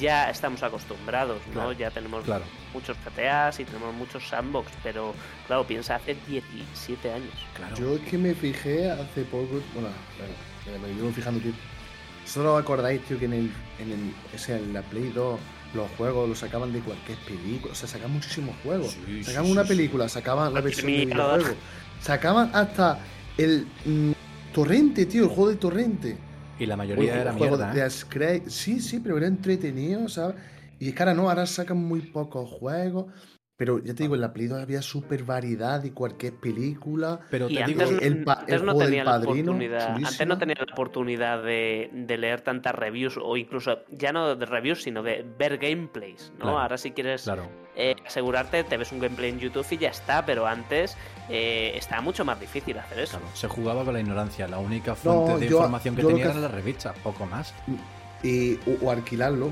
ya 0.00 0.30
estamos 0.30 0.62
acostumbrados, 0.62 1.40
¿no? 1.48 1.52
Claro, 1.54 1.72
ya 1.72 1.90
tenemos 1.90 2.24
claro. 2.24 2.44
muchos 2.72 2.96
PTAs 2.98 3.58
y 3.60 3.64
tenemos 3.64 3.92
muchos 3.94 4.26
sandbox, 4.28 4.70
pero 4.82 5.12
claro, 5.46 5.64
piensa 5.66 5.96
hace 5.96 6.16
17 6.28 7.12
años. 7.12 7.32
Yo 7.76 7.96
es 7.96 8.00
que 8.02 8.16
me 8.16 8.32
fijé 8.34 8.90
hace 8.90 9.22
poco, 9.24 9.60
bueno, 9.74 9.88
claro, 10.16 10.78
me 10.80 10.94
llevo 10.94 11.10
fijando 11.10 11.40
que 11.42 11.50
solo 12.28 12.54
os 12.54 12.62
acordáis, 12.62 13.02
tío, 13.04 13.18
que 13.18 13.26
en 13.26 13.32
el, 13.34 13.52
en 13.78 13.92
el, 13.92 14.14
o 14.34 14.38
sea, 14.38 14.56
en 14.58 14.72
la 14.72 14.82
Play 14.82 15.10
2 15.10 15.40
los 15.74 15.90
juegos 15.92 16.28
los 16.28 16.38
sacaban 16.38 16.72
de 16.72 16.80
cualquier 16.80 17.18
película, 17.26 17.72
o 17.72 17.76
sea, 17.76 17.88
sacaban 17.88 18.12
muchísimos 18.14 18.56
juegos. 18.62 18.98
Sí, 19.06 19.24
sacaban 19.24 19.46
sí, 19.46 19.52
una 19.52 19.64
sí, 19.64 19.68
película, 19.68 20.08
sacaban 20.08 20.54
la 20.54 20.60
versión 20.60 20.96
de 20.96 21.04
videojuego. 21.06 21.66
Sacaban 21.98 22.50
hasta 22.54 23.00
el 23.36 23.74
mm, 23.84 24.12
torrente, 24.52 25.06
tío, 25.06 25.24
el 25.24 25.28
juego 25.30 25.50
de 25.50 25.56
torrente. 25.56 26.24
Y 26.58 26.66
la 26.66 26.76
O 26.76 26.76
mayoría 26.76 27.14
el 27.14 27.20
era 27.20 27.32
juego 27.34 27.56
mierda. 27.56 27.72
de 27.72 27.80
¿eh? 27.80 27.82
Ascray. 27.82 28.42
Sí, 28.48 28.80
sí, 28.80 29.00
pero 29.00 29.16
era 29.18 29.26
entretenido, 29.26 30.08
¿sabes? 30.08 30.36
Y 30.78 30.88
es 30.88 30.94
que 30.94 31.02
ahora 31.02 31.14
no, 31.14 31.28
ahora 31.28 31.46
sacan 31.46 31.78
muy 31.78 32.02
pocos 32.02 32.50
juegos. 32.50 33.06
Pero 33.58 33.80
ya 33.80 33.92
te 33.92 34.04
digo, 34.04 34.14
en 34.14 34.20
la 34.20 34.32
Play 34.32 34.46
2 34.46 34.62
había 34.62 34.80
súper 34.82 35.24
variedad 35.24 35.80
de 35.82 35.92
cualquier 35.92 36.34
película. 36.36 37.18
Pero 37.28 37.50
Y 37.50 37.56
te 37.56 37.64
antes, 37.64 37.88
digo, 37.88 38.00
el, 38.00 38.22
pa- 38.22 38.34
antes 38.34 38.54
el 38.54 38.60
no 38.64 38.72
juego 38.72 38.78
del 38.78 38.88
tenía 38.88 39.04
la 39.04 39.10
padrino. 39.10 39.32
oportunidad, 39.52 39.88
antes 39.96 40.26
no 40.28 40.38
tenía 40.38 40.54
la 40.64 40.72
oportunidad 40.72 41.42
de, 41.42 41.90
de 41.92 42.18
leer 42.18 42.40
tantas 42.42 42.72
reviews 42.72 43.18
o 43.20 43.36
incluso 43.36 43.80
ya 43.90 44.12
no 44.12 44.36
de 44.36 44.46
reviews, 44.46 44.84
sino 44.84 45.02
de 45.02 45.26
ver 45.36 45.58
gameplays, 45.58 46.30
¿no? 46.34 46.42
Claro, 46.44 46.58
Ahora 46.60 46.78
si 46.78 46.92
quieres 46.92 47.24
claro. 47.24 47.48
eh, 47.74 47.96
asegurarte, 48.06 48.62
te 48.62 48.76
ves 48.76 48.92
un 48.92 49.00
gameplay 49.00 49.30
en 49.30 49.40
YouTube 49.40 49.66
y 49.72 49.76
ya 49.78 49.88
está, 49.88 50.24
pero 50.24 50.46
antes 50.46 50.96
eh, 51.28 51.72
estaba 51.74 52.00
mucho 52.00 52.24
más 52.24 52.38
difícil 52.38 52.78
hacer 52.78 53.00
eso. 53.00 53.18
Se 53.34 53.48
jugaba 53.48 53.84
con 53.84 53.92
la 53.92 53.98
ignorancia. 54.00 54.46
La 54.46 54.58
única 54.60 54.94
fuente 54.94 55.36
de 55.40 55.48
yo- 55.48 55.56
información 55.56 55.96
que 55.96 56.04
tenía 56.04 56.26
que- 56.26 56.30
era 56.30 56.38
la 56.40 56.46
revista, 56.48 56.94
poco 57.02 57.26
más. 57.26 57.52
Y, 58.22 58.54
o, 58.54 58.86
o 58.86 58.90
alquilarlo. 58.92 59.50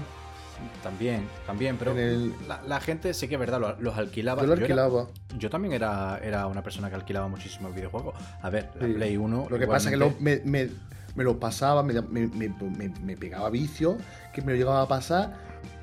También, 0.83 1.29
también, 1.47 1.77
pero 1.77 1.93
En 1.93 1.99
el- 1.99 2.35
la, 2.49 2.63
la 2.63 2.81
gente 2.81 3.13
sí 3.15 3.29
que 3.29 3.35
es 3.35 3.41
verdad, 3.41 3.61
lo- 3.61 3.77
los 3.81 3.97
alquilaba. 3.97 4.41
Yo 4.43 4.47
lo 4.49 4.55
alquilaba. 4.55 5.07
yo 5.39 5.51
también 5.51 5.75
era, 5.75 6.19
era 6.23 6.47
una 6.47 6.63
persona 6.63 6.89
que 6.89 6.95
alquilaba 6.97 7.29
muchísimo 7.29 7.69
el 7.69 7.75
videojuego. 7.75 8.15
A 8.43 8.51
ver, 8.51 8.71
la 8.81 8.87
Sí. 8.87 8.93
Play 8.95 9.17
1. 9.17 9.47
Lo 9.51 9.59
que 9.59 9.67
pasa 9.67 9.89
es 9.89 9.93
que 9.93 9.97
lo- 9.99 10.15
me, 10.21 10.41
me- 10.45 10.71
me 11.15 11.25
lo 11.25 11.39
pasaba, 11.39 11.83
me, 11.83 11.95
me- 12.03 12.27
me- 12.29 12.49
me- 12.49 12.89
me 13.03 13.17
pegaba 13.17 13.51
vicio, 13.51 13.99
que 14.33 14.43
me 14.43 14.53
lo 14.53 14.59
llegaba 14.59 14.83
a 14.83 14.89
pasar, 14.89 15.35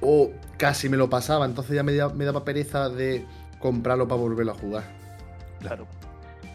o 0.01 0.31
casi 0.57 0.89
me 0.89 0.97
lo 0.97 1.09
pasaba. 1.09 1.45
Entonces 1.45 1.75
ya 1.75 1.83
me, 1.83 1.93
da- 1.93 2.09
me 2.09 2.25
daba 2.25 2.43
pereza 2.45 2.89
de 2.89 3.25
comprarlo 3.59 4.07
para 4.07 4.21
volverlo 4.21 4.51
a 4.53 4.55
jugar. 4.55 4.83
Claro. 5.59 5.87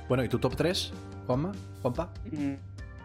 Bueno, 0.09 0.25
¿y 0.25 0.29
tu 0.29 0.39
top 0.39 0.57
3, 0.57 0.93
Juanma? 1.27 1.53
Juanpa? 1.83 2.11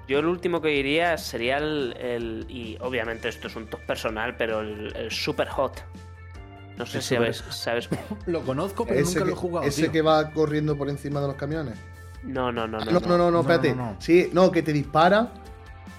Mm, 0.06 0.08
Yo 0.10 0.20
el 0.20 0.26
último 0.26 0.62
que 0.62 0.70
diría 0.70 1.18
sería 1.18 1.58
el, 1.58 1.96
el- 2.00 2.46
y 2.50 2.78
obviamente 2.82 3.30
esto 3.30 3.48
es 3.48 3.56
un 3.56 3.68
top 3.68 3.82
personal, 3.82 4.36
pero 4.38 4.62
el, 4.62 4.96
el 4.96 5.12
Super 5.12 5.48
Hot. 5.50 5.84
No 6.78 6.86
sé 6.88 7.02
si 7.02 7.16
sabes, 7.16 7.44
sabes. 7.52 7.88
Lo 8.26 8.42
conozco, 8.42 8.86
pero 8.86 9.00
Ese 9.00 9.20
nunca 9.20 9.20
que, 9.20 9.26
lo 9.26 9.32
he 9.34 9.36
jugado. 9.40 9.68
ese 9.68 9.82
tío. 9.84 9.92
que 9.92 10.02
va 10.02 10.32
corriendo 10.32 10.76
por 10.76 10.90
encima 10.90 11.22
de 11.22 11.28
los 11.28 11.36
camiones. 11.36 11.76
No, 12.24 12.52
no, 12.52 12.68
no, 12.68 12.80
no. 12.80 12.86
No, 12.92 13.00
no, 13.02 13.18
no, 13.18 13.32
no, 13.32 13.42
espérate. 13.42 13.76
no, 13.76 13.92
no. 13.92 13.96
Sí, 14.00 14.30
no, 14.34 14.52
que 14.52 14.64
te 14.64 14.74
dispara 14.74 15.30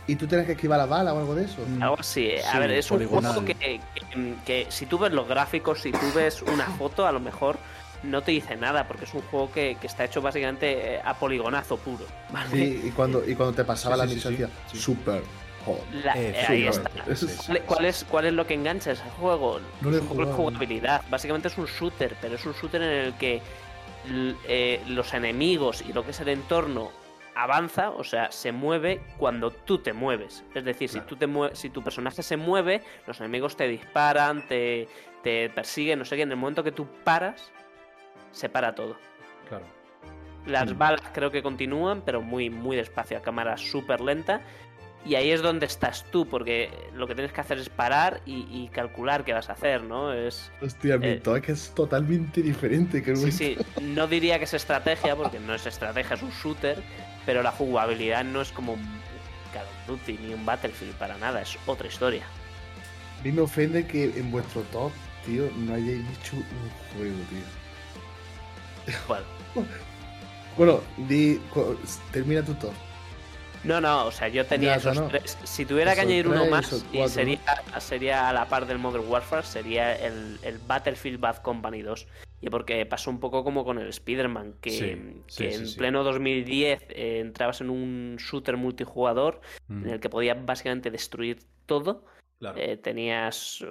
y 0.07 0.17
tú 0.17 0.27
tienes 0.27 0.47
que 0.47 0.53
esquivar 0.53 0.79
la 0.79 0.87
bala 0.87 1.15
o 1.15 1.19
algo 1.21 1.35
de 1.35 1.45
eso. 1.45 1.59
Algo 1.81 1.97
así. 2.01 2.27
eh. 2.27 2.43
A 2.45 2.53
Sí, 2.53 2.59
ver, 2.59 2.71
es 2.73 2.91
un 2.91 3.07
juego 3.07 3.45
que, 3.45 3.55
que- 3.55 3.81
que 4.45 4.67
si 4.71 4.87
tú 4.87 4.99
ves 4.99 5.13
los 5.13 5.29
gráficos, 5.29 5.81
si 5.81 5.93
tú 5.93 6.07
ves 6.15 6.43
una 6.43 6.67
foto, 6.67 7.07
a 7.07 7.13
lo 7.13 7.21
mejor 7.21 7.57
no 8.05 8.23
te 8.23 8.33
dice 8.33 8.57
nada, 8.57 8.87
porque 8.87 9.05
es 9.05 9.15
un 9.15 9.23
juego 9.23 9.51
que, 9.53 9.77
que 9.81 9.87
está 9.87 10.05
hecho 10.05 10.21
básicamente 10.23 10.95
eh, 10.97 11.01
a 11.05 11.15
poligonazo 11.15 11.77
puro. 11.79 12.05
¿vale? 12.31 12.51
Sí, 12.51 12.83
y 12.87 12.91
cuando, 12.91 13.29
y 13.29 13.35
cuando 13.35 13.55
te 13.55 13.65
pasaba 13.65 13.95
Sí, 13.97 14.01
la 14.03 14.09
sí, 14.09 14.15
misión 14.15 14.37
sí, 14.37 14.43
decía 14.43 14.57
sí. 14.71 14.79
super. 14.79 15.23
La- 16.05 16.13
Eh, 16.15 16.45
ahí 16.47 16.67
está. 16.67 16.91
¿Cuál, 17.47 17.63
cuál 17.63 17.85
es, 17.87 18.05
¿Cuál 18.09 18.27
es 18.27 18.33
lo 18.35 18.47
que 18.47 18.53
engancha 18.53 18.91
ese 18.93 19.03
juego? 19.19 19.61
No 19.81 19.91
es 19.91 20.03
un 20.03 20.09
poco 20.09 20.27
de 20.27 20.33
jugabilidad. 20.33 21.03
Básicamente 21.09 21.49
es 21.49 21.57
un 21.57 21.65
shooter, 21.65 22.15
pero 22.21 22.35
es 22.35 22.45
un 22.45 22.53
shooter 22.53 22.83
en 22.83 22.91
el 23.07 23.15
que 23.15 23.41
eh, 24.47 24.83
los 24.89 25.15
enemigos 25.15 25.83
y 25.89 25.93
lo 25.93 26.05
que 26.05 26.11
es 26.11 26.21
el 26.21 26.29
entorno 26.29 26.91
avanza, 27.35 27.91
o 27.91 28.05
sea, 28.05 28.31
se 28.31 28.53
mueve 28.53 29.01
cuando 29.17 29.51
tú 29.51 29.79
te 29.79 29.93
mueves. 29.93 30.45
Es 30.55 30.65
decir, 30.65 30.89
si, 30.89 31.01
tú 31.01 31.17
te 31.17 31.27
mue- 31.27 31.55
si 31.55 31.69
tu 31.71 31.83
personaje 31.83 32.23
se 32.23 32.37
mueve, 32.37 32.83
los 33.07 33.19
enemigos 33.21 33.57
te 33.57 33.67
disparan, 33.67 34.47
te, 34.47 34.87
te 35.23 35.49
persiguen, 35.51 35.99
no 35.99 36.05
sé 36.05 36.15
qué. 36.17 36.23
En 36.23 36.31
el 36.31 36.37
momento 36.37 36.63
que 36.63 36.71
tú 36.73 36.87
paras, 37.03 37.51
se 38.35 38.51
para 38.51 38.75
todo. 38.75 38.97
Claro. 39.49 39.65
Las 40.47 40.75
Mm. 40.75 40.79
balas 40.79 41.01
creo 41.15 41.31
que 41.31 41.43
continúan, 41.43 42.03
pero 42.05 42.21
muy, 42.21 42.51
muy 42.51 42.77
despacio, 42.77 43.17
a 43.17 43.23
cámara 43.23 43.57
súper 43.57 44.03
lenta. 44.03 44.43
Y 45.07 45.17
ahí 45.17 45.31
es 45.31 45.43
donde 45.43 45.67
estás 45.67 46.05
tú, 46.11 46.27
porque 46.27 46.71
lo 46.95 47.07
que 47.07 47.15
tienes 47.15 47.31
que 47.33 47.41
hacer 47.41 47.59
es 47.59 47.69
parar 47.69 48.21
y, 48.25 48.47
y 48.51 48.69
calcular 48.69 49.23
qué 49.25 49.35
vas 49.35 49.51
a 49.51 49.53
hacer, 49.53 49.83
¿no? 49.83 50.13
Es. 50.15 50.51
Hostia, 50.63 50.97
mi 50.99 51.07
Eh, 51.07 51.23
es 51.25 51.43
que 51.43 51.53
es 51.53 51.71
totalmente 51.75 52.41
diferente. 52.43 53.03
Que 53.03 53.15
Sí, 53.15 53.31
sí, 53.33 53.57
no 53.83 54.07
diría 54.07 54.39
que 54.39 54.45
es 54.45 54.55
estrategia, 54.55 55.15
porque 55.15 55.39
no 55.41 55.55
es 55.55 55.67
estrategia, 55.67 56.15
es 56.17 56.23
un 56.23 56.31
shooter, 56.31 56.83
pero 57.27 57.43
la 57.43 57.51
jugabilidad 57.53 58.25
no 58.25 58.41
es 58.41 58.51
como 58.51 58.73
un 58.75 58.83
Call 59.53 59.67
of 59.67 59.87
Duty 60.01 60.19
ni 60.23 60.33
un 60.33 60.45
Battlefield 60.47 60.95
para 60.95 61.19
nada, 61.19 61.43
es 61.43 61.59
otra 61.67 61.87
historia. 61.87 62.25
A 63.21 63.23
mí 63.23 63.31
me 63.31 63.43
ofende 63.43 63.87
que 63.87 64.05
en 64.19 64.31
vuestro 64.31 64.63
top, 64.73 64.91
tío, 65.27 65.51
no 65.57 65.75
hayáis 65.75 66.07
dicho 66.09 66.37
un 66.37 66.97
juego, 66.99 67.17
tío. 67.29 67.64
Bueno, 69.09 69.25
Bueno, 70.57 70.81
di, 70.97 71.39
cu- 71.53 71.77
termina 72.13 72.43
tu 72.45 72.55
top. 72.55 72.73
no, 73.65 73.81
no, 73.81 74.07
o 74.07 74.13
sea, 74.13 74.29
yo 74.29 74.45
tenía 74.47 74.71
Ya, 74.73 74.77
esos 74.77 74.97
no. 75.01 75.09
tres. 75.09 75.37
Si 75.45 75.65
tuviera 75.65 75.95
que 75.95 76.03
añadir 76.03 76.29
uno 76.29 76.41
tres, 76.41 76.51
más, 76.51 76.67
esos 76.67 76.83
y 76.93 76.97
cuatro, 76.99 77.09
sería, 77.09 77.41
sería 77.81 78.29
a 78.29 78.33
la 78.33 78.47
par 78.49 78.67
del 78.67 78.79
Modern 78.79 79.05
Warfare, 79.09 79.43
sería 79.45 79.97
el, 79.97 80.39
el 80.43 80.59
Battlefield 80.59 81.19
Bad 81.19 81.39
Company 81.39 81.83
2. 81.83 82.07
Y 82.41 82.51
porque 82.51 82.85
pasó 82.85 83.11
un 83.11 83.21
poco 83.21 83.43
como 83.43 83.65
con 83.65 83.79
el 83.79 83.89
Spider-Man, 83.89 84.57
que, 84.61 84.71
Sí, 84.71 84.79
sí, 85.29 85.45
que 85.45 85.53
sí, 85.53 85.61
en 85.61 85.67
sí. 85.67 85.79
pleno 85.79 86.05
2010 86.05 86.83
eh, 86.91 87.21
entrabas 87.21 87.63
en 87.63 87.71
un 87.71 88.17
shooter 88.19 88.57
multijugador 88.59 89.41
Mm. 89.69 89.85
en 89.87 89.91
el 89.95 90.01
que 90.01 90.11
podías 90.11 90.37
básicamente 90.45 90.91
destruir 90.91 91.39
todo. 91.65 92.05
Claro. 92.41 92.59
Eh, 92.59 92.77
tenías 92.77 93.63
eh, 93.63 93.67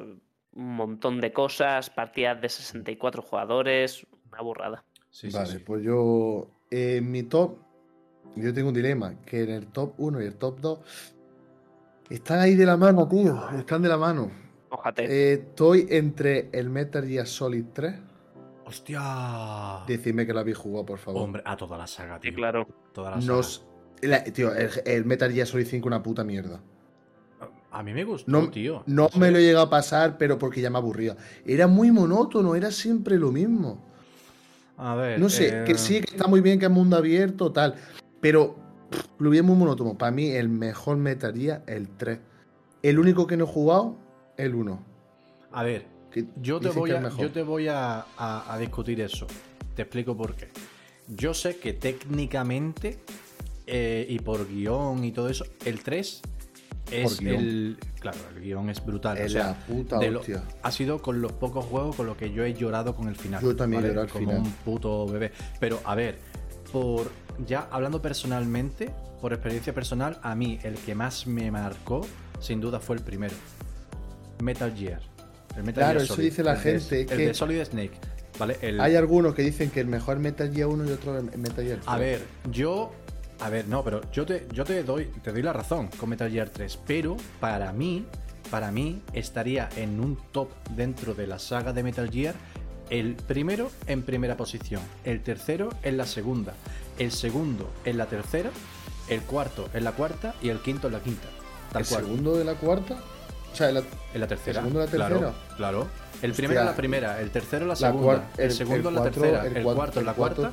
un 0.53 0.75
montón 0.75 1.21
de 1.21 1.31
cosas, 1.31 1.91
partidas 1.91 2.41
de 2.41 2.49
64 2.49 3.21
jugadores, 3.21 4.07
una 4.31 4.41
burrada. 4.41 4.83
Sí, 5.13 5.29
vale, 5.29 5.45
sí. 5.51 5.59
pues 5.59 5.83
yo. 5.83 6.49
En 6.71 7.11
mi 7.11 7.21
top. 7.23 7.57
Yo 8.35 8.51
tengo 8.51 8.69
un 8.69 8.73
dilema. 8.73 9.13
Que 9.25 9.43
en 9.43 9.51
el 9.51 9.67
top 9.67 9.93
1 9.97 10.21
y 10.23 10.25
el 10.25 10.35
top 10.35 10.59
2. 10.59 10.79
Están 12.09 12.39
ahí 12.39 12.55
de 12.55 12.65
la 12.65 12.75
mano, 12.77 13.07
tío. 13.07 13.39
Están 13.57 13.83
de 13.83 13.89
la 13.89 13.97
mano. 13.97 14.31
Ójate. 14.69 15.03
Eh, 15.05 15.33
estoy 15.33 15.85
entre 15.91 16.49
el 16.51 16.69
Metal 16.71 17.07
Gear 17.07 17.27
Solid 17.27 17.65
3. 17.73 17.93
¡Hostia! 18.65 19.83
Decidme 19.87 20.25
que 20.25 20.33
lo 20.33 20.39
habéis 20.39 20.57
jugado, 20.57 20.85
por 20.85 20.97
favor. 20.97 21.21
Hombre, 21.21 21.43
a 21.45 21.55
toda 21.55 21.77
la 21.77 21.85
saga, 21.85 22.19
tío. 22.19 22.31
Sí, 22.31 22.35
claro. 22.35 22.67
Toda 22.91 23.11
la 23.11 23.21
saga. 23.21 23.33
Nos. 23.35 23.65
la- 24.01 24.23
tío, 24.23 24.53
el, 24.53 24.69
el 24.85 25.05
Metal 25.05 25.31
Gear 25.31 25.45
Solid 25.45 25.67
5 25.67 25.87
una 25.87 26.01
puta 26.01 26.23
mierda. 26.23 26.59
A 27.71 27.81
mí 27.83 27.91
me 27.93 28.03
gustó, 28.03 28.29
No, 28.31 28.49
tío. 28.49 28.83
no 28.85 29.09
me 29.17 29.31
lo 29.31 29.37
he 29.39 29.41
llegado 29.41 29.65
a 29.65 29.69
pasar, 29.69 30.17
pero 30.17 30.37
porque 30.37 30.61
ya 30.61 30.69
me 30.69 30.77
aburría. 30.77 31.15
Era 31.45 31.67
muy 31.67 31.91
monótono, 31.91 32.55
era 32.55 32.69
siempre 32.71 33.17
lo 33.17 33.31
mismo. 33.31 33.92
A 34.85 34.95
ver. 34.95 35.17
No 35.19 35.29
sé, 35.29 35.61
eh, 35.61 35.63
que 35.65 35.77
sí, 35.77 36.01
que 36.01 36.11
está 36.15 36.27
muy 36.27 36.41
bien, 36.41 36.59
que 36.59 36.65
es 36.65 36.71
mundo 36.71 36.97
abierto, 36.97 37.51
tal. 37.53 37.75
Pero 38.19 38.55
pff, 38.89 39.05
lo 39.19 39.29
vi 39.29 39.41
muy 39.41 39.55
monótono. 39.55 39.97
Para 39.97 40.11
mí, 40.11 40.29
el 40.31 40.49
mejor 40.49 40.97
Metal 40.97 41.33
Gear, 41.33 41.63
el 41.67 41.87
3. 41.87 42.19
El 42.81 42.99
único 42.99 43.25
que 43.25 43.37
no 43.37 43.45
he 43.45 43.47
jugado, 43.47 43.95
el 44.35 44.55
1. 44.55 44.83
A 45.53 45.63
ver, 45.63 45.85
Que 46.11 46.25
yo 46.41 46.59
te 46.59 46.67
voy 46.69 46.91
a, 46.91 47.09
yo 47.17 47.31
te 47.31 47.43
voy 47.43 47.67
a, 47.69 48.05
a- 48.17 48.53
a 48.53 48.57
discutir 48.59 48.99
eso. 48.99 49.25
Te 49.75 49.83
explico 49.83 50.17
por 50.17 50.35
qué. 50.35 50.49
Yo 51.07 51.33
sé 51.33 51.57
que 51.57 51.73
técnicamente 51.73 52.99
eh, 53.65 54.05
y 54.09 54.19
por 54.19 54.47
guion 54.47 55.03
y 55.05 55.11
todo 55.13 55.29
eso, 55.29 55.45
el 55.65 55.81
3 55.81 56.21
es 56.91 57.19
el. 57.21 57.77
Claro, 57.99 58.17
el 58.35 58.41
guion 58.43 58.69
es 58.69 58.85
brutal. 58.85 59.17
Es 59.17 59.27
o 59.31 59.33
sea, 59.33 59.47
la 59.47 59.53
puta 59.65 59.99
de 59.99 60.11
lo- 60.11 60.19
hostia. 60.19 60.43
ha 60.61 60.71
sido 60.71 61.01
con 61.01 61.21
los 61.21 61.31
pocos 61.31 61.65
juegos 61.65 61.95
con 61.95 62.05
los 62.05 62.17
que 62.17 62.31
yo 62.31 62.43
he 62.43 62.53
llorado 62.53 62.95
con 62.95 63.07
el 63.07 63.15
final. 63.15 63.41
Yo 63.41 63.55
también 63.55 63.81
¿vale? 63.83 63.93
lloré 63.93 64.09
Como 64.09 64.25
final. 64.31 64.41
un 64.43 64.51
puto 64.51 65.07
bebé. 65.07 65.31
Pero 65.59 65.79
a 65.85 65.95
ver, 65.95 66.17
por 66.71 67.09
ya 67.47 67.67
hablando 67.71 68.01
personalmente, 68.01 68.93
por 69.21 69.33
experiencia 69.33 69.73
personal, 69.73 70.19
a 70.21 70.35
mí 70.35 70.59
el 70.63 70.75
que 70.75 70.93
más 70.95 71.25
me 71.27 71.49
marcó, 71.51 72.05
sin 72.39 72.59
duda, 72.61 72.79
fue 72.79 72.97
el 72.97 73.01
primero. 73.01 73.33
Metal 74.41 74.73
Gear. 74.75 75.01
El 75.55 75.63
Metal 75.63 75.73
Claro, 75.83 75.91
Gear 75.99 76.03
eso 76.03 76.15
Solid, 76.15 76.29
dice 76.29 76.43
la 76.43 76.53
el 76.53 76.63
de- 76.63 76.79
gente, 76.79 77.01
El 77.13 77.17
de 77.19 77.33
Solid 77.33 77.63
Snake. 77.63 77.91
¿Vale? 78.39 78.57
El- 78.61 78.81
Hay 78.81 78.95
algunos 78.95 79.35
que 79.35 79.43
dicen 79.43 79.69
que 79.69 79.79
el 79.79 79.87
mejor 79.87 80.17
Metal 80.19 80.51
Gear 80.51 80.67
1 80.67 80.85
y 80.85 80.91
otro 80.91 81.13
Metal 81.21 81.63
Gear 81.63 81.77
3. 81.79 81.87
a 81.87 81.97
ver, 81.97 82.21
yo. 82.51 82.91
A 83.43 83.49
ver, 83.49 83.67
no, 83.67 83.83
pero 83.83 84.01
yo 84.11 84.25
te, 84.25 84.47
yo 84.53 84.63
te 84.63 84.83
doy, 84.83 85.05
te 85.21 85.31
doy 85.31 85.41
la 85.41 85.51
razón 85.53 85.87
con 85.97 86.09
Metal 86.09 86.31
Gear 86.31 86.49
3. 86.49 86.79
Pero 86.87 87.17
para 87.39 87.73
mí, 87.73 88.05
para 88.49 88.71
mí, 88.71 89.01
estaría 89.13 89.67
en 89.75 89.99
un 89.99 90.17
top 90.31 90.49
dentro 90.71 91.13
de 91.13 91.27
la 91.27 91.39
saga 91.39 91.73
de 91.73 91.83
Metal 91.83 92.09
Gear. 92.09 92.35
El 92.89 93.15
primero 93.15 93.71
en 93.87 94.03
primera 94.03 94.37
posición, 94.37 94.81
el 95.03 95.21
tercero 95.23 95.69
en 95.83 95.97
la 95.97 96.05
segunda, 96.05 96.53
el 96.99 97.11
segundo 97.11 97.69
en 97.85 97.97
la 97.97 98.05
tercera, 98.05 98.49
el 99.09 99.21
cuarto 99.21 99.67
en 99.73 99.83
la 99.83 99.93
cuarta 99.93 100.35
y 100.41 100.49
el 100.49 100.59
quinto 100.59 100.87
en 100.87 100.93
la 100.93 100.99
quinta. 100.99 101.27
Tal 101.71 101.81
¿El 101.81 101.87
cual. 101.87 102.03
segundo 102.03 102.37
de 102.37 102.43
la 102.45 102.53
cuarta? 102.55 102.95
O 103.51 103.55
sea, 103.55 103.69
en 103.69 103.75
la, 103.75 103.83
En 104.13 104.21
la 104.21 104.27
tercera. 104.27 104.59
¿El 104.59 104.65
segundo 104.67 104.79
en 104.83 104.85
la 104.85 104.91
Claro, 104.91 105.19
tercera? 105.19 105.55
Claro. 105.57 105.87
El 106.21 106.31
Hostia. 106.31 106.33
primero 106.33 106.59
en 106.61 106.65
la 106.67 106.75
primera, 106.75 107.21
el 107.21 107.31
tercero 107.31 107.63
en 107.63 107.69
la 107.69 107.75
segunda, 107.75 108.29
el, 108.37 108.43
el- 108.45 108.51
segundo 108.51 108.89
el 108.89 108.95
en 108.95 109.03
la 109.03 109.09
tercera, 109.11 109.45
el 109.47 109.57
el, 109.57 109.63
cuarto 109.63 109.99
en 109.99 109.99
el 109.99 110.05
la 110.05 110.13
cuarta. 110.13 110.51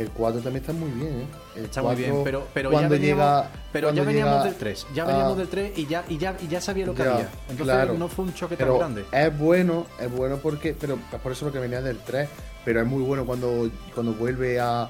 El 0.00 0.10
4 0.10 0.40
también 0.40 0.62
está 0.62 0.72
muy 0.72 0.90
bien, 0.90 1.20
¿eh? 1.22 1.26
El 1.56 1.64
Está 1.64 1.82
muy 1.82 1.96
bien, 1.96 2.10
4, 2.10 2.24
pero, 2.24 2.46
pero 2.54 2.70
ya 2.70 2.76
cuando 2.76 2.90
veníamos, 2.94 3.24
llega, 3.24 3.50
pero 3.72 3.92
ya 3.92 4.02
veníamos 4.04 4.32
llega 4.34 4.44
del 4.44 4.54
3. 4.54 4.86
Ya 4.94 5.02
a- 5.02 5.06
veníamos 5.06 5.36
del 5.38 5.48
3 5.48 5.78
y 5.78 5.86
ya, 5.86 6.04
y 6.08 6.18
ya, 6.18 6.36
y 6.40 6.48
ya 6.48 6.60
sabía 6.60 6.86
lo 6.86 6.94
que 6.94 7.02
Ya, 7.02 7.12
había. 7.14 7.28
Entonces 7.48 7.64
claro. 7.74 7.94
no 7.94 8.08
fue 8.08 8.24
un 8.26 8.34
choque 8.34 8.56
tan 8.56 8.76
grande. 8.78 9.04
Es 9.12 9.38
bueno, 9.38 9.86
es 10.00 10.10
bueno 10.10 10.36
porque. 10.38 10.74
Pero 10.78 10.98
por 11.22 11.32
eso 11.32 11.46
lo 11.46 11.52
que 11.52 11.58
venía 11.58 11.80
del 11.82 11.98
3. 11.98 12.28
Pero 12.64 12.80
es 12.80 12.86
muy 12.86 13.02
bueno 13.02 13.24
cuando, 13.26 13.70
cuando 13.94 14.12
vuelve 14.14 14.60
a. 14.60 14.88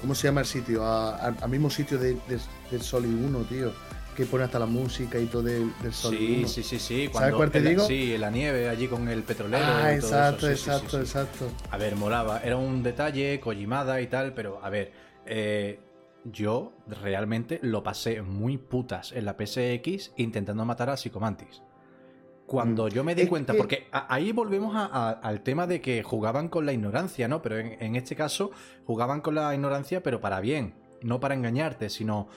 ¿Cómo 0.00 0.14
se 0.14 0.28
llama 0.28 0.40
el 0.42 0.46
sitio? 0.46 0.84
A- 0.84 1.16
al, 1.16 1.36
al 1.40 1.48
mismo 1.48 1.70
sitio 1.70 1.98
de, 1.98 2.14
de- 2.28 2.38
del 2.70 2.82
Solid 2.82 3.08
1, 3.08 3.38
tío. 3.48 3.72
Que 4.16 4.24
pone 4.24 4.44
hasta 4.44 4.58
la 4.58 4.64
música 4.66 5.18
y 5.18 5.26
todo 5.26 5.42
del, 5.42 5.70
del 5.82 5.92
Solid 5.92 6.18
Sí, 6.18 6.36
1. 6.40 6.48
sí, 6.48 6.62
sí, 6.62 6.78
sí. 6.78 6.94
¿Sabes 6.94 7.10
Cuando 7.10 7.36
cuál 7.36 7.50
te 7.50 7.60
digo? 7.60 7.84
Sí, 7.84 8.14
en 8.14 8.20
la 8.22 8.30
nieve, 8.30 8.68
allí 8.68 8.88
con 8.88 9.08
el 9.08 9.22
petrolero. 9.22 9.62
Ah, 9.66 9.92
y 9.94 10.00
todo 10.00 10.08
exacto, 10.10 10.48
eso. 10.48 10.56
Sí, 10.56 10.62
sí, 10.64 10.70
exacto, 10.70 10.90
sí, 10.90 10.96
sí. 10.96 11.02
exacto. 11.02 11.50
A 11.70 11.76
ver, 11.76 11.96
molaba. 11.96 12.40
Era 12.40 12.56
un 12.56 12.82
detalle, 12.82 13.38
Kojimada 13.40 14.00
y 14.00 14.06
tal, 14.06 14.32
pero 14.32 14.58
a 14.64 14.70
ver, 14.70 14.92
eh, 15.26 15.80
yo 16.24 16.72
realmente 16.88 17.58
lo 17.62 17.82
pasé 17.82 18.22
muy 18.22 18.56
putas 18.56 19.12
en 19.12 19.26
la 19.26 19.36
PSX 19.38 20.12
intentando 20.16 20.64
matar 20.64 20.88
a 20.88 20.96
Psicomantis. 20.96 21.62
Cuando 22.46 22.88
yo 22.88 23.02
me 23.04 23.14
di 23.14 23.22
Mm. 23.22 23.24
Es 23.24 23.28
cuenta, 23.28 23.52
que- 23.52 23.58
porque 23.58 23.86
a- 23.92 24.12
ahí 24.14 24.32
volvemos 24.32 24.74
a- 24.76 24.86
a- 24.86 25.10
al 25.10 25.42
tema 25.42 25.66
de 25.66 25.80
que 25.80 26.02
jugaban 26.02 26.48
con 26.48 26.64
la 26.64 26.72
ignorancia, 26.72 27.28
¿no? 27.28 27.42
Pero 27.42 27.58
en, 27.58 27.76
en 27.82 27.96
este 27.96 28.16
caso 28.16 28.50
jugaban 28.86 29.20
con 29.20 29.34
la 29.34 29.52
ignorancia, 29.54 30.02
pero 30.02 30.20
para 30.20 30.40
bien, 30.40 30.74
no 31.02 31.20
para 31.20 31.34
engañarte, 31.34 31.90
sino 31.90 32.28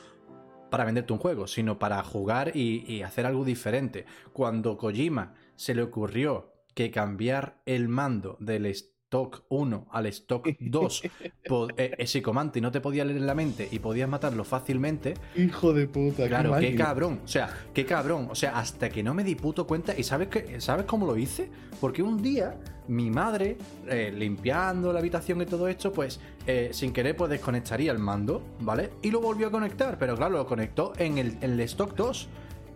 para 0.70 0.86
venderte 0.86 1.14
un 1.14 1.20
juego, 1.20 1.48
sino 1.48 1.80
para 1.80 2.04
jugar 2.04 2.56
y, 2.56 2.86
y 2.88 3.04
hacer 3.04 3.26
algo 3.26 3.46
diferente. 3.46 4.06
Cuando 4.34 4.78
Kojima 4.78 5.34
se 5.56 5.76
le 5.76 5.82
ocurrió 5.82 6.54
que 6.74 6.92
cambiar 6.92 7.62
el 7.66 7.90
mando 7.90 8.38
del 8.40 8.66
stock 9.10 9.42
1 9.50 9.88
al 9.92 10.06
stock 10.06 10.48
2, 10.60 11.02
po- 11.48 11.68
eh, 11.76 11.96
ese 11.98 12.22
comante 12.22 12.62
no 12.62 12.72
te 12.72 12.80
podía 12.80 13.04
leer 13.04 13.18
en 13.18 13.26
la 13.26 13.34
mente 13.34 13.68
y 13.72 13.80
podías 13.80 14.08
matarlo 14.08 14.44
fácilmente, 14.44 15.16
Hijo 15.36 15.74
de 15.74 15.88
puta, 15.88 16.28
Claro, 16.28 16.56
qué 16.60 16.76
cabrón. 16.76 17.20
O 17.26 17.28
sea, 17.28 17.50
qué 17.74 17.86
cabrón. 17.88 18.28
O 18.30 18.36
sea, 18.36 18.58
hasta 18.60 18.90
que 18.90 19.02
no 19.02 19.16
me 19.16 19.24
di 19.24 19.34
puto 19.34 19.66
cuenta. 19.66 19.98
¿Y 19.98 20.04
sabes 20.04 20.28
qué? 20.28 20.62
¿Sabes 20.62 20.86
cómo 20.86 21.08
lo 21.08 21.18
hice? 21.18 21.50
Porque 21.82 22.04
un 22.04 22.22
día 22.22 22.56
mi 22.88 23.10
madre, 23.10 23.58
eh, 23.88 24.14
limpiando 24.16 24.94
la 24.94 25.00
habitación 25.00 25.42
y 25.42 25.46
todo 25.48 25.68
esto, 25.68 25.92
pues 25.92 26.20
eh, 26.46 26.70
sin 26.72 26.94
querer 26.94 27.16
pues 27.16 27.32
desconectaría 27.32 27.92
el 27.92 28.00
mando, 28.00 28.44
¿vale? 28.60 28.92
Y 29.02 29.10
lo 29.10 29.22
volvió 29.22 29.48
a 29.48 29.52
conectar. 29.52 29.98
Pero 29.98 30.16
claro, 30.16 30.38
lo 30.38 30.46
conectó 30.46 30.94
en 30.98 31.18
el, 31.18 31.30
en 31.42 31.54
el 31.54 31.60
stock 31.62 31.96
2. 31.96 32.30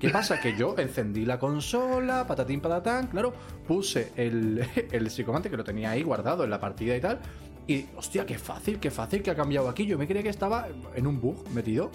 ¿Qué 0.04 0.10
pasa? 0.10 0.38
Que 0.38 0.54
yo 0.58 0.76
encendí 0.78 1.24
la 1.24 1.40
consola, 1.40 2.28
patatín 2.28 2.60
patatán, 2.60 3.08
claro, 3.08 3.32
puse 3.66 4.12
el, 4.18 4.62
el 4.92 5.10
psicomante 5.10 5.50
que 5.50 5.56
lo 5.56 5.64
tenía 5.64 5.92
ahí 5.92 6.04
guardado 6.04 6.44
en 6.44 6.50
la 6.50 6.60
partida 6.60 6.98
y 6.98 7.00
tal. 7.00 7.22
Y, 7.68 7.86
hostia, 7.96 8.26
qué 8.26 8.38
fácil, 8.38 8.82
qué 8.82 8.92
fácil 8.92 9.24
que 9.24 9.32
ha 9.32 9.36
cambiado 9.36 9.70
aquí. 9.70 9.86
Yo 9.86 9.98
me 9.98 10.06
creía 10.06 10.22
que 10.22 10.28
estaba 10.28 10.68
en 10.94 11.08
un 11.08 11.22
bug 11.22 11.50
metido. 11.52 11.90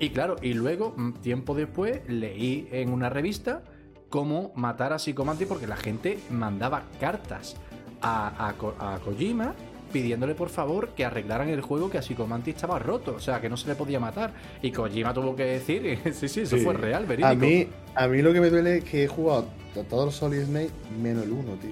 Y 0.00 0.10
claro, 0.10 0.34
y 0.42 0.54
luego, 0.54 0.94
mm, 0.96 1.12
tiempo 1.22 1.54
después, 1.54 2.00
leí 2.08 2.68
en 2.72 2.92
una 2.92 3.08
revista 3.08 3.62
cómo 4.08 4.50
matar 4.56 4.92
a 4.92 4.98
Psicomantis 4.98 5.46
porque 5.46 5.68
la 5.68 5.76
gente 5.76 6.18
mandaba 6.28 6.82
cartas 6.98 7.54
a, 8.00 8.48
a 8.48 8.94
a 8.94 8.98
Kojima 8.98 9.54
pidiéndole 9.92 10.34
por 10.34 10.48
favor 10.48 10.88
que 10.96 11.04
arreglaran 11.04 11.48
el 11.48 11.60
juego 11.60 11.90
que 11.90 11.98
a 11.98 12.02
Psicomantis 12.02 12.54
estaba 12.56 12.78
roto, 12.78 13.14
o 13.16 13.20
sea, 13.20 13.40
que 13.40 13.48
no 13.48 13.56
se 13.56 13.68
le 13.68 13.74
podía 13.74 14.00
matar. 14.00 14.32
Y 14.62 14.72
Kojima 14.72 15.12
tuvo 15.14 15.36
que 15.36 15.44
decir, 15.44 15.98
sí, 16.14 16.28
sí, 16.28 16.40
eso 16.40 16.56
Sí. 16.56 16.64
fue 16.64 16.74
real, 16.74 17.06
verídico. 17.06 17.28
A 17.28 17.34
mí, 17.34 17.68
a 17.94 18.08
mí 18.08 18.22
lo 18.22 18.32
que 18.32 18.40
me 18.40 18.50
duele 18.50 18.78
es 18.78 18.84
que 18.84 19.04
he 19.04 19.08
jugado 19.08 19.46
a 19.78 19.82
todos 19.84 20.06
los 20.06 20.14
Solid 20.16 20.44
Snake 20.44 20.70
menos 21.00 21.24
el 21.24 21.32
1, 21.32 21.52
tío. 21.56 21.70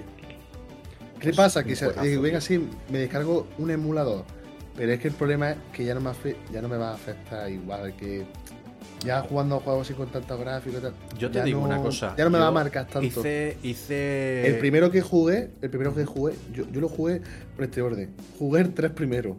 ¿Qué 1.19 1.25
Pues, 1.25 1.35
pasa? 1.35 1.63
Que 1.63 1.75
digo, 2.03 2.21
venga, 2.21 2.39
tío. 2.39 2.47
sí, 2.59 2.67
me 2.89 2.99
descargo 2.99 3.47
un 3.57 3.69
emulador. 3.71 4.23
Pero 4.75 4.93
es 4.93 4.99
que 4.99 5.09
el 5.09 5.13
problema 5.13 5.51
es 5.51 5.57
que 5.73 5.83
ya 5.83 5.93
no 5.93 6.01
me, 6.01 6.09
afe- 6.09 6.37
ya 6.51 6.61
no 6.61 6.69
me 6.69 6.77
va 6.77 6.91
a 6.91 6.93
afectar 6.95 7.51
igual 7.51 7.93
que 7.95 8.25
ya 9.03 9.21
jugando 9.21 9.55
a 9.55 9.59
juegos 9.59 9.87
así 9.87 9.93
con 9.95 10.09
tanto 10.09 10.37
gráfico 10.37 10.77
y 10.77 10.81
tal. 10.81 10.93
Yo 11.17 11.29
te 11.31 11.43
digo 11.43 11.59
no- 11.61 11.65
una 11.67 11.81
cosa. 11.81 12.15
Ya 12.17 12.23
no 12.23 12.29
me 12.29 12.39
va 12.39 12.47
a 12.47 12.51
marcar 12.51 12.85
tanto. 12.87 13.01
Hice, 13.05 13.57
hice... 13.63 14.47
El 14.47 14.59
primero 14.59 14.91
que 14.91 15.01
jugué, 15.01 15.51
el 15.61 15.69
primero 15.69 15.93
que 15.95 16.05
jugué, 16.05 16.33
yo, 16.53 16.63
yo 16.71 16.81
lo 16.81 16.87
jugué 16.89 17.21
por 17.55 17.65
este 17.65 17.81
orden. 17.81 18.11
Jugué 18.37 18.61
el 18.61 18.73
3 18.73 18.91
primero. 18.91 19.37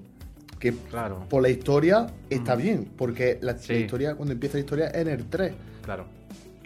Que 0.59 0.73
Claro, 0.73 1.27
por 1.29 1.43
la 1.43 1.49
historia 1.49 2.07
está 2.31 2.55
Mm. 2.55 2.59
bien, 2.59 2.89
porque 2.97 3.39
la, 3.43 3.53
historia, 3.53 4.15
cuando 4.15 4.33
empieza 4.33 4.55
la 4.59 4.61
historia, 4.61 4.87
es 4.89 4.95
en 5.03 5.09
el 5.09 5.25
3. 5.27 5.53
claro. 5.83 6.07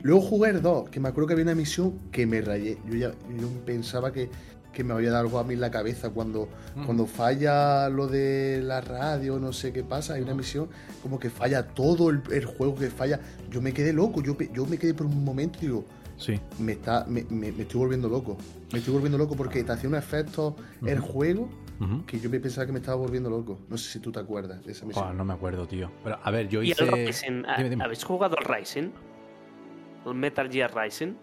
Luego 0.03 0.20
jugué 0.20 0.51
el 0.51 0.61
2, 0.62 0.90
que 0.90 1.01
me 1.01 1.09
acuerdo 1.09 1.26
que 1.28 1.32
había 1.32 1.44
una 1.44 1.55
misión 1.55 1.99
que 2.12 2.26
me 2.26 2.40
rayé. 2.42 2.76
Yo 2.86 2.94
ya 2.97 3.11
yo 3.40 3.49
pensaba 3.64 4.12
que, 4.12 4.28
que 4.77 4.85
me 4.85 4.93
había 4.93 5.11
dado 5.11 5.22
algo 5.24 5.39
a 5.39 5.45
mí 5.45 5.55
en 5.55 5.61
la 5.62 5.70
cabeza 5.70 6.11
cuando, 6.11 6.49
Mm. 6.77 6.85
cuando 6.85 7.07
falla 7.07 7.89
lo 7.89 8.07
de 8.07 8.61
la 8.62 8.83
radio, 8.83 9.39
no 9.39 9.53
sé 9.55 9.72
qué 9.72 9.83
pasa. 9.83 10.14
Hay 10.14 10.22
una 10.22 10.35
misión 10.35 10.68
como 11.03 11.18
que 11.18 11.31
falla 11.31 11.66
todo 11.68 12.11
el, 12.11 12.20
el 12.31 12.45
juego 12.45 12.74
que 12.74 12.91
falla. 12.91 13.18
Yo 13.51 13.62
me 13.62 13.72
quedé 13.72 13.93
loco, 13.95 14.22
yo, 14.22 14.37
yo 14.53 14.66
me 14.66 14.77
quedé 14.77 14.93
por 14.93 15.07
un 15.07 15.24
momento 15.24 15.59
y 15.62 15.66
digo, 15.66 15.85
Sí. 16.18 16.39
me, 16.59 16.72
está, 16.72 17.05
me, 17.09 17.24
me- 17.31 17.53
me 17.53 17.62
estoy 17.62 17.81
volviendo 17.81 18.09
loco. 18.09 18.37
Me 18.72 18.79
estoy 18.81 18.93
volviendo 18.93 19.16
loco 19.18 19.35
porque 19.35 19.64
te 19.64 19.72
hacía 19.72 19.89
un 19.89 19.97
efecto 19.97 20.57
el 20.85 21.01
juego 21.01 21.49
que 22.07 22.18
yo 22.20 22.31
me 22.31 22.41
pensaba 22.41 22.66
que 22.66 22.72
me 22.72 22.79
estaba 22.79 22.97
volviendo 22.97 23.29
loco. 23.31 23.59
No 23.68 23.77
sé 23.79 23.91
si 23.93 23.99
tú 24.01 24.11
te 24.12 24.18
acuerdas 24.20 24.64
de 24.64 24.72
esa 24.72 24.85
misión. 24.87 25.16
No 25.16 25.24
me 25.24 25.33
acuerdo, 25.35 25.66
tío. 25.66 25.91
Pero 26.05 26.18
a 26.22 26.31
ver, 26.31 26.49
yo 26.49 26.62
¿Y 26.62 26.70
hice... 26.72 26.85
el 26.85 26.93
Rising? 27.07 27.45
¿Ha- 27.47 27.57
Dime, 27.59 27.70
dime. 27.70 27.85
¿Habéis 27.85 28.03
jugado 28.05 28.37
al 28.39 28.45
Rising? 28.45 28.90
¿El 30.07 30.15
Metal 30.15 30.51
Gear 30.51 30.70
Rising? 30.74 31.15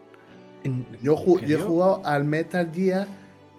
Yo, 1.01 1.17
ju- 1.17 1.39
¿Qué 1.39 1.47
yo 1.47 1.57
he 1.57 1.61
jugado 1.61 2.01
al 2.05 2.23
Metal 2.23 2.69
Gear 2.73 3.07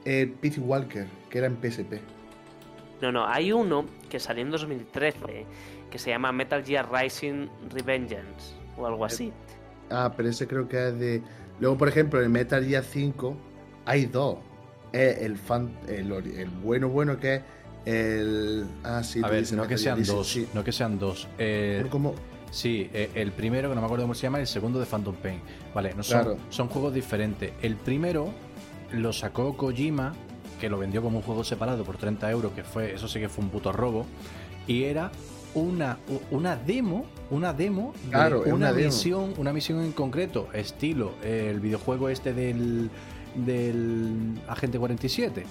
eh, 0.04 0.32
Peace 0.40 0.60
Walker, 0.60 1.06
que 1.30 1.38
era 1.38 1.46
en 1.46 1.56
PSP. 1.56 1.94
No, 3.00 3.12
no, 3.12 3.26
hay 3.26 3.52
uno 3.52 3.84
que 4.08 4.18
salió 4.20 4.42
en 4.42 4.50
2013 4.50 5.46
que 5.90 5.98
se 5.98 6.10
llama 6.10 6.32
Metal 6.32 6.64
Gear 6.64 6.88
Rising 6.90 7.48
Revengeance 7.70 8.54
o 8.76 8.86
algo 8.86 9.04
así. 9.04 9.32
Ah, 9.90 10.12
pero 10.16 10.28
ese 10.28 10.46
creo 10.46 10.68
que 10.68 10.88
es 10.88 10.98
de. 10.98 11.22
Luego, 11.60 11.76
por 11.78 11.88
ejemplo, 11.88 12.20
en 12.22 12.32
Metal 12.32 12.64
Gear 12.64 12.82
5 12.84 13.36
hay 13.84 14.06
dos. 14.06 14.38
Es 14.92 15.18
el, 15.18 15.36
fan, 15.36 15.76
el, 15.88 16.08
bueno, 16.62 16.88
bueno 16.88 17.18
que 17.18 17.36
es 17.36 17.42
el. 17.84 18.66
Ah, 18.82 19.02
sí, 19.02 19.20
a 19.22 19.28
ver, 19.28 19.44
no 19.52 19.62
que 19.62 19.68
Gear, 19.70 19.78
sean 19.78 19.98
dices, 19.98 20.14
dos, 20.14 20.28
sí. 20.28 20.48
no 20.54 20.64
que 20.64 20.72
sean 20.72 20.98
dos. 20.98 21.28
Eh, 21.38 21.84
como- 21.90 22.14
Sí, 22.50 22.88
eh, 22.94 23.10
el 23.16 23.32
primero, 23.32 23.68
que 23.68 23.74
no 23.74 23.80
me 23.80 23.86
acuerdo 23.86 24.04
cómo 24.04 24.14
se 24.14 24.22
llama, 24.22 24.38
y 24.38 24.42
el 24.42 24.46
segundo 24.46 24.78
de 24.78 24.86
Phantom 24.86 25.16
Pain. 25.16 25.40
Vale, 25.74 25.92
no 25.94 26.04
son, 26.04 26.22
Claro. 26.22 26.38
son 26.50 26.68
juegos 26.68 26.94
diferentes. 26.94 27.50
El 27.60 27.74
primero 27.74 28.32
lo 28.92 29.12
sacó 29.12 29.56
Kojima, 29.56 30.14
que 30.60 30.68
lo 30.68 30.78
vendió 30.78 31.02
como 31.02 31.18
un 31.18 31.22
juego 31.24 31.44
separado 31.44 31.84
por 31.84 31.96
30 31.96 32.30
euros, 32.30 32.52
que 32.52 32.64
fue, 32.64 32.94
eso 32.94 33.08
sí 33.08 33.20
que 33.20 33.28
fue 33.28 33.44
un 33.44 33.50
puto 33.50 33.72
robo. 33.72 34.06
Y 34.66 34.84
era 34.84 35.10
una, 35.54 35.98
una 36.30 36.56
demo, 36.56 37.06
una 37.30 37.52
demo 37.52 37.92
de 38.04 38.10
Claro, 38.10 38.42
una, 38.42 38.54
una 38.54 38.72
demo. 38.72 38.86
misión, 38.88 39.34
una 39.36 39.52
misión 39.52 39.82
en 39.84 39.92
concreto, 39.92 40.48
estilo 40.52 41.12
el 41.22 41.60
videojuego 41.60 42.08
este 42.08 42.32
del, 42.32 42.90
del 43.34 44.40
Agente 44.48 44.78
47, 44.78 45.44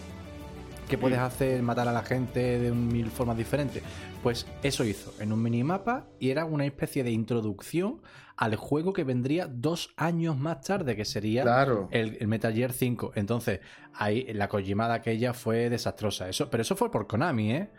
que 0.89 0.97
puedes 0.97 1.19
hacer 1.19 1.61
matar 1.64 1.88
a 1.88 1.91
la 1.93 2.03
gente 2.03 2.60
de 2.60 2.72
mil 2.72 3.10
formas 3.10 3.38
diferentes. 3.38 3.81
Pues 4.22 4.45
eso 4.61 4.84
hizo 4.84 5.14
en 5.19 5.31
un 5.34 5.41
minimapa 5.41 6.05
y 6.19 6.30
era 6.30 6.45
una 6.45 6.65
especie 6.65 7.03
de 7.03 7.11
introducción 7.11 8.01
al 8.35 8.55
juego 8.55 8.93
que 8.93 9.03
vendría 9.03 9.47
dos 9.47 9.93
años 9.95 10.38
más 10.38 10.61
tarde, 10.61 10.95
que 10.95 11.05
sería 11.05 11.43
Claro. 11.43 11.88
el, 11.91 12.18
el 12.19 12.27
Metal 12.27 12.53
Gear 12.53 12.72
5. 12.73 13.11
Entonces, 13.15 13.60
ahí 13.93 14.26
la 14.34 14.47
Kojimada 14.49 14.95
aquella 14.95 15.34
fue 15.34 15.69
desastrosa. 15.69 16.30
Eso, 16.30 16.49
pero 16.49 16.61
eso 16.61 16.76
fue 16.76 16.89
por 16.91 17.05
Konami, 17.07 17.51
¿eh? 17.51 17.69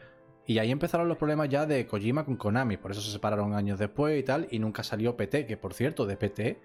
Y 0.46 0.58
ahí 0.58 0.70
empezaron 0.70 1.08
los 1.08 1.16
problemas 1.16 1.48
ya 1.48 1.64
de 1.66 1.86
Kojima 1.86 2.24
con 2.24 2.36
Konami. 2.36 2.76
Por 2.76 2.90
eso 2.90 3.00
se 3.00 3.10
separaron 3.10 3.54
años 3.54 3.78
después 3.78 4.20
y 4.20 4.22
tal. 4.22 4.46
Y 4.50 4.58
nunca 4.58 4.82
salió 4.84 5.16
PT, 5.16 5.46
que 5.46 5.56
por 5.56 5.72
cierto, 5.74 6.04
de 6.06 6.16
PT. 6.16 6.60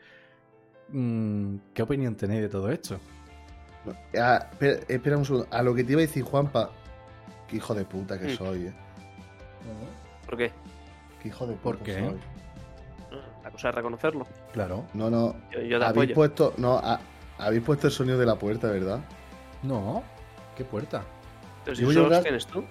mm, 0.90 1.56
¿Qué 1.74 1.82
opinión 1.82 2.16
tenéis 2.16 2.42
de 2.42 2.50
todo 2.50 2.70
esto? 2.70 3.00
Ah, 4.20 4.48
espera, 4.52 4.80
espera 4.88 5.18
un 5.18 5.26
segundo. 5.26 5.48
A 5.52 5.62
lo 5.64 5.74
que 5.74 5.84
te 5.84 5.92
iba 5.94 6.00
a 6.00 6.06
decir, 6.06 6.24
Juanpa. 6.24 6.70
Qué 7.48 7.56
hijo 7.58 7.74
de 7.74 7.84
puta 7.86 8.20
que 8.20 8.28
Mm. 8.28 8.38
soy, 8.38 8.68
eh. 8.68 8.74
¿Por 10.26 10.38
qué? 10.38 10.52
Qué 11.22 11.30
hijo 11.30 11.48
de 11.48 11.54
puta 11.54 11.64
¿Por 11.64 11.80
qué? 11.80 11.94
soy. 12.00 12.20
La 13.44 13.52
cosa 13.52 13.70
es 13.70 13.76
reconocerlo. 13.76 14.28
Claro. 14.54 14.86
No, 14.94 15.10
no. 15.10 15.36
Yo, 15.52 15.62
yo 15.62 15.80
te 15.80 15.86
habéis 15.86 16.12
apoyo. 16.12 16.16
puesto. 16.16 16.54
No, 16.58 16.78
ha- 16.78 17.00
habéis 17.40 17.64
puesto 17.64 17.88
el 17.88 17.94
sonido 17.94 18.18
de 18.20 18.26
la 18.26 18.36
puerta, 18.36 18.68
¿verdad? 18.70 19.00
No. 19.64 20.04
¿Qué 20.56 20.64
puerta? 20.66 21.04
Pero 21.64 21.76
si 21.76 21.82
Digo 21.82 21.94
solo 21.94 22.06
yo, 22.06 22.12
Gas- 22.12 22.24
tienes 22.24 22.46
tú. 22.46 22.64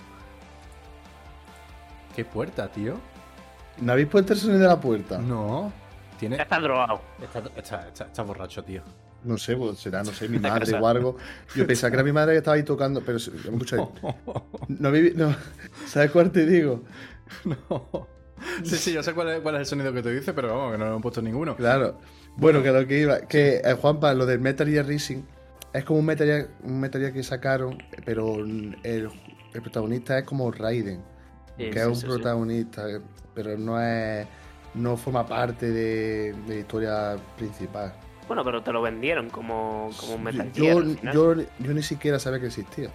¿Qué 2.14 2.24
puerta, 2.24 2.68
tío? 2.68 2.94
¿No 3.78 3.92
habéis 3.92 4.08
puesto 4.08 4.32
el 4.32 4.38
sonido 4.38 4.60
de 4.60 4.66
la 4.68 4.80
puerta? 4.80 5.18
No. 5.18 5.72
Tiene... 6.18 6.36
Ya 6.36 6.42
está 6.42 6.58
drogado. 6.60 7.00
Está, 7.22 7.38
está- 7.56 7.88
está- 7.88 8.04
está 8.06 8.22
borracho, 8.22 8.62
tío. 8.64 8.82
No 9.24 9.36
sé, 9.36 9.56
pues 9.56 9.78
será, 9.78 10.02
no 10.02 10.12
sé, 10.12 10.28
mi 10.28 10.38
madre 10.40 10.64
casa. 10.66 10.80
o 10.80 10.86
algo. 10.86 11.16
Yo 11.54 11.66
pensaba 11.66 11.90
que 11.90 11.96
era 11.96 12.04
mi 12.04 12.12
madre 12.12 12.32
que 12.34 12.38
estaba 12.38 12.56
ahí 12.56 12.62
tocando, 12.62 13.00
pero 13.00 13.18
se- 13.18 13.30
¿me 13.32 13.38
escucháis? 13.38 13.82
No, 14.68 14.90
no. 14.90 15.36
¿Sabes 15.86 16.10
cuál 16.10 16.30
te 16.30 16.44
digo? 16.46 16.82
No. 17.44 18.06
Sí, 18.62 18.76
sí, 18.76 18.92
yo 18.92 19.02
sé 19.02 19.12
cuál 19.14 19.28
es, 19.30 19.40
cuál 19.40 19.56
es 19.56 19.60
el 19.62 19.66
sonido 19.66 19.92
que 19.92 20.02
te 20.02 20.12
dice, 20.14 20.32
pero 20.32 20.48
vamos, 20.48 20.72
que 20.72 20.78
no 20.78 20.84
lo 20.84 20.90
hemos 20.92 21.02
puesto 21.02 21.20
ninguno. 21.22 21.56
Claro. 21.56 21.98
Bueno, 22.36 22.62
que 22.62 22.70
lo 22.70 22.86
que 22.86 23.00
iba, 23.00 23.20
que 23.22 23.56
eh, 23.64 23.72
Juanpa, 23.74 24.14
lo 24.14 24.24
del 24.26 24.38
Metal 24.40 24.68
Gear 24.68 24.86
Rising 24.86 25.22
es 25.72 25.84
como 25.84 25.98
un 25.98 26.06
Metal 26.06 26.26
Gear, 26.26 26.48
un 26.62 26.78
Metal 26.78 27.00
Gear 27.00 27.12
que 27.12 27.22
sacaron, 27.24 27.82
pero 28.04 28.36
el, 28.36 28.76
el 28.84 29.10
protagonista 29.62 30.18
es 30.18 30.24
como 30.24 30.50
Raiden, 30.52 31.02
Sí, 31.56 31.64
que 31.64 31.72
sí, 31.72 31.78
es 31.80 31.86
un 31.86 31.96
sí, 31.96 32.06
protagonista, 32.06 32.84
pero 33.34 33.58
no 33.58 33.82
es, 33.82 34.26
no 34.74 34.96
forma 34.96 35.26
parte 35.26 35.70
de, 35.72 36.32
de 36.46 36.54
la 36.54 36.60
historia 36.60 37.16
principal. 37.36 37.92
Bueno, 38.28 38.44
pero 38.44 38.62
te 38.62 38.72
lo 38.72 38.80
vendieron 38.82 39.30
como, 39.30 39.90
como 39.98 40.14
un 40.14 40.22
Metal 40.22 40.52
Yo, 40.52 40.64
Gear. 40.64 40.76
al 40.76 40.96
final. 40.98 41.14
yo, 41.14 41.34
yo 41.58 41.72
ni 41.72 41.82
siquiera 41.82 42.18
sabía 42.18 42.38
que 42.40 42.46
existía. 42.46 42.90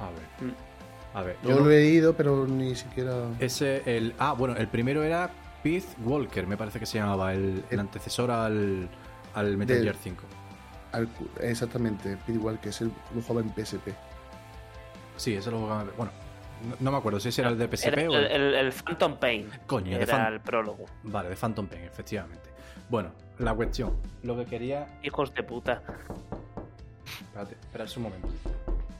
A 0.00 0.06
ver. 0.10 0.50
Mm. 0.50 1.16
A 1.16 1.22
ver. 1.22 1.36
Yo 1.42 1.50
yo 1.50 1.56
lo 1.58 1.64
no- 1.64 1.70
he 1.70 1.74
leído, 1.74 2.14
pero 2.16 2.46
ni 2.46 2.74
siquiera. 2.74 3.12
Ese, 3.38 3.82
el. 3.84 4.14
Ah, 4.18 4.32
bueno, 4.32 4.56
el 4.56 4.66
primero 4.68 5.02
era 5.02 5.30
Peace 5.62 5.88
Walker, 6.02 6.46
me 6.46 6.56
parece 6.56 6.78
que 6.80 6.86
se 6.86 6.98
llamaba, 6.98 7.34
el, 7.34 7.62
el 7.70 7.78
antecesor 7.80 8.30
al, 8.30 8.88
al 9.34 9.56
Metal 9.58 9.76
Del- 9.76 9.84
Gear 9.84 9.96
5. 10.02 10.24
al- 10.92 11.08
exactamente, 11.40 12.16
igual 12.28 12.58
que 12.60 12.70
es 12.70 12.80
el, 12.80 12.90
lo 13.14 13.20
jugaba 13.22 13.46
en 13.46 13.54
PSP. 13.54 13.88
Sí, 15.18 15.34
ese 15.34 15.50
lo 15.50 15.58
jugaba. 15.58 15.84
Bueno, 15.96 16.12
no, 16.68 16.76
no 16.80 16.90
me 16.92 16.96
acuerdo 16.96 17.20
si 17.20 17.28
ese 17.28 17.42
era 17.42 17.50
el 17.50 17.58
de 17.58 17.68
PSP 17.68 17.88
Era 17.88 18.10
o 18.10 18.14
el, 18.16 18.24
el. 18.24 18.32
el- 18.42 18.54
el 18.54 18.72
Phantom 18.72 19.16
Pain. 19.18 19.50
Coño, 19.66 19.98
de 19.98 20.02
era 20.02 20.28
el 20.28 20.40
prólogo. 20.40 20.86
Vale, 21.02 21.28
de 21.28 21.36
Phantom 21.36 21.66
Pain, 21.66 21.82
efectivamente. 21.84 22.48
Bueno, 22.92 23.10
la 23.38 23.54
cuestión. 23.54 23.94
Lo 24.22 24.36
que 24.36 24.44
quería. 24.44 24.86
Hijos 25.02 25.32
de 25.32 25.42
puta. 25.42 25.82
Espérate, 27.22 27.54
espera 27.58 27.86
un 27.96 28.02
momento. 28.02 28.28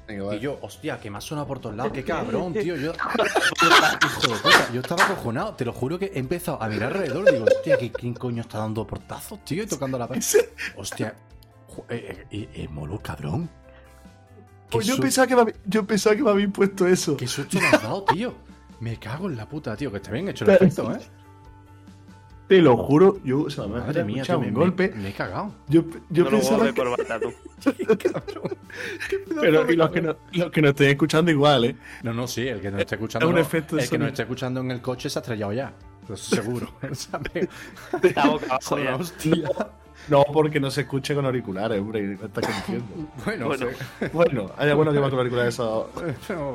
Venga, 0.09 0.25
vale. 0.25 0.39
Y 0.39 0.41
yo, 0.41 0.59
hostia, 0.63 0.99
que 0.99 1.11
me 1.11 1.19
ha 1.19 1.21
sonado 1.21 1.47
por 1.47 1.59
todos 1.59 1.77
lados. 1.77 1.93
Qué 1.93 2.03
cabrón, 2.03 2.53
tío. 2.55 2.75
Yo, 2.75 2.93
hijo 2.95 4.29
de 4.31 4.37
puta, 4.43 4.73
yo 4.73 4.81
estaba 4.81 5.05
acojonado. 5.05 5.53
Te 5.57 5.67
lo 5.67 5.75
juro 5.75 5.99
que 5.99 6.07
he 6.07 6.19
empezado 6.19 6.61
a 6.63 6.69
mirar 6.71 6.91
alrededor. 6.95 7.31
Digo, 7.31 7.45
hostia, 7.45 7.77
¿qué- 7.77 7.93
¿quién 7.93 8.15
coño 8.15 8.41
está 8.41 8.57
dando 8.61 8.87
portazos, 8.87 9.45
tío? 9.45 9.63
Y 9.63 9.67
tocando 9.67 9.99
la 9.99 10.09
pared. 10.09 10.23
Hostia, 10.79 11.15
eh, 11.91 12.25
eh, 12.31 12.49
eh, 12.55 12.69
molo, 12.69 12.99
cabrón. 12.99 13.51
Pues 14.71 14.87
yo, 14.87 14.97
pensaba 14.97 15.27
que 15.27 15.37
me, 15.37 15.55
yo 15.67 15.87
pensaba 15.87 16.17
que 16.17 16.23
me 16.23 16.31
habéis 16.31 16.49
puesto 16.49 16.87
eso. 16.87 17.15
Qué 17.19 17.27
susto 17.29 17.61
me 17.61 17.67
has 17.67 17.83
dado, 17.83 18.05
tío. 18.05 18.33
Me 18.81 18.97
cago 18.99 19.29
en 19.29 19.37
la 19.37 19.47
puta, 19.47 19.77
tío. 19.77 19.91
Que 19.91 19.99
está 19.99 20.11
bien 20.13 20.31
hecho 20.31 20.47
el 20.47 20.53
Pero- 20.57 20.65
efecto, 20.65 20.93
¿eh? 20.95 21.01
Te 22.57 22.63
lo 22.63 22.77
juro, 22.77 23.19
yo 23.25 23.43
o 23.45 23.51
sea, 23.51 23.67
me 23.67 23.81
Madre 23.81 24.05
mía, 24.05 24.23
tío, 24.25 24.39
un 24.39 24.45
me, 24.47 24.51
golpe. 24.53 24.91
Me, 24.95 25.03
me 25.05 25.09
he 25.09 25.13
cagado. 25.13 25.53
Yo, 25.69 25.85
yo 26.11 26.25
no 26.25 26.31
pensaba 26.33 26.67
que- 26.67 26.75
corbata 26.75 27.19
tú. 27.21 27.33
Pero 29.41 29.71
y 29.71 29.77
los 29.77 29.91
que, 29.91 30.03
no, 30.03 30.17
los 30.33 30.51
que 30.51 30.61
nos 30.63 30.71
estén 30.71 30.89
escuchando 30.91 31.31
igual, 31.31 31.65
¿eh? 31.65 31.77
No, 32.03 32.13
no, 32.13 32.27
sí, 32.27 32.47
el 32.47 32.61
que 32.61 32.71
nos 32.71 32.81
esté 32.81 32.97
escuchando. 32.97 33.27
Es 33.27 33.33
un 33.33 33.39
efecto 33.39 33.79
el 33.79 33.89
que 33.89 33.99
nos 33.99 34.09
esté 34.09 34.23
escuchando 34.23 34.61
en 34.61 34.71
el 34.71 34.81
coche 34.81 35.09
se 35.09 35.19
ha 35.19 35.23
estrellado 35.23 35.53
ya. 35.53 35.73
Seguro. 36.15 36.69
Ya. 38.05 39.45
No, 40.09 40.25
porque 40.33 40.59
no 40.59 40.69
se 40.69 40.81
escuche 40.81 41.15
con 41.15 41.25
auriculares, 41.27 41.81
hombre, 41.81 42.15
está. 42.15 42.41
Bueno, 43.25 43.47
Bueno. 43.47 43.67
sí. 44.01 44.07
bueno, 44.13 44.51
hay 44.59 44.69
algunos 44.71 44.93
que 44.93 44.99
van 44.99 45.11
con 45.11 45.19
auriculares 45.21 45.61
o 45.61 45.89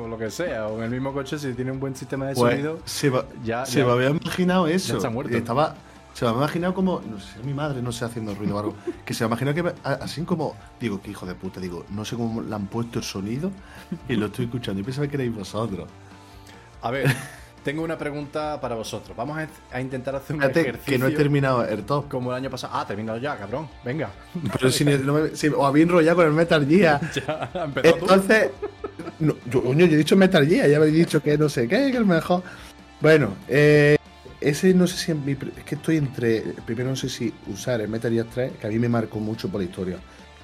lo 0.06 0.18
que 0.18 0.30
sea, 0.30 0.66
o 0.66 0.76
en 0.76 0.84
el 0.84 0.90
mismo 0.90 1.14
coche 1.14 1.38
si 1.38 1.54
tiene 1.54 1.70
un 1.72 1.80
buen 1.80 1.96
sistema 1.96 2.26
de 2.26 2.34
Pues, 2.34 2.52
sonido. 2.52 2.78
se, 2.84 3.08
va- 3.08 3.24
ya- 3.42 3.64
se 3.64 3.78
ya- 3.78 3.86
me 3.86 3.92
había 3.92 4.10
imaginado 4.10 4.66
eso. 4.66 4.98
está 4.98 5.08
muerto. 5.08 5.32
Y 5.32 5.38
Estaba, 5.38 5.76
se 6.18 6.24
me 6.24 6.30
había 6.30 6.40
imaginado 6.42 6.74
como, 6.74 7.00
no 7.08 7.20
sé, 7.20 7.38
mi 7.44 7.54
madre 7.54 7.80
no 7.80 7.92
sé 7.92 8.04
haciendo 8.04 8.34
ruido 8.34 8.56
o 8.56 8.58
algo, 8.58 8.74
que 9.04 9.14
se 9.14 9.22
me 9.24 9.28
imaginó 9.28 9.54
que 9.54 9.62
me- 9.62 9.72
a- 9.84 9.92
así 10.02 10.22
como, 10.22 10.56
digo, 10.80 11.00
que 11.00 11.10
hijo 11.12 11.26
de 11.26 11.34
puta, 11.36 11.60
digo, 11.60 11.84
no 11.90 12.04
sé 12.04 12.16
cómo 12.16 12.42
le 12.42 12.52
han 12.54 12.66
puesto 12.66 12.98
el 12.98 13.04
sonido 13.04 13.50
y 14.08 14.16
lo 14.16 14.26
estoy 14.26 14.46
escuchando. 14.46 14.80
Y 14.80 14.84
pensaba 14.84 15.06
que 15.06 15.14
erais 15.16 15.32
vosotros. 15.34 15.88
A 16.82 16.90
ver, 16.90 17.06
tengo 17.64 17.82
una 17.84 17.96
pregunta 17.96 18.60
para 18.60 18.74
vosotros. 18.74 19.16
Vamos 19.16 19.38
a, 19.38 19.46
a 19.76 19.80
intentar 19.80 20.16
hacer 20.16 20.34
un 20.34 20.42
Fíjate 20.42 20.60
ejercicio. 20.62 20.92
que 20.92 20.98
no 20.98 21.06
he 21.06 21.10
terminado 21.12 21.64
el 21.64 21.84
top. 21.84 22.08
Como 22.08 22.30
el 22.30 22.36
año 22.36 22.50
pasado. 22.50 22.72
Ah, 22.76 22.84
terminado 22.86 23.18
ya, 23.18 23.36
cabrón. 23.36 23.68
Venga. 23.84 24.10
Pero 24.58 24.70
si, 24.72 24.84
no 24.84 25.12
me- 25.12 25.36
si 25.36 25.46
os 25.48 25.64
habéis 25.64 25.84
enrollado 25.86 26.16
con 26.16 26.26
el 26.26 26.32
Metal 26.32 26.66
Gear. 26.66 27.00
ya, 27.26 27.50
empezó 27.64 27.94
tú. 27.96 28.04
Entonces, 28.04 28.50
no, 29.20 29.34
yo, 29.50 29.72
yo 29.72 29.84
he 29.84 29.88
dicho 29.96 30.16
Metal 30.16 30.46
Gear, 30.46 30.68
ya 30.68 30.78
habéis 30.78 30.94
dicho 30.94 31.22
que 31.22 31.36
no 31.38 31.48
sé 31.48 31.62
qué, 31.68 31.76
que 31.76 31.88
es 31.90 31.94
el 31.96 32.06
mejor. 32.06 32.42
Bueno, 33.00 33.34
eh, 33.46 33.96
ese 34.40 34.72
no 34.74 34.86
sé 34.86 34.96
si 34.96 35.12
es 35.12 35.18
mi. 35.18 35.34
pr- 35.34 35.52
Es 35.56 35.64
que 35.64 35.74
estoy 35.74 35.96
entre. 35.96 36.40
Primero 36.66 36.90
no 36.90 36.96
sé 36.96 37.08
si 37.08 37.32
usar 37.48 37.80
el 37.80 37.88
Metal 37.88 38.12
Gear 38.12 38.26
3, 38.32 38.52
que 38.60 38.66
a 38.66 38.70
mí 38.70 38.78
me 38.78 38.88
marcó 38.88 39.18
mucho 39.20 39.48
por 39.48 39.60
la 39.60 39.66
historia. 39.66 39.98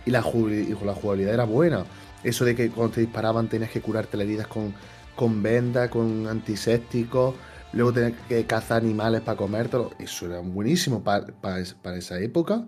Y 0.07 0.11
la, 0.11 0.23
jugabili- 0.23 0.69
y 0.81 0.85
la 0.85 0.95
jugabilidad 0.95 1.35
era 1.35 1.45
buena. 1.45 1.85
Eso 2.23 2.45
de 2.45 2.55
que 2.55 2.71
cuando 2.71 2.95
te 2.95 3.01
disparaban 3.03 3.49
tenías 3.49 3.71
que 3.71 3.81
curarte 3.81 4.17
las 4.17 4.25
heridas 4.27 4.47
con, 4.47 4.75
con 5.15 5.43
vendas, 5.43 5.89
con 5.91 6.27
antisépticos. 6.27 7.35
Luego 7.73 7.93
tenías 7.93 8.13
que 8.29 8.45
cazar 8.47 8.83
animales 8.83 9.21
para 9.23 9.37
comértelo. 9.37 9.91
Eso 9.99 10.27
era 10.27 10.39
buenísimo 10.41 11.03
para, 11.03 11.27
para, 11.27 11.59
es- 11.61 11.75
para 11.75 11.97
esa 11.97 12.19
época. 12.21 12.67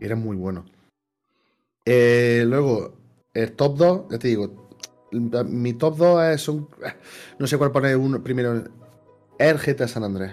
Era 0.00 0.16
muy 0.16 0.36
bueno. 0.36 0.64
Eh, 1.84 2.44
luego, 2.46 2.96
el 3.32 3.52
top 3.52 3.76
2, 3.76 4.02
ya 4.10 4.18
te 4.18 4.28
digo, 4.28 4.68
mi 5.12 5.72
top 5.74 5.96
2 5.96 6.22
es, 6.24 6.40
son. 6.40 6.68
No 7.38 7.46
sé 7.46 7.58
cuál 7.58 7.70
poner 7.72 7.96
uno 7.96 8.22
primero. 8.22 8.64
El 9.38 9.58
GTA 9.58 9.86
San 9.88 10.02
Andrés. 10.04 10.32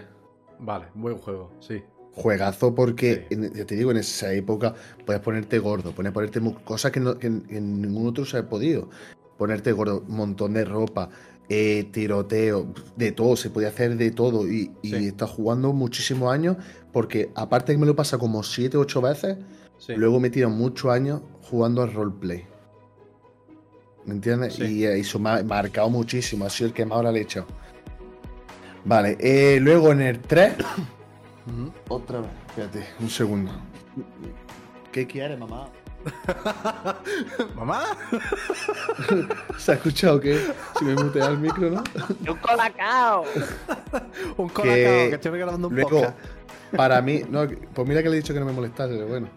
Vale, 0.60 0.86
buen 0.94 1.18
juego, 1.18 1.52
sí. 1.60 1.84
Juegazo 2.16 2.76
porque, 2.76 3.26
Sí. 3.30 3.36
en- 3.36 3.54
ya 3.54 3.66
te 3.66 3.76
digo, 3.76 3.92
en 3.92 3.98
esa 3.98 4.32
época 4.34 4.76
puedes 5.06 5.22
ponerte 5.22 5.58
gordo, 5.60 5.92
puedes 5.94 6.12
ponerte 6.12 6.40
cosas 6.64 6.92
que, 6.92 7.00
no- 7.00 7.18
que 7.18 7.28
en, 7.28 7.44
en 7.50 7.82
ningún 7.82 8.08
otro 8.08 8.24
se 8.26 8.38
ha 8.38 8.48
podido. 8.48 8.90
Ponerte 9.38 9.72
gordo, 9.72 10.04
un 10.08 10.16
montón 10.16 10.54
de 10.54 10.64
ropa, 10.64 11.10
eh, 11.50 11.90
tiroteo, 11.92 12.68
de 12.96 13.12
todo, 13.12 13.36
se 13.36 13.50
podía 13.50 13.70
hacer 13.70 13.98
de 13.98 14.12
todo. 14.12 14.48
Y, 14.48 14.72
y 14.84 14.90
Sí. 14.92 15.08
estado 15.08 15.32
jugando 15.32 15.74
muchísimos 15.74 16.32
años 16.32 16.58
porque, 16.92 17.32
aparte 17.36 17.72
que 17.74 17.78
me 17.80 17.88
lo 17.88 17.96
pasa 17.96 18.18
como 18.20 18.44
7 18.44 18.78
o 18.78 18.82
8 18.82 19.02
veces, 19.02 19.38
sí. 19.80 19.94
Luego 19.98 20.20
me 20.20 20.28
he 20.28 20.32
tirado 20.32 20.54
muchos 20.54 20.92
años 20.92 21.22
jugando 21.42 21.82
al 21.82 21.92
roleplay. 21.94 22.46
¿Me 24.06 24.14
entiendes? 24.14 24.60
Y 24.60 24.86
eh, 24.86 25.00
eso 25.00 25.18
me 25.18 25.30
ha 25.32 25.44
marcado 25.44 25.90
muchísimo. 25.90 26.46
Ha 26.46 26.50
sido 26.50 26.68
el 26.68 26.74
que 26.74 26.86
más 26.86 26.98
ahora 26.98 27.12
le 27.12 27.20
he 27.20 27.24
echado. 27.24 27.48
Vale, 28.86 29.18
eh, 29.20 29.60
luego 29.62 29.92
en 29.92 30.02
el 30.02 30.20
3. 30.20 30.54
Ujú. 31.48 31.72
Otra 31.90 32.22
vez. 32.22 32.30
Espérate, 32.50 32.86
un 33.00 33.10
segundo. 33.10 33.52
¿Qué 34.92 35.08
quieres, 35.08 35.38
mamá? 35.40 35.70
¿Mamá? 37.56 37.84
¿Se 39.58 39.72
ha 39.72 39.76
escuchado 39.76 40.20
que 40.20 40.38
si 40.78 40.84
me 40.86 40.96
mutea 40.96 41.28
el 41.28 41.38
micro, 41.38 41.70
no? 41.70 41.84
¡Un 42.30 42.38
colacao! 42.40 43.24
un 44.38 44.48
Que 44.50 44.54
colacao, 44.54 45.10
que 45.10 45.16
estoy 45.16 45.38
grabando 45.40 45.68
un 45.70 45.76
Luego, 45.76 45.90
podcast. 45.90 46.18
para 46.76 47.02
mí, 47.02 47.22
no, 47.30 47.48
pues 47.74 47.88
mira 47.88 48.04
que 48.04 48.10
le 48.10 48.18
he 48.18 48.20
dicho 48.20 48.34
que 48.34 48.40
no 48.42 48.46
me 48.46 48.52
molestase, 48.52 48.96
pero 48.96 49.08
bueno. 49.08 49.30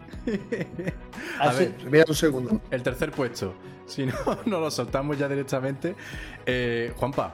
A 1.39 1.53
ver. 1.53 1.73
Mira 1.89 2.03
un 2.07 2.15
segundo. 2.15 2.61
El 2.69 2.83
tercer 2.83 3.11
puesto. 3.11 3.53
Si 3.85 4.05
no, 4.05 4.13
no 4.45 4.59
lo 4.59 4.69
soltamos 4.69 5.17
ya 5.17 5.29
directamente. 5.29 5.95
Eh, 6.45 6.91
Juanpa, 6.97 7.33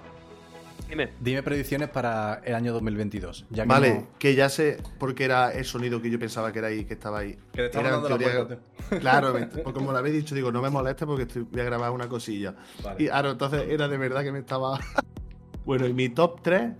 Dime. 1.19 1.43
predicciones 1.43 1.89
para 1.89 2.41
el 2.45 2.55
año 2.55 2.73
2022. 2.73 3.45
Ya 3.49 3.63
que 3.63 3.69
vale, 3.69 3.93
no- 3.95 4.07
que 4.19 4.35
ya 4.35 4.49
sé 4.49 4.77
por 4.99 5.13
qué 5.15 5.25
era 5.25 5.51
el 5.51 5.65
sonido 5.65 6.01
que 6.01 6.09
yo 6.09 6.19
pensaba 6.19 6.51
que 6.51 6.59
era 6.59 6.67
ahí, 6.69 6.85
que 6.85 6.93
estaba 6.93 7.19
ahí. 7.19 7.33
Que 7.51 7.61
te 7.61 7.65
estaba 7.65 7.87
Era 7.87 7.95
en 7.97 8.01
dando 8.03 8.09
la 8.09 8.17
teoría- 8.17 8.43
vuelta, 8.43 8.99
Claro, 8.99 9.33
me- 9.33 9.47
porque 9.47 9.73
como 9.73 9.91
lo 9.91 9.97
habéis 9.97 10.15
dicho, 10.15 10.35
digo, 10.35 10.51
no 10.51 10.61
me 10.61 10.69
moleste 10.69 11.05
porque 11.05 11.23
estoy- 11.23 11.43
voy 11.51 11.61
a 11.61 11.63
grabar 11.65 11.91
una 11.91 12.07
cosilla. 12.07 12.55
Vale. 12.83 13.03
Y 13.03 13.07
claro, 13.07 13.31
entonces 13.31 13.63
era 13.69 13.87
de 13.87 13.97
verdad 13.97 14.23
que 14.23 14.31
me 14.31 14.39
estaba. 14.39 14.79
bueno, 15.65 15.87
y 15.87 15.93
mi 15.93 16.09
top 16.09 16.41
3, 16.41 16.71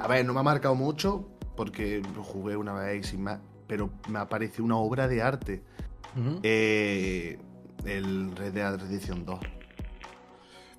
a 0.00 0.06
ver, 0.08 0.24
no 0.24 0.32
me 0.34 0.40
ha 0.40 0.42
marcado 0.42 0.74
mucho 0.74 1.28
porque 1.56 2.02
lo 2.14 2.22
jugué 2.22 2.56
una 2.56 2.72
vez 2.74 3.04
y 3.06 3.08
sin 3.10 3.22
más, 3.24 3.40
pero 3.66 3.90
me 4.08 4.18
ha 4.20 4.28
parecido 4.28 4.64
una 4.64 4.76
obra 4.76 5.08
de 5.08 5.22
arte. 5.22 5.62
Eh, 6.42 7.38
el 7.84 8.34
Red 8.36 8.52
Dead 8.52 8.76
Redemption 8.80 9.24
2. 9.24 9.38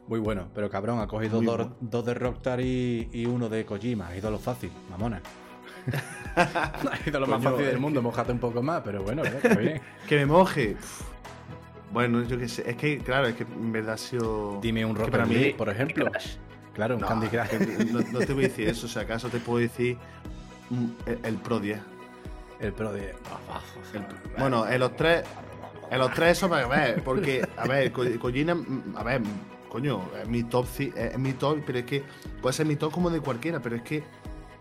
Muy 0.10 0.20
bueno, 0.20 0.48
pero 0.56 0.72
cabrón, 0.72 1.00
ha 1.00 1.08
cogido 1.08 1.40
dos, 1.40 1.56
bueno. 1.58 1.76
dos 1.82 2.04
de 2.04 2.16
Rockstar 2.16 2.60
y, 2.62 3.10
y 3.14 3.28
uno 3.28 3.48
de 3.48 3.64
Kojima. 3.64 4.08
Ha 4.08 4.18
ido 4.18 4.32
lo 4.32 4.40
fácil, 4.40 4.72
mamona. 4.90 5.22
ha 6.36 6.98
ido 7.06 7.20
lo 7.20 7.28
más 7.28 7.38
Coño, 7.38 7.52
fácil 7.52 7.66
del 7.68 7.78
mundo, 7.78 8.02
mojate 8.02 8.32
un 8.32 8.40
poco 8.40 8.64
más, 8.64 8.82
pero 8.84 9.04
bueno, 9.04 9.24
está 9.24 9.54
bien. 9.54 9.80
Que 10.08 10.16
me 10.18 10.26
moje. 10.26 10.78
Bueno, 11.94 12.24
yo 12.24 12.40
qué 12.40 12.48
sé. 12.48 12.68
Es 12.68 12.76
que, 12.76 12.98
claro, 12.98 13.28
es 13.28 13.36
que 13.36 13.44
en 13.44 13.72
verdad 13.72 13.94
ha 13.94 13.98
sido. 13.98 14.60
Dime 14.64 14.84
un 14.84 14.96
Rocket 14.96 15.12
para 15.12 15.26
mí- 15.28 15.36
League, 15.36 15.54
por 15.56 15.70
ejemplo. 15.70 16.10
Claro, 16.74 16.96
un 16.96 17.02
No, 17.02 17.08
Candy 17.08 17.28
Crush. 17.28 17.92
No, 17.92 18.00
no 18.12 18.20
te 18.20 18.34
voy 18.34 18.46
a 18.46 18.48
decir 18.48 18.68
eso, 18.68 18.88
si 18.88 18.98
acaso 18.98 19.30
te 19.30 19.38
puedo 19.40 19.60
decir 19.60 19.96
el, 21.06 21.20
el 21.24 21.36
Pro 21.36 21.60
10. 21.60 21.80
El 22.60 22.74
Pro 22.74 22.94
10. 22.94 23.16
Bueno, 24.40 24.68
en 24.68 24.80
los 24.80 24.96
tres. 24.96 25.24
En 25.92 26.00
los 26.00 26.12
tres, 26.16 26.32
eso, 26.38 26.52
a 26.54 26.68
ver, 26.68 27.04
porque, 27.04 27.48
a 27.58 27.68
ver, 27.68 27.92
Kojima, 27.92 28.56
mm, 28.56 28.96
a 28.96 29.04
ver, 29.04 29.22
coño, 29.70 30.02
es 30.22 30.28
mi 30.28 30.44
top, 30.44 30.66
es 30.80 31.18
mi 31.18 31.34
top, 31.34 31.60
pero 31.66 31.80
es 31.80 31.86
que 31.86 32.04
puede 32.42 32.54
ser 32.54 32.66
mi 32.66 32.76
top 32.76 32.92
como 32.92 33.10
de 33.10 33.22
cualquiera, 33.22 33.62
pero 33.62 33.76
es 33.76 33.82
que 33.84 34.04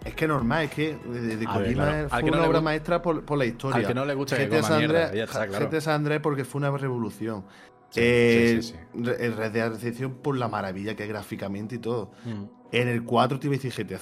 es 0.04 0.14
que 0.14 0.28
normal, 0.28 0.64
es 0.64 0.70
que 0.70 0.96
de, 0.96 1.36
de 1.36 1.44
Kojima 1.46 1.72
claro. 1.74 2.08
Fue 2.08 2.22
no 2.22 2.28
una 2.28 2.46
obra 2.46 2.60
maestra 2.60 3.02
por, 3.02 3.24
por 3.24 3.36
la 3.36 3.44
historia. 3.46 3.78
al 3.80 3.86
que 3.86 3.94
no 3.94 4.04
le 4.04 4.14
gusta 4.14 4.36
que 4.36 4.46
GTA 4.46 4.62
San 4.62 4.82
está, 4.84 5.46
claro. 5.48 5.66
GTA 5.68 5.80
San 5.80 5.94
Andreas 5.94 6.20
porque 6.22 6.44
fue 6.44 6.60
una 6.60 6.70
revolución. 6.70 7.44
Sí, 7.90 8.00
Eh, 8.02 8.60
sí, 8.62 8.74
sí, 8.74 9.02
Re- 9.02 9.24
El 9.26 9.36
Red 9.36 9.52
Dead 9.52 9.70
Redemption 9.72 10.14
por 10.22 10.36
la 10.36 10.46
maravilla 10.48 10.94
que 10.94 11.02
es 11.04 11.08
gráficamente 11.08 11.76
y 11.76 11.78
todo. 11.78 12.12
Mm, 12.24 12.44
En 12.72 12.88
el 12.88 13.02
4 13.04 13.38
te 13.40 13.46
iba 13.48 13.56
a 13.56 13.58
decir 13.58 13.72
GTA 13.86 13.98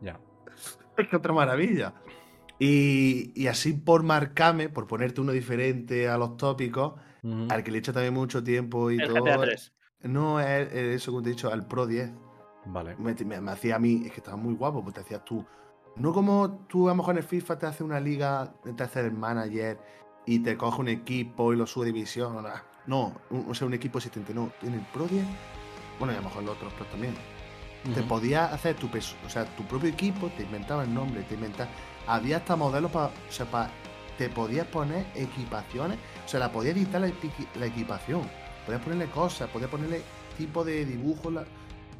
ya. 0.00 0.20
Es 0.98 1.08
que 1.08 1.16
otra 1.16 1.32
maravilla. 1.32 1.94
Y, 2.58 3.32
y 3.34 3.46
así 3.46 3.72
por 3.72 4.02
marcarme, 4.02 4.68
por 4.68 4.86
ponerte 4.86 5.20
uno 5.22 5.32
diferente 5.32 6.08
a 6.08 6.18
los 6.18 6.36
tópicos, 6.36 6.94
al 7.48 7.62
que 7.64 7.70
le 7.70 7.78
echa 7.78 7.92
también 7.92 8.12
mucho 8.14 8.42
tiempo 8.44 8.90
y 8.90 8.98
El 9.00 9.08
todo. 9.08 9.24
GTA 9.24 9.40
3. 9.40 9.72
No, 10.02 10.40
es, 10.40 10.72
es 10.72 10.96
eso 11.02 11.10
como 11.12 11.22
te 11.22 11.30
he 11.30 11.32
dicho, 11.32 11.52
al 11.52 11.66
Pro 11.66 11.86
10. 11.86 12.10
Vale. 12.66 12.96
Me, 12.96 13.14
me- 13.24 13.40
me 13.40 13.50
hacía 13.52 13.76
a 13.76 13.78
mí, 13.78 14.02
es 14.06 14.12
que 14.12 14.18
estaba 14.18 14.36
muy 14.36 14.54
guapo, 14.54 14.82
pues 14.82 14.94
te 14.94 15.00
hacías 15.00 15.24
tú. 15.24 15.44
No 15.96 16.12
como 16.12 16.50
tú 16.68 16.86
a 16.88 16.92
lo 16.92 16.96
mejor 16.96 17.14
en 17.14 17.18
el 17.18 17.24
FIFA 17.24 17.58
te 17.58 17.66
hace 17.66 17.82
una 17.84 18.00
liga, 18.00 18.54
te 18.76 18.82
hace 18.82 19.00
el 19.00 19.12
manager 19.12 19.78
y 20.26 20.38
te 20.40 20.56
coge 20.56 20.80
un 20.80 20.88
equipo 20.88 21.52
y 21.52 21.56
lo 21.56 21.66
sube 21.66 21.86
división. 21.86 22.44
No, 22.86 23.12
un- 23.30 23.46
o 23.48 23.54
sea, 23.54 23.66
un 23.66 23.74
equipo 23.74 23.98
existente. 23.98 24.32
No, 24.32 24.50
en 24.62 24.74
el 24.74 24.80
Pro 24.92 25.06
10, 25.06 25.24
bueno, 25.98 26.12
y 26.14 26.16
a 26.16 26.20
lo 26.20 26.28
mejor 26.28 26.42
los 26.44 26.56
otros 26.56 26.72
Pro 26.74 26.86
también. 26.86 27.14
Te 27.94 28.02
podías 28.02 28.52
hacer 28.52 28.76
tu 28.76 28.88
peso, 28.90 29.16
o 29.24 29.30
sea, 29.30 29.46
tu 29.56 29.62
propio 29.64 29.88
equipo, 29.88 30.28
te 30.36 30.42
inventaba 30.42 30.84
el 30.84 30.92
nombre, 30.92 31.22
te 31.22 31.34
inventaba. 31.34 31.70
Había 32.06 32.36
hasta 32.38 32.54
modelos 32.54 32.90
para. 32.90 33.06
O 33.06 33.12
sea, 33.32 33.46
para. 33.46 33.70
Te 34.18 34.28
podías 34.28 34.66
poner 34.66 35.06
equipaciones, 35.14 35.98
o 36.26 36.28
sea, 36.28 36.40
la 36.40 36.52
podías 36.52 36.76
editar 36.76 37.00
la 37.00 37.66
equipación. 37.66 38.20
Podías 38.70 38.84
ponerle 38.84 39.06
cosas, 39.10 39.50
podías 39.50 39.68
ponerle 39.68 40.00
tipo 40.38 40.64
de 40.64 40.84
dibujo. 40.84 41.28
La... 41.28 41.44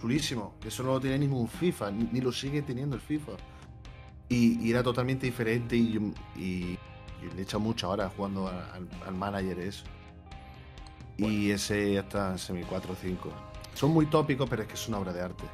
Chulísimo, 0.00 0.54
que 0.60 0.68
eso 0.68 0.84
no 0.84 0.92
lo 0.92 1.00
tiene 1.00 1.18
ningún 1.18 1.48
FIFA, 1.48 1.90
ni, 1.90 2.04
ni 2.12 2.20
lo 2.20 2.30
sigue 2.30 2.62
teniendo 2.62 2.94
el 2.94 3.02
FIFA. 3.02 3.32
Y, 4.28 4.64
y 4.64 4.70
era 4.70 4.80
totalmente 4.82 5.26
diferente 5.26 5.74
y, 5.76 5.96
y, 6.36 6.40
y 6.40 6.78
le 7.34 7.40
he 7.40 7.42
echado 7.42 7.58
muchas 7.58 7.90
horas 7.90 8.12
jugando 8.16 8.46
al, 8.46 8.88
al 9.04 9.14
manager 9.14 9.58
eso. 9.58 9.84
Y 11.18 11.50
ese 11.50 11.96
en 11.96 12.38
semi 12.38 12.62
4 12.62 12.92
o 12.92 12.96
5. 12.96 13.32
Son 13.74 13.90
muy 13.90 14.06
tópicos, 14.06 14.48
pero 14.48 14.62
es 14.62 14.68
que 14.68 14.74
es 14.74 14.88
una 14.88 14.98
obra 14.98 15.12
de 15.12 15.22
arte. 15.22 15.44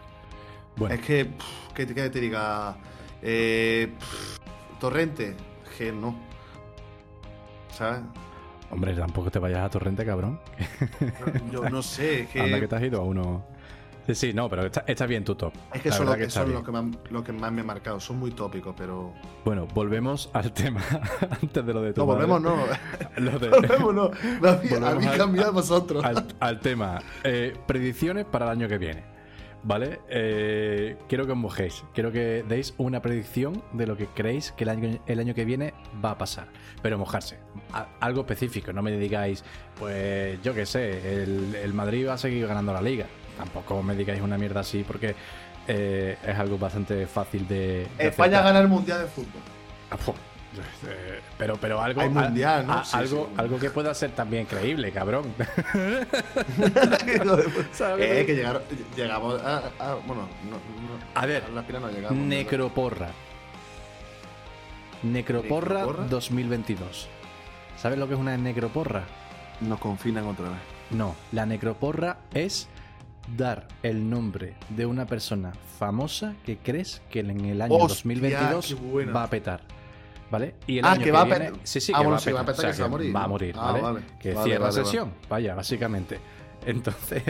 Bueno. 0.77 0.95
Es 0.95 1.01
que, 1.01 1.25
pff, 1.25 1.73
que, 1.75 1.87
te- 1.87 1.95
que 1.95 2.11
te 2.11 2.21
diga, 2.21 2.77
eh, 3.23 3.91
pff, 3.99 4.39
Torrente, 4.79 5.35
que 5.79 5.91
no. 5.93 6.15
¿Sabes? 7.73 8.01
Hombre, 8.71 8.95
tampoco 8.95 9.31
te 9.31 9.39
vayas 9.39 9.65
a 9.65 9.71
Torrente, 9.71 10.05
cabrón. 10.05 10.41
Yo 11.53 11.69
no 11.71 11.83
sé, 11.83 12.29
que, 12.33 12.41
Anda 12.41 12.61
que 12.61 12.69
te 12.69 12.77
has 12.77 12.83
ido 12.83 13.01
a 13.01 13.05
uno. 13.05 13.45
Sí, 14.07 14.15
sí, 14.15 14.33
no, 14.33 14.49
pero 14.49 14.67
está, 14.67 14.85
está 14.87 15.05
bien 15.05 15.25
tu 15.25 15.35
top. 15.35 15.53
es 15.75 15.83
que 15.83 15.89
La 15.89 15.97
son, 15.97 16.07
los 16.07 16.17
que, 16.17 16.31
son 16.31 16.53
los 16.53 16.63
que, 16.63 16.71
más, 16.71 16.85
los 17.11 17.25
que 17.25 17.33
más 17.33 17.51
me 17.51 17.61
han 17.63 17.67
marcado. 17.67 17.99
Son 17.99 18.17
muy 18.19 18.31
tópicos, 18.31 18.73
pero. 18.79 19.13
Bueno, 19.45 19.67
volvemos 19.75 20.31
al 20.33 20.53
tema 20.53 20.81
antes 21.43 21.67
de 21.67 21.75
lo 21.75 21.83
de 21.83 21.93
tu 21.93 22.01
No, 22.03 22.07
madre. 22.15 22.27
volvemos, 22.27 22.43
no. 22.43 22.67
Lo 23.31 23.39
de- 23.39 23.49
volvemos, 23.49 23.95
no. 23.95 24.11
Me 24.41 24.49
habéis- 24.49 24.71
Volvemos 24.81 25.23
habéis 25.27 25.45
al- 25.45 25.53
vosotros. 25.53 26.05
Al, 26.05 26.27
al 26.39 26.61
tema. 26.61 27.01
Eh, 27.25 27.57
predicciones 27.67 28.27
para 28.27 28.45
el 28.47 28.53
año 28.53 28.69
que 28.69 28.79
viene. 28.79 29.16
¿Vale? 29.63 29.99
Eh, 30.09 30.97
quiero 31.09 31.27
que 31.27 31.33
os 31.33 31.39
mojéis. 31.39 31.83
Quiero 31.93 32.13
que 32.13 32.45
deis 32.49 32.75
una 32.79 33.03
predicción 33.03 33.63
de 33.73 33.87
lo 33.87 33.97
que 33.97 34.07
creéis 34.07 34.53
que 34.53 34.63
el 34.65 34.71
año, 34.71 34.99
el 35.07 35.19
año 35.19 35.35
que 35.35 35.45
viene 35.45 35.75
va 36.05 36.13
a 36.13 36.19
pasar. 36.19 36.47
Pero 36.83 36.99
mojarse. 36.99 37.39
A- 37.73 37.89
algo 38.01 38.21
específico. 38.21 38.73
No 38.73 38.83
me 38.83 38.93
digáis, 38.97 39.43
pues 39.79 40.41
yo 40.43 40.55
qué 40.55 40.67
sé, 40.67 41.23
el, 41.23 41.55
el 41.57 41.75
Madrid 41.75 42.07
va 42.07 42.13
a 42.15 42.19
seguir 42.19 42.47
ganando 42.47 42.73
la 42.73 42.81
liga. 42.81 43.07
Tampoco 43.37 43.83
me 43.83 43.97
digáis 43.97 44.21
una 44.23 44.39
mierda 44.39 44.61
así 44.61 44.85
porque 44.87 45.17
eh, 45.67 46.17
es 46.25 46.39
algo 46.39 46.59
bastante 46.59 47.07
fácil 47.07 47.49
de. 47.49 47.87
de 47.99 48.07
España 48.07 48.43
gana 48.43 48.61
el 48.61 48.69
mundial 48.69 49.01
de 49.01 49.07
fútbol. 49.09 49.43
Pero, 51.39 51.57
pero 51.61 51.81
algo, 51.83 52.01
Hay 52.01 52.09
mundial, 52.09 52.67
¿no? 52.67 52.73
a- 52.75 52.85
Sí, 52.85 52.97
algo, 52.97 53.27
sí. 53.31 53.35
algo 53.41 53.59
que 53.59 53.71
pueda 53.71 53.93
ser 53.95 54.11
también 54.13 54.47
creíble, 54.47 54.91
cabrón. 54.93 55.35
Eh, 57.99 58.25
que 58.27 58.35
llegaron, 58.35 58.63
llegamos 58.97 59.41
a, 59.43 59.59
a- 59.79 59.95
Bueno, 60.07 60.29
no, 60.45 60.51
no, 60.53 60.61
A 61.15 61.27
ver, 61.27 61.49
la 61.51 61.63
final 61.63 61.83
no 61.83 61.91
llegamos. 61.91 62.19
Necroporra. 62.19 63.09
Necroporra, 65.03 65.81
¿Necroporra? 65.81 66.07
2022. 66.09 67.09
¿Sabes 67.77 67.99
lo 67.99 68.09
que 68.09 68.15
es 68.15 68.21
una 68.21 68.37
necroporra? 68.37 69.05
Nos 69.61 69.79
confinan 69.79 70.27
otra 70.27 70.49
vez. 70.49 70.59
No, 70.91 71.15
la 71.33 71.45
necroporra 71.47 72.19
es 72.33 72.69
dar 73.37 73.67
el 73.83 74.09
nombre 74.09 74.55
de 74.71 74.87
una 74.87 75.07
persona 75.07 75.53
famosa 75.79 76.35
que 76.45 76.57
crees 76.59 77.03
que 77.11 77.21
en 77.21 77.45
el 77.45 77.61
año 77.61 77.75
Hostia, 77.75 77.89
2022 78.15 78.67
qué 78.69 78.75
buena. 78.75 79.13
va 79.13 79.25
a 79.25 79.31
petar. 79.31 79.61
¿Vale? 80.31 80.55
Y 80.67 80.79
el 80.79 80.85
Ah, 80.85 80.93
año 80.93 81.05
que 81.05 81.13
va 81.13 81.21
a 81.21 81.25
viene- 81.25 81.53
pe- 81.53 81.59
Sí, 81.63 81.81
sí, 81.81 81.93
Ah, 81.95 81.99
que 81.99 82.05
bueno, 82.05 82.11
va 82.13 82.17
a 82.17 82.21
sí, 82.21 82.33
va 82.33 82.41
a 82.41 82.43
petar. 82.45 82.57
petar, 82.57 82.59
o 82.59 82.61
sea, 82.63 82.71
que 82.71 82.77
se 82.77 82.83
va 82.83 82.87
a 82.87 82.91
morir. 82.91 83.17
Va 83.17 83.25
a 83.25 83.29
morir, 83.29 83.55
Ah, 83.59 83.67
¿vale? 83.73 83.81
vale. 83.83 84.01
Que 84.21 84.35
Vale, 84.35 84.45
cierra 84.49 84.65
vale, 84.69 84.85
sesión. 84.85 85.15
Vaya, 85.29 85.55
básicamente. 85.55 86.19
Entonces, 86.67 87.23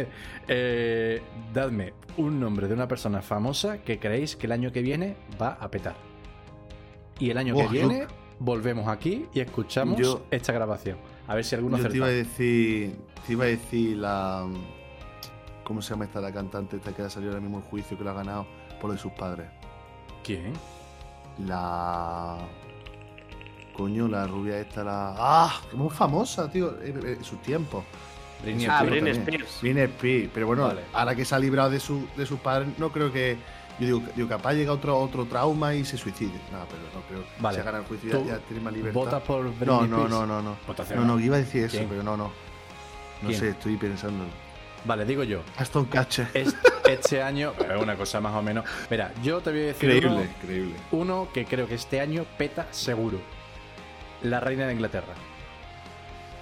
eh, 0.48 1.22
dadme 1.52 1.92
un 2.16 2.40
nombre 2.40 2.68
de 2.68 2.74
una 2.74 2.88
persona 2.88 3.20
famosa 3.20 3.78
que 3.78 3.98
creéis 3.98 4.34
que 4.36 4.46
el 4.46 4.52
año 4.52 4.72
que 4.72 4.80
viene 4.80 5.16
va 5.40 5.58
a 5.60 5.70
petar. 5.70 5.94
Y 7.18 7.28
el 7.30 7.36
año 7.38 7.54
que 7.54 7.62
yo- 7.64 7.68
viene 7.68 8.06
volvemos 8.38 8.88
aquí 8.88 9.26
y 9.34 9.40
escuchamos 9.40 9.98
Yo- 9.98 10.24
esta 10.30 10.52
grabación. 10.52 10.96
A 11.28 11.34
ver 11.34 11.44
si 11.44 11.54
alguno 11.54 11.76
Yo 11.76 11.88
te 11.88 11.96
iba 11.96 12.06
a 12.06 12.08
acerta. 12.08 12.30
decir. 12.30 12.96
Te 13.26 13.32
iba 13.32 13.44
a 13.44 13.48
decir 13.48 13.96
la. 13.98 14.46
¿Cómo 15.64 15.82
se 15.82 15.90
llama 15.90 16.04
esta 16.04 16.20
la 16.20 16.32
cantante 16.32 16.76
esta 16.76 16.92
que 16.94 17.02
ha 17.02 17.10
salido 17.10 17.32
ahora 17.32 17.40
mismo 17.42 17.58
el 17.58 17.64
juicio 17.64 17.98
que 17.98 18.04
lo 18.04 18.10
ha 18.10 18.14
ganado 18.14 18.46
por 18.80 18.88
lo 18.88 18.94
de 18.94 19.00
sus 19.00 19.12
padres? 19.12 19.48
¿Quién? 20.22 20.52
La. 21.44 22.38
Coño, 23.76 24.08
la 24.08 24.26
rubia 24.26 24.58
esta, 24.58 24.82
la. 24.82 25.14
¡Ah! 25.18 25.60
Muy 25.72 25.90
famosa, 25.90 26.50
tío. 26.50 26.74
En, 26.82 27.06
en 27.06 27.24
sus 27.24 27.40
tiempos. 27.42 27.84
Britney 28.42 28.66
Ah. 28.66 28.82
Spears. 28.84 29.60
Britney 29.60 29.82
Spears. 29.84 30.30
Pero 30.32 30.46
bueno, 30.46 30.64
Vale. 30.64 30.82
ahora 30.92 31.14
que 31.14 31.24
se 31.24 31.34
ha 31.34 31.38
librado 31.38 31.70
de, 31.70 31.80
su, 31.80 32.06
de 32.16 32.24
sus 32.26 32.38
padres, 32.40 32.68
no 32.78 32.90
creo 32.90 33.12
que. 33.12 33.36
Yo 33.78 33.84
digo, 33.86 34.02
digo 34.16 34.26
capaz 34.28 34.54
llega 34.54 34.72
otro, 34.72 34.98
otro 34.98 35.26
trauma 35.26 35.74
y 35.74 35.84
se 35.84 35.98
suicide. 35.98 36.32
No, 36.50 36.64
pero 36.70 36.82
no 36.94 37.00
creo. 37.08 37.24
Vale. 37.40 37.58
Se 37.58 37.62
gana 37.62 37.78
el 37.78 37.84
juicio 37.84 38.10
¿Tú 38.10 38.24
ya, 38.26 38.36
ya 38.36 38.38
tiene 38.38 38.62
más 38.62 38.72
libertad. 38.72 38.94
¿Votas 38.98 39.22
por 39.22 39.44
Britney 39.44 39.66
No, 39.66 39.86
no, 39.86 40.08
no, 40.08 40.26
no, 40.26 40.40
no. 40.40 40.56
Votación. 40.66 41.00
No, 41.00 41.04
no, 41.16 41.20
iba 41.20 41.36
a 41.36 41.40
decir 41.40 41.64
eso, 41.64 41.76
¿Quién? 41.76 41.88
pero 41.90 42.02
no, 42.02 42.16
no. 42.16 42.32
No 43.20 43.28
¿Quién? 43.28 43.38
sé, 43.40 43.48
estoy 43.50 43.76
pensando. 43.76 44.24
Vale, 44.86 45.04
digo 45.04 45.22
yo. 45.24 45.40
Aston 45.58 45.84
Catcher. 45.86 46.28
Es- 46.32 46.54
este 46.88 47.20
año, 47.22 47.52
es 47.58 47.82
una 47.82 47.96
cosa 47.96 48.20
más 48.20 48.32
o 48.34 48.40
menos. 48.42 48.64
Mira, 48.90 49.12
yo 49.22 49.40
te 49.40 49.50
voy 49.50 49.60
a 49.60 49.62
decir 49.64 49.88
Creíble, 49.90 50.08
uno, 50.08 50.22
creíble. 50.40 50.74
uno 50.92 51.28
que 51.34 51.44
creo 51.44 51.66
que 51.66 51.74
este 51.74 52.00
año 52.00 52.24
peta 52.38 52.68
seguro. 52.70 53.18
La 54.22 54.40
reina 54.40 54.66
de 54.66 54.72
Inglaterra. 54.74 55.14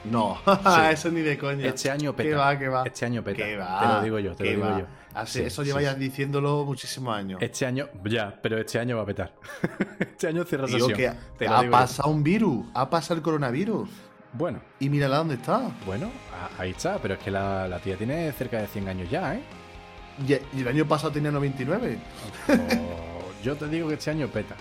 No, 0.05 0.39
Sí. 0.47 0.81
eso 0.93 1.11
ni 1.11 1.21
de 1.23 1.39
coña. 1.39 1.67
Este 1.67 1.91
año 1.91 2.15
peta. 2.15 2.29
¿Qué 2.29 2.35
va, 2.35 2.59
qué 2.59 2.69
va? 2.69 2.83
Este 2.85 3.07
año 3.07 3.23
peta. 3.23 3.43
¿Qué 3.45 3.57
va? 3.57 3.81
Te 3.81 3.87
lo 3.87 4.03
digo 4.03 4.19
yo, 4.19 4.35
te 4.37 4.45
lo 4.45 4.51
¿Qué 4.51 4.57
digo 4.57 4.69
va? 4.69 4.79
yo. 4.81 4.87
Así- 5.15 5.39
Sí, 5.41 5.45
eso 5.47 5.63
sí, 5.63 5.69
lleva 5.69 5.81
ya 5.81 5.95
sí. 5.95 6.01
diciéndolo 6.01 6.65
muchísimos 6.65 7.17
años. 7.17 7.41
Este 7.41 7.65
año, 7.67 7.89
ya, 8.05 8.37
pero 8.43 8.59
este 8.59 8.79
año 8.81 8.97
va 8.97 9.03
a 9.05 9.07
petar. 9.07 9.33
este 10.01 10.27
año 10.29 10.45
cierra 10.45 10.67
Digo 10.67 10.89
sesión. 10.89 10.99
que 11.15 11.19
Te 11.39 11.49
lo 11.49 11.57
ha 11.57 11.65
yo. 11.65 11.71
pasado 11.71 12.11
un 12.11 12.23
virus, 12.25 12.67
ha 12.75 12.91
pasado 12.91 13.15
el 13.17 13.23
coronavirus. 13.23 13.89
Bueno, 14.33 14.61
Y 14.81 14.89
mírala 14.91 15.19
dónde 15.19 15.37
está. 15.37 15.71
bueno, 15.87 16.11
ahí 16.59 16.73
está, 16.73 16.99
pero 16.99 17.15
es 17.15 17.21
que 17.21 17.31
la, 17.31 17.69
la 17.69 17.79
tía 17.79 17.97
tiene 17.97 18.33
cerca 18.33 18.59
de 18.61 18.67
100 18.67 18.89
años 18.89 19.09
ya, 19.09 19.37
¿eh? 19.37 19.43
Y, 20.27 20.33
y 20.59 20.61
el 20.63 20.69
año 20.69 20.85
pasado 20.87 21.13
tenía 21.13 21.31
99. 21.31 21.99
Oh, 22.49 23.43
yo 23.45 23.55
te 23.57 23.69
digo 23.69 23.87
que 23.89 23.95
este 23.95 24.11
año 24.11 24.27
peta. 24.27 24.57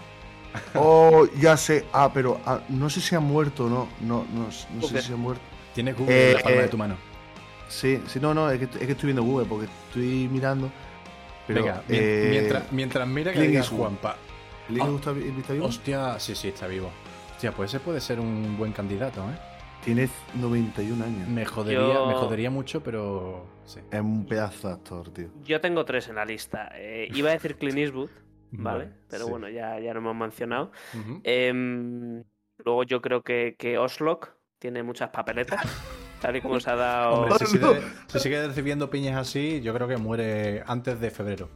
Oh, 0.76 1.26
ya 1.40 1.58
sé. 1.58 1.86
Ah, 1.94 2.12
pero 2.14 2.40
ah, 2.46 2.62
no 2.70 2.90
sé 2.90 3.02
si 3.02 3.16
ha 3.16 3.20
muerto 3.20 3.66
o 3.66 3.70
no. 3.70 3.88
No, 4.02 4.26
no, 4.34 4.48
no 4.76 4.88
sé 4.88 5.02
si 5.02 5.14
ha 5.14 5.16
muerto. 5.16 5.42
Tienes 5.74 5.98
Google 5.98 6.28
en 6.30 6.34
la 6.34 6.40
Eh, 6.40 6.44
palma 6.44 6.60
de 6.62 6.66
eh, 6.66 6.70
tu 6.70 6.78
mano. 6.78 6.98
Sí, 7.70 8.00
sí, 8.08 8.20
no, 8.20 8.34
no, 8.34 8.50
es 8.52 8.60
que, 8.60 8.66
es 8.66 8.86
que 8.86 8.92
estoy 8.92 9.08
viendo 9.08 9.24
Google 9.24 9.48
porque 9.48 9.66
estoy 9.88 10.28
mirando. 10.30 10.72
Pero, 11.48 11.64
Venga, 11.64 11.84
eh, 11.90 12.28
mientras, 12.32 12.72
mientras 12.72 13.08
mira 13.08 13.34
que 13.34 13.42
digas. 13.42 13.70
Juanpa. 13.70 14.16
¿Clint 14.68 14.82
Ah, 14.82 14.86
Eastwood 14.86 15.00
está, 15.00 15.12
vi- 15.12 15.40
está 15.42 15.54
vivo? 15.54 15.66
Hostia, 15.66 16.20
sí, 16.20 16.36
sí, 16.36 16.48
está 16.50 16.68
vivo. 16.68 16.90
Hostia, 17.34 17.52
pues 17.52 17.72
ese 17.72 17.80
puede 17.80 18.00
ser 18.00 18.20
un 18.20 18.56
buen 18.58 18.72
candidato, 18.72 19.22
¿eh? 19.24 19.38
Tiene 19.84 20.08
91 20.36 21.04
años. 21.04 21.28
Me 21.28 21.44
jodería, 21.46 21.96
Yo- 21.96 22.06
me 22.06 22.14
jodería 22.14 22.50
mucho, 22.50 22.82
pero 22.82 23.46
sí. 23.66 23.80
Es 23.92 24.00
un 24.00 24.26
pedazo 24.26 24.70
de 24.70 24.74
actor, 24.76 25.10
tío. 25.10 25.28
Yo 25.44 25.60
tengo 25.60 25.84
tres 25.84 26.08
en 26.08 26.16
la 26.16 26.24
lista. 26.24 26.70
Eh, 26.76 27.10
iba 27.14 27.32
a 27.32 27.34
decir 27.34 27.58
Clint 27.58 27.78
Eastwood, 27.80 28.10
¿vale? 28.58 28.90
Pero 29.10 29.26
sí. 29.26 29.32
bueno, 29.32 29.50
ya, 29.50 29.80
ya 29.80 29.94
lo 29.94 30.00
hemos 30.00 30.16
mencionado. 30.16 30.72
Em, 31.24 32.24
luego 32.64 32.84
yo 32.84 33.02
creo 33.02 33.22
que, 33.24 33.56
que 33.58 33.78
Oslock 33.78 34.30
tiene 34.60 34.84
muchas 34.84 35.10
papeletas. 35.10 35.62
Tal 36.22 36.36
y 36.38 36.42
como 36.42 36.60
se 36.60 36.70
ha 36.70 36.76
dado. 36.78 37.14
Hombre, 37.24 37.38
si, 37.40 37.46
sigue, 37.48 37.82
si 38.08 38.20
sigue 38.20 38.48
recibiendo 38.48 38.90
piñas 38.90 39.18
así, 39.18 39.62
yo 39.62 39.74
creo 39.74 39.88
que 39.88 39.98
muere 39.98 40.64
antes 40.68 41.00
de 41.00 41.10
febrero. 41.12 41.50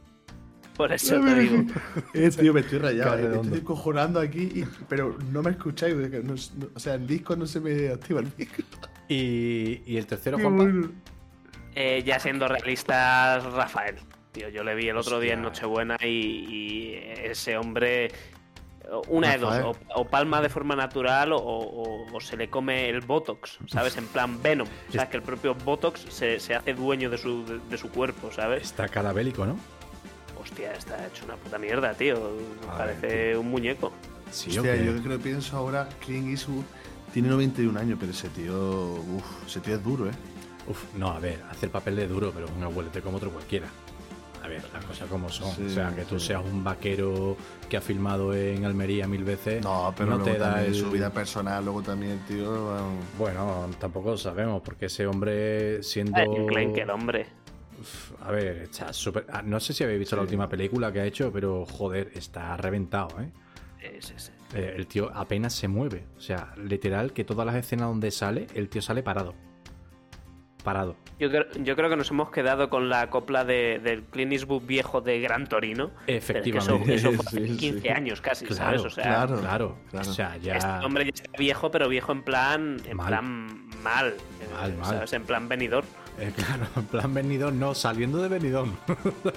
Por 0.76 0.92
eso 0.92 1.20
te 1.22 1.36
digo. 1.36 1.64
Eh, 2.14 2.30
tío, 2.30 2.54
me 2.54 2.60
estoy 2.60 2.78
rayado. 2.80 3.18
Eh, 3.18 3.30
me 3.30 3.42
estoy 3.42 3.62
cojonando 3.62 4.20
aquí, 4.20 4.44
y- 4.54 4.66
pero 4.88 5.18
no 5.32 5.42
me 5.42 5.52
escucháis. 5.52 5.96
porque 5.96 6.20
no- 6.22 6.34
no- 6.34 6.70
o 6.76 6.80
sea, 6.80 6.96
el 6.96 7.08
disco 7.08 7.36
no 7.36 7.46
se 7.48 7.60
me 7.60 7.90
activa 7.90 8.20
el 8.20 8.28
micro. 8.38 8.64
Y, 9.10 9.82
y 9.86 9.98
el 9.98 10.06
tercero, 10.06 10.38
Juanpa. 10.38 10.66
Eh, 11.74 12.04
ya 12.06 12.20
siendo 12.20 12.48
realistas, 12.48 13.44
Rafael. 13.54 13.96
Tío, 14.38 14.50
yo 14.50 14.64
le 14.64 14.76
vi 14.76 14.88
el 14.90 14.98
otro 14.98 15.20
día 15.20 15.34
en. 15.34 15.42
Nochebuena 15.42 15.98
y, 16.04 16.08
y 16.08 16.94
ese 17.24 17.58
hombre. 17.58 18.12
Una 19.10 19.32
de 19.32 19.38
dos, 19.40 19.54
Rafael. 19.58 19.76
o, 19.96 20.02
o 20.02 20.06
palma 20.08 20.42
de 20.42 20.48
forma 20.50 20.74
natural 20.76 21.34
o, 21.34 21.38
o- 21.40 22.06
o 22.16 22.20
se 22.22 22.38
le 22.38 22.50
come 22.50 22.88
el 22.88 23.02
Botox, 23.02 23.58
¿sabes? 23.68 23.98
En 23.98 24.06
plan 24.08 24.42
Venom. 24.42 24.68
O 24.88 24.92
sea, 24.92 25.10
que 25.10 25.18
el 25.18 25.24
propio 25.24 25.56
Botox 25.56 26.06
se, 26.10 26.40
se 26.40 26.56
hace 26.56 26.74
dueño 26.74 27.10
de 27.10 27.18
su, 27.18 27.44
de, 27.46 27.60
de 27.70 27.78
su 27.78 27.90
cuerpo, 27.90 28.32
¿sabes? 28.32 28.64
Está 28.64 28.88
cadabélico, 28.88 29.46
¿no? 29.46 29.58
Hostia, 30.42 30.72
está 30.74 31.06
hecho 31.08 31.26
una 31.26 31.36
puta 31.36 31.58
mierda, 31.58 31.94
tío. 31.96 32.38
A 32.72 32.78
Parece 32.78 33.36
un 33.36 33.50
muñeco. 33.50 33.92
Sí, 34.32 34.52
Hostia, 34.58 34.72
¿o 34.74 34.76
qué? 34.78 34.86
yo 34.86 35.02
creo 35.04 35.18
que 35.18 35.24
pienso 35.24 35.58
ahora, 35.58 35.90
Clint 36.06 36.30
Eastwood 36.30 36.64
tiene 37.12 37.28
91 37.28 37.78
años, 37.78 37.98
pero 38.00 38.12
ese 38.14 38.30
tío. 38.30 38.54
Uf, 38.94 39.48
ese 39.48 39.60
tío 39.60 39.76
es 39.76 39.84
duro, 39.84 40.08
¿eh? 40.08 40.14
Uf, 40.68 40.82
no, 40.96 41.10
a 41.10 41.20
ver, 41.20 41.42
hace 41.50 41.66
el 41.66 41.72
papel 41.74 41.96
de 41.98 42.08
duro, 42.08 42.32
pero 42.34 42.48
un 42.58 42.64
abuelete 42.64 43.02
como 43.02 43.18
otro 43.18 43.32
cualquiera. 43.32 43.68
A 44.48 44.50
ver, 44.50 44.64
las 44.74 44.86
cosas 44.86 45.10
como 45.10 45.28
son. 45.28 45.54
Sí, 45.54 45.64
o 45.66 45.70
sea, 45.70 45.94
que 45.94 46.04
tú 46.04 46.18
sí. 46.20 46.28
seas 46.28 46.42
un 46.46 46.64
vaquero 46.64 47.36
que 47.70 47.76
ha 47.76 47.82
filmado 47.82 48.34
en 48.34 48.64
Almería 48.64 49.06
mil 49.06 49.26
veces. 49.26 49.62
No, 49.62 49.94
pero 49.98 50.12
no 50.12 50.18
luego 50.20 50.32
te 50.32 50.38
da 50.40 50.52
también 50.54 50.74
el. 50.74 50.80
su 50.80 50.90
vida 50.90 51.10
personal, 51.10 51.66
luego 51.66 51.82
también 51.82 52.14
el 52.14 52.20
tío. 52.22 52.50
vamos. 52.68 53.04
Bueno, 53.18 53.70
tampoco 53.78 54.12
lo 54.12 54.18
sabemos, 54.18 54.62
porque 54.64 54.86
ese 54.86 55.06
hombre 55.06 55.84
siendo. 55.84 56.14
Klein 56.48 56.72
que 56.72 56.82
el 56.84 56.90
hombre. 56.92 57.26
A 58.22 58.32
ver, 58.32 58.58
está 58.64 58.94
súper. 58.94 59.26
ah, 59.34 59.42
No 59.44 59.60
sé 59.60 59.74
si 59.74 59.84
habéis 59.84 60.00
visto 60.00 60.16
la 60.16 60.22
última 60.22 60.48
película 60.48 60.94
que 60.94 61.02
ha 61.02 61.06
hecho, 61.06 61.30
pero 61.32 61.66
joder, 61.66 62.12
está 62.16 62.56
reventado, 62.56 63.20
¿eh? 63.20 63.30
Sí, 63.82 63.88
sí, 64.00 64.14
sí. 64.18 64.32
Eh, 64.56 64.76
El 64.78 64.88
tío 64.88 65.12
apenas 65.14 65.54
se 65.54 65.68
mueve. 65.68 66.06
O 66.18 66.22
sea, 66.22 66.54
literal, 66.58 67.12
que 67.12 67.26
todas 67.26 67.46
las 67.46 67.56
escenas 67.56 67.90
donde 67.90 68.12
sale, 68.12 68.48
el 68.56 68.70
tío 68.70 68.82
sale 68.82 69.04
parado. 69.04 69.36
Parado. 70.68 70.98
Yo 71.18 71.30
creo, 71.30 71.46
yo 71.64 71.78
creo 71.78 71.90
que 71.90 71.96
nos 71.96 72.12
hemos 72.12 72.30
quedado 72.30 72.70
con 72.70 72.90
la 72.90 73.10
copla 73.10 73.46
de, 73.46 73.80
del 73.82 74.04
Clint 74.04 74.34
Eastwood 74.34 74.64
viejo 74.64 75.00
de 75.00 75.22
Gran 75.22 75.48
Torino. 75.48 75.92
Pero 76.06 76.18
es 76.18 76.26
que 76.26 76.32
Efectivamente. 76.40 76.94
eso, 76.96 77.10
eso 77.10 77.24
fue 77.24 77.26
hace 77.40 77.48
Sí, 77.48 77.54
sí. 77.54 77.58
15 77.58 77.92
años 77.92 78.20
casi, 78.20 78.46
Claro, 78.46 78.58
¿sabes? 78.62 78.82
O 78.82 78.90
sea, 78.90 79.04
claro. 79.06 79.40
Claro, 79.40 79.78
claro. 79.90 80.10
O 80.10 80.14
sea, 80.14 80.36
ya. 80.36 80.58
este 80.58 80.86
hombre 80.86 81.06
ya 81.06 81.12
está 81.14 81.32
viejo, 81.40 81.72
pero 81.72 81.88
viejo 81.88 82.12
en 82.12 82.22
plan, 82.22 82.82
en 82.86 82.98
Mal. 82.98 83.08
plan 83.08 83.70
mal. 83.82 84.14
Mal, 84.60 84.72
eh, 84.72 84.76
mal. 84.78 84.86
¿Sabes? 84.86 85.14
En 85.14 85.24
plan 85.24 85.48
venidor. 85.48 85.86
Eh, 86.20 86.34
claro, 86.36 86.66
en 86.76 86.86
plan 86.86 87.14
Benidorm, 87.14 87.58
no, 87.58 87.74
saliendo 87.74 88.22
de 88.22 88.28
Benidorm. 88.28 88.76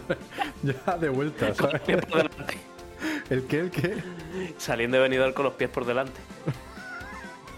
ya 0.64 0.96
de 0.98 1.08
vuelta, 1.10 1.52
Con 1.54 1.70
los 1.70 1.72
¿sabes? 1.72 1.80
pies 1.82 2.04
por 2.06 2.16
delante. 2.28 2.58
¿El 3.30 3.42
qué? 3.44 3.58
¿El 3.60 3.70
qué? 3.70 4.02
Saliendo 4.58 4.96
de 4.96 5.04
venidor 5.04 5.32
con 5.32 5.44
los 5.44 5.54
pies 5.54 5.70
por 5.70 5.84
delante. 5.84 6.20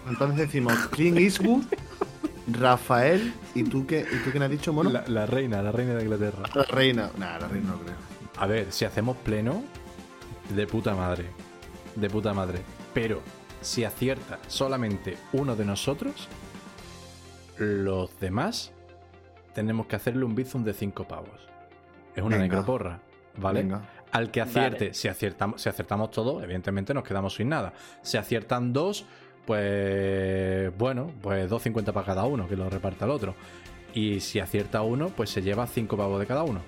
Entonces 0.07 0.37
decimos 0.37 0.73
Clint 0.91 1.17
Eastwood, 1.17 1.63
Rafael, 2.47 3.33
¿y 3.55 3.63
tú 3.63 3.85
qué, 3.87 4.01
¿y 4.01 4.17
tú 4.23 4.31
quién 4.31 4.43
has 4.43 4.49
dicho, 4.49 4.73
mono? 4.73 4.89
La, 4.89 5.03
la 5.07 5.25
reina, 5.25 5.61
la 5.61 5.71
reina 5.71 5.93
de 5.95 6.03
Inglaterra. 6.03 6.43
La 6.53 6.63
reina. 6.63 7.09
Nah, 7.17 7.39
la 7.39 7.47
reina 7.47 7.69
no 7.71 7.79
creo. 7.79 7.95
A 8.37 8.47
ver, 8.47 8.71
si 8.71 8.83
hacemos 8.85 9.15
pleno, 9.17 9.63
de 10.49 10.67
puta 10.67 10.93
madre. 10.95 11.25
De 11.95 12.09
puta 12.09 12.33
madre. 12.33 12.59
Pero, 12.93 13.21
si 13.61 13.85
acierta 13.85 14.39
solamente 14.47 15.17
uno 15.31 15.55
de 15.55 15.63
nosotros, 15.65 16.27
los 17.57 18.19
demás 18.19 18.71
tenemos 19.53 19.85
que 19.85 19.95
hacerle 19.95 20.25
un 20.25 20.35
bizum 20.35 20.63
de 20.63 20.73
5 20.73 21.07
pavos. 21.07 21.47
Es 22.15 22.23
una 22.23 22.37
Venga. 22.37 22.55
necroporra, 22.55 22.99
¿vale? 23.37 23.61
Venga. 23.61 23.81
Al 24.11 24.29
que 24.29 24.41
acierte, 24.41 24.85
Vale. 24.85 24.93
si, 24.93 25.07
aciertamos, 25.07 25.61
si 25.61 25.69
acertamos 25.69 26.11
todos, 26.11 26.43
evidentemente 26.43 26.93
nos 26.93 27.03
quedamos 27.03 27.33
sin 27.35 27.49
nada. 27.49 27.73
Si 28.03 28.17
aciertan 28.17 28.71
dos, 28.73 29.05
pues 29.45 30.75
bueno, 30.77 31.11
pues 31.21 31.49
2.50 31.49 31.91
para 31.93 32.05
cada 32.05 32.25
uno, 32.25 32.47
que 32.47 32.55
lo 32.55 32.69
reparta 32.69 33.05
el 33.05 33.11
otro. 33.11 33.35
Y 33.93 34.19
si 34.21 34.39
acierta 34.39 34.81
uno, 34.81 35.09
pues 35.09 35.29
se 35.29 35.41
lleva 35.41 35.67
5 35.67 35.95
pavos 35.97 36.19
de 36.19 36.25
cada 36.25 36.43
uno. 36.43 36.61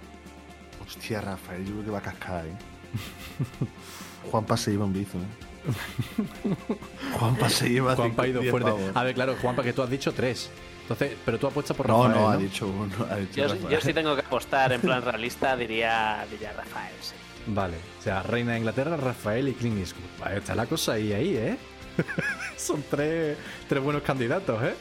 Hostia, 0.85 1.21
Rafael, 1.21 1.65
yo 1.65 1.71
creo 1.73 1.85
que 1.85 1.91
va 1.91 1.97
a 1.97 2.01
cascar, 2.01 2.45
¿eh? 2.45 2.51
Juanpa 4.31 4.55
se 4.57 4.71
lleva 4.71 4.85
un 4.85 4.93
bizo, 4.93 5.17
¿eh? 5.17 5.21
Juanpa 7.19 7.49
se 7.49 7.69
lleva 7.69 7.95
Juanpa 7.95 8.23
ha 8.23 8.27
ido 8.27 8.41
10 8.41 8.51
fuerte. 8.51 8.69
pavos. 8.71 8.91
A 8.95 9.03
ver, 9.03 9.15
claro, 9.15 9.35
Juanpa, 9.41 9.63
que 9.63 9.73
tú 9.73 9.81
has 9.81 9.89
dicho 9.89 10.11
tres. 10.13 10.51
Entonces, 10.83 11.17
pero 11.25 11.39
tú 11.39 11.47
apuestas 11.47 11.75
por 11.75 11.87
Rafael. 11.87 12.11
no, 12.11 12.21
¿no? 12.21 12.29
ha 12.29 12.37
dicho 12.37 12.67
uno. 12.67 12.93
Ha 13.09 13.15
dicho 13.15 13.33
Yo, 13.41 13.47
Rafael. 13.47 13.69
yo 13.73 13.81
sí 13.81 13.93
tengo 13.93 14.13
que 14.15 14.21
apostar 14.21 14.71
en 14.73 14.81
plan 14.81 15.01
realista, 15.01 15.55
diría, 15.57 16.25
diría 16.29 16.51
Rafael. 16.53 16.93
sí. 17.01 17.15
Vale, 17.47 17.77
o 17.99 18.01
sea, 18.03 18.23
Reina 18.23 18.53
de 18.53 18.57
Inglaterra, 18.59 18.97
Rafael 18.97 19.47
y 19.47 19.53
Clint 19.53 19.77
Eastwood. 19.77 20.03
Vale, 20.19 20.37
está 20.37 20.55
la 20.55 20.65
cosa 20.65 20.93
ahí, 20.93 21.13
ahí, 21.13 21.35
¿eh? 21.37 21.57
Son 22.57 22.83
tres, 22.89 23.37
tres 23.67 23.83
buenos 23.83 24.03
candidatos, 24.03 24.61
¿eh? 24.63 24.73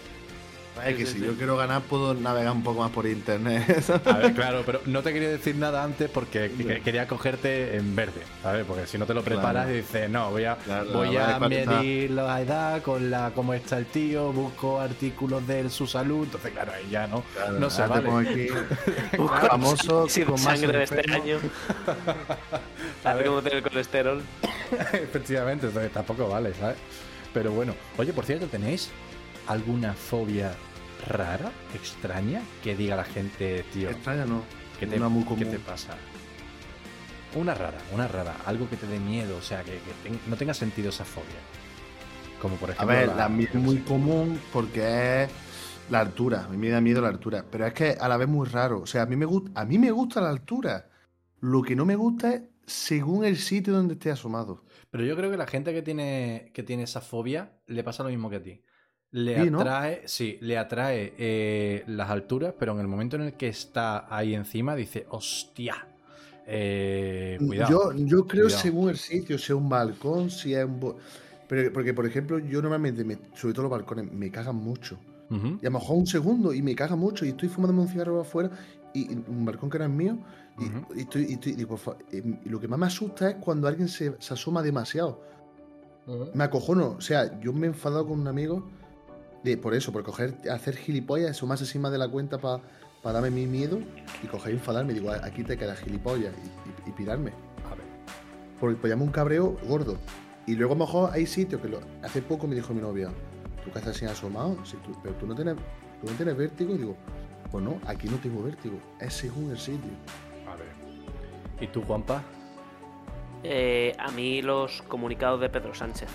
Es 0.87 0.97
que 0.97 1.07
si 1.07 1.21
yo 1.21 1.35
quiero 1.35 1.57
ganar, 1.57 1.83
puedo 1.83 2.15
navegar 2.15 2.53
un 2.53 2.63
poco 2.65 2.81
más 2.81 2.91
por 2.91 3.07
internet. 3.07 3.85
A 4.07 4.19
ver, 4.19 4.35
claro, 4.35 4.63
pero 4.67 4.81
no 4.87 5.03
te 5.03 5.13
quería 5.13 5.29
decir 5.29 5.55
nada 5.57 5.83
antes 5.85 6.11
porque 6.11 6.51
que- 6.51 6.81
quería 6.81 7.07
cogerte 7.07 7.77
en 7.77 7.95
verde, 7.95 8.23
¿sabes? 8.43 8.65
Porque 8.67 8.87
si 8.87 8.99
no 8.99 9.07
te 9.07 9.15
lo 9.15 9.23
preparas 9.23 9.65
Claro. 9.65 9.71
y 9.73 9.77
dices, 9.77 10.11
no, 10.11 10.31
voy 10.31 10.45
a, 10.45 10.57
Claro, 10.57 10.91
voy 10.93 11.17
a 11.17 11.39
medir 11.39 12.11
la 12.11 12.41
edad 12.41 12.83
con 12.83 13.11
la 13.11 13.31
cómo 13.35 13.55
está 13.55 13.79
el 13.79 13.87
tío, 13.87 14.33
busco 14.33 14.81
artículos 14.81 15.47
de 15.47 15.71
su 15.71 15.87
salud, 15.87 16.25
entonces 16.25 16.51
claro, 16.53 16.73
ahí 16.73 16.89
ya 16.91 17.07
no, 17.07 17.23
no 17.59 17.71
se 17.71 17.87
vale. 17.87 18.11
aquí 18.11 18.49
famoso 19.49 20.09
Sí, 20.09 20.23
con 20.23 20.33
más 20.35 20.59
sangre 20.59 20.79
de 20.79 20.85
este 20.85 21.13
año. 21.13 21.39
A 23.05 23.15
ver 23.15 23.27
cómo 23.27 23.43
tiene 23.43 23.59
el 23.59 23.63
colesterol. 23.63 24.23
Efectivamente, 24.93 25.67
entonces 25.67 25.93
tampoco 25.93 26.29
vale, 26.29 26.53
¿sabes? 26.55 26.77
Pero 27.33 27.53
bueno, 27.53 27.75
oye, 27.99 28.13
por 28.13 28.25
cierto, 28.25 28.47
¿tenéis 28.47 28.91
alguna 29.47 29.95
fobia 29.95 30.55
rara, 31.07 31.53
extraña, 31.75 32.43
que 32.63 32.77
diga 32.77 32.97
la 32.97 33.05
gente, 33.05 33.65
tío, 33.73 33.91
Extraña 33.91 34.25
no. 34.27 34.43
¿qué 34.79 34.87
te, 34.87 34.97
Una 34.97 35.09
muy 35.09 35.25
qué 35.25 35.29
común. 35.31 35.51
te 35.51 35.59
pasa? 35.59 35.97
Una 37.35 37.55
rara, 37.55 37.79
una 37.93 38.07
rara, 38.09 38.37
algo 38.47 38.69
que 38.71 38.77
te 38.77 38.87
dé 38.87 38.99
miedo, 39.01 39.37
o 39.37 39.43
sea, 39.43 39.63
que, 39.65 39.81
no 40.29 40.37
tenga 40.37 40.55
sentido 40.55 40.91
esa 40.91 41.05
fobia. 41.05 41.41
Como 42.41 42.57
por 42.57 42.71
A 42.71 42.73
ejemplo. 42.75 42.97
ver, 42.97 43.15
la 43.17 43.29
mía 43.29 43.49
es 43.53 43.61
muy 43.61 43.79
común 43.81 44.41
porque 44.53 45.25
es 45.25 45.31
la 45.91 46.01
altura. 46.01 46.45
A 46.45 46.49
mí 46.49 46.57
me 46.57 46.69
da 46.69 46.81
miedo 46.81 47.01
la 47.01 47.09
altura. 47.09 47.45
Pero 47.51 47.67
es 47.67 47.73
que 47.73 47.97
a 47.99 48.09
la 48.09 48.17
vez 48.17 48.29
muy 48.29 48.47
raro. 48.47 48.83
O 48.83 48.87
sea, 48.87 49.03
a 49.03 49.07
mí 49.07 49.17
me 49.17 49.25
gusta, 49.27 49.51
a 49.61 49.65
mí 49.65 49.79
me 49.79 49.91
gusta 49.91 50.21
la 50.21 50.31
altura. 50.31 50.89
Lo 51.41 51.63
que 51.63 51.75
no 51.77 51.85
me 51.85 51.97
gusta 51.97 52.35
es 52.35 52.43
según 52.67 53.25
el 53.25 53.37
sitio 53.39 53.73
donde 53.73 53.95
esté 53.95 54.11
asomado. 54.11 54.65
Pero 54.91 55.05
yo 55.05 55.17
creo 55.17 55.31
que 55.31 55.37
la 55.37 55.47
gente 55.47 55.73
que 55.73 55.83
tiene, 55.83 56.51
que 56.55 56.63
tiene 56.63 56.85
esa 56.85 57.01
fobia 57.01 57.59
le 57.67 57.83
pasa 57.83 58.03
lo 58.03 58.11
mismo 58.11 58.31
que 58.31 58.37
a 58.37 58.43
ti. 58.43 58.64
Le 59.15 59.39
Sí, 59.39 59.51
¿no? 59.51 59.61
atrae, 59.61 60.03
sí, 60.07 60.39
le 60.41 60.59
atrae 60.59 61.15
eh, 61.17 61.85
las 61.87 62.11
alturas, 62.11 62.53
pero 62.59 62.73
en 62.73 62.81
el 62.81 62.89
momento 62.89 63.15
en 63.17 63.23
el 63.23 63.33
que 63.35 63.49
está 63.49 64.07
ahí 64.15 64.35
encima 64.35 64.75
dice, 64.75 65.07
hostia, 65.11 65.87
eh, 66.47 67.39
cuidado. 67.47 67.93
Yo, 67.93 68.05
yo 68.07 68.27
creo 68.27 68.45
cuidado". 68.47 68.63
según 68.63 68.89
el 68.91 68.97
sitio, 68.97 69.39
si 69.39 69.45
es 69.45 69.51
un 69.51 69.69
balcón, 69.69 70.31
si 70.31 70.55
es 70.55 70.65
un... 70.65 70.97
Pero, 71.49 71.73
porque, 71.73 71.95
por 71.95 72.07
ejemplo, 72.07 72.39
yo 72.41 72.61
normalmente, 72.61 73.05
me- 73.05 73.19
sobre 73.35 73.55
todo 73.55 73.63
los 73.65 73.71
balcones, 73.71 74.11
me 74.13 74.31
cagan 74.31 74.57
mucho. 74.57 74.99
Y 75.31 75.67
a 75.67 75.71
lo 75.71 75.79
mejor 75.79 75.97
un 75.97 76.07
segundo 76.07 76.53
y 76.53 76.63
me 76.63 76.75
caga 76.77 76.97
mucho 76.97 77.25
y 77.25 77.31
estoy 77.31 77.49
fumándome 77.49 77.83
un 77.83 77.89
cigarro 77.89 78.21
afuera 78.21 78.51
y, 78.93 79.13
y 79.13 79.25
un 79.29 79.45
balcón 79.45 79.69
que 79.71 79.77
era 79.79 79.89
mío 79.89 80.19
y, 80.59 80.65
y 80.99 81.01
estoy, 81.03 81.27
y 81.29 81.33
estoy- 81.35 81.53
digo, 81.55 81.71
por 81.71 81.79
fa- 81.79 81.97
eh, 82.13 82.23
y 82.45 82.49
lo 82.49 82.61
que 82.61 82.69
más 82.69 82.79
me 82.79 82.87
asusta 82.87 83.31
es 83.31 83.37
cuando 83.37 83.67
alguien 83.67 83.89
se, 83.89 84.15
se 84.21 84.35
asoma 84.35 84.63
demasiado. 84.63 85.21
Me 86.35 86.45
acojono. 86.45 86.97
O 86.99 87.01
sea, 87.01 87.41
yo 87.41 87.53
me 87.53 87.67
he 87.67 87.71
enfadado 87.71 88.07
con 88.07 88.21
un 88.21 88.29
amigo 88.29 88.65
de, 89.45 89.57
por 89.57 89.75
eso, 89.75 89.93
por 89.93 90.03
coger, 90.03 90.35
hacer 90.51 90.77
gilipollas, 90.77 91.31
asomarse 91.31 91.65
encima 91.65 91.91
de 91.91 91.99
la 91.99 92.09
cuenta 92.09 92.39
para 92.39 92.61
darme 93.05 93.31
mi 93.31 93.47
miedo 93.47 93.79
y 94.23 94.27
coger 94.27 94.55
y 94.55 94.57
enfadarme. 94.57 94.95
Digo, 94.95 95.11
aquí 95.13 95.45
te 95.45 95.57
quedas 95.57 95.79
gilipollas 95.81 96.33
y, 96.43 96.89
y- 96.89 96.91
y 96.91 96.93
pirarme. 96.93 97.31
A 97.71 97.75
ver. 97.75 97.85
Porque 98.59 98.77
pues 98.77 98.91
llamo 98.91 99.05
un 99.05 99.13
cabreo 99.13 99.57
gordo. 99.69 99.99
Y 100.47 100.55
luego 100.57 100.75
a 100.75 100.79
lo 100.79 100.85
mejor 100.87 101.11
hay 101.13 101.27
sitios 101.27 101.61
que 101.61 101.69
lo, 101.69 101.81
hace 102.03 102.21
poco 102.23 102.47
me 102.47 102.55
dijo 102.55 102.73
mi 102.75 102.81
novia, 102.81 103.09
¿tú 103.65 103.71
qué 103.71 103.79
haces 103.79 103.97
así 103.97 104.05
asomado? 104.07 104.57
Si 104.65 104.77
tú- 104.79 104.97
pero 105.03 105.15
tú 105.17 105.27
no 105.27 105.35
tienes, 105.35 105.55
tú 106.01 106.11
no 106.11 106.17
tienes 106.17 106.37
vértigo. 106.37 106.75
Digo, 106.75 106.97
pues 107.51 107.63
no, 107.63 107.79
aquí 107.87 108.09
no 108.09 108.17
tengo 108.17 108.43
vértigo. 108.43 108.79
Es 109.01 109.13
según 109.15 109.51
el 109.51 109.59
sitio. 109.59 109.91
A 110.51 110.57
ver. 110.57 110.69
¿Y 111.61 111.67
tú, 111.69 111.83
Juanpa? 111.83 112.23
Eh, 113.43 113.95
a 113.99 114.11
mí 114.11 114.41
los 114.43 114.81
comunicados 114.89 115.41
de 115.41 115.51
Pedro 115.51 115.75
Sánchez. 115.75 116.09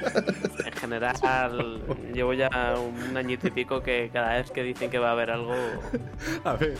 En 0.66 0.72
general, 0.72 1.80
llevo 2.12 2.32
ya 2.34 2.48
un 2.76 3.16
añito 3.16 3.46
y 3.46 3.50
pico 3.50 3.82
que 3.82 4.10
cada 4.12 4.36
vez 4.36 4.50
que 4.50 4.62
dicen 4.62 4.90
que 4.90 4.98
va 4.98 5.10
a 5.10 5.12
haber 5.12 5.30
algo. 5.30 5.54
A 6.44 6.54
ver, 6.56 6.74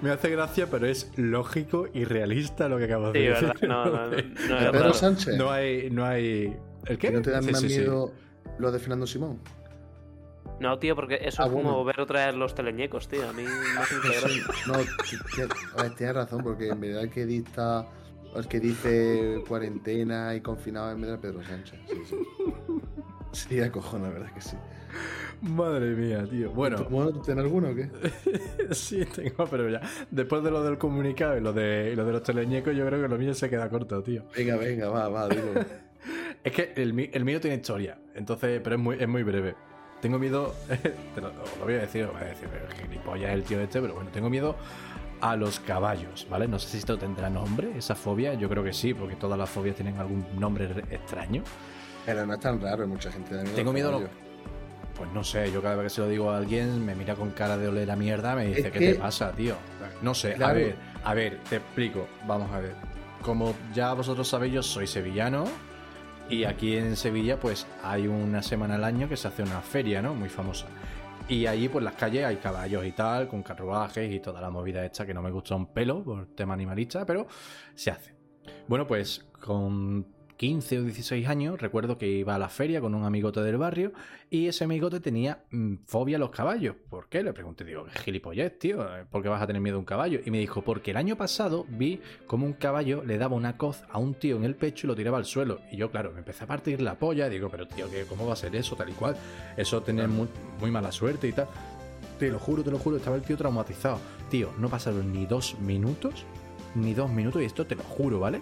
me 0.00 0.10
hace 0.10 0.30
gracia, 0.30 0.68
pero 0.70 0.86
es 0.86 1.10
lógico 1.16 1.86
y 1.92 2.04
realista 2.04 2.68
lo 2.68 2.78
que 2.78 2.84
acabo 2.84 3.12
de 3.12 3.20
Sí, 3.20 3.26
decir. 3.26 3.48
¿verdad? 3.60 3.68
No, 3.68 3.84
no, 3.86 4.06
no, 4.06 4.60
no 4.64 4.72
Pedro. 4.72 4.94
Sánchez. 4.94 5.36
No 5.36 5.50
hay, 5.50 5.90
no 5.90 6.04
hay. 6.06 6.56
¿El 6.86 6.98
qué? 6.98 7.08
¿Que 7.08 7.12
no 7.14 7.22
te 7.22 7.30
dan 7.30 7.42
Sí, 7.44 7.52
más 7.52 7.60
sí, 7.60 7.68
sí. 7.68 7.78
miedo 7.78 8.12
lo 8.58 8.72
de 8.72 8.78
Fernando 8.78 9.06
Simón? 9.06 9.38
No, 10.60 10.78
tío, 10.78 10.94
porque 10.96 11.18
eso 11.22 11.42
Ah, 11.42 11.46
es 11.46 11.52
como 11.52 11.62
bueno. 11.64 11.84
ver 11.84 12.00
otra 12.00 12.26
vez 12.26 12.34
los 12.34 12.54
teleñecos, 12.54 13.08
tío. 13.08 13.28
A 13.28 13.32
mí 13.32 13.42
me 13.42 13.80
hace 13.80 13.94
gracia. 13.98 14.42
No, 14.66 15.90
tienes 15.96 16.14
razón, 16.14 16.42
porque 16.42 16.68
en 16.68 16.80
verdad 16.80 17.08
que 17.08 17.26
dicta, 17.26 17.86
el 18.34 18.48
que 18.48 18.60
dice 18.60 19.42
cuarentena 19.46 20.34
y 20.34 20.40
confinado 20.40 20.92
en 20.92 21.04
es 21.04 21.18
Pedro 21.18 21.42
Sánchez. 21.44 21.80
Sí, 21.88 21.96
sí. 22.06 22.16
Sí, 23.32 23.60
acojona, 23.60 24.08
la 24.08 24.10
verdad 24.10 24.32
que 24.34 24.42
sí. 24.42 24.56
Madre 25.40 25.94
mía, 25.94 26.24
tío. 26.30 26.50
Bueno, 26.50 26.84
Bueno, 26.90 27.12
¿tú 27.12 27.22
tienes 27.22 27.42
alguno 27.42 27.70
o 27.70 27.74
qué? 27.74 27.88
sí, 28.72 29.04
tengo, 29.06 29.46
pero 29.46 29.68
ya. 29.70 29.80
Después 30.10 30.44
de 30.44 30.50
lo 30.50 30.62
del 30.62 30.76
comunicado 30.76 31.38
y 31.38 31.40
lo 31.40 31.52
de, 31.52 31.90
y 31.92 31.96
lo 31.96 32.04
de 32.04 32.12
los 32.12 32.22
teleñecos, 32.22 32.76
yo 32.76 32.86
creo 32.86 33.00
que 33.00 33.08
lo 33.08 33.16
mío 33.16 33.32
se 33.34 33.48
queda 33.48 33.68
corto, 33.70 34.02
tío. 34.02 34.24
Venga, 34.36 34.56
venga, 34.56 34.88
va, 34.90 35.08
va, 35.08 35.28
dilo. 35.28 35.42
Es 36.44 36.52
que 36.52 36.72
el, 36.74 36.92
mío 36.92 37.40
tiene 37.40 37.56
historia, 37.56 37.96
entonces, 38.16 38.60
pero 38.64 38.74
es 38.74 38.82
muy, 38.82 38.96
es 38.98 39.06
muy 39.06 39.22
breve. 39.22 39.54
Tengo 40.00 40.18
miedo, 40.18 40.52
te 41.14 41.20
lo, 41.20 41.32
voy 41.62 41.74
a 41.74 41.82
decir, 41.82 42.06
voy 42.06 42.20
a 42.20 42.24
decir, 42.24 42.48
"Pero 42.50 42.66
gilipollas 42.76 43.30
el 43.30 43.44
tío 43.44 43.60
este, 43.60 43.80
pero 43.80 43.94
bueno, 43.94 44.10
tengo 44.12 44.28
miedo 44.28 44.56
a 45.22 45.36
los 45.36 45.60
caballos, 45.60 46.26
¿vale? 46.28 46.46
No 46.48 46.58
sé 46.58 46.68
si 46.68 46.78
esto 46.78 46.98
tendrá 46.98 47.30
nombre, 47.30 47.70
esa 47.78 47.94
fobia, 47.94 48.34
yo 48.34 48.48
creo 48.48 48.62
que 48.62 48.72
sí, 48.74 48.92
porque 48.92 49.16
todas 49.16 49.38
las 49.38 49.48
fobias 49.48 49.76
tienen 49.76 49.96
algún 49.98 50.26
nombre 50.38 50.68
re- 50.68 50.84
extraño. 50.94 51.42
Pero 52.04 52.26
no 52.26 52.34
es 52.34 52.40
tan 52.40 52.60
raro, 52.60 52.86
mucha 52.88 53.10
gente 53.10 53.34
miedo. 53.36 53.54
Tengo 53.54 53.72
miedo 53.72 53.88
a 53.88 53.92
los... 54.00 54.02
Pues 54.98 55.10
no 55.12 55.24
sé, 55.24 55.50
yo 55.50 55.62
cada 55.62 55.76
vez 55.76 55.84
que 55.84 55.90
se 55.90 56.00
lo 56.02 56.08
digo 56.08 56.30
a 56.30 56.36
alguien 56.36 56.84
me 56.84 56.94
mira 56.94 57.14
con 57.14 57.30
cara 57.30 57.56
de 57.56 57.66
oler 57.68 57.90
a 57.90 57.96
mierda, 57.96 58.34
me 58.34 58.46
dice, 58.46 58.60
Es 58.66 58.72
¿qué 58.72 58.78
que- 58.78 58.92
te 58.92 58.98
pasa, 58.98 59.32
tío? 59.32 59.54
No 60.02 60.12
sé, 60.12 60.34
a 60.34 60.52
ver, 60.52 60.76
a 61.04 61.14
ver, 61.14 61.38
te 61.48 61.56
explico, 61.56 62.06
vamos 62.26 62.50
a 62.52 62.58
ver. 62.60 62.74
Como 63.22 63.54
ya 63.72 63.92
vosotros 63.94 64.26
sabéis, 64.28 64.52
yo 64.52 64.62
soy 64.62 64.86
sevillano 64.86 65.44
y 66.28 66.44
aquí 66.44 66.76
en 66.76 66.96
Sevilla 66.96 67.38
pues 67.38 67.66
hay 67.84 68.08
una 68.08 68.42
semana 68.42 68.74
al 68.74 68.84
año 68.84 69.08
que 69.08 69.16
se 69.16 69.28
hace 69.28 69.42
una 69.44 69.60
feria, 69.60 70.02
¿no? 70.02 70.14
Muy 70.14 70.28
famosa. 70.28 70.66
Y 71.28 71.46
allí 71.46 71.68
pues 71.68 71.84
las 71.84 71.94
calles 71.94 72.24
hay 72.24 72.36
caballos 72.36 72.84
y 72.84 72.92
tal, 72.92 73.28
con 73.28 73.42
carruajes 73.42 74.12
y 74.12 74.20
toda 74.20 74.40
la 74.40 74.50
movida 74.50 74.84
esta 74.84 75.06
que 75.06 75.14
no 75.14 75.22
me 75.22 75.30
gusta 75.30 75.54
un 75.54 75.66
pelo 75.66 76.02
por 76.02 76.26
tema 76.34 76.54
animalista, 76.54 77.06
pero 77.06 77.26
se 77.74 77.90
hace. 77.90 78.14
Bueno, 78.68 78.86
pues 78.86 79.24
con 79.40 80.06
15 80.42 80.78
o 80.80 80.82
16 80.82 81.28
años 81.28 81.60
recuerdo 81.60 81.98
que 81.98 82.08
iba 82.08 82.34
a 82.34 82.38
la 82.38 82.48
feria 82.48 82.80
con 82.80 82.96
un 82.96 83.04
amigote 83.04 83.40
del 83.42 83.58
barrio 83.58 83.92
y 84.28 84.48
ese 84.48 84.64
amigote 84.64 84.98
tenía 84.98 85.44
mm, 85.52 85.74
fobia 85.86 86.16
a 86.16 86.18
los 86.18 86.30
caballos. 86.30 86.74
¿Por 86.90 87.08
qué? 87.08 87.22
Le 87.22 87.32
pregunté, 87.32 87.62
digo, 87.62 87.84
¿qué 87.84 87.96
gilipollez, 88.00 88.58
tío? 88.58 88.84
¿Por 89.08 89.22
qué 89.22 89.28
vas 89.28 89.40
a 89.40 89.46
tener 89.46 89.62
miedo 89.62 89.76
a 89.76 89.78
un 89.78 89.84
caballo? 89.84 90.18
Y 90.26 90.32
me 90.32 90.40
dijo, 90.40 90.62
porque 90.62 90.90
el 90.90 90.96
año 90.96 91.16
pasado 91.16 91.64
vi 91.68 92.00
como 92.26 92.44
un 92.44 92.54
caballo 92.54 93.04
le 93.04 93.18
daba 93.18 93.36
una 93.36 93.56
coz 93.56 93.84
a 93.88 93.98
un 93.98 94.14
tío 94.14 94.34
en 94.36 94.42
el 94.42 94.56
pecho 94.56 94.84
y 94.84 94.88
lo 94.88 94.96
tiraba 94.96 95.16
al 95.18 95.26
suelo. 95.26 95.60
Y 95.70 95.76
yo, 95.76 95.92
claro, 95.92 96.10
me 96.10 96.18
empecé 96.18 96.42
a 96.42 96.48
partir 96.48 96.82
la 96.82 96.98
polla. 96.98 97.28
Digo, 97.28 97.48
pero 97.48 97.68
tío, 97.68 97.88
¿qué- 97.88 98.04
¿cómo 98.08 98.26
va 98.26 98.32
a 98.32 98.36
ser 98.36 98.56
eso? 98.56 98.74
Tal 98.74 98.90
y 98.90 98.94
cual. 98.94 99.16
Eso 99.56 99.80
tener 99.84 100.08
muy, 100.08 100.26
muy 100.58 100.72
mala 100.72 100.90
suerte 100.90 101.28
y 101.28 101.32
tal. 101.34 101.46
Te 102.18 102.28
lo 102.32 102.40
juro, 102.40 102.64
te 102.64 102.72
lo 102.72 102.78
juro, 102.78 102.96
estaba 102.96 103.14
el 103.14 103.22
tío 103.22 103.36
traumatizado. 103.36 104.00
Tío, 104.28 104.50
no 104.58 104.68
pasaron 104.68 105.12
ni 105.12 105.24
dos 105.24 105.56
minutos, 105.60 106.24
ni 106.74 106.94
dos 106.94 107.12
minutos, 107.12 107.40
y 107.42 107.44
esto 107.44 107.64
te 107.64 107.76
lo 107.76 107.84
juro, 107.84 108.18
¿vale? 108.18 108.40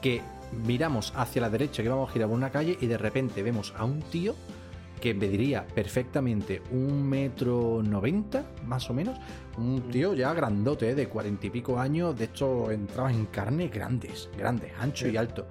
Que 0.00 0.22
miramos 0.52 1.12
hacia 1.16 1.42
la 1.42 1.50
derecha, 1.50 1.82
que 1.82 1.88
vamos 1.88 2.10
a 2.10 2.12
girar 2.12 2.28
por 2.28 2.36
una 2.36 2.50
calle, 2.50 2.76
y 2.80 2.86
de 2.86 2.98
repente 2.98 3.42
vemos 3.42 3.74
a 3.76 3.84
un 3.84 4.00
tío 4.00 4.34
que 5.00 5.12
mediría 5.12 5.66
perfectamente 5.66 6.62
un 6.70 7.06
metro 7.06 7.82
noventa, 7.82 8.46
más 8.66 8.88
o 8.88 8.94
menos. 8.94 9.18
Un 9.58 9.82
tío 9.90 10.14
ya 10.14 10.32
grandote, 10.32 10.94
de 10.94 11.08
cuarenta 11.08 11.46
y 11.46 11.50
pico 11.50 11.78
años, 11.78 12.16
de 12.16 12.24
hecho 12.24 12.70
entraba 12.70 13.12
en 13.12 13.26
carne 13.26 13.68
grandes, 13.68 14.30
grandes, 14.36 14.72
ancho 14.80 15.06
y 15.08 15.16
alto. 15.16 15.46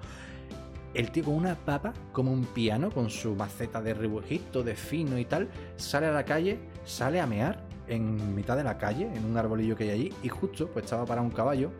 El 0.94 1.12
tío 1.12 1.24
con 1.24 1.34
una 1.34 1.54
papa, 1.54 1.92
como 2.12 2.32
un 2.32 2.44
piano, 2.46 2.90
con 2.90 3.08
su 3.10 3.36
maceta 3.36 3.80
de 3.82 3.94
rebujito, 3.94 4.62
de 4.62 4.74
fino 4.74 5.18
y 5.18 5.26
tal, 5.26 5.48
sale 5.76 6.06
a 6.06 6.12
la 6.12 6.24
calle, 6.24 6.58
sale 6.84 7.20
a 7.20 7.26
mear 7.26 7.64
en 7.86 8.34
mitad 8.34 8.56
de 8.56 8.64
la 8.64 8.78
calle, 8.78 9.08
en 9.14 9.24
un 9.24 9.36
arbolillo 9.36 9.76
que 9.76 9.84
hay 9.84 9.90
allí, 9.90 10.12
y 10.22 10.28
justo 10.28 10.68
pues 10.68 10.86
estaba 10.86 11.04
para 11.04 11.22
un 11.22 11.30
caballo. 11.30 11.70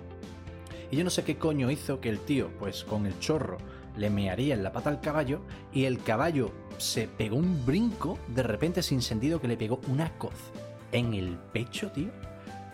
Y 0.91 0.97
yo 0.97 1.05
no 1.05 1.11
sé 1.11 1.25
qué 1.25 1.37
coño 1.37 1.71
hizo 1.71 2.01
que 2.01 2.09
el 2.09 2.21
tío, 2.21 2.51
pues 2.59 2.85
con 2.85 3.07
el 3.07 3.19
chorro, 3.19 3.59
le 3.97 4.11
mearía 4.11 4.55
en 4.55 4.63
la 4.63 4.73
pata 4.73 4.91
al 4.91 5.01
caballo, 5.01 5.41
y 5.73 5.85
el 5.85 6.03
caballo 6.03 6.51
se 6.79 7.09
pegó 7.09 7.37
un 7.37 7.65
brinco, 7.65 8.19
de 8.29 8.43
repente 8.43 8.83
sin 8.83 9.03
sentido, 9.03 9.41
que 9.41 9.49
le 9.49 9.57
pegó 9.57 9.81
una 9.89 10.17
coz 10.19 10.35
en 10.93 11.15
el 11.15 11.39
pecho, 11.53 11.91
tío. 11.91 12.11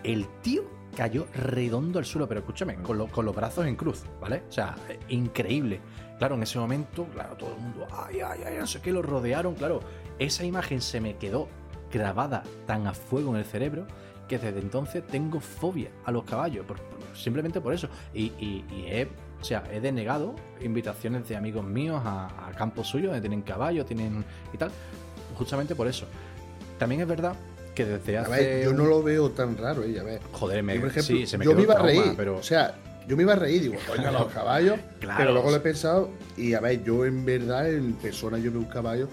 El 0.03 0.27
tío 0.43 0.65
cayó 0.97 1.27
redondo 1.33 1.99
al 1.99 2.05
suelo, 2.05 2.29
pero 2.29 2.41
escúchame, 2.41 2.77
con, 2.77 3.07
con 3.07 3.25
los 3.25 3.35
brazos 3.35 3.67
en 3.67 3.77
cruz, 3.77 4.03
¿vale? 4.21 4.43
O 4.49 4.53
sea, 4.53 4.77
eh, 4.89 4.99
increíble. 5.09 5.81
Claro, 6.19 6.35
en 6.35 6.43
ese 6.43 6.59
momento, 6.59 7.07
claro, 7.07 7.37
todo 7.37 7.55
el 7.55 7.61
mundo, 7.61 7.87
ay, 7.91 8.21
ay, 8.21 8.41
ay, 8.47 8.57
no 8.59 8.67
sé 8.67 8.81
qué, 8.81 8.93
lo 8.93 9.03
rodearon, 9.03 9.55
claro. 9.55 9.81
Esa 10.19 10.45
imagen 10.45 10.81
se 10.81 11.01
me 11.01 11.17
quedó 11.17 11.49
grabada 11.91 12.43
tan 12.67 12.87
a 12.87 12.95
fuego 12.95 13.31
en 13.31 13.37
el 13.37 13.45
cerebro 13.45 13.87
que 14.39 14.47
desde 14.47 14.61
entonces 14.61 15.07
tengo 15.07 15.41
fobia 15.41 15.89
a 16.05 16.11
los 16.13 16.25
caballos, 16.25 16.65
por- 16.65 16.79
por- 16.81 17.17
simplemente 17.17 17.61
por 17.61 17.75
eso. 17.75 17.89
Y, 18.15 18.25
y- 18.39 18.65
y 18.71 18.87
he, 18.89 19.09
o 19.41 19.45
sea, 19.45 19.65
he 19.73 19.81
denegado 19.81 20.35
invitaciones 20.61 21.29
de 21.29 21.37
amigos 21.37 21.65
míos 21.65 22.01
a, 22.05 22.49
a 22.49 22.53
campos 22.53 22.89
suyos 22.89 23.09
donde 23.13 23.21
tienen 23.21 23.43
caballos, 23.43 23.85
tienen 23.87 24.25
y 24.53 24.57
tal, 24.57 24.71
justamente 25.37 25.75
por 25.75 25.87
eso. 25.89 26.07
También 26.79 27.03
es 27.03 27.09
verdad 27.09 27.35
que 27.75 27.85
desde 27.85 28.19
A 28.19 28.23
hace... 28.23 28.31
ver, 28.31 28.65
yo 28.65 28.73
no 28.73 28.85
lo 28.87 29.03
veo 29.03 29.31
tan 29.31 29.57
raro, 29.57 29.83
eh, 29.85 29.99
a 29.99 30.03
ver. 30.03 30.21
Joder, 30.33 30.63
me, 30.63 30.75
Yo, 30.75 30.81
por 30.81 30.91
ejemplo, 30.91 31.17
sí, 31.17 31.27
se 31.27 31.39
me 31.39 31.45
yo 31.45 31.55
me 31.55 31.63
iba 31.63 31.75
a 31.75 31.83
reír, 31.83 32.15
pero... 32.17 32.37
o 32.39 32.43
sea, 32.43 32.75
yo 33.07 33.17
me 33.17 33.23
iba 33.25 33.33
a 33.33 33.37
reír, 33.37 33.63
digo, 33.63 33.75
coño, 33.87 34.11
los 34.11 34.27
caballos. 34.33 34.79
Claro. 35.01 35.19
Pero 35.19 35.33
luego 35.33 35.51
lo 35.51 35.57
he 35.57 35.61
pensado, 35.61 36.11
y 36.37 36.55
a 36.55 36.61
ver, 36.61 36.83
yo 36.85 37.05
en 37.05 37.25
verdad, 37.25 37.71
en 37.71 37.93
persona, 37.95 38.39
yo 38.39 38.51
veo 38.51 38.61
un 38.61 38.67
caballo. 38.69 39.09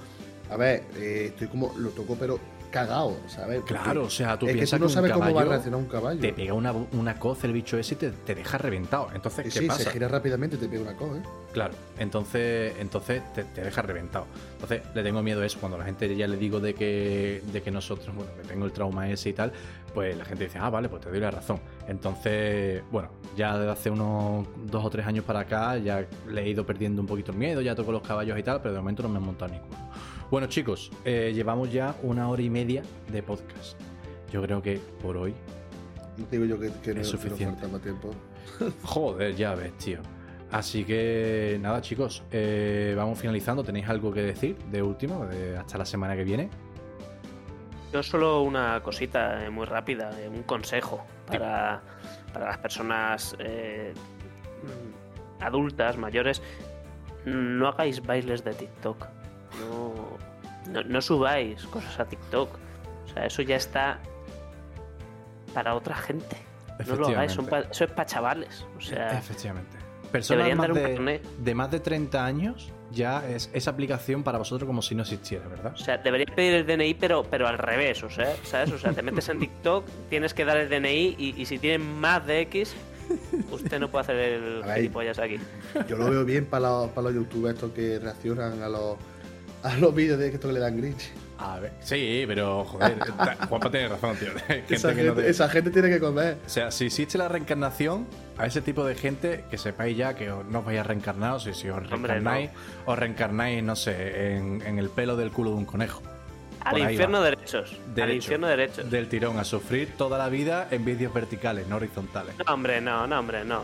A 0.49 0.57
ver, 0.57 0.83
eh, 0.97 1.25
estoy 1.27 1.47
como, 1.47 1.73
lo 1.77 1.89
toco, 1.89 2.15
pero 2.19 2.39
cagado, 2.69 3.17
¿sabes? 3.27 3.59
Porque 3.59 3.73
Claro, 3.73 4.03
o 4.03 4.09
sea, 4.09 4.37
tú 4.37 4.45
es 4.45 4.51
que 4.51 4.57
piensas 4.57 4.77
tú 4.77 4.83
no 4.83 4.87
un 4.87 4.93
sabes 4.93 5.11
cómo 5.11 5.33
va 5.33 5.41
a 5.41 5.45
reaccionar 5.45 5.79
un 5.79 5.87
caballo. 5.87 6.19
Te 6.19 6.33
pega 6.33 6.53
una, 6.53 6.71
una 6.71 7.19
coz 7.19 7.43
el 7.43 7.53
bicho 7.53 7.77
ese 7.77 7.95
y 7.95 7.97
te, 7.97 8.11
te 8.11 8.35
deja 8.35 8.57
reventado. 8.57 9.09
Entonces, 9.13 9.45
¿qué 9.45 9.51
sí, 9.51 9.65
pasa? 9.67 9.83
se 9.83 9.91
gira 9.91 10.07
rápidamente 10.07 10.55
y 10.55 10.59
te 10.59 10.67
pega 10.67 10.83
una 10.83 10.95
cosa, 10.95 11.17
¿eh? 11.17 11.23
Claro, 11.51 11.73
entonces, 11.97 12.73
entonces 12.79 13.21
te, 13.33 13.43
te 13.43 13.61
deja 13.61 13.81
reventado. 13.81 14.27
Entonces 14.53 14.81
le 14.93 15.03
tengo 15.03 15.23
miedo 15.23 15.41
a 15.41 15.45
eso. 15.45 15.59
Cuando 15.59 15.77
la 15.77 15.85
gente 15.85 16.15
ya 16.15 16.27
le 16.27 16.37
digo 16.37 16.59
de 16.59 16.73
que, 16.73 17.41
de 17.51 17.61
que 17.61 17.71
nosotros, 17.71 18.13
bueno, 18.15 18.31
que 18.41 18.47
tengo 18.47 18.65
el 18.65 18.71
trauma 18.71 19.09
ese 19.09 19.29
y 19.29 19.33
tal, 19.33 19.51
pues 19.93 20.15
la 20.15 20.25
gente 20.25 20.45
dice, 20.45 20.59
ah, 20.59 20.69
vale, 20.69 20.89
pues 20.89 21.01
te 21.01 21.09
doy 21.09 21.19
la 21.19 21.31
razón. 21.31 21.59
Entonces, 21.87 22.83
bueno, 22.91 23.09
ya 23.35 23.57
desde 23.57 23.71
hace 23.71 23.89
unos 23.89 24.47
dos 24.65 24.85
o 24.85 24.89
tres 24.89 25.05
años 25.07 25.25
para 25.25 25.41
acá 25.41 25.77
ya 25.77 26.05
le 26.27 26.41
he 26.43 26.49
ido 26.49 26.65
perdiendo 26.65 27.01
un 27.01 27.07
poquito 27.07 27.31
el 27.31 27.37
miedo, 27.37 27.61
ya 27.61 27.75
toco 27.75 27.91
los 27.91 28.01
caballos 28.01 28.37
y 28.37 28.43
tal, 28.43 28.61
pero 28.61 28.73
de 28.73 28.79
momento 28.79 29.03
no 29.03 29.09
me 29.09 29.17
han 29.17 29.23
montado 29.23 29.51
ninguno. 29.51 29.88
Bueno, 30.31 30.47
chicos, 30.47 30.91
eh, 31.05 31.31
llevamos 31.33 31.71
ya 31.71 31.95
una 32.03 32.29
hora 32.29 32.41
y 32.41 32.49
media 32.49 32.83
de 33.11 33.23
podcast. 33.23 33.79
Yo 34.31 34.41
creo 34.43 34.61
que 34.61 34.79
por 35.01 35.17
hoy 35.17 35.33
No 36.17 36.25
te 36.25 36.37
digo 36.37 36.45
yo 36.45 36.59
que, 36.59 36.71
que 36.83 36.93
no, 36.93 37.01
Es 37.01 37.11
no 37.11 37.17
suficiente. 37.19 37.67
tiempo. 37.79 38.11
Joder, 38.83 39.35
ya 39.35 39.55
ves, 39.55 39.75
tío. 39.77 39.99
Así 40.51 40.83
que 40.83 41.57
nada, 41.61 41.81
chicos, 41.81 42.23
eh, 42.31 42.93
vamos 42.97 43.19
finalizando. 43.19 43.63
¿Tenéis 43.63 43.87
algo 43.87 44.11
que 44.11 44.21
decir 44.21 44.57
de 44.71 44.81
último, 44.81 45.25
de 45.25 45.57
hasta 45.57 45.77
la 45.77 45.85
semana 45.85 46.15
que 46.15 46.23
viene? 46.23 46.49
Yo 47.93 48.03
solo 48.03 48.41
una 48.43 48.81
cosita 48.81 49.45
eh, 49.45 49.49
muy 49.49 49.65
rápida, 49.65 50.11
eh, 50.19 50.27
un 50.27 50.43
consejo 50.43 51.03
para, 51.27 51.81
para 52.33 52.47
las 52.47 52.57
personas 52.59 53.35
adultas, 55.39 55.97
mayores. 55.97 56.41
No 57.25 57.67
hagáis 57.67 58.03
bailes 58.05 58.43
de 58.43 58.53
TikTok. 58.53 59.07
No, 59.59 59.98
no, 60.71 60.83
no 60.83 61.01
subáis 61.01 61.63
cosas 61.67 61.99
a 61.99 62.05
TikTok. 62.05 62.49
O 63.05 63.13
sea, 63.13 63.25
eso 63.25 63.41
ya 63.41 63.55
está 63.55 63.99
para 65.53 65.75
otra 65.75 65.95
gente. 65.95 66.37
No 66.87 66.95
lo 66.95 67.07
hagáis, 67.07 67.31
son 67.33 67.45
pa- 67.47 67.59
eso 67.61 67.83
es 67.83 67.91
para 67.91 68.05
chavales. 68.05 68.65
O 68.77 68.81
sea, 68.81 69.17
Efectivamente. 69.17 69.75
personas 70.11 70.45
Deberían 70.45 70.57
más 70.57 70.67
dar 70.83 70.99
un 70.99 71.05
de, 71.05 71.21
de 71.39 71.55
más 71.55 71.71
de 71.71 71.79
30 71.81 72.25
años, 72.25 72.71
ya 72.91 73.27
es 73.27 73.49
esa 73.53 73.71
aplicación 73.71 74.23
para 74.23 74.37
vosotros 74.37 74.65
como 74.65 74.81
si 74.81 74.95
no 74.95 75.01
existiera, 75.01 75.47
¿verdad? 75.47 75.73
O 75.73 75.77
sea, 75.77 75.97
deberías 75.97 76.31
pedir 76.33 76.53
el 76.53 76.65
DNI, 76.65 76.93
pero, 76.93 77.23
pero 77.23 77.47
al 77.47 77.57
revés, 77.57 78.01
o 78.03 78.09
sea, 78.09 78.33
¿sabes? 78.43 78.71
O 78.71 78.77
sea, 78.77 78.93
te 78.93 79.01
metes 79.01 79.27
en 79.29 79.39
TikTok, 79.41 79.85
tienes 80.09 80.33
que 80.33 80.45
dar 80.45 80.55
el 80.57 80.69
DNI 80.69 81.15
y, 81.17 81.33
y 81.41 81.45
si 81.45 81.59
tienes 81.59 81.85
más 81.85 82.25
de 82.25 82.41
X, 82.41 82.73
usted 83.51 83.79
no 83.79 83.89
puede 83.89 84.03
hacer 84.03 84.15
el 84.15 84.61
ver. 84.63 84.75
gilipollas 84.77 85.19
aquí. 85.19 85.37
Yo 85.87 85.97
lo 85.97 86.09
veo 86.09 86.23
bien 86.23 86.45
para 86.45 86.69
los, 86.69 86.89
para 86.91 87.07
los 87.09 87.15
youtubers 87.15 87.55
estos 87.55 87.71
que 87.73 87.99
reaccionan 87.99 88.61
a 88.63 88.69
los, 88.69 88.95
a 89.63 89.75
los 89.77 89.93
vídeos 89.93 90.17
de 90.19 90.27
esto 90.29 90.47
que 90.47 90.53
le 90.53 90.59
dan 90.59 90.77
glitch. 90.77 91.09
A 91.41 91.57
ver, 91.59 91.71
sí, 91.79 92.25
pero 92.27 92.65
joder, 92.65 92.97
Juanpa 93.47 93.71
tiene 93.71 93.87
razón, 93.87 94.17
tío. 94.17 94.29
Gente 94.47 94.75
Esa 94.75 94.89
que 94.93 95.03
no 95.03 95.09
gente, 95.13 95.21
te- 95.23 95.29
esa 95.29 95.47
gente 95.49 95.71
tiene 95.71 95.89
que 95.89 95.99
comer. 96.01 96.37
O 96.45 96.49
sea, 96.49 96.69
si 96.69 96.87
existe 96.87 97.17
la 97.17 97.29
reencarnación, 97.29 98.07
a 98.37 98.45
ese 98.45 98.61
tipo 98.61 98.83
de 98.85 98.95
gente, 98.95 99.45
que 99.49 99.57
sepáis 99.57 99.95
ya 99.95 100.15
que 100.15 100.27
no 100.27 100.59
os 100.59 100.65
vais 100.65 100.79
a 100.79 100.83
reencarnar, 100.83 101.33
o 101.33 101.39
si, 101.39 101.53
si 101.53 101.69
os 101.69 101.77
Hombre, 101.77 101.89
reencarnáis, 102.13 102.49
os 102.85 102.99
reencarnáis, 102.99 103.63
no 103.63 103.75
sé, 103.77 104.35
en, 104.35 104.61
en 104.63 104.79
el 104.79 104.89
pelo 104.89 105.15
del 105.15 105.31
culo 105.31 105.51
de 105.51 105.55
un 105.57 105.65
conejo. 105.65 106.01
Al 106.61 106.71
Por 106.71 106.79
infierno 106.91 107.21
derechos. 107.21 107.77
Al 108.01 108.13
infierno 108.13 108.47
derechos. 108.47 108.91
Del 108.91 109.07
tirón, 109.07 109.39
a 109.39 109.45
sufrir 109.45 109.93
toda 109.97 110.17
la 110.17 110.27
vida 110.27 110.67
en 110.71 110.83
vídeos 110.83 111.13
verticales, 111.13 111.67
no 111.67 111.77
horizontales. 111.77 112.35
No, 112.45 112.53
hombre, 112.53 112.81
no, 112.81 113.07
no, 113.07 113.17
hombre, 113.17 113.45
no. 113.45 113.61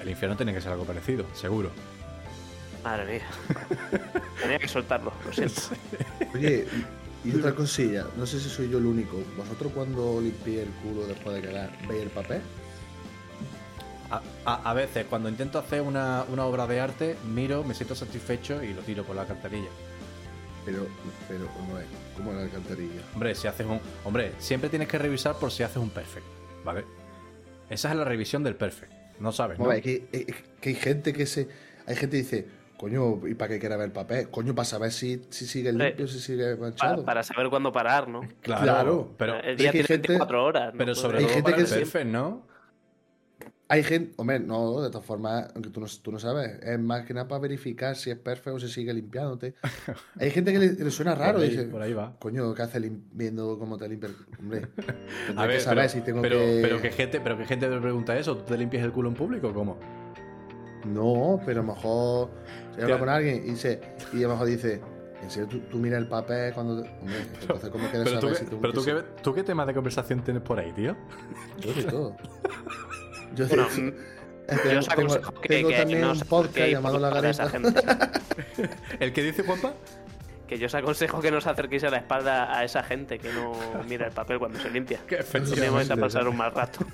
El 0.00 0.08
infierno 0.08 0.34
tiene 0.34 0.54
que 0.54 0.62
ser 0.62 0.72
algo 0.72 0.84
parecido, 0.86 1.26
seguro. 1.34 1.70
Madre 2.84 3.12
mía. 3.12 3.26
Tenía 4.42 4.58
que 4.58 4.68
soltarlo, 4.68 5.12
lo 5.24 5.32
siento. 5.32 5.60
Oye, 6.34 6.66
y, 7.24 7.36
otra 7.36 7.54
cosilla, 7.54 8.06
no 8.16 8.26
sé 8.26 8.40
si 8.40 8.48
soy 8.48 8.70
yo 8.70 8.78
el 8.78 8.86
único. 8.86 9.18
¿Vosotros 9.36 9.72
cuando 9.74 10.20
limpié 10.20 10.62
el 10.62 10.70
culo 10.70 11.06
después 11.06 11.36
de 11.36 11.42
cagar, 11.48 11.70
veis 11.88 12.02
el 12.02 12.08
papel? 12.10 12.40
A, 14.10 14.22
a- 14.44 14.70
a 14.70 14.74
veces, 14.74 15.06
cuando 15.08 15.28
intento 15.28 15.58
hacer 15.58 15.82
una, 15.82 16.24
una 16.28 16.44
obra 16.46 16.66
de 16.66 16.80
arte, 16.80 17.16
miro, 17.32 17.62
me 17.62 17.74
siento 17.74 17.94
satisfecho 17.94 18.62
y 18.62 18.72
lo 18.72 18.80
tiro 18.82 19.04
por 19.04 19.14
la 19.14 19.22
alcantarilla. 19.22 19.68
Pero, 20.64 20.86
pero, 21.28 21.46
¿cómo 21.48 21.78
es? 21.78 21.86
¿Cómo 22.16 22.30
es 22.32 22.36
la 22.38 22.42
alcantarilla? 22.44 23.00
Hombre, 23.14 23.34
si 23.34 23.46
haces 23.46 23.66
un. 23.66 23.80
Hombre, 24.04 24.32
siempre 24.38 24.68
tienes 24.68 24.88
que 24.88 24.98
revisar 24.98 25.36
por 25.38 25.50
si 25.52 25.62
haces 25.62 25.76
un 25.78 25.90
perfect, 25.90 26.26
¿vale? 26.64 26.84
Esa 27.68 27.90
es 27.90 27.96
la 27.96 28.04
revisión 28.04 28.42
del 28.42 28.56
perfect. 28.56 28.92
No 29.20 29.32
sabes, 29.32 29.58
¿no? 29.58 29.66
Ver, 29.68 29.80
que, 29.82 30.06
que 30.60 30.68
hay 30.70 30.74
gente 30.74 31.12
que 31.12 31.26
se. 31.26 31.48
Hay 31.86 31.94
gente 31.96 32.16
que 32.16 32.22
dice, 32.22 32.48
coño, 32.80 33.20
¿y 33.28 33.34
para 33.34 33.50
qué 33.50 33.58
quiere 33.58 33.76
ver 33.76 33.84
el 33.88 33.92
papel? 33.92 34.30
Coño, 34.30 34.54
para 34.54 34.64
saber 34.64 34.90
si, 34.90 35.20
si 35.28 35.46
sigue 35.46 35.70
limpio, 35.70 36.08
si 36.08 36.18
sigue 36.18 36.56
Para, 36.56 36.60
manchado. 36.70 37.04
para 37.04 37.22
saber 37.22 37.50
cuándo 37.50 37.70
parar, 37.70 38.08
¿no? 38.08 38.20
Claro, 38.40 38.62
Claro. 38.62 39.14
pero, 39.18 39.34
El 39.40 39.42
día 39.42 39.50
es 39.52 39.56
que 39.56 39.66
hay 39.66 39.70
tiene 39.72 39.86
gente- 39.86 40.08
24 40.08 40.44
horas. 40.44 40.72
¿no? 40.72 40.78
pero 40.78 40.94
sobre 40.94 41.18
Hay 41.18 41.24
todo 41.24 41.34
gente 41.34 41.52
para 41.52 41.56
que 41.62 41.98
el 42.00 42.12
¿no? 42.12 42.46
Hay 43.68 43.84
gente, 43.84 44.14
hombre, 44.16 44.40
no, 44.40 44.80
de 44.80 44.88
todas 44.90 45.06
formas, 45.06 45.48
aunque 45.54 45.68
tú 45.70 45.78
no, 45.80 45.86
tú 46.02 46.10
no 46.10 46.18
sabes, 46.18 46.58
es 46.62 46.78
más 46.80 47.04
que 47.06 47.12
nada 47.14 47.28
para 47.28 47.38
verificar 47.42 47.94
si 47.94 48.10
es 48.10 48.16
perfecto 48.16 48.54
o 48.54 48.58
si 48.58 48.68
sigue 48.68 48.92
limpiándote. 48.94 49.54
Hay 50.18 50.30
gente 50.30 50.50
que 50.52 50.58
le, 50.58 50.72
le 50.72 50.90
suena 50.90 51.14
raro, 51.14 51.34
Por 51.34 51.42
ahí- 51.42 51.50
dice, 51.50 51.64
por 51.64 51.82
ahí 51.82 51.92
va. 51.92 52.16
coño, 52.18 52.52
¿qué 52.54 52.62
hace 52.62 52.80
viendo 53.12 53.58
cómo 53.58 53.76
te 53.76 53.88
limpia 53.88 54.08
el 54.08 54.16
Hombre, 54.40 54.62
A 55.36 55.46
ver, 55.46 55.56
que 55.58 55.60
saber 55.62 55.84
pero, 55.84 55.88
si 55.90 56.00
tengo 56.00 56.22
pero, 56.22 56.38
que... 56.38 56.58
pero 56.62 56.80
que 56.80 56.90
gente, 56.90 57.20
pero 57.20 57.36
que 57.36 57.44
gente 57.44 57.68
te 57.68 57.78
pregunta 57.78 58.18
eso, 58.18 58.36
¿tú 58.38 58.44
te 58.44 58.56
limpias 58.58 58.82
el 58.84 58.90
culo 58.90 59.08
en 59.10 59.14
público 59.14 59.48
o 59.48 59.52
cómo? 59.54 59.78
No, 60.90 61.40
pero 61.46 61.60
a 61.60 61.64
lo 61.64 61.72
mejor 61.74 62.30
se 62.74 62.82
habla 62.82 62.98
con 62.98 63.08
alguien 63.08 63.36
y, 63.36 63.50
dice, 63.50 63.80
y 64.12 64.18
a 64.18 64.22
lo 64.22 64.30
mejor 64.30 64.46
dice, 64.46 64.80
¿en 65.22 65.30
serio 65.30 65.48
tú, 65.48 65.60
tú 65.70 65.78
miras 65.78 65.98
el 66.00 66.08
papel 66.08 66.52
cuando... 66.54 66.82
te-?" 66.82 66.88
Hombre, 67.00 67.16
entonces 67.40 67.70
¿cómo 67.70 67.88
quieres 67.88 68.08
Pero, 68.08 68.20
tú, 68.20 68.26
saber 68.26 68.32
qué- 68.32 68.44
si 68.44 68.44
tengo 68.50 68.60
pero 68.62 68.72
que 68.72 68.78
tú, 68.78 68.84
qué, 68.84 69.22
tú 69.22 69.34
qué 69.34 69.42
tema 69.42 69.66
de 69.66 69.74
conversación 69.74 70.22
tienes 70.22 70.42
por 70.42 70.58
ahí, 70.58 70.72
tío? 70.72 70.96
Yo 71.60 71.72
de 71.74 71.84
todo. 71.84 72.16
Yo, 73.36 73.46
Bueno, 73.46 73.68
de- 73.68 73.82
mm, 73.82 73.94
yo 74.50 74.56
tengo, 74.62 74.78
os 74.80 74.88
tengo- 74.88 75.02
aconsejo 75.12 75.34
que- 75.40 75.48
tengo 75.48 75.68
que 75.68 75.76
también 75.76 76.00
no 76.00 76.12
un 76.12 76.20
podcast 76.20 76.68
llamado 76.68 76.98
La 76.98 77.08
culpa 77.10 77.22
de 77.22 77.30
esa 77.30 77.48
Gareta. 77.48 78.10
¿El 79.00 79.12
que 79.12 79.22
dice 79.22 79.42
Juanpa? 79.44 79.72
Que 80.48 80.58
yo 80.58 80.66
os 80.66 80.74
aconsejo 80.74 81.20
que 81.20 81.30
no 81.30 81.38
os 81.38 81.46
acerquéis 81.46 81.84
a 81.84 81.90
la 81.90 81.98
espalda 81.98 82.58
a 82.58 82.64
esa 82.64 82.82
gente 82.82 83.20
que 83.20 83.32
no 83.32 83.52
mira 83.88 84.06
el 84.08 84.12
papel 84.12 84.40
cuando 84.40 84.58
se 84.58 84.68
limpia. 84.68 84.98
Que 85.06 85.18
Así 85.18 85.70
vais 85.70 85.88
a 85.92 85.96
pasar 85.96 86.26
un 86.26 86.36
mal 86.36 86.50
rato. 86.52 86.84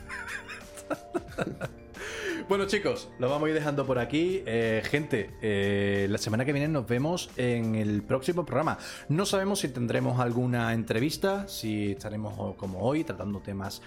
Bueno, 2.49 2.65
chicos, 2.67 3.09
lo 3.19 3.29
vamos 3.29 3.47
a 3.47 3.49
ir 3.49 3.55
dejando 3.57 3.85
por 3.85 3.99
aquí. 3.99 4.41
Eh, 4.47 4.81
gente, 4.85 5.31
eh, 5.43 6.07
la 6.09 6.17
semana 6.17 6.45
que 6.45 6.53
viene 6.53 6.69
nos 6.69 6.87
vemos 6.87 7.29
en 7.37 7.75
el 7.75 8.05
próximo 8.05 8.47
programa. 8.47 8.79
No 9.09 9.27
sabemos 9.27 9.59
si 9.59 9.69
tendremos 9.69 10.21
alguna 10.21 10.73
entrevista, 10.73 11.49
si 11.49 11.91
estaremos 11.91 12.55
como 12.55 12.83
hoy 12.83 13.03
tratando 13.03 13.41
temas, 13.41 13.83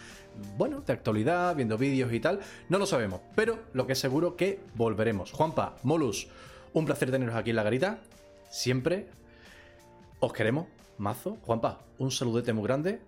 bueno, 0.58 0.82
de 0.82 0.92
actualidad, 0.92 1.56
viendo 1.56 1.78
vídeos 1.78 2.12
y 2.12 2.20
tal. 2.20 2.42
No 2.68 2.80
lo 2.80 2.86
sabemos, 2.86 3.22
pero 3.34 3.60
lo 3.72 3.88
que 3.88 3.94
es 3.94 4.00
seguro 4.00 4.36
que 4.36 4.60
volveremos. 4.76 5.32
Juanpa, 5.32 5.78
Molus, 5.84 6.28
un 6.74 6.86
placer 6.86 7.12
teneros 7.12 7.36
aquí 7.36 7.52
en 7.52 7.56
la 7.56 7.64
garita. 7.64 8.02
Siempre 8.50 9.08
os 10.20 10.34
queremos, 10.34 10.68
mazo. 10.98 11.38
Juanpa, 11.46 11.80
un 11.98 12.12
saludete 12.12 12.52
muy 12.52 12.66
grande. 12.66 13.00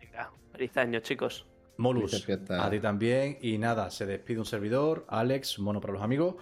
Venga, 0.00 0.32
feliz 0.52 0.74
año, 0.78 1.00
chicos. 1.00 1.44
Molus, 1.78 2.28
a 2.50 2.70
ti 2.70 2.80
también. 2.80 3.38
Y 3.40 3.58
nada, 3.58 3.90
se 3.90 4.06
despide 4.06 4.38
un 4.38 4.44
servidor, 4.44 5.06
Alex, 5.08 5.58
mono 5.58 5.80
para 5.80 5.94
los 5.94 6.02
amigos. 6.02 6.36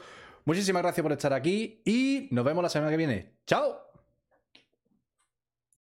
Muchísimas 0.45 0.83
gracias 0.83 1.03
por 1.03 1.13
estar 1.13 1.33
aquí 1.33 1.81
y 1.85 2.29
nos 2.31 2.45
vemos 2.45 2.63
la 2.63 2.69
semana 2.69 2.91
que 2.91 2.97
viene. 2.97 3.33
¡Chao! 3.47 3.86